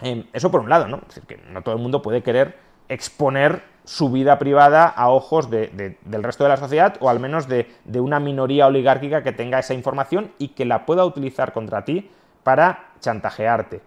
Em, 0.00 0.24
eso 0.32 0.50
por 0.50 0.60
un 0.60 0.68
lado, 0.70 0.86
¿no? 0.86 0.98
Es 0.98 1.14
decir, 1.14 1.24
que 1.24 1.36
no 1.50 1.62
todo 1.62 1.74
el 1.74 1.80
mundo 1.80 2.02
puede 2.02 2.22
querer 2.22 2.56
exponer 2.88 3.62
su 3.84 4.10
vida 4.10 4.38
privada 4.38 4.86
a 4.86 5.10
ojos 5.10 5.50
del 5.50 5.96
resto 6.22 6.44
de 6.44 6.50
la 6.50 6.56
sociedad 6.56 6.96
o 7.00 7.08
al 7.08 7.18
menos 7.18 7.48
de, 7.48 7.66
una 7.94 8.20
minoría 8.20 8.66
oligárquica 8.66 9.22
que 9.22 9.32
tenga 9.32 9.58
esa 9.58 9.74
información 9.74 10.32
y 10.38 10.48
que 10.48 10.64
la 10.64 10.86
pueda 10.86 11.04
utilizar 11.04 11.52
contra 11.52 11.84
ti 11.84 12.10
para 12.42 12.90
chantajearte. 13.00 13.82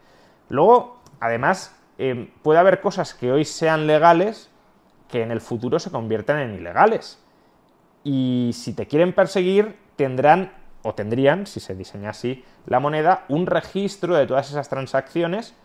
Luego, 0.49 1.01
además, 1.19 1.75
em, 1.97 2.30
puede 2.41 2.59
haber 2.59 2.81
cosas 2.81 3.13
que 3.13 3.31
hoy 3.31 3.45
sean 3.45 3.88
legales 3.88 4.49
que 5.07 5.21
en 5.21 5.31
el 5.31 5.41
futuro 5.41 5.80
se 5.80 5.91
conviertan 5.91 6.39
en 6.39 6.55
ilegales. 6.55 7.19
Y 8.03 8.51
si 8.53 8.73
te 8.73 8.88
quieren 8.88 9.13
perseguir, 9.13 9.77
tendrán 9.95 10.51
o 10.81 10.93
tendrían, 10.93 11.47
si 11.47 11.59
se 11.59 11.75
diseña 11.75 12.09
así 12.09 12.43
la 12.65 12.80
moneda, 12.80 13.25
un 13.30 13.45
registro 13.45 14.15
de 14.15 14.27
todas 14.27 14.49
esas 14.49 14.69
transacciones 14.69 15.55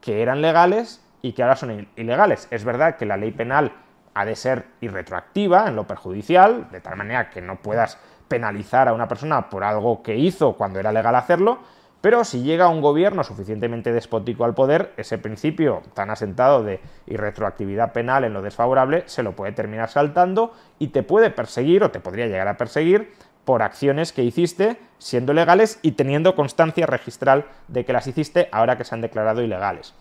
que 0.00 0.22
eran 0.22 0.40
legales 0.40 1.04
y 1.20 1.32
que 1.32 1.42
ahora 1.42 1.56
son 1.56 1.88
ilegales. 1.96 2.48
Es 2.50 2.64
verdad 2.64 2.96
que 2.96 3.06
la 3.06 3.16
ley 3.16 3.30
penal 3.32 3.72
ha 4.14 4.24
de 4.24 4.36
ser 4.36 4.66
irretroactiva 4.80 5.68
en 5.68 5.76
lo 5.76 5.86
perjudicial, 5.86 6.70
de 6.70 6.80
tal 6.80 6.96
manera 6.96 7.30
que 7.30 7.40
no 7.40 7.56
puedas 7.56 7.98
penalizar 8.28 8.88
a 8.88 8.92
una 8.92 9.08
persona 9.08 9.48
por 9.48 9.64
algo 9.64 10.02
que 10.02 10.16
hizo 10.16 10.54
cuando 10.54 10.80
era 10.80 10.92
legal 10.92 11.14
hacerlo, 11.14 11.60
pero 12.02 12.24
si 12.24 12.42
llega 12.42 12.68
un 12.68 12.80
gobierno 12.80 13.22
suficientemente 13.22 13.92
despótico 13.92 14.44
al 14.44 14.54
poder, 14.54 14.92
ese 14.96 15.18
principio 15.18 15.82
tan 15.94 16.10
asentado 16.10 16.64
de 16.64 16.80
irretroactividad 17.06 17.92
penal 17.92 18.24
en 18.24 18.34
lo 18.34 18.42
desfavorable 18.42 19.04
se 19.06 19.22
lo 19.22 19.36
puede 19.36 19.52
terminar 19.52 19.88
saltando 19.88 20.52
y 20.80 20.88
te 20.88 21.04
puede 21.04 21.30
perseguir 21.30 21.84
o 21.84 21.92
te 21.92 22.00
podría 22.00 22.26
llegar 22.26 22.48
a 22.48 22.56
perseguir 22.56 23.12
por 23.44 23.62
acciones 23.62 24.12
que 24.12 24.24
hiciste 24.24 24.78
siendo 24.98 25.32
legales 25.32 25.78
y 25.82 25.92
teniendo 25.92 26.34
constancia 26.34 26.86
registral 26.86 27.46
de 27.68 27.84
que 27.84 27.92
las 27.92 28.08
hiciste 28.08 28.48
ahora 28.50 28.76
que 28.76 28.84
se 28.84 28.96
han 28.96 29.00
declarado 29.00 29.40
ilegales. 29.40 29.94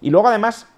Y 0.00 0.10
luego 0.10 0.28
además 0.28 0.68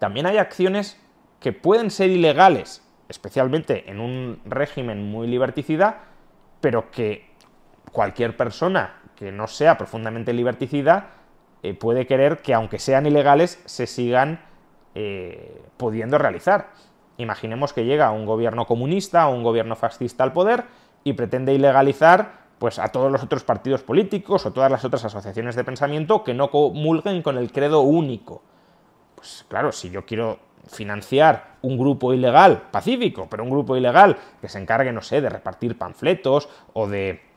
también 0.00 0.26
hay 0.26 0.38
acciones 0.38 1.00
que 1.38 1.52
pueden 1.52 1.90
ser 1.90 2.10
ilegales, 2.10 2.82
especialmente 3.08 3.88
en 3.88 4.00
un 4.00 4.40
régimen 4.44 5.08
muy 5.08 5.28
liberticida, 5.28 6.02
pero 6.60 6.90
que 6.90 7.30
cualquier 7.92 8.36
persona 8.36 8.99
que 9.20 9.30
no 9.32 9.46
sea 9.46 9.76
profundamente 9.76 10.32
liberticida, 10.32 11.10
eh, 11.62 11.74
puede 11.74 12.06
querer 12.06 12.38
que 12.38 12.54
aunque 12.54 12.78
sean 12.78 13.04
ilegales, 13.04 13.60
se 13.66 13.86
sigan 13.86 14.40
eh, 14.94 15.60
pudiendo 15.76 16.16
realizar. 16.16 16.70
Imaginemos 17.18 17.74
que 17.74 17.84
llega 17.84 18.10
un 18.12 18.24
gobierno 18.24 18.66
comunista 18.66 19.28
o 19.28 19.34
un 19.34 19.42
gobierno 19.42 19.76
fascista 19.76 20.24
al 20.24 20.32
poder 20.32 20.64
y 21.04 21.12
pretende 21.12 21.52
ilegalizar 21.52 22.46
pues, 22.58 22.78
a 22.78 22.88
todos 22.88 23.12
los 23.12 23.22
otros 23.22 23.44
partidos 23.44 23.82
políticos 23.82 24.46
o 24.46 24.54
todas 24.54 24.70
las 24.70 24.86
otras 24.86 25.04
asociaciones 25.04 25.54
de 25.54 25.64
pensamiento 25.64 26.24
que 26.24 26.32
no 26.32 26.50
comulguen 26.50 27.20
con 27.20 27.36
el 27.36 27.52
credo 27.52 27.82
único. 27.82 28.40
Pues 29.16 29.44
claro, 29.48 29.70
si 29.70 29.90
yo 29.90 30.06
quiero 30.06 30.38
financiar 30.66 31.56
un 31.60 31.76
grupo 31.76 32.14
ilegal, 32.14 32.62
pacífico, 32.70 33.26
pero 33.28 33.44
un 33.44 33.50
grupo 33.50 33.76
ilegal 33.76 34.16
que 34.40 34.48
se 34.48 34.58
encargue, 34.58 34.92
no 34.92 35.02
sé, 35.02 35.20
de 35.20 35.28
repartir 35.28 35.76
panfletos 35.76 36.48
o 36.72 36.88
de 36.88 37.29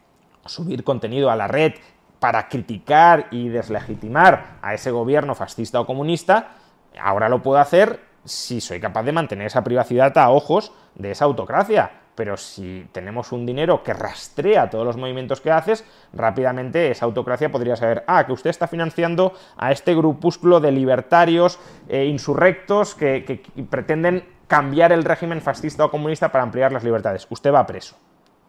subir 0.45 0.83
contenido 0.83 1.31
a 1.31 1.35
la 1.35 1.47
red 1.47 1.73
para 2.19 2.47
criticar 2.47 3.27
y 3.31 3.49
deslegitimar 3.49 4.57
a 4.61 4.73
ese 4.73 4.91
gobierno 4.91 5.35
fascista 5.35 5.81
o 5.81 5.85
comunista, 5.85 6.55
ahora 6.99 7.27
lo 7.27 7.41
puedo 7.41 7.59
hacer 7.59 7.99
si 8.23 8.61
soy 8.61 8.79
capaz 8.79 9.03
de 9.03 9.11
mantener 9.11 9.47
esa 9.47 9.63
privacidad 9.63 10.17
a 10.17 10.29
ojos 10.29 10.71
de 10.95 11.11
esa 11.11 11.25
autocracia. 11.25 11.91
Pero 12.15 12.37
si 12.37 12.87
tenemos 12.91 13.31
un 13.31 13.45
dinero 13.45 13.83
que 13.83 13.91
rastrea 13.91 14.69
todos 14.69 14.85
los 14.85 14.97
movimientos 14.97 15.41
que 15.41 15.51
haces, 15.51 15.83
rápidamente 16.13 16.91
esa 16.91 17.05
autocracia 17.05 17.51
podría 17.51 17.75
saber, 17.75 18.03
ah, 18.07 18.25
que 18.25 18.33
usted 18.33 18.51
está 18.51 18.67
financiando 18.67 19.33
a 19.57 19.71
este 19.71 19.95
grupúsculo 19.95 20.59
de 20.59 20.71
libertarios 20.71 21.59
e 21.89 22.05
insurrectos 22.05 22.93
que 22.93 23.41
pretenden 23.69 24.23
cambiar 24.47 24.91
el 24.91 25.03
régimen 25.03 25.41
fascista 25.41 25.83
o 25.83 25.91
comunista 25.91 26.31
para 26.31 26.43
ampliar 26.43 26.71
las 26.71 26.83
libertades. 26.83 27.25
Usted 27.29 27.51
va 27.51 27.65
preso. 27.65 27.97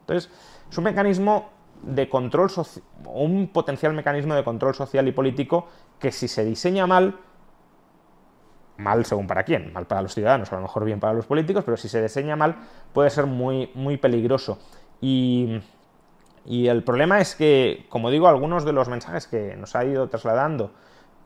Entonces, 0.01 0.31
es 0.69 0.77
un 0.77 0.83
mecanismo 0.83 1.49
de 1.85 2.09
control 2.09 2.49
un 3.05 3.47
potencial 3.47 3.93
mecanismo 3.93 4.33
de 4.35 4.43
control 4.43 4.75
social 4.75 5.07
y 5.07 5.11
político 5.11 5.67
que 5.99 6.11
si 6.11 6.27
se 6.27 6.43
diseña 6.43 6.87
mal, 6.87 7.15
mal 8.77 9.05
según 9.05 9.27
para 9.27 9.43
quién, 9.43 9.71
mal 9.71 9.85
para 9.85 10.01
los 10.01 10.13
ciudadanos, 10.13 10.51
a 10.51 10.55
lo 10.55 10.63
mejor 10.63 10.83
bien 10.83 10.99
para 10.99 11.13
los 11.13 11.25
políticos, 11.25 11.63
pero 11.63 11.77
si 11.77 11.87
se 11.87 12.01
diseña 12.01 12.35
mal 12.35 12.55
puede 12.93 13.09
ser 13.09 13.25
muy, 13.25 13.71
muy 13.75 13.97
peligroso. 13.97 14.59
Y, 14.99 15.61
y 16.45 16.67
el 16.67 16.83
problema 16.83 17.19
es 17.19 17.35
que, 17.35 17.85
como 17.89 18.09
digo, 18.09 18.27
algunos 18.27 18.65
de 18.65 18.73
los 18.73 18.89
mensajes 18.89 19.27
que 19.27 19.55
nos 19.55 19.75
ha 19.75 19.85
ido 19.85 20.07
trasladando 20.09 20.71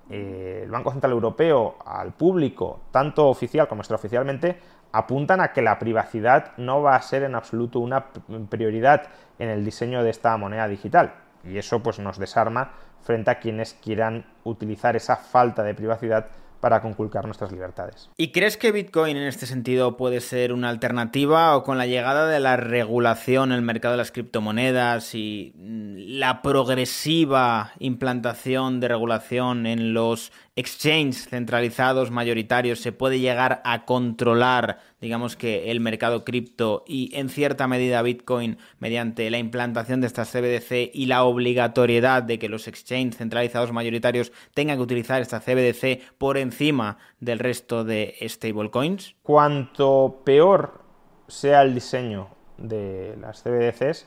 eh, 0.09 0.61
el 0.63 0.71
Banco 0.71 0.91
Central 0.91 1.13
Europeo 1.13 1.77
al 1.85 2.13
público, 2.13 2.79
tanto 2.91 3.27
oficial 3.27 3.67
como 3.67 3.81
extraoficialmente, 3.81 4.59
apuntan 4.91 5.41
a 5.41 5.51
que 5.53 5.61
la 5.61 5.79
privacidad 5.79 6.57
no 6.57 6.81
va 6.81 6.95
a 6.95 7.01
ser 7.01 7.23
en 7.23 7.35
absoluto 7.35 7.79
una 7.79 8.07
prioridad 8.49 9.03
en 9.37 9.49
el 9.49 9.63
diseño 9.63 10.03
de 10.03 10.09
esta 10.09 10.35
moneda 10.37 10.67
digital. 10.67 11.13
Y 11.43 11.57
eso 11.57 11.81
pues 11.81 11.99
nos 11.99 12.17
desarma 12.17 12.71
frente 13.01 13.31
a 13.31 13.39
quienes 13.39 13.73
quieran 13.73 14.25
utilizar 14.43 14.95
esa 14.95 15.15
falta 15.15 15.63
de 15.63 15.73
privacidad 15.73 16.27
para 16.59 16.81
conculcar 16.81 17.25
nuestras 17.25 17.51
libertades. 17.51 18.09
¿Y 18.17 18.31
crees 18.31 18.57
que 18.57 18.71
Bitcoin 18.71 19.15
en 19.15 19.23
este 19.23 19.45
sentido 19.45 19.97
puede 19.97 20.19
ser 20.19 20.51
una 20.51 20.69
alternativa 20.69 21.55
o 21.55 21.63
con 21.63 21.77
la 21.77 21.85
llegada 21.85 22.27
de 22.27 22.39
la 22.39 22.57
regulación 22.57 23.51
en 23.51 23.59
el 23.59 23.61
mercado 23.61 23.93
de 23.93 23.99
las 23.99 24.11
criptomonedas 24.11 25.15
y 25.15 25.53
mm, 25.55 26.19
la 26.19 26.41
progresiva 26.41 27.71
implantación 27.79 28.79
de 28.79 28.89
regulación 28.89 29.65
en 29.65 29.93
los 29.93 30.31
exchanges 30.59 31.29
centralizados 31.29 32.11
mayoritarios 32.11 32.81
se 32.81 32.91
puede 32.91 33.19
llegar 33.19 33.61
a 33.63 33.85
controlar, 33.85 34.79
digamos 34.99 35.37
que 35.37 35.71
el 35.71 35.79
mercado 35.79 36.25
cripto 36.25 36.83
y 36.85 37.11
en 37.15 37.29
cierta 37.29 37.67
medida 37.67 38.01
Bitcoin 38.01 38.57
mediante 38.77 39.29
la 39.29 39.37
implantación 39.37 40.01
de 40.01 40.07
estas 40.07 40.29
CBDC 40.31 40.91
y 40.93 41.05
la 41.05 41.23
obligatoriedad 41.23 42.23
de 42.23 42.39
que 42.39 42.49
los 42.49 42.67
exchanges 42.67 43.17
centralizados 43.17 43.71
mayoritarios 43.71 44.33
tengan 44.53 44.75
que 44.75 44.83
utilizar 44.83 45.21
esta 45.21 45.39
CBDC 45.39 46.01
por 46.17 46.37
encima 46.37 46.97
del 47.21 47.39
resto 47.39 47.85
de 47.85 48.15
stablecoins? 48.21 49.15
Cuanto 49.23 50.21
peor 50.25 50.81
sea 51.27 51.61
el 51.61 51.73
diseño 51.73 52.27
de 52.57 53.15
las 53.21 53.43
CBDCs, 53.43 54.05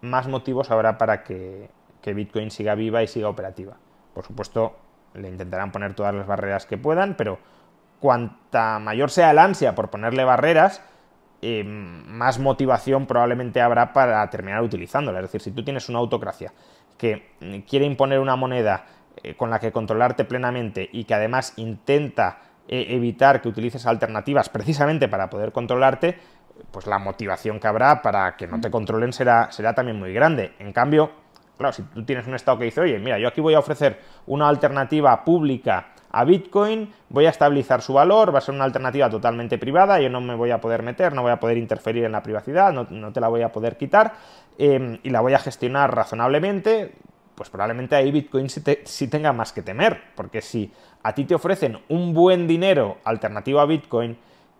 más 0.00 0.28
motivos 0.28 0.70
habrá 0.70 0.96
para 0.96 1.24
que, 1.24 1.74
Bitcoin 2.04 2.52
siga 2.52 2.76
viva 2.76 3.02
y 3.02 3.08
siga 3.08 3.28
operativa. 3.28 3.78
Por 4.14 4.24
supuesto, 4.24 4.76
le 5.16 5.28
intentarán 5.28 5.72
poner 5.72 5.94
todas 5.94 6.14
las 6.14 6.26
barreras 6.26 6.66
que 6.66 6.78
puedan, 6.78 7.14
pero 7.16 7.38
cuanta 8.00 8.78
mayor 8.78 9.10
sea 9.10 9.30
el 9.30 9.38
ansia 9.38 9.74
por 9.74 9.90
ponerle 9.90 10.24
barreras, 10.24 10.82
eh, 11.42 11.64
más 11.64 12.38
motivación 12.38 13.06
probablemente 13.06 13.60
habrá 13.60 13.92
para 13.92 14.28
terminar 14.30 14.62
utilizándola. 14.62 15.18
Es 15.18 15.24
decir, 15.24 15.40
si 15.40 15.50
tú 15.50 15.62
tienes 15.62 15.88
una 15.88 15.98
autocracia 15.98 16.52
que 16.96 17.30
quiere 17.68 17.84
imponer 17.84 18.20
una 18.20 18.36
moneda 18.36 18.86
eh, 19.22 19.34
con 19.34 19.50
la 19.50 19.58
que 19.58 19.72
controlarte 19.72 20.24
plenamente 20.24 20.88
y 20.92 21.04
que 21.04 21.14
además 21.14 21.52
intenta 21.56 22.38
eh, 22.68 22.86
evitar 22.90 23.42
que 23.42 23.48
utilices 23.48 23.86
alternativas 23.86 24.48
precisamente 24.48 25.08
para 25.08 25.30
poder 25.30 25.52
controlarte, 25.52 26.18
pues 26.70 26.86
la 26.86 26.98
motivación 26.98 27.60
que 27.60 27.68
habrá 27.68 28.02
para 28.02 28.36
que 28.36 28.46
no 28.46 28.60
te 28.60 28.70
controlen 28.70 29.12
será, 29.12 29.52
será 29.52 29.74
también 29.74 29.98
muy 29.98 30.12
grande. 30.12 30.54
En 30.58 30.72
cambio, 30.72 31.10
claro, 31.56 31.72
si 31.72 31.82
tú 31.82 32.04
tienes 32.04 32.26
un 32.26 32.34
estado 32.34 32.58
que 32.58 32.64
dice, 32.64 32.80
oye, 32.80 32.98
mira, 32.98 33.18
yo 33.18 33.28
aquí 33.28 33.40
voy 33.40 33.54
a 33.54 33.58
ofrecer 33.58 34.00
una 34.26 34.48
alternativa 34.48 35.24
pública 35.24 35.88
a 36.10 36.24
Bitcoin, 36.24 36.92
voy 37.08 37.26
a 37.26 37.30
estabilizar 37.30 37.82
su 37.82 37.92
valor, 37.92 38.34
va 38.34 38.38
a 38.38 38.40
ser 38.40 38.54
una 38.54 38.64
alternativa 38.64 39.10
totalmente 39.10 39.58
privada, 39.58 40.00
yo 40.00 40.08
no 40.08 40.20
me 40.20 40.34
voy 40.34 40.50
a 40.50 40.60
poder 40.60 40.82
meter, 40.82 41.12
no 41.12 41.22
voy 41.22 41.32
a 41.32 41.40
poder 41.40 41.58
interferir 41.58 42.04
en 42.04 42.12
la 42.12 42.22
privacidad, 42.22 42.72
no, 42.72 43.12
te 43.12 43.20
la 43.20 43.28
voy 43.28 43.42
a 43.42 43.52
poder 43.52 43.76
quitar 43.76 44.14
em, 44.56 44.98
y 45.02 45.10
la 45.10 45.20
voy 45.20 45.34
a 45.34 45.38
gestionar 45.38 45.94
razonablemente, 45.94 46.94
pues 47.34 47.50
probablemente 47.50 47.96
ahí 47.96 48.10
Bitcoin 48.10 48.48
sí 48.48 49.08
tenga 49.08 49.32
más 49.32 49.52
que 49.52 49.62
temer, 49.62 50.00
porque 50.14 50.40
si 50.40 50.72
a 51.02 51.14
ti 51.14 51.24
te 51.24 51.34
ofrecen 51.34 51.78
un 51.88 52.14
buen 52.14 52.46
dinero 52.46 52.96
alternativo 53.04 53.60
a 53.60 53.66
Bitcoin, 53.66 54.16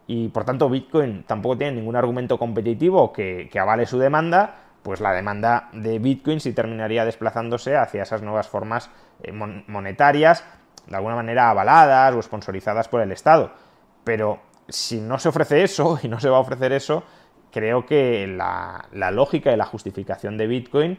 y 0.07 0.29
por 0.29 0.45
tanto 0.45 0.69
Bitcoin 0.69 1.25
tampoco 1.25 1.59
tiene 1.59 1.77
ningún 1.77 1.97
argumento 1.97 2.39
competitivo 2.39 3.13
que, 3.13 3.51
avale 3.59 3.87
su 3.87 3.99
demanda, 3.99 4.66
pues 4.87 5.01
la 5.01 5.13
demanda 5.13 5.69
de 5.73 5.99
Bitcoin 5.99 6.39
sí 6.39 6.53
terminaría 6.53 7.05
desplazándose 7.05 7.77
hacia 7.77 8.05
esas 8.05 8.23
nuevas 8.23 8.47
formas 8.47 8.89
eh, 9.21 9.33
monetarias, 9.33 10.45
de 10.87 10.95
alguna 10.95 11.17
manera 11.17 11.51
avaladas 11.51 12.15
o 12.15 12.23
sponsorizadas 12.23 12.87
por 12.87 13.01
el 13.01 13.11
Estado. 13.11 13.51
Pero 14.05 14.39
si 14.69 15.01
no 15.01 15.19
se 15.19 15.29
ofrece 15.29 15.65
eso 15.65 15.99
y 16.05 16.09
no 16.09 16.21
se 16.21 16.29
va 16.29 16.37
a 16.37 16.41
ofrecer 16.41 16.71
eso, 16.71 17.03
creo 17.51 17.85
que 17.85 18.29
la, 18.29 18.85
la 18.93 19.11
lógica 19.11 19.53
y 19.53 19.57
la 19.57 19.65
justificación 19.65 20.39
de 20.39 20.47
Bitcoin 20.47 20.99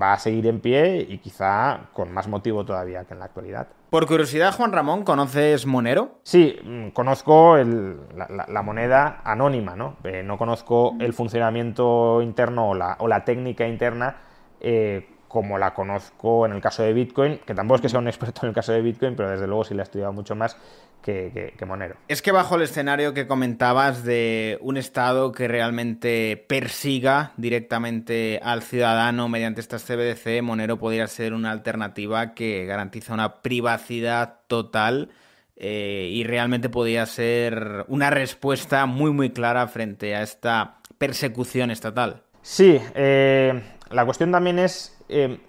va 0.00 0.14
a 0.14 0.18
seguir 0.18 0.46
en 0.46 0.60
pie 0.60 1.06
y 1.06 1.18
quizá 1.18 1.90
con 1.92 2.10
más 2.12 2.26
motivo 2.26 2.64
todavía 2.64 3.04
que 3.04 3.12
en 3.12 3.18
la 3.18 3.26
actualidad. 3.26 3.68
Por 3.90 4.06
curiosidad, 4.06 4.54
Juan 4.54 4.70
Ramón, 4.70 5.02
¿conoces 5.02 5.66
Monero? 5.66 6.20
Sí, 6.22 6.56
mm, 6.62 6.90
conozco 6.90 7.56
la, 7.56 8.62
moneda 8.62 9.20
anónima, 9.24 9.74
¿no? 9.74 9.96
Eh, 10.04 10.22
no 10.22 10.38
conozco 10.38 10.94
el 11.00 11.12
funcionamiento 11.12 12.22
interno 12.22 12.70
o 12.70 13.08
la, 13.08 13.24
técnica 13.24 13.66
interna 13.66 14.14
eh, 14.60 15.08
como 15.30 15.58
la 15.58 15.72
conozco 15.74 16.44
en 16.44 16.52
el 16.52 16.60
caso 16.60 16.82
de 16.82 16.92
Bitcoin, 16.92 17.38
que 17.46 17.54
tampoco 17.54 17.76
es 17.76 17.82
que 17.82 17.88
sea 17.88 18.00
un 18.00 18.08
experto 18.08 18.40
en 18.42 18.48
el 18.48 18.54
caso 18.54 18.72
de 18.72 18.82
Bitcoin, 18.82 19.14
pero 19.14 19.30
desde 19.30 19.46
luego 19.46 19.62
sí 19.62 19.74
la 19.74 19.82
he 19.82 19.84
estudiado 19.84 20.12
mucho 20.12 20.34
más 20.34 20.56
que, 21.00 21.54
Monero. 21.64 21.94
Es 22.08 22.20
que 22.20 22.32
bajo 22.32 22.56
el 22.56 22.62
escenario 22.62 23.14
que 23.14 23.28
comentabas 23.28 24.02
de 24.02 24.58
un 24.60 24.76
Estado 24.76 25.30
que 25.30 25.46
realmente 25.46 26.44
persiga 26.48 27.32
directamente 27.36 28.40
al 28.42 28.62
ciudadano 28.62 29.28
mediante 29.28 29.60
estas 29.60 29.84
CBDC, 29.84 30.42
Monero 30.42 30.78
podría 30.80 31.06
ser 31.06 31.32
una 31.32 31.52
alternativa 31.52 32.34
que 32.34 32.66
garantiza 32.66 33.14
una 33.14 33.40
privacidad 33.40 34.40
total 34.48 35.10
eh, 35.54 36.08
y 36.10 36.24
realmente 36.24 36.68
podría 36.68 37.06
ser 37.06 37.84
una 37.86 38.10
respuesta 38.10 38.84
muy 38.86 39.12
muy 39.12 39.30
clara 39.30 39.68
frente 39.68 40.16
a 40.16 40.22
esta 40.22 40.78
persecución 40.98 41.70
estatal. 41.70 42.24
Sí, 42.42 42.80
eh, 42.96 43.62
la 43.90 44.04
cuestión 44.04 44.32
también 44.32 44.58
es 44.58 44.99
eh, 45.10 45.40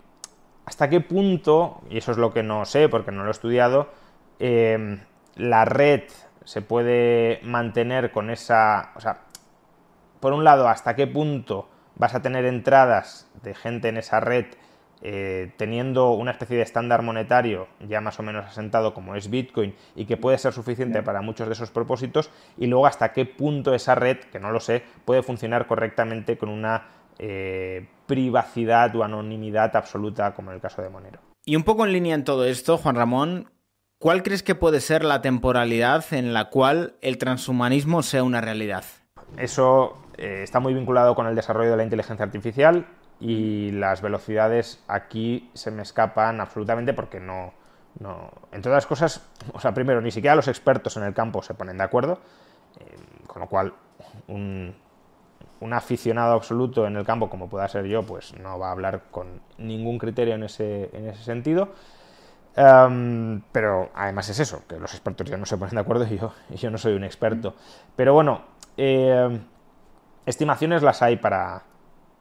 hasta 0.65 0.89
qué 0.89 1.01
punto, 1.01 1.81
y 1.89 1.97
eso 1.97 2.11
es 2.11 2.17
lo 2.17 2.33
que 2.33 2.43
no 2.43 2.65
sé 2.65 2.89
porque 2.89 3.11
no 3.11 3.23
lo 3.23 3.29
he 3.29 3.31
estudiado, 3.31 3.89
eh, 4.39 4.99
la 5.35 5.65
red 5.65 6.03
se 6.43 6.61
puede 6.61 7.39
mantener 7.43 8.11
con 8.11 8.29
esa... 8.29 8.91
O 8.95 8.99
sea, 8.99 9.21
por 10.19 10.33
un 10.33 10.43
lado, 10.43 10.67
hasta 10.67 10.95
qué 10.95 11.07
punto 11.07 11.67
vas 11.95 12.15
a 12.15 12.21
tener 12.21 12.45
entradas 12.45 13.29
de 13.43 13.53
gente 13.53 13.89
en 13.89 13.97
esa 13.97 14.19
red 14.19 14.45
eh, 15.03 15.51
teniendo 15.57 16.11
una 16.11 16.29
especie 16.29 16.57
de 16.57 16.61
estándar 16.61 17.01
monetario 17.01 17.67
ya 17.79 18.01
más 18.01 18.19
o 18.19 18.23
menos 18.23 18.45
asentado 18.45 18.93
como 18.93 19.15
es 19.15 19.31
Bitcoin 19.31 19.73
y 19.95 20.05
que 20.05 20.15
puede 20.15 20.37
ser 20.37 20.53
suficiente 20.53 21.01
para 21.01 21.23
muchos 21.23 21.47
de 21.47 21.53
esos 21.53 21.71
propósitos 21.71 22.29
y 22.55 22.67
luego 22.67 22.85
hasta 22.85 23.11
qué 23.11 23.25
punto 23.25 23.73
esa 23.73 23.95
red, 23.95 24.17
que 24.17 24.39
no 24.39 24.51
lo 24.51 24.59
sé, 24.59 24.83
puede 25.03 25.23
funcionar 25.23 25.65
correctamente 25.65 26.37
con 26.37 26.49
una 26.49 26.83
eh, 27.23 27.87
privacidad 28.07 28.95
o 28.95 29.03
anonimidad 29.03 29.75
absoluta, 29.75 30.33
como 30.33 30.49
en 30.49 30.55
el 30.55 30.61
caso 30.61 30.81
de 30.81 30.89
Monero. 30.89 31.19
Y 31.45 31.55
un 31.55 31.63
poco 31.63 31.85
en 31.85 31.93
línea 31.93 32.15
en 32.15 32.23
todo 32.23 32.45
esto, 32.45 32.79
Juan 32.79 32.95
Ramón, 32.95 33.51
¿cuál 33.99 34.23
crees 34.23 34.41
que 34.41 34.55
puede 34.55 34.79
ser 34.79 35.03
la 35.03 35.21
temporalidad 35.21 36.03
en 36.13 36.33
la 36.33 36.49
cual 36.49 36.95
el 37.01 37.19
transhumanismo 37.19 38.01
sea 38.01 38.23
una 38.23 38.41
realidad? 38.41 38.85
Eso 39.37 39.99
eh, 40.17 40.41
está 40.41 40.59
muy 40.59 40.73
vinculado 40.73 41.13
con 41.13 41.27
el 41.27 41.35
desarrollo 41.35 41.69
de 41.69 41.77
la 41.77 41.83
inteligencia 41.83 42.25
artificial 42.25 42.87
y 43.19 43.69
las 43.69 44.01
velocidades 44.01 44.83
aquí 44.87 45.51
se 45.53 45.69
me 45.69 45.83
escapan 45.83 46.41
absolutamente 46.41 46.93
porque 46.95 47.19
no, 47.19 47.53
no... 47.99 48.31
Entre 48.51 48.71
otras 48.71 48.87
cosas, 48.87 49.29
o 49.53 49.59
sea, 49.59 49.75
primero, 49.75 50.01
ni 50.01 50.09
siquiera 50.09 50.35
los 50.35 50.47
expertos 50.47 50.97
en 50.97 51.03
el 51.03 51.13
campo 51.13 51.43
se 51.43 51.53
ponen 51.53 51.77
de 51.77 51.83
acuerdo, 51.83 52.19
eh, 52.79 52.95
con 53.27 53.43
lo 53.43 53.47
cual 53.47 53.75
un, 54.27 54.75
un 55.61 55.73
aficionado 55.73 56.33
absoluto 56.33 56.85
en 56.85 56.97
el 56.97 57.05
campo, 57.05 57.29
como 57.29 57.47
pueda 57.49 57.67
ser 57.67 57.85
yo, 57.85 58.03
pues 58.03 58.37
no 58.37 58.59
va 58.59 58.69
a 58.69 58.71
hablar 58.71 59.03
con 59.11 59.41
ningún 59.57 59.97
criterio 59.97 60.35
en 60.35 60.43
ese, 60.43 60.89
en 60.93 61.07
ese 61.07 61.23
sentido. 61.23 61.69
Em, 62.55 63.41
pero 63.51 63.89
además 63.95 64.27
es 64.29 64.39
eso, 64.39 64.63
que 64.67 64.77
los 64.77 64.91
expertos 64.93 65.29
ya 65.29 65.37
no 65.37 65.45
se 65.45 65.57
ponen 65.57 65.75
de 65.75 65.81
acuerdo 65.81 66.05
y 66.05 66.17
yo, 66.17 66.33
yo 66.49 66.69
no 66.71 66.77
soy 66.77 66.93
un 66.93 67.03
experto. 67.03 67.55
Pero 67.95 68.13
bueno, 68.13 68.41
em, 68.75 69.39
estimaciones 70.25 70.81
las 70.83 71.01
hay 71.01 71.17
para, 71.17 71.63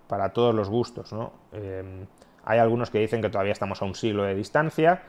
para 0.07 0.33
todos 0.33 0.55
los 0.55 0.69
gustos. 0.69 1.13
¿no? 1.13 1.33
Em, 1.53 2.07
hay 2.45 2.59
algunos 2.59 2.91
que 2.91 2.99
dicen 2.99 3.23
que 3.23 3.31
todavía 3.31 3.53
estamos 3.53 3.81
a 3.83 3.85
un 3.87 3.95
siglo 3.95 4.25
de 4.25 4.35
distancia, 4.35 5.03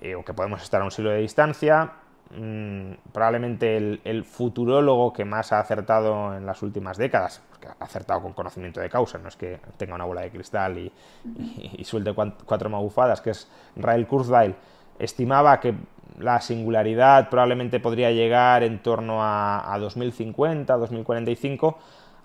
eh, 0.00 0.16
o 0.16 0.24
que 0.24 0.34
podemos 0.34 0.62
estar 0.62 0.82
a 0.82 0.84
un 0.84 0.90
siglo 0.90 1.10
de 1.10 1.18
distancia. 1.18 1.92
Mm, 2.34 2.92
probablemente 3.12 3.76
el, 3.76 4.24
futurólogo 4.24 5.12
que 5.12 5.24
más 5.24 5.52
ha 5.52 5.60
acertado 5.60 6.34
en 6.34 6.46
las 6.46 6.62
últimas 6.62 6.96
décadas, 6.96 7.42
porque 7.50 7.68
ha 7.68 7.84
acertado 7.84 8.22
con 8.22 8.32
conocimiento 8.32 8.80
de 8.80 8.88
causa, 8.88 9.18
no 9.18 9.28
es 9.28 9.36
que 9.36 9.60
tenga 9.76 9.94
una 9.94 10.06
bola 10.06 10.22
de 10.22 10.30
cristal 10.30 10.78
y, 10.78 11.84
suelte 11.84 12.14
cuatro 12.14 12.70
magufadas, 12.70 13.20
que 13.20 13.30
es 13.30 13.48
Rael 13.76 14.06
Kurzweil, 14.06 14.54
estimaba 14.98 15.60
que 15.60 15.74
la 16.18 16.40
singularidad 16.40 17.28
probablemente 17.28 17.80
podría 17.80 18.10
llegar 18.12 18.62
en 18.62 18.78
torno 18.82 19.22
a, 19.22 19.72
a 19.72 19.78
2050, 19.78 20.74
2045. 20.74 21.78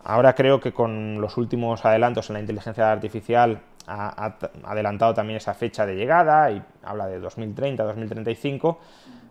Ahora 0.06 0.36
creo 0.36 0.62
que 0.62 0.72
con 0.74 1.20
los 1.20 1.36
últimos 1.36 1.84
adelantos 1.84 2.30
en 2.30 2.36
la 2.36 2.40
inteligencia 2.40 2.92
artificial 2.92 3.60
ha, 3.88 4.38
adelantado 4.66 5.14
también 5.14 5.38
esa 5.38 5.54
fecha 5.54 5.86
de 5.86 5.96
llegada 5.96 6.52
y 6.52 6.62
habla 6.84 7.08
de 7.08 7.20
2030, 7.20 7.84
2035 7.84 8.80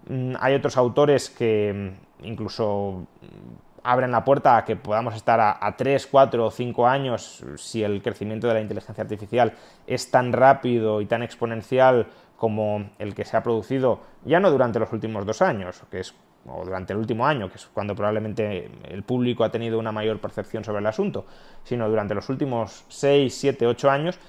Mm, 0.08 0.34
hay 0.38 0.54
otros 0.54 0.76
autores 0.76 1.30
que 1.30 1.92
mm, 2.20 2.26
incluso 2.26 3.06
mm, 3.20 3.26
abren 3.82 4.12
la 4.12 4.24
puerta 4.24 4.56
a 4.56 4.64
que 4.64 4.76
podamos 4.76 5.14
estar 5.14 5.40
a, 5.40 5.76
3, 5.76 6.06
4 6.06 6.46
o 6.46 6.50
5 6.50 6.86
años 6.86 7.44
si 7.56 7.82
el 7.82 8.02
crecimiento 8.02 8.46
de 8.48 8.54
la 8.54 8.60
inteligencia 8.60 9.02
artificial 9.02 9.52
es 9.86 10.10
tan 10.10 10.32
rápido 10.32 11.00
y 11.00 11.06
tan 11.06 11.22
exponencial 11.22 12.06
como 12.36 12.90
el 12.98 13.14
que 13.14 13.24
se 13.24 13.36
ha 13.36 13.42
producido 13.42 14.00
ya 14.24 14.40
no 14.40 14.50
durante 14.50 14.78
los 14.78 14.92
últimos 14.92 15.24
dos 15.24 15.40
años, 15.42 15.82
que 15.90 16.00
es 16.00 16.14
o 16.48 16.64
durante 16.64 16.92
el 16.92 17.00
último 17.00 17.26
año, 17.26 17.48
que 17.48 17.56
es 17.56 17.66
cuando 17.66 17.96
probablemente 17.96 18.70
el 18.84 19.02
público 19.02 19.42
ha 19.42 19.50
tenido 19.50 19.80
una 19.80 19.90
mayor 19.90 20.20
percepción 20.20 20.62
sobre 20.62 20.78
el 20.78 20.86
asunto, 20.86 21.26
sino 21.64 21.88
durante 21.88 22.14
los 22.14 22.28
últimos 22.28 22.84
6, 22.88 23.34
7, 23.36 23.66
8 23.66 23.90
años, 23.90 24.20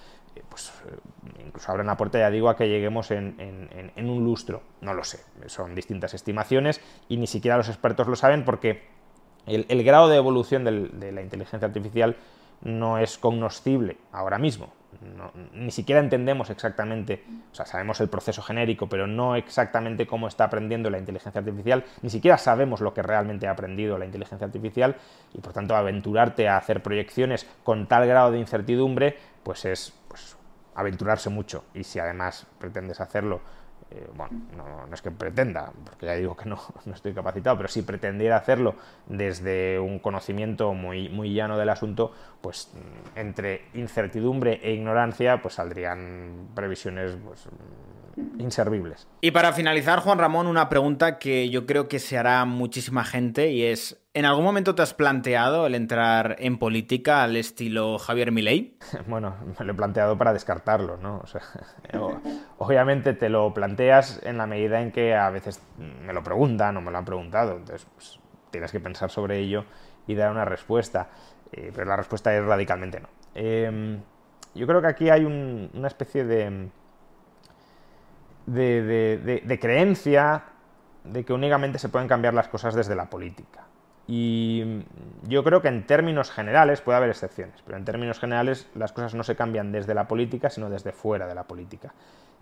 pues 0.49 0.71
eh, 0.87 1.43
incluso 1.45 1.71
abren 1.71 1.87
la 1.87 1.97
puerta, 1.97 2.19
ya 2.19 2.29
digo, 2.29 2.49
a 2.49 2.55
que 2.55 2.67
lleguemos 2.67 3.11
en, 3.11 3.35
un 3.97 4.23
lustro. 4.23 4.61
No 4.81 4.93
lo 4.93 5.03
sé, 5.03 5.19
son 5.47 5.75
distintas 5.75 6.13
estimaciones 6.13 6.81
y 7.09 7.17
ni 7.17 7.27
siquiera 7.27 7.57
los 7.57 7.69
expertos 7.69 8.07
lo 8.07 8.15
saben 8.15 8.45
porque 8.45 8.83
el, 9.45 9.83
grado 9.83 10.09
de 10.09 10.17
evolución 10.17 10.63
de 10.63 11.11
la 11.11 11.21
inteligencia 11.21 11.67
artificial 11.67 12.17
no 12.61 12.97
es 12.97 13.17
cognoscible 13.17 13.97
ahora 14.11 14.37
mismo. 14.37 14.73
ni 15.53 15.69
siquiera 15.69 15.99
entendemos 16.01 16.49
exactamente, 16.49 17.23
o 17.51 17.55
sea, 17.55 17.65
sabemos 17.65 17.99
el 18.01 18.07
proceso 18.07 18.41
genérico, 18.41 18.87
pero 18.87 19.05
no 19.05 19.35
exactamente 19.35 20.07
cómo 20.07 20.27
está 20.27 20.45
aprendiendo 20.45 20.89
la 20.89 20.97
inteligencia 20.97 21.39
artificial, 21.39 21.83
ni 22.01 22.09
siquiera 22.09 22.37
sabemos 22.37 22.81
lo 22.81 22.93
que 22.93 23.03
realmente 23.03 23.47
ha 23.47 23.51
aprendido 23.51 23.97
la 23.97 24.05
inteligencia 24.05 24.45
artificial 24.45 24.95
y 25.33 25.41
por 25.41 25.53
tanto 25.53 25.75
aventurarte 25.75 26.47
a 26.47 26.57
hacer 26.57 26.81
proyecciones 26.81 27.47
con 27.63 27.87
tal 27.87 28.07
grado 28.07 28.31
de 28.31 28.39
incertidumbre, 28.39 29.17
pues 29.47 29.63
es 29.63 29.93
pues, 30.09 30.35
aventurarse 30.75 31.29
mucho 31.29 31.63
y 31.73 31.85
si 31.85 31.99
además 31.99 32.45
pretendes 32.59 32.99
hacerlo 32.99 33.39
eh, 33.89 34.05
bueno, 34.13 34.41
no, 34.57 34.93
es 34.93 35.01
que 35.01 35.11
pretenda, 35.11 35.71
porque 35.85 36.07
ya 36.07 36.15
digo 36.15 36.35
que 36.35 36.49
no, 36.49 36.59
no, 36.85 36.93
estoy 36.93 37.13
capacitado, 37.13 37.55
pero 37.55 37.69
si 37.69 37.81
pretendiera 37.81 38.35
hacerlo 38.35 38.75
desde 39.05 39.79
un 39.79 39.99
conocimiento 39.99 40.73
muy, 40.73 41.07
muy 41.07 41.33
llano 41.33 41.57
del 41.57 41.69
asunto, 41.69 42.11
pues 42.41 42.73
mm, 42.73 43.17
entre 43.19 43.69
incertidumbre 43.73 44.59
e 44.61 44.73
ignorancia, 44.73 45.41
pues 45.41 45.53
saldrían 45.53 46.49
previsiones 46.53 47.15
pues, 47.23 47.47
inservibles. 48.37 49.07
Y 49.21 49.31
para 49.31 49.53
finalizar, 49.53 49.99
Juan 49.99 50.19
Ramón, 50.19 50.47
una 50.47 50.67
pregunta 50.67 51.17
que 51.17 51.49
yo 51.49 51.65
creo 51.65 51.87
que 51.87 51.99
se 51.99 52.17
hará 52.17 52.43
muchísima 52.43 53.05
gente 53.05 53.51
y 53.51 53.63
es, 53.63 53.97
¿en 54.17 54.25
algún 54.25 54.43
momento 54.43 54.73
te 54.73 54.81
has 54.81 54.95
planteado 54.95 55.67
el 55.67 55.75
entrar 55.75 56.37
en 56.39 56.57
política 56.57 57.23
al 57.23 57.35
estilo 57.35 57.99
Javier 57.99 58.31
Milei? 58.31 58.77
Bueno, 59.07 59.35
me 59.59 59.65
lo 59.65 59.73
he 59.73 59.75
planteado 59.75 60.17
para 60.17 60.33
descartarlo, 60.33 60.97
¿no? 60.97 61.23
Obviamente 62.57 63.13
te 63.13 63.29
lo 63.29 63.53
planteas 63.53 64.19
en 64.23 64.37
la 64.37 64.47
medida 64.47 64.81
en 64.81 64.91
que 64.91 65.15
a 65.15 65.29
veces 65.29 65.61
me 65.77 66.13
lo 66.13 66.23
preguntan 66.23 66.75
o 66.77 66.81
me 66.81 66.91
lo 66.91 66.97
han 66.97 67.05
preguntado, 67.05 67.57
entonces 67.57 67.87
pues, 67.93 68.19
tienes 68.49 68.71
que 68.71 68.79
pensar 68.79 69.11
sobre 69.11 69.37
ello 69.37 69.65
y 70.07 70.15
dar 70.15 70.31
una 70.31 70.45
respuesta, 70.45 71.09
eh, 71.51 71.71
pero 71.73 71.85
la 71.85 71.95
respuesta 71.95 72.35
es 72.35 72.43
radicalmente 72.43 72.99
no. 72.99 73.09
Em, 73.35 74.01
yo 74.55 74.65
creo 74.65 74.81
que 74.81 74.87
aquí 74.87 75.09
hay 75.11 75.25
una 75.25 75.87
especie 75.87 76.25
de 76.25 76.69
de, 78.47 79.59
creencia 79.61 80.43
de 81.03 81.23
que 81.23 81.33
únicamente 81.33 81.77
se 81.77 81.89
pueden 81.89 82.07
cambiar 82.07 82.33
las 82.33 82.47
cosas 82.47 82.73
desde 82.73 82.95
la 82.95 83.09
política. 83.09 83.67
Y 84.07 84.83
yo 85.23 85.43
creo 85.43 85.61
que 85.61 85.67
en 85.67 85.85
términos 85.85 86.31
generales, 86.31 86.79
puede 86.79 86.97
haber 86.97 87.09
excepciones, 87.09 87.61
pero 87.65 87.77
en 87.77 87.83
términos 87.83 88.19
generales 88.19 88.69
las 88.73 88.93
cosas 88.93 89.13
no 89.13 89.23
se 89.23 89.35
cambian 89.35 89.71
desde 89.71 89.93
la 89.93 90.07
política, 90.07 90.49
sino 90.49 90.69
desde 90.69 90.93
fuera 90.93 91.27
de 91.27 91.35
la 91.35 91.43
política. 91.43 91.93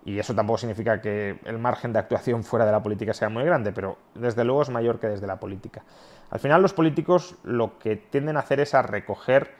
Y 0.04 0.20
eso 0.20 0.36
tampoco 0.36 0.58
significa 0.58 1.00
que 1.00 1.40
el 1.44 1.58
margen 1.58 1.92
de 1.92 1.98
actuación 1.98 2.44
fuera 2.44 2.64
de 2.64 2.70
la 2.70 2.80
política 2.80 3.12
sea 3.12 3.28
muy 3.28 3.42
grande, 3.42 3.72
pero 3.72 3.98
desde 4.14 4.44
luego 4.44 4.62
es 4.62 4.70
mayor 4.70 5.00
que 5.00 5.08
desde 5.08 5.26
la 5.26 5.40
política. 5.40 5.82
Al 6.30 6.38
final 6.38 6.62
los 6.62 6.72
políticos 6.72 7.34
lo 7.42 7.76
que 7.80 7.96
tienden 7.96 8.36
a 8.36 8.40
hacer 8.40 8.60
es 8.60 8.72
a 8.74 8.82
recoger 8.82 9.50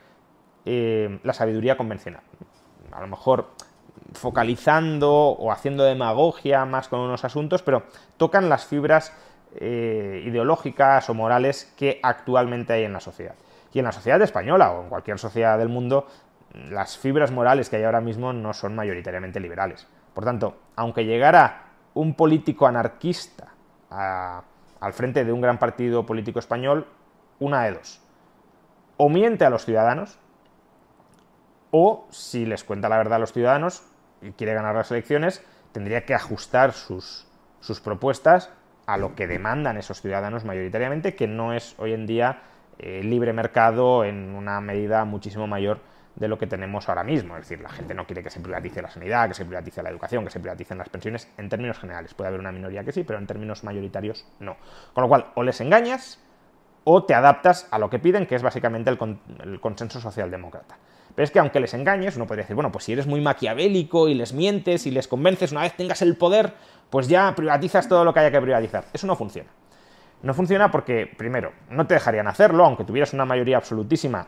eh, 0.63 1.19
la 1.23 1.33
sabiduría 1.33 1.75
convencional. 1.75 2.21
A 2.93 3.01
lo 3.01 3.07
mejor 3.07 3.49
focalizando 4.13 5.11
o 5.11 5.51
haciendo 5.51 5.83
demagogia 5.83 6.65
más 6.65 6.87
con 6.87 7.01
unos 7.01 7.25
asuntos, 7.25 7.61
pero 7.61 7.83
tocan 8.15 8.47
las 8.47 8.65
fibras 8.65 9.13
eh, 9.55 10.23
ideológicas 10.25 11.09
o 11.09 11.13
morales 11.13 11.73
que 11.77 11.99
actualmente 12.03 12.73
hay 12.73 12.83
en 12.83 12.93
la 12.93 12.99
sociedad. 12.99 13.35
Y 13.73 13.79
en 13.79 13.85
la 13.85 13.91
sociedad 13.91 14.21
española 14.21 14.71
o 14.71 14.83
en 14.83 14.89
cualquier 14.89 15.19
sociedad 15.19 15.57
del 15.57 15.69
mundo, 15.69 16.07
las 16.69 16.97
fibras 16.97 17.31
morales 17.31 17.69
que 17.69 17.77
hay 17.77 17.83
ahora 17.83 18.01
mismo 18.01 18.33
no 18.33 18.53
son 18.53 18.75
mayoritariamente 18.75 19.39
liberales. 19.39 19.87
Por 20.13 20.25
tanto, 20.25 20.57
aunque 20.75 21.05
llegara 21.05 21.67
un 21.93 22.15
político 22.15 22.67
anarquista 22.67 23.53
al 23.89 24.93
frente 24.93 25.23
de 25.23 25.31
un 25.31 25.41
gran 25.41 25.59
partido 25.59 26.05
político 26.05 26.39
español, 26.39 26.87
una 27.39 27.63
de 27.63 27.73
dos. 27.73 28.01
O 28.97 29.09
miente 29.09 29.45
a 29.45 29.49
los 29.49 29.65
ciudadanos, 29.65 30.19
o 31.71 32.07
si 32.09 32.45
les 32.45 32.63
cuenta 32.63 32.89
la 32.89 32.97
verdad 32.97 33.15
a 33.15 33.19
los 33.19 33.33
ciudadanos, 33.33 33.83
y 34.21 34.31
quiere 34.31 34.53
ganar 34.53 34.75
las 34.75 34.91
elecciones, 34.91 35.43
tendría 35.71 36.05
que 36.05 36.15
ajustar 36.15 36.73
sus, 36.73 37.27
sus 37.59 37.79
propuestas 37.79 38.51
a 38.87 38.97
lo 38.97 39.13
que 39.15 39.27
demandan 39.27 39.77
esos 39.77 40.01
ciudadanos 40.01 40.45
mayoritariamente, 40.45 41.13
que 41.13 41.27
no 41.27 41.53
es 41.53 41.75
hoy 41.77 41.93
en 41.93 42.07
día 42.07 42.39
eh, 42.79 43.03
libre 43.03 43.33
mercado 43.33 44.05
en 44.05 44.33
una 44.33 44.61
medida 44.61 45.03
muchísimo 45.05 45.45
mayor 45.45 45.79
de 46.15 46.27
lo 46.27 46.37
que 46.37 46.47
tenemos 46.47 46.87
ahora 46.87 47.03
mismo. 47.03 47.35
Es 47.35 47.43
decir, 47.43 47.61
la 47.61 47.69
gente 47.69 47.93
no 47.93 48.07
quiere 48.07 48.23
que 48.23 48.29
se 48.29 48.39
privatice 48.39 48.81
la 48.81 48.89
sanidad, 48.89 49.27
que 49.27 49.33
se 49.33 49.45
privatice 49.45 49.83
la 49.83 49.89
educación, 49.89 50.23
que 50.23 50.31
se 50.31 50.39
privaticen 50.39 50.77
las 50.77 50.89
pensiones 50.89 51.29
en 51.37 51.49
términos 51.49 51.77
generales. 51.77 52.13
Puede 52.13 52.29
haber 52.29 52.39
una 52.39 52.51
minoría 52.51 52.83
que 52.83 52.93
sí, 52.93 53.03
pero 53.03 53.19
en 53.19 53.27
términos 53.27 53.63
mayoritarios 53.63 54.25
no. 54.39 54.55
Con 54.93 55.03
lo 55.03 55.09
cual, 55.09 55.27
o 55.35 55.43
les 55.43 55.59
engañas 55.59 56.19
o 56.85 57.03
te 57.03 57.13
adaptas 57.13 57.67
a 57.71 57.79
lo 57.79 57.89
que 57.89 57.99
piden, 57.99 58.25
que 58.25 58.35
es 58.35 58.41
básicamente 58.41 58.89
el, 58.89 58.97
el 59.43 59.59
consenso 59.59 59.99
socialdemócrata. 59.99 60.77
Pero 61.17 61.23
es 61.23 61.31
que 61.31 61.39
aunque 61.39 61.59
les 61.59 61.73
engañes, 61.73 62.15
uno 62.15 62.27
podría 62.27 62.43
decir, 62.43 62.53
bueno, 62.53 62.71
pues 62.71 62.85
si 62.85 62.93
eres 62.93 63.07
muy 63.07 63.19
maquiavélico 63.21 64.07
y 64.07 64.13
les 64.13 64.33
mientes 64.33 64.85
y 64.85 64.91
les 64.91 65.07
convences, 65.07 65.51
una 65.51 65.61
vez 65.61 65.73
tengas 65.75 66.03
el 66.03 66.15
poder, 66.15 66.53
pues 66.91 67.07
ya 67.07 67.33
privatizas 67.35 67.89
todo 67.89 68.05
lo 68.05 68.13
que 68.13 68.19
haya 68.19 68.29
que 68.29 68.39
privatizar. 68.39 68.85
Eso 68.93 69.07
no 69.07 69.15
funciona. 69.15 69.49
No 70.21 70.35
funciona 70.35 70.69
porque, 70.69 71.07
primero, 71.07 71.53
no 71.71 71.87
te 71.87 71.95
dejarían 71.95 72.27
hacerlo, 72.27 72.65
aunque 72.65 72.83
tuvieras 72.83 73.13
una 73.13 73.25
mayoría 73.25 73.57
absolutísima, 73.57 74.27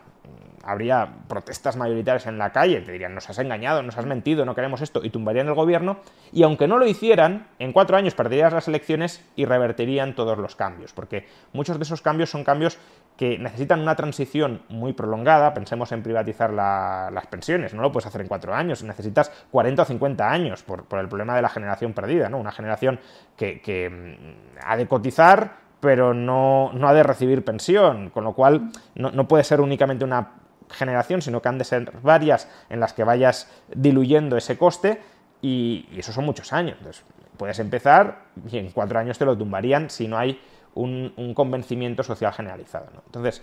habría 0.64 1.08
protestas 1.28 1.76
mayoritarias 1.76 2.26
en 2.26 2.38
la 2.38 2.50
calle, 2.50 2.80
te 2.80 2.92
dirían, 2.92 3.14
nos 3.14 3.30
has 3.30 3.38
engañado, 3.38 3.82
nos 3.82 3.96
has 3.96 4.06
mentido, 4.06 4.44
no 4.44 4.54
queremos 4.54 4.80
esto, 4.80 5.04
y 5.04 5.10
tumbarían 5.10 5.46
el 5.46 5.54
gobierno, 5.54 5.98
y 6.32 6.42
aunque 6.42 6.68
no 6.68 6.78
lo 6.78 6.86
hicieran, 6.86 7.46
en 7.58 7.72
cuatro 7.72 7.96
años 7.96 8.14
perderías 8.14 8.52
las 8.52 8.68
elecciones 8.68 9.24
y 9.36 9.44
revertirían 9.44 10.14
todos 10.14 10.38
los 10.38 10.56
cambios, 10.56 10.92
porque 10.92 11.26
muchos 11.52 11.78
de 11.78 11.84
esos 11.84 12.02
cambios 12.02 12.30
son 12.30 12.44
cambios 12.44 12.78
que 13.20 13.38
necesitan 13.38 13.80
una 13.80 13.96
transición 13.96 14.62
muy 14.70 14.94
prolongada, 14.94 15.52
pensemos 15.52 15.92
en 15.92 16.02
privatizar 16.02 16.50
las 16.54 17.26
pensiones, 17.26 17.74
no 17.74 17.82
lo 17.82 17.92
puedes 17.92 18.06
hacer 18.06 18.22
en 18.22 18.28
cuatro 18.28 18.54
años, 18.54 18.82
necesitas 18.82 19.30
40 19.50 19.82
o 19.82 19.84
50 19.84 20.30
años 20.30 20.62
por, 20.62 20.86
el 20.98 21.06
problema 21.06 21.36
de 21.36 21.42
la 21.42 21.50
generación 21.50 21.92
perdida, 21.92 22.30
¿no? 22.30 22.38
una 22.38 22.50
generación 22.50 22.98
que, 23.36 23.90
mm, 23.90 24.64
ha 24.64 24.74
de 24.74 24.88
cotizar, 24.88 25.52
pero 25.80 26.14
no, 26.14 26.70
ha 26.82 26.94
de 26.94 27.02
recibir 27.02 27.44
pensión, 27.44 28.08
con 28.08 28.24
lo 28.24 28.32
cual 28.32 28.70
no, 28.94 29.10
no 29.10 29.28
puede 29.28 29.44
ser 29.44 29.60
únicamente 29.60 30.02
una 30.02 30.30
generación, 30.70 31.20
sino 31.20 31.42
que 31.42 31.48
han 31.50 31.58
de 31.58 31.64
ser 31.64 31.92
varias 32.00 32.48
en 32.70 32.80
las 32.80 32.94
que 32.94 33.04
vayas 33.04 33.52
diluyendo 33.68 34.38
ese 34.38 34.56
coste 34.56 34.98
y, 35.42 35.86
eso 35.94 36.10
son 36.10 36.24
muchos 36.24 36.54
años. 36.54 36.76
Entonces, 36.78 37.04
puedes 37.36 37.58
empezar 37.58 38.22
y 38.50 38.56
en 38.56 38.70
cuatro 38.70 38.98
años 38.98 39.18
te 39.18 39.26
lo 39.26 39.36
tumbarían 39.36 39.90
si 39.90 40.08
no 40.08 40.16
hay 40.16 40.40
un, 40.74 41.32
convencimiento 41.34 42.02
social 42.02 42.32
generalizado. 42.32 42.86
Entonces, 43.06 43.42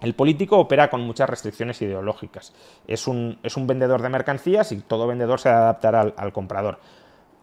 el 0.00 0.14
político 0.14 0.58
opera 0.58 0.90
con 0.90 1.00
muchas 1.02 1.28
restricciones 1.28 1.80
ideológicas. 1.82 2.52
Es 2.86 3.06
un, 3.06 3.38
es 3.42 3.56
un 3.56 3.66
vendedor 3.66 4.02
de 4.02 4.08
mercancías 4.08 4.72
y 4.72 4.80
todo 4.80 5.06
vendedor 5.06 5.40
se 5.40 5.48
adaptará 5.48 6.00
al, 6.02 6.14
al 6.16 6.32
comprador. 6.32 6.78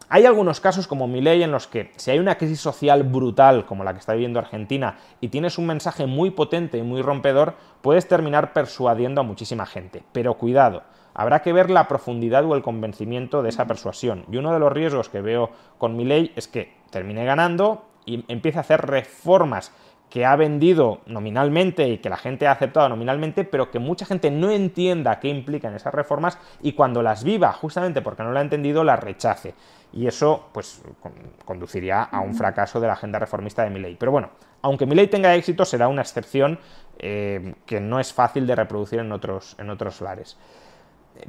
Hay 0.08 0.26
algunos 0.26 0.60
casos 0.60 0.86
como 0.86 1.08
mi 1.08 1.20
ley 1.20 1.42
en 1.42 1.50
los 1.50 1.66
que 1.66 1.90
si 1.96 2.10
hay 2.10 2.18
una 2.18 2.36
crisis 2.36 2.60
social 2.60 3.02
brutal 3.02 3.64
como 3.64 3.84
la 3.84 3.94
que 3.94 4.00
está 4.00 4.12
viviendo 4.12 4.38
Argentina 4.38 4.98
y 5.20 5.28
tienes 5.28 5.58
un 5.58 5.66
mensaje 5.66 6.06
muy 6.06 6.30
potente 6.30 6.78
y 6.78 6.82
muy 6.82 7.00
rompedor, 7.02 7.54
puedes 7.80 8.06
terminar 8.06 8.52
persuadiendo 8.52 9.22
a 9.22 9.24
muchísima 9.24 9.64
gente. 9.64 10.04
Pero 10.12 10.34
cuidado, 10.34 10.82
habrá 11.14 11.40
que 11.40 11.52
ver 11.52 11.70
la 11.70 11.88
profundidad 11.88 12.44
o 12.44 12.54
el 12.54 12.62
convencimiento 12.62 13.42
de 13.42 13.48
esa 13.48 13.66
persuasión. 13.66 14.26
Y 14.30 14.36
uno 14.36 14.52
de 14.52 14.58
los 14.58 14.72
riesgos 14.72 15.08
que 15.08 15.22
veo 15.22 15.50
con 15.78 15.96
mi 15.96 16.04
ley 16.04 16.32
es 16.36 16.48
que 16.48 16.74
termine 16.90 17.24
ganando 17.24 17.86
y 18.06 18.24
empiece 18.28 18.58
a 18.58 18.62
hacer 18.62 18.86
reformas 18.86 19.72
que 20.14 20.24
ha 20.24 20.36
vendido 20.36 21.00
nominalmente 21.06 21.88
y 21.88 21.98
que 21.98 22.08
la 22.08 22.16
gente 22.16 22.46
ha 22.46 22.52
aceptado 22.52 22.88
nominalmente, 22.88 23.42
pero 23.42 23.70
que 23.70 23.80
mucha 23.80 24.06
gente 24.06 24.30
no 24.30 24.50
entienda 24.50 25.18
qué 25.18 25.28
implican 25.28 25.74
esas 25.74 25.92
reformas 25.92 26.38
y 26.62 26.74
cuando 26.74 27.02
las 27.02 27.24
viva, 27.24 27.52
justamente 27.52 28.00
porque 28.00 28.22
no 28.22 28.30
la 28.30 28.38
ha 28.38 28.42
entendido, 28.44 28.84
las 28.84 29.00
rechace. 29.00 29.54
Y 29.92 30.06
eso, 30.06 30.50
pues, 30.52 30.82
conduciría 31.44 32.02
a 32.02 32.20
un 32.20 32.34
fracaso 32.34 32.80
de 32.80 32.86
la 32.86 32.92
agenda 32.92 33.18
reformista 33.18 33.64
de 33.64 33.70
Milley. 33.70 33.96
Pero 33.96 34.12
bueno, 34.12 34.30
aunque 34.62 34.86
Milley 34.86 35.08
tenga 35.08 35.34
éxito, 35.34 35.64
será 35.64 35.88
una 35.88 36.02
excepción 36.02 36.60
eh, 36.98 37.54
que 37.66 37.80
no 37.80 37.98
es 37.98 38.12
fácil 38.12 38.46
de 38.46 38.54
reproducir 38.54 39.00
en 39.00 39.10
otros, 39.10 39.56
en 39.58 39.70
otros 39.70 40.00
lares. 40.00 40.36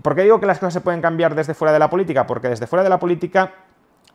¿Por 0.02 0.16
qué 0.16 0.24
digo 0.24 0.40
que 0.40 0.46
las 0.46 0.60
cosas 0.60 0.74
se 0.74 0.82
pueden 0.82 1.02
cambiar 1.02 1.36
desde 1.36 1.54
fuera 1.54 1.72
de 1.72 1.80
la 1.80 1.90
política? 1.90 2.28
Porque 2.28 2.50
desde 2.50 2.68
fuera 2.68 2.84
de 2.84 2.90
la 2.90 3.00
política 3.00 3.54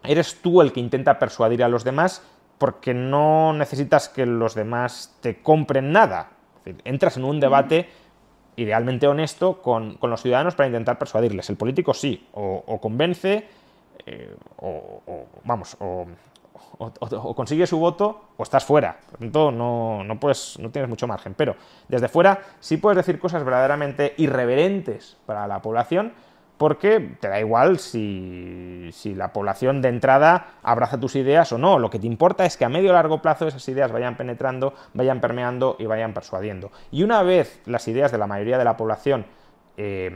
eres 0.03 0.41
tú 0.41 0.63
el 0.63 0.73
que 0.73 0.81
intenta 0.81 1.19
persuadir 1.19 1.63
a 1.63 1.69
los 1.69 1.85
demás 1.85 2.23
porque 2.61 2.93
no 2.93 3.55
necesitas 3.55 4.11
que 4.11 4.27
los 4.27 4.55
demás 4.55 5.17
te 5.23 5.41
compren 5.41 5.93
nada. 5.93 6.29
entras 6.85 7.17
en 7.17 7.25
un 7.25 7.41
debate 7.41 7.89
idealmente 8.57 9.09
honesto 9.09 9.63
con, 9.63 9.97
los 10.03 10.21
ciudadanos 10.21 10.55
para 10.55 10.67
intentar 10.67 10.99
persuadirles. 10.99 11.49
El 11.49 11.57
político 11.57 11.95
sí, 11.95 12.29
o, 12.35 12.79
convence, 12.79 13.49
eh, 14.05 14.37
o, 14.59 15.01
vamos, 15.43 15.75
o, 15.81 16.07
consigue 17.35 17.67
su 17.67 17.79
voto 17.79 18.25
o 18.37 18.43
estás 18.43 18.67
fuera. 18.67 18.99
Por 19.07 19.13
lo 19.13 19.19
tanto, 19.21 19.51
no, 19.51 20.05
no, 20.05 20.21
puedes, 20.21 20.59
no 20.59 20.69
tienes 20.69 20.91
mucho 20.91 21.07
margen. 21.07 21.33
Pero 21.33 21.57
desde 21.89 22.09
fuera 22.09 22.43
sí 22.61 22.77
puedes 22.77 22.99
decir 22.99 23.19
cosas 23.19 23.43
verdaderamente 23.43 24.13
irreverentes 24.19 25.17
para 25.25 25.47
la 25.47 25.63
población 25.63 26.13
porque 26.61 27.17
te 27.19 27.29
da 27.29 27.41
igual 27.41 27.79
si, 27.79 28.93
la 29.17 29.33
población 29.33 29.81
de 29.81 29.89
entrada 29.89 30.57
abraza 30.63 31.01
tus 31.01 31.17
ideas 31.17 31.51
o 31.53 31.57
no. 31.57 31.79
Lo 31.79 31.89
que 31.89 31.99
te 31.99 32.07
importa 32.07 32.45
es 32.45 32.59
que 32.59 32.67
a 32.67 32.69
medio 32.69 32.91
o 32.91 32.93
largo 32.93 33.23
plazo 33.23 33.47
esas 33.47 33.67
ideas 33.67 33.91
vayan 33.91 34.19
penetrando, 34.19 34.75
vayan 34.93 35.23
permeando 35.23 35.77
y 35.79 35.87
vayan 35.87 36.13
persuadiendo. 36.13 36.71
Y 36.91 37.03
una 37.03 37.23
vez 37.23 37.63
las 37.65 37.89
ideas 37.89 38.13
de 38.13 38.19
la 38.19 38.27
mayoría 38.27 38.59
de 38.59 38.65
la 38.65 38.77
población 38.77 39.25
eh, 39.79 40.13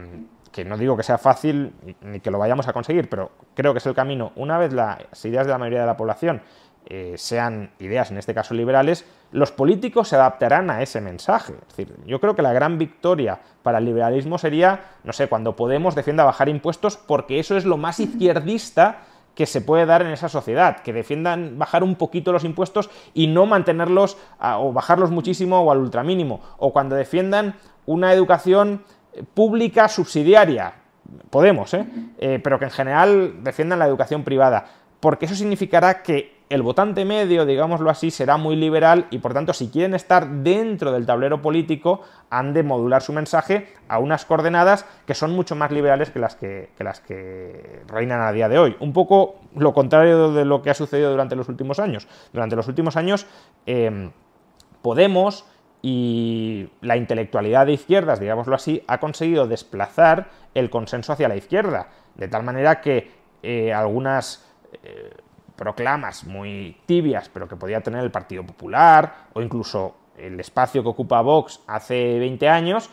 que 0.51 0.63
no 0.63 0.77
digo 0.77 0.95
que 0.95 1.01
sea 1.01 1.17
fácil 1.17 1.73
ni 2.01 2.19
que 2.19 2.29
lo 2.29 2.37
vayamos 2.37 2.67
a 2.67 2.73
conseguir, 2.73 3.09
pero 3.09 3.31
creo 3.55 3.73
que 3.73 3.79
es 3.79 3.85
el 3.87 3.95
camino. 3.95 4.31
Una 4.35 4.59
vez 4.59 4.71
las 4.71 5.25
ideas 5.25 5.47
de 5.47 5.51
la 5.51 5.57
mayoría 5.57 5.81
de 5.81 5.87
la 5.87 5.97
población 5.97 6.43
eh, 6.87 7.15
sean 7.17 7.71
ideas, 7.79 8.11
en 8.11 8.17
este 8.17 8.33
caso 8.33 8.53
liberales, 8.53 9.05
los 9.31 9.51
políticos 9.51 10.09
se 10.09 10.15
adaptarán 10.15 10.69
a 10.69 10.81
ese 10.81 11.01
mensaje. 11.01 11.53
Es 11.53 11.75
decir, 11.75 11.95
yo 12.05 12.19
creo 12.19 12.35
que 12.35 12.41
la 12.41 12.53
gran 12.53 12.77
victoria 12.77 13.39
para 13.63 13.79
el 13.79 13.85
liberalismo 13.85 14.37
sería, 14.37 14.81
no 15.03 15.13
sé, 15.13 15.27
cuando 15.27 15.55
Podemos 15.55 15.95
defienda 15.95 16.23
bajar 16.23 16.49
impuestos, 16.49 16.97
porque 16.97 17.39
eso 17.39 17.57
es 17.57 17.65
lo 17.65 17.77
más 17.77 17.99
izquierdista 17.99 18.99
que 19.33 19.45
se 19.45 19.61
puede 19.61 19.85
dar 19.85 20.01
en 20.01 20.11
esa 20.11 20.29
sociedad, 20.29 20.81
que 20.81 20.93
defiendan 20.93 21.59
bajar 21.59 21.83
un 21.83 21.95
poquito 21.95 22.31
los 22.31 22.45
impuestos 22.45 22.89
y 23.13 23.27
no 23.27 23.45
mantenerlos 23.45 24.17
o 24.39 24.71
bajarlos 24.71 25.11
muchísimo 25.11 25.59
o 25.59 25.71
al 25.71 25.79
ultramínimo, 25.79 26.39
o 26.57 26.71
cuando 26.71 26.95
defiendan 26.95 27.55
una 27.85 28.13
educación 28.13 28.83
pública 29.33 29.89
subsidiaria, 29.89 30.73
Podemos, 31.29 31.73
¿eh? 31.73 31.85
¿eh? 32.17 32.39
pero 32.43 32.57
que 32.57 32.65
en 32.65 32.71
general 32.71 33.43
defiendan 33.43 33.77
la 33.79 33.85
educación 33.85 34.23
privada, 34.23 34.65
porque 34.99 35.25
eso 35.25 35.35
significará 35.35 36.01
que 36.01 36.34
el 36.49 36.61
votante 36.61 37.05
medio, 37.05 37.45
digámoslo 37.45 37.89
así, 37.89 38.11
será 38.11 38.37
muy 38.37 38.55
liberal 38.55 39.07
y 39.09 39.17
por 39.17 39.33
tanto 39.33 39.53
si 39.53 39.69
quieren 39.69 39.95
estar 39.95 40.29
dentro 40.29 40.91
del 40.91 41.05
tablero 41.05 41.41
político 41.41 42.01
han 42.29 42.53
de 42.53 42.61
modular 42.61 43.01
su 43.01 43.13
mensaje 43.13 43.73
a 43.87 43.97
unas 43.97 44.25
coordenadas 44.25 44.85
que 45.07 45.15
son 45.15 45.31
mucho 45.31 45.55
más 45.55 45.71
liberales 45.71 46.11
que 46.11 46.19
las 46.19 46.35
que, 46.35 47.81
reinan 47.87 48.21
a 48.21 48.31
día 48.31 48.47
de 48.47 48.59
hoy. 48.59 48.75
Un 48.79 48.93
poco 48.93 49.37
lo 49.55 49.73
contrario 49.73 50.31
de 50.31 50.45
lo 50.45 50.61
que 50.61 50.69
ha 50.69 50.75
sucedido 50.75 51.09
durante 51.09 51.35
los 51.35 51.49
últimos 51.49 51.79
años. 51.79 52.07
Durante 52.31 52.55
los 52.55 52.67
últimos 52.67 52.95
años 52.95 53.25
em, 53.65 54.11
Podemos 54.81 55.45
y 55.81 56.69
la 56.81 56.95
intelectualidad 56.95 57.65
de 57.65 57.73
izquierdas, 57.73 58.19
digámoslo 58.19 58.55
así, 58.55 58.83
ha 58.87 58.99
conseguido 58.99 59.47
desplazar 59.47 60.29
el 60.53 60.69
consenso 60.69 61.11
hacia 61.11 61.27
la 61.27 61.35
izquierda, 61.35 61.89
de 62.13 62.27
tal 62.27 62.43
manera 62.43 62.81
que 62.81 63.11
eh, 63.41 63.73
algunas... 63.73 64.45
Eh, 64.83 65.09
proclamas 65.55 66.25
muy 66.25 66.77
tibias, 66.85 67.29
pero 67.29 67.47
que 67.47 67.55
podía 67.55 67.81
tener 67.81 68.03
el 68.03 68.11
Partido 68.11 68.45
Popular, 68.45 69.27
o 69.33 69.41
incluso 69.41 69.95
el 70.17 70.39
espacio 70.39 70.83
que 70.83 70.89
ocupa 70.89 71.21
Vox 71.21 71.61
hace 71.67 72.19
20 72.19 72.47
años, 72.49 72.89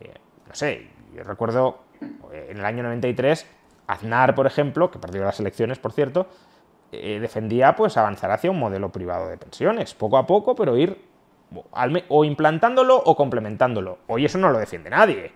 eh, 0.00 0.14
no 0.46 0.54
sé, 0.54 0.88
yo 1.14 1.22
recuerdo 1.22 1.80
eh, 2.32 2.48
en 2.50 2.58
el 2.58 2.64
año 2.64 2.82
93, 2.82 3.46
Aznar, 3.86 4.34
por 4.34 4.46
ejemplo, 4.46 4.90
que 4.90 4.98
perdió 4.98 5.22
las 5.22 5.38
elecciones, 5.40 5.78
por 5.78 5.92
cierto, 5.92 6.26
eh, 6.92 7.18
defendía 7.20 7.74
pues 7.76 7.96
avanzar 7.96 8.30
hacia 8.30 8.50
un 8.50 8.58
modelo 8.58 8.90
privado 8.90 9.28
de 9.28 9.36
pensiones, 9.36 9.94
poco 9.94 10.18
a 10.18 10.26
poco, 10.26 10.54
pero 10.54 10.76
ir 10.76 11.00
o 12.08 12.24
implantándolo 12.24 12.96
o 12.96 13.16
complementándolo. 13.16 13.98
Hoy 14.08 14.24
eso 14.24 14.38
no 14.38 14.50
lo 14.50 14.58
defiende 14.58 14.90
nadie. 14.90 15.32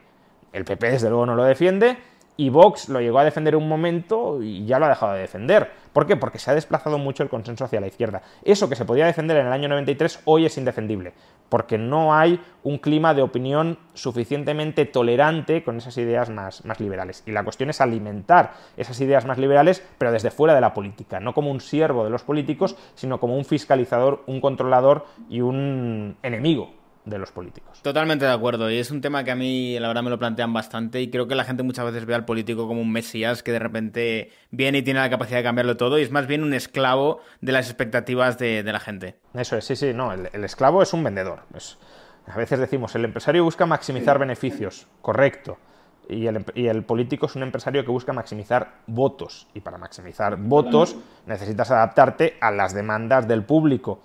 El 0.52 0.64
PP 0.64 0.90
desde 0.90 1.09
luego 1.09 1.26
no 1.26 1.36
lo 1.36 1.44
defiende 1.44 1.97
y 2.41 2.49
Vox 2.49 2.89
lo 2.89 3.03
llegó 3.03 3.19
a 3.19 3.25
defender 3.25 3.55
un 3.55 3.69
momento 3.69 4.43
y 4.43 4.65
ya 4.65 4.79
lo 4.79 4.87
ha 4.87 4.89
dejado 4.89 5.12
de 5.12 5.21
defender. 5.21 5.71
¿Por 5.93 6.07
qué? 6.07 6.17
Porque 6.17 6.39
se 6.39 6.51
ha 6.51 6.55
desplazado 6.55 6.97
mucho 6.97 7.23
el 7.23 7.29
consenso 7.29 7.67
hacia 7.67 7.83
la 7.83 7.87
izquierda. 7.87 8.23
Eso 8.43 8.67
que 8.67 8.77
se 8.77 8.87
podía 8.87 9.05
defender 9.05 9.37
en 9.37 9.47
el 9.47 9.53
año 9.53 9.69
93 9.69 10.23
hoy 10.25 10.47
es 10.47 10.57
indefendible, 10.57 11.12
porque 11.51 11.77
no 11.77 12.15
hay 12.15 12.41
un 12.62 12.79
clima 12.79 13.12
de 13.12 13.21
opinión 13.21 13.77
suficientemente 13.93 14.87
tolerante 14.87 15.62
con 15.62 15.77
esas 15.77 15.99
ideas 15.99 16.31
más, 16.31 16.65
más 16.65 16.81
liberales. 16.81 17.23
Y 17.27 17.33
la 17.33 17.45
cuestión 17.45 17.69
es 17.69 17.83
alimentar 17.83 18.55
esas 18.79 18.99
ideas 19.03 19.27
más 19.27 19.37
liberales, 19.37 19.87
pero 19.99 20.11
desde 20.11 20.31
fuera 20.31 20.55
de 20.55 20.62
la 20.62 20.73
política, 20.73 21.21
no 21.21 21.35
como 21.35 21.51
un 21.51 21.61
siervo 21.61 22.05
de 22.05 22.11
los 22.11 22.23
políticos, 22.23 22.75
sino 22.95 23.21
como 23.21 23.37
un 23.37 23.45
fiscalizador, 23.45 24.23
un 24.27 24.41
controlador 24.41 25.05
y 25.29 25.43
un 25.43 26.17
enemigo 26.23 26.80
de 27.05 27.18
los 27.18 27.32
políticos. 27.32 27.81
Totalmente 27.82 28.24
de 28.24 28.32
acuerdo, 28.32 28.70
y 28.70 28.78
es 28.78 28.90
un 28.90 29.01
tema 29.01 29.24
que 29.24 29.31
a 29.31 29.35
mí 29.35 29.78
la 29.78 29.89
verdad 29.89 30.02
me 30.02 30.10
lo 30.10 30.18
plantean 30.18 30.52
bastante 30.52 31.01
y 31.01 31.10
creo 31.10 31.27
que 31.27 31.35
la 31.35 31.44
gente 31.44 31.62
muchas 31.62 31.86
veces 31.86 32.05
ve 32.05 32.14
al 32.14 32.24
político 32.24 32.66
como 32.66 32.81
un 32.81 32.93
mesías 32.93 33.43
que 33.43 33.52
de 33.52 33.59
repente 33.59 34.31
viene 34.51 34.78
y 34.78 34.82
tiene 34.82 35.01
la 35.01 35.10
capacidad 35.10 35.39
de 35.39 35.44
cambiarlo 35.44 35.77
todo 35.77 35.98
y 35.98 36.02
es 36.02 36.10
más 36.10 36.27
bien 36.27 36.43
un 36.43 36.52
esclavo 36.52 37.20
de 37.40 37.52
las 37.52 37.66
expectativas 37.66 38.39
de, 38.39 38.62
la 38.62 38.81
gente. 38.81 39.16
Eso 39.35 39.56
es, 39.56 39.64
sí, 39.64 39.77
sí, 39.77 39.93
no, 39.94 40.12
el, 40.12 40.44
esclavo 40.44 40.82
es 40.82 40.93
un 40.93 41.02
vendedor. 41.02 41.40
a 42.27 42.36
veces 42.36 42.59
decimos, 42.59 42.94
el 42.94 43.05
empresario 43.05 43.43
busca 43.44 43.66
maximizar 43.66 44.18
beneficios, 44.18 44.86
correcto. 45.01 45.59
Y 46.09 46.27
el, 46.27 46.44
y 46.55 46.66
el, 46.66 46.82
político 46.82 47.27
es 47.27 47.36
un 47.36 47.44
empresario 47.44 47.85
que 47.85 47.90
busca 47.90 48.12
maximizar 48.12 48.81
votos. 48.86 49.47
Y 49.55 49.60
para 49.60 49.78
maximizar 49.78 50.36
votos 50.36 50.97
necesitas 51.27 51.70
adaptarte 51.70 52.36
a 52.40 52.51
las 52.51 52.74
demandas 52.74 53.28
del 53.28 53.44
público 53.44 54.01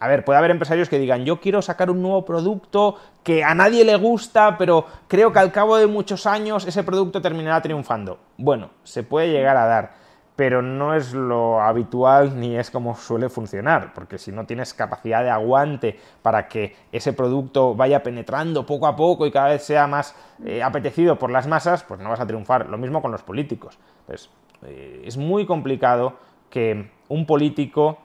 a 0.00 0.08
ver, 0.08 0.24
puede 0.24 0.38
haber 0.38 0.50
empresarios 0.50 0.88
que 0.88 0.98
digan, 0.98 1.24
yo 1.24 1.40
quiero 1.40 1.62
sacar 1.62 1.90
un 1.90 2.02
nuevo 2.02 2.24
producto 2.24 2.96
que 3.22 3.44
a 3.44 3.54
nadie 3.54 3.84
le 3.84 3.96
gusta, 3.96 4.58
pero 4.58 4.86
creo 5.08 5.32
que 5.32 5.38
al 5.38 5.52
cabo 5.52 5.76
de 5.76 5.86
muchos 5.86 6.26
años 6.26 6.66
ese 6.66 6.82
producto 6.82 7.20
terminará 7.22 7.62
triunfando. 7.62 8.18
Bueno, 8.36 8.70
se 8.82 9.02
puede 9.02 9.30
llegar 9.30 9.56
a 9.56 9.66
dar, 9.66 9.94
pero 10.36 10.62
no 10.62 10.94
es 10.94 11.14
lo 11.14 11.60
habitual 11.60 12.38
ni 12.38 12.56
es 12.56 12.70
como 12.70 12.96
suele 12.96 13.28
funcionar, 13.28 13.92
porque 13.94 14.18
si 14.18 14.32
no 14.32 14.46
tienes 14.46 14.74
capacidad 14.74 15.22
de 15.22 15.30
aguante 15.30 15.98
para 16.22 16.48
que 16.48 16.76
ese 16.90 17.12
producto 17.12 17.74
vaya 17.74 18.02
penetrando 18.02 18.66
poco 18.66 18.86
a 18.86 18.96
poco 18.96 19.26
y 19.26 19.30
cada 19.30 19.48
vez 19.48 19.62
sea 19.62 19.86
más 19.86 20.14
eh, 20.44 20.62
apetecido 20.62 21.18
por 21.18 21.30
las 21.30 21.46
masas, 21.46 21.84
pues 21.84 22.00
no 22.00 22.10
vas 22.10 22.20
a 22.20 22.26
triunfar. 22.26 22.68
Lo 22.68 22.78
mismo 22.78 23.00
con 23.00 23.12
los 23.12 23.22
políticos. 23.22 23.78
Pues, 24.06 24.28
eh, 24.62 25.02
es 25.04 25.16
muy 25.16 25.46
complicado 25.46 26.14
que 26.50 26.90
un 27.08 27.26
político 27.26 27.98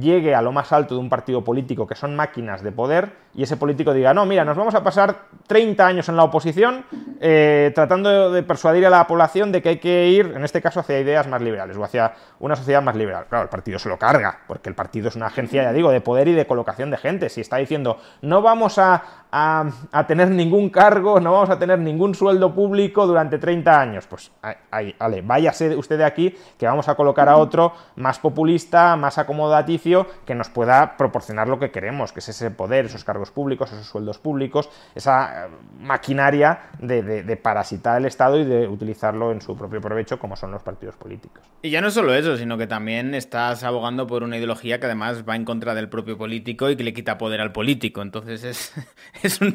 llegue 0.00 0.34
a 0.34 0.42
lo 0.42 0.52
más 0.52 0.72
alto 0.72 0.94
de 0.94 1.00
un 1.00 1.08
partido 1.08 1.44
político 1.44 1.86
que 1.86 1.94
son 1.94 2.16
máquinas 2.16 2.62
de 2.62 2.72
poder 2.72 3.23
y 3.34 3.42
ese 3.42 3.56
político 3.56 3.92
diga, 3.92 4.14
no, 4.14 4.24
mira, 4.26 4.44
nos 4.44 4.56
vamos 4.56 4.74
a 4.74 4.82
pasar 4.82 5.26
30 5.46 5.86
años 5.86 6.08
en 6.08 6.16
la 6.16 6.24
oposición 6.24 6.84
eh, 7.20 7.72
tratando 7.74 8.30
de 8.30 8.42
persuadir 8.42 8.86
a 8.86 8.90
la 8.90 9.06
población 9.06 9.50
de 9.50 9.62
que 9.62 9.70
hay 9.70 9.78
que 9.78 10.08
ir, 10.08 10.32
en 10.36 10.44
este 10.44 10.60
caso, 10.60 10.80
hacia 10.80 11.00
ideas 11.00 11.26
más 11.26 11.42
liberales 11.42 11.76
o 11.76 11.84
hacia 11.84 12.12
una 12.38 12.54
sociedad 12.54 12.82
más 12.82 12.96
liberal. 12.96 13.26
Claro, 13.28 13.44
el 13.44 13.48
partido 13.48 13.78
se 13.78 13.88
lo 13.88 13.98
carga, 13.98 14.40
porque 14.46 14.68
el 14.68 14.74
partido 14.74 15.08
es 15.08 15.16
una 15.16 15.26
agencia, 15.26 15.62
ya 15.62 15.72
digo, 15.72 15.90
de 15.90 16.00
poder 16.00 16.28
y 16.28 16.32
de 16.32 16.46
colocación 16.46 16.90
de 16.90 16.96
gente. 16.96 17.28
Si 17.28 17.40
está 17.40 17.56
diciendo, 17.56 17.98
no 18.22 18.42
vamos 18.42 18.78
a, 18.78 19.02
a, 19.32 20.06
tener 20.06 20.30
ningún 20.30 20.70
cargo, 20.70 21.18
no 21.18 21.32
vamos 21.32 21.50
a 21.50 21.58
tener 21.58 21.78
ningún 21.78 22.14
sueldo 22.14 22.54
público 22.54 23.06
durante 23.06 23.38
30 23.38 23.80
años, 23.80 24.06
pues, 24.06 24.30
ahí, 24.70 24.94
vale, 24.98 25.22
váyase 25.22 25.74
usted 25.74 25.98
de 25.98 26.04
aquí, 26.04 26.36
que 26.58 26.66
vamos 26.66 26.88
a 26.88 26.94
colocar 26.94 27.28
a 27.28 27.36
otro 27.36 27.72
más 27.96 28.18
populista, 28.18 28.96
más 28.96 29.18
acomodaticio, 29.18 30.06
que 30.24 30.34
nos 30.34 30.50
pueda 30.50 30.96
proporcionar 30.96 31.48
lo 31.48 31.58
que 31.58 31.70
queremos, 31.70 32.12
que 32.12 32.20
es 32.20 32.28
ese 32.28 32.50
poder, 32.50 32.86
esos 32.86 33.02
cargos 33.02 33.23
públicos, 33.30 33.72
esos 33.72 33.86
sueldos 33.86 34.18
públicos, 34.18 34.70
esa 34.94 35.46
eh, 35.46 35.48
maquinaria 35.80 36.70
de, 36.78 37.38
parasitar 37.42 37.98
el 37.98 38.06
Estado 38.06 38.38
y 38.38 38.44
de 38.44 38.68
utilizarlo 38.68 39.32
en 39.32 39.40
su 39.40 39.56
propio 39.56 39.80
provecho, 39.80 40.18
como 40.18 40.36
son 40.36 40.50
los 40.50 40.62
partidos 40.62 40.96
políticos. 40.96 41.44
Y 41.62 41.70
ya 41.70 41.80
no 41.80 41.90
solo 41.90 42.14
eso, 42.14 42.36
sino 42.36 42.56
que 42.56 42.66
también 42.66 43.14
estás 43.14 43.64
abogando 43.64 44.06
por 44.06 44.22
una 44.22 44.36
ideología 44.36 44.78
que 44.78 44.86
además 44.86 45.24
va 45.28 45.36
en 45.36 45.44
contra 45.44 45.74
del 45.74 45.88
propio 45.88 46.16
político 46.16 46.70
y 46.70 46.76
que 46.76 46.84
le 46.84 46.92
quita 46.92 47.18
poder 47.18 47.40
al 47.40 47.52
político. 47.52 48.02
Entonces 48.02 48.44
es, 48.44 48.72
es 49.22 49.40
un, 49.40 49.54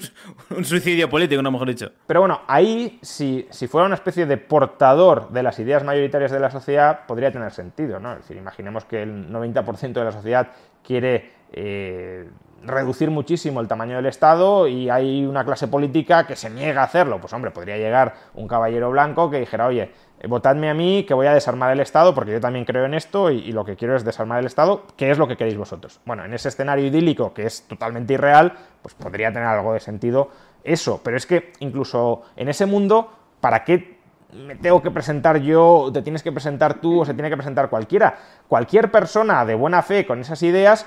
suicidio 0.64 1.10
político, 1.10 1.41
no 1.41 1.52
mejor 1.52 1.70
dicho. 1.70 1.91
Pero 2.08 2.22
bueno, 2.22 2.41
ahí, 2.48 3.00
si, 3.02 3.48
si 3.50 3.68
fuera 3.68 3.86
una 3.86 3.96
especie 3.96 4.26
de 4.26 4.38
portador 4.38 5.30
de 5.30 5.44
las 5.44 5.60
ideas 5.60 5.84
mayoritarias 5.84 6.32
de 6.32 6.40
la 6.40 6.52
sociedad, 6.52 7.06
podría 7.08 7.32
tener 7.32 7.52
sentido, 7.52 8.00
¿no? 8.00 8.14
Es 8.14 8.20
decir, 8.20 8.38
imaginemos 8.38 8.86
que 8.86 9.04
el 9.04 9.30
90% 9.30 9.94
de 9.94 10.04
la 10.04 10.12
sociedad 10.12 10.52
quiere 10.84 11.32
eh, 11.52 12.30
reducir 12.64 13.10
muchísimo 13.11 13.61
el 13.61 13.68
tamaño 13.68 13.95
del 13.95 14.06
Estado 14.06 14.68
y 14.68 14.90
hay 14.90 15.26
una 15.26 15.45
clase 15.45 15.68
política 15.68 16.26
que 16.26 16.36
se 16.36 16.49
niega 16.49 16.81
a 16.81 16.86
hacerlo. 16.86 17.19
Pues 17.19 17.34
hombre, 17.34 17.52
podría 17.52 17.77
llegar 17.77 18.14
un 18.34 18.48
caballero 18.48 18.91
blanco 18.91 19.30
que 19.30 19.40
dijera, 19.40 19.68
oye, 19.68 19.91
votadme 20.27 20.69
a 20.69 20.73
mí 20.73 21.06
que 21.07 21.14
voy 21.14 21.27
a 21.27 21.34
desarmar 21.34 21.72
el 21.72 21.80
Estado 21.80 22.14
porque 22.14 22.31
yo 22.31 22.40
también 22.40 22.65
creo 22.65 22.86
en 22.86 22.94
esto 22.94 23.31
y, 23.31 23.52
lo 23.52 23.65
que 23.65 23.76
quiero 23.76 23.95
es 23.95 24.03
desarmar 24.03 24.40
el 24.40 24.45
Estado, 24.45 24.84
¿qué 24.98 25.11
es 25.11 25.18
lo 25.18 25.27
que 25.27 25.38
queréis 25.38 25.57
vosotros? 25.57 25.99
Bueno, 26.06 26.26
en 26.26 26.34
ese 26.34 26.49
escenario 26.49 26.86
idílico 26.86 27.34
que 27.34 27.45
es 27.45 27.64
totalmente 27.68 28.14
irreal, 28.14 28.53
pues 28.81 28.94
podría 28.94 29.31
tener 29.31 29.48
algo 29.48 29.73
de 29.73 29.80
sentido 29.80 30.30
eso, 30.64 31.02
pero 31.03 31.18
es 31.18 31.26
que 31.26 31.53
incluso 31.60 32.23
en 32.36 32.49
ese 32.49 32.65
mundo, 32.65 33.11
¿para 33.40 33.64
qué 33.64 33.99
me 34.34 34.56
tengo 34.56 34.82
que 34.82 34.92
presentar 34.92 35.38
yo, 35.38 35.90
te 35.92 36.02
tienes 36.02 36.22
que 36.22 36.32
presentar 36.32 36.76
tú 36.76 37.02
o 37.02 37.06
se 37.06 37.14
tiene 37.14 37.30
que 37.30 37.38
presentar 37.38 37.70
cualquiera. 37.70 38.18
Cualquier 38.48 38.92
persona 38.92 39.44
de 39.46 39.56
buena 39.56 39.82
fe 39.82 40.06
con 40.06 40.20
esas 40.20 40.42
ideas 40.44 40.86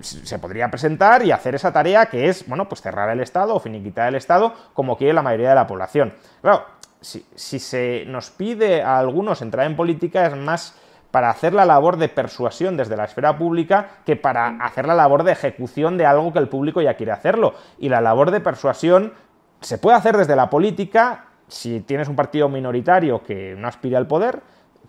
se 0.00 0.38
podría 0.38 0.68
presentar 0.68 1.24
y 1.24 1.30
hacer 1.30 1.54
esa 1.54 1.72
tarea 1.72 2.06
que 2.06 2.28
es, 2.28 2.46
bueno, 2.48 2.68
pues 2.68 2.82
cerrar 2.82 3.08
el 3.10 3.20
Estado 3.20 3.54
o 3.54 3.60
finiquitar 3.60 4.08
el 4.08 4.16
Estado 4.16 4.52
como 4.74 4.96
quiere 4.96 5.12
la 5.12 5.22
mayoría 5.22 5.50
de 5.50 5.54
la 5.54 5.66
población. 5.66 6.14
Claro, 6.40 6.64
si, 7.00 7.24
si 7.36 7.60
se 7.60 8.04
nos 8.06 8.30
pide 8.30 8.82
a 8.82 8.98
algunos 8.98 9.42
entrar 9.42 9.66
en 9.66 9.76
política 9.76 10.26
es 10.26 10.36
más 10.36 10.74
para 11.12 11.30
hacer 11.30 11.52
la 11.52 11.66
labor 11.66 11.98
de 11.98 12.08
persuasión 12.08 12.76
desde 12.76 12.96
la 12.96 13.04
esfera 13.04 13.36
pública 13.36 13.98
que 14.04 14.16
para 14.16 14.48
hacer 14.64 14.86
la 14.86 14.94
labor 14.94 15.22
de 15.22 15.32
ejecución 15.32 15.98
de 15.98 16.06
algo 16.06 16.32
que 16.32 16.38
el 16.38 16.48
público 16.48 16.80
ya 16.80 16.94
quiere 16.94 17.12
hacerlo. 17.12 17.54
Y 17.78 17.90
la 17.90 18.00
labor 18.00 18.32
de 18.32 18.40
persuasión 18.40 19.12
se 19.60 19.78
puede 19.78 19.96
hacer 19.96 20.16
desde 20.16 20.34
la 20.34 20.50
política 20.50 21.26
si 21.48 21.80
tienes 21.80 22.08
un 22.08 22.16
partido 22.16 22.48
minoritario 22.48 23.22
que 23.22 23.54
no 23.56 23.68
aspira 23.68 23.98
al 23.98 24.06
poder, 24.06 24.40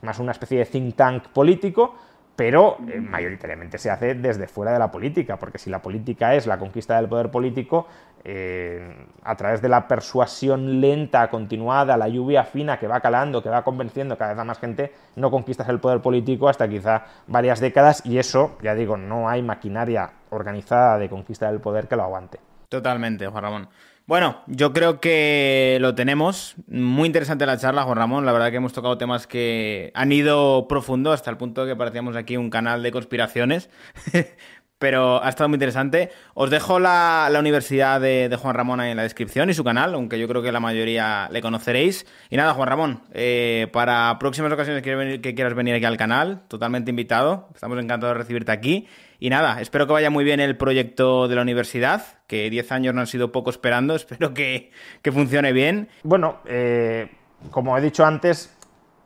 más 0.01 0.19
una 0.19 0.31
especie 0.31 0.59
de 0.59 0.65
think 0.65 0.95
tank 0.95 1.27
político, 1.30 1.95
pero 2.35 2.77
eh, 2.88 2.99
mayoritariamente 2.99 3.77
se 3.77 3.91
hace 3.91 4.15
desde 4.15 4.47
fuera 4.47 4.73
de 4.73 4.80
la 4.80 4.89
política, 4.89 5.38
porque 5.38 5.59
si 5.59 5.69
la 5.69 5.81
política 5.81 6.34
es 6.34 6.47
la 6.47 6.57
conquista 6.57 6.95
del 6.95 7.07
poder 7.07 7.30
político, 7.30 7.88
eh, 8.23 9.07
a 9.23 9.35
través 9.35 9.61
de 9.61 9.69
la 9.69 9.88
persuasión 9.88 10.81
lenta, 10.81 11.30
continuada, 11.30 11.95
la 11.95 12.07
lluvia 12.07 12.43
fina 12.43 12.80
que 12.80 12.88
va 12.88 13.01
calando, 13.01 13.43
que 13.43 13.49
va 13.49 13.63
convenciendo 13.63 14.17
cada 14.17 14.31
vez 14.31 14.39
a 14.39 14.45
más 14.45 14.59
gente, 14.59 14.91
no 15.15 15.30
conquistas 15.30 15.69
el 15.69 15.80
poder 15.80 16.01
político 16.01 16.49
hasta 16.49 16.67
quizá 16.67 17.05
varias 17.27 17.59
décadas 17.59 18.03
y 18.05 18.17
eso, 18.17 18.57
ya 18.63 18.73
digo, 18.73 18.97
no 18.97 19.30
hay 19.30 19.43
maquinaria 19.43 20.09
organizada 20.31 20.97
de 20.97 21.09
conquista 21.09 21.51
del 21.51 21.59
poder 21.59 21.88
que 21.88 21.95
lo 21.95 22.03
aguante. 22.03 22.39
Totalmente, 22.69 23.27
Juan 23.27 23.43
Ramón. 23.43 23.69
Bueno, 24.05 24.41
yo 24.47 24.73
creo 24.73 24.99
que 24.99 25.77
lo 25.80 25.95
tenemos. 25.95 26.55
Muy 26.67 27.05
interesante 27.07 27.45
la 27.45 27.57
charla, 27.57 27.84
Juan 27.84 27.97
Ramón. 27.97 28.25
La 28.25 28.34
verdad 28.34 28.51
que 28.51 28.57
hemos 28.57 28.73
tocado 28.73 28.97
temas 28.97 29.27
que 29.27 29.91
han 29.95 30.11
ido 30.11 30.67
profundo 30.67 31.13
hasta 31.13 31.31
el 31.31 31.38
punto 31.38 31.63
de 31.65 31.71
que 31.71 31.77
parecíamos 31.77 32.17
aquí 32.17 32.35
un 32.35 32.49
canal 32.49 32.84
de 32.84 32.91
conspiraciones. 32.91 33.69
Pero 34.84 35.23
ha 35.23 35.30
estado 35.30 35.47
muy 35.47 35.55
interesante. 35.55 36.11
Os 36.34 36.49
dejo 36.49 36.77
la, 36.77 37.34
universidad 37.39 38.01
de, 38.01 38.38
Juan 38.38 38.53
Ramón 38.53 38.81
ahí 38.81 38.91
en 38.91 38.97
la 38.97 39.03
descripción 39.03 39.49
y 39.49 39.53
su 39.53 39.64
canal, 39.64 39.93
aunque 39.93 40.19
yo 40.19 40.27
creo 40.27 40.41
que 40.41 40.51
la 40.51 40.60
mayoría 40.60 41.30
le 41.31 41.41
conoceréis. 41.41 42.05
Y 42.30 42.35
nada, 42.35 42.53
Juan 42.53 42.68
Ramón, 42.68 43.01
eh, 43.14 43.69
para 43.72 44.19
próximas 44.19 44.51
ocasiones 44.51 44.84
que, 44.84 45.22
que 45.22 45.35
quieras 45.35 45.53
venir 45.53 45.73
aquí 45.73 45.85
al 45.85 45.95
canal, 45.95 46.41
totalmente 46.49 46.89
invitado. 46.89 47.47
Estamos 47.53 47.81
encantados 47.81 48.14
de 48.14 48.23
recibirte 48.23 48.51
aquí. 48.51 48.89
Y 49.19 49.30
nada, 49.30 49.61
espero 49.61 49.88
que 49.88 49.93
vaya 49.93 50.10
muy 50.10 50.26
bien 50.26 50.41
el 50.41 50.57
proyecto 50.57 51.30
de 51.30 51.35
la 51.35 51.43
universidad, 51.43 52.03
que 52.27 52.49
10 52.49 52.73
años 52.73 52.93
no 52.93 52.99
han 52.99 53.07
sido 53.07 53.31
poco 53.31 53.51
esperando, 53.51 53.95
espero 53.95 54.34
que, 54.34 54.73
funcione 55.14 55.53
bien. 55.53 55.88
Bueno, 56.03 56.39
eh, 56.45 57.10
como 57.51 57.77
he 57.77 57.81
dicho 57.81 58.05
antes, 58.05 58.53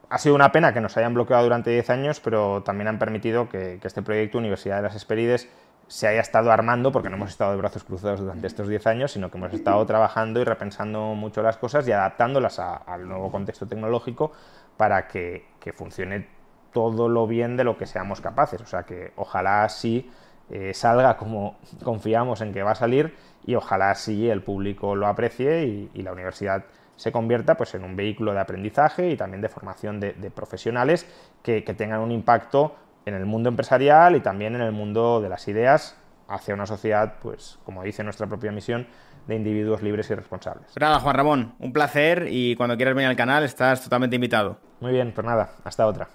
ha 0.10 0.18
sido 0.18 0.36
una 0.36 0.52
pena 0.52 0.74
que 0.74 0.82
nos 0.82 0.96
hayan 0.98 1.14
bloqueado 1.14 1.44
durante 1.44 1.72
10 1.72 1.90
años, 1.90 2.20
pero 2.20 2.64
también 2.64 2.88
han 2.88 3.00
permitido 3.00 3.50
que, 3.50 3.80
este 3.84 4.02
proyecto 4.02 4.38
Universidad 4.38 4.78
de 4.78 4.84
las 4.84 4.96
Esperides 4.96 5.50
se 5.88 6.08
haya 6.08 6.20
estado 6.20 6.52
armando, 6.52 6.92
porque 6.92 7.10
no 7.10 7.16
hemos 7.16 7.30
estado 7.30 7.52
de 7.52 7.58
brazos 7.58 7.84
cruzados 7.84 8.20
durante 8.20 8.48
estos 8.48 8.68
10 8.68 8.88
años, 8.88 9.12
sino 9.12 9.32
que 9.32 9.38
hemos 9.38 9.54
estado 9.54 9.86
trabajando 9.86 10.42
y 10.42 10.44
repensando 10.44 11.16
mucho 11.16 11.42
las 11.42 11.58
cosas 11.58 11.88
y 11.88 11.92
adaptándolas 11.92 12.60
al 12.60 13.08
nuevo 13.08 13.32
contexto 13.32 13.68
tecnológico 13.68 14.32
para 14.76 15.08
que, 15.08 15.46
funcione 15.76 16.28
todo 16.72 17.10
lo 17.10 17.28
bien 17.28 17.58
de 17.58 17.66
lo 17.66 17.78
que 17.78 17.86
seamos 17.86 18.22
capaces. 18.22 18.62
O 18.62 18.66
sea 18.66 18.84
que 18.84 19.12
ojalá 19.18 19.64
así 19.64 20.10
eh, 20.50 20.74
salga 20.74 21.18
como 21.18 21.58
confiamos 21.84 22.42
en 22.42 22.54
que 22.54 22.64
va 22.64 22.72
a 22.72 22.76
salir 22.76 23.16
y 23.46 23.56
ojalá 23.56 23.92
así 23.92 24.30
el 24.30 24.44
público 24.44 24.96
lo 24.96 25.08
aprecie 25.08 25.90
y, 25.94 26.02
la 26.02 26.14
universidad 26.14 26.66
se 26.96 27.12
convierta 27.12 27.56
pues, 27.56 27.76
en 27.76 27.84
un 27.84 27.96
vehículo 27.96 28.34
de 28.34 28.40
aprendizaje 28.40 29.10
y 29.10 29.18
también 29.18 29.42
de 29.42 29.50
formación 29.50 30.00
de, 30.00 30.14
profesionales 30.34 31.06
que, 31.44 31.62
tengan 31.62 32.02
un 32.02 32.12
impacto 32.12 32.76
en 33.08 33.16
el 33.16 33.26
mundo 33.26 33.48
empresarial 33.48 34.18
y 34.18 34.20
también 34.20 34.56
en 34.56 34.62
el 34.62 34.74
mundo 34.74 35.22
de 35.22 35.30
las 35.30 35.48
ideas 35.48 35.96
hacia 36.28 36.54
una 36.54 36.66
sociedad, 36.66 37.16
pues 37.22 37.58
como 37.64 37.84
dice 37.84 38.04
nuestra 38.04 38.28
propia 38.28 38.52
misión, 38.52 38.86
de 39.28 39.36
individuos 39.36 39.82
libres 39.82 40.10
y 40.10 40.16
responsables. 40.16 40.66
Pues 40.74 40.82
nada, 40.82 41.00
Juan 41.00 41.16
Ramón, 41.16 41.56
un 41.60 41.72
placer 41.72 42.28
y 42.30 42.56
cuando 42.56 42.76
quieras 42.76 42.96
venir 42.96 43.10
al 43.10 43.16
canal 43.16 43.44
estás 43.44 43.82
totalmente 43.82 44.16
invitado. 44.16 44.60
Muy 44.82 44.92
bien, 44.92 45.14
pues 45.14 45.26
nada, 45.26 45.52
hasta 45.64 45.88
otra. 45.88 46.10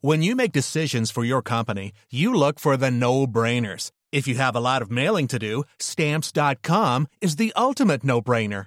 When 0.00 0.22
you 0.22 0.36
make 0.36 0.52
decisions 0.52 1.10
for 1.10 1.24
your 1.24 1.42
company, 1.42 1.92
you 2.08 2.32
look 2.32 2.60
for 2.60 2.76
the 2.76 2.90
no-brainers. 2.90 3.90
If 4.12 4.28
you 4.28 4.36
have 4.36 4.54
a 4.54 4.60
lot 4.60 4.80
of 4.80 4.92
mailing 4.92 5.26
to 5.26 5.40
do, 5.40 5.64
stamps.com 5.80 7.08
is 7.20 7.34
the 7.34 7.52
ultimate 7.56 8.04
no-brainer. 8.04 8.66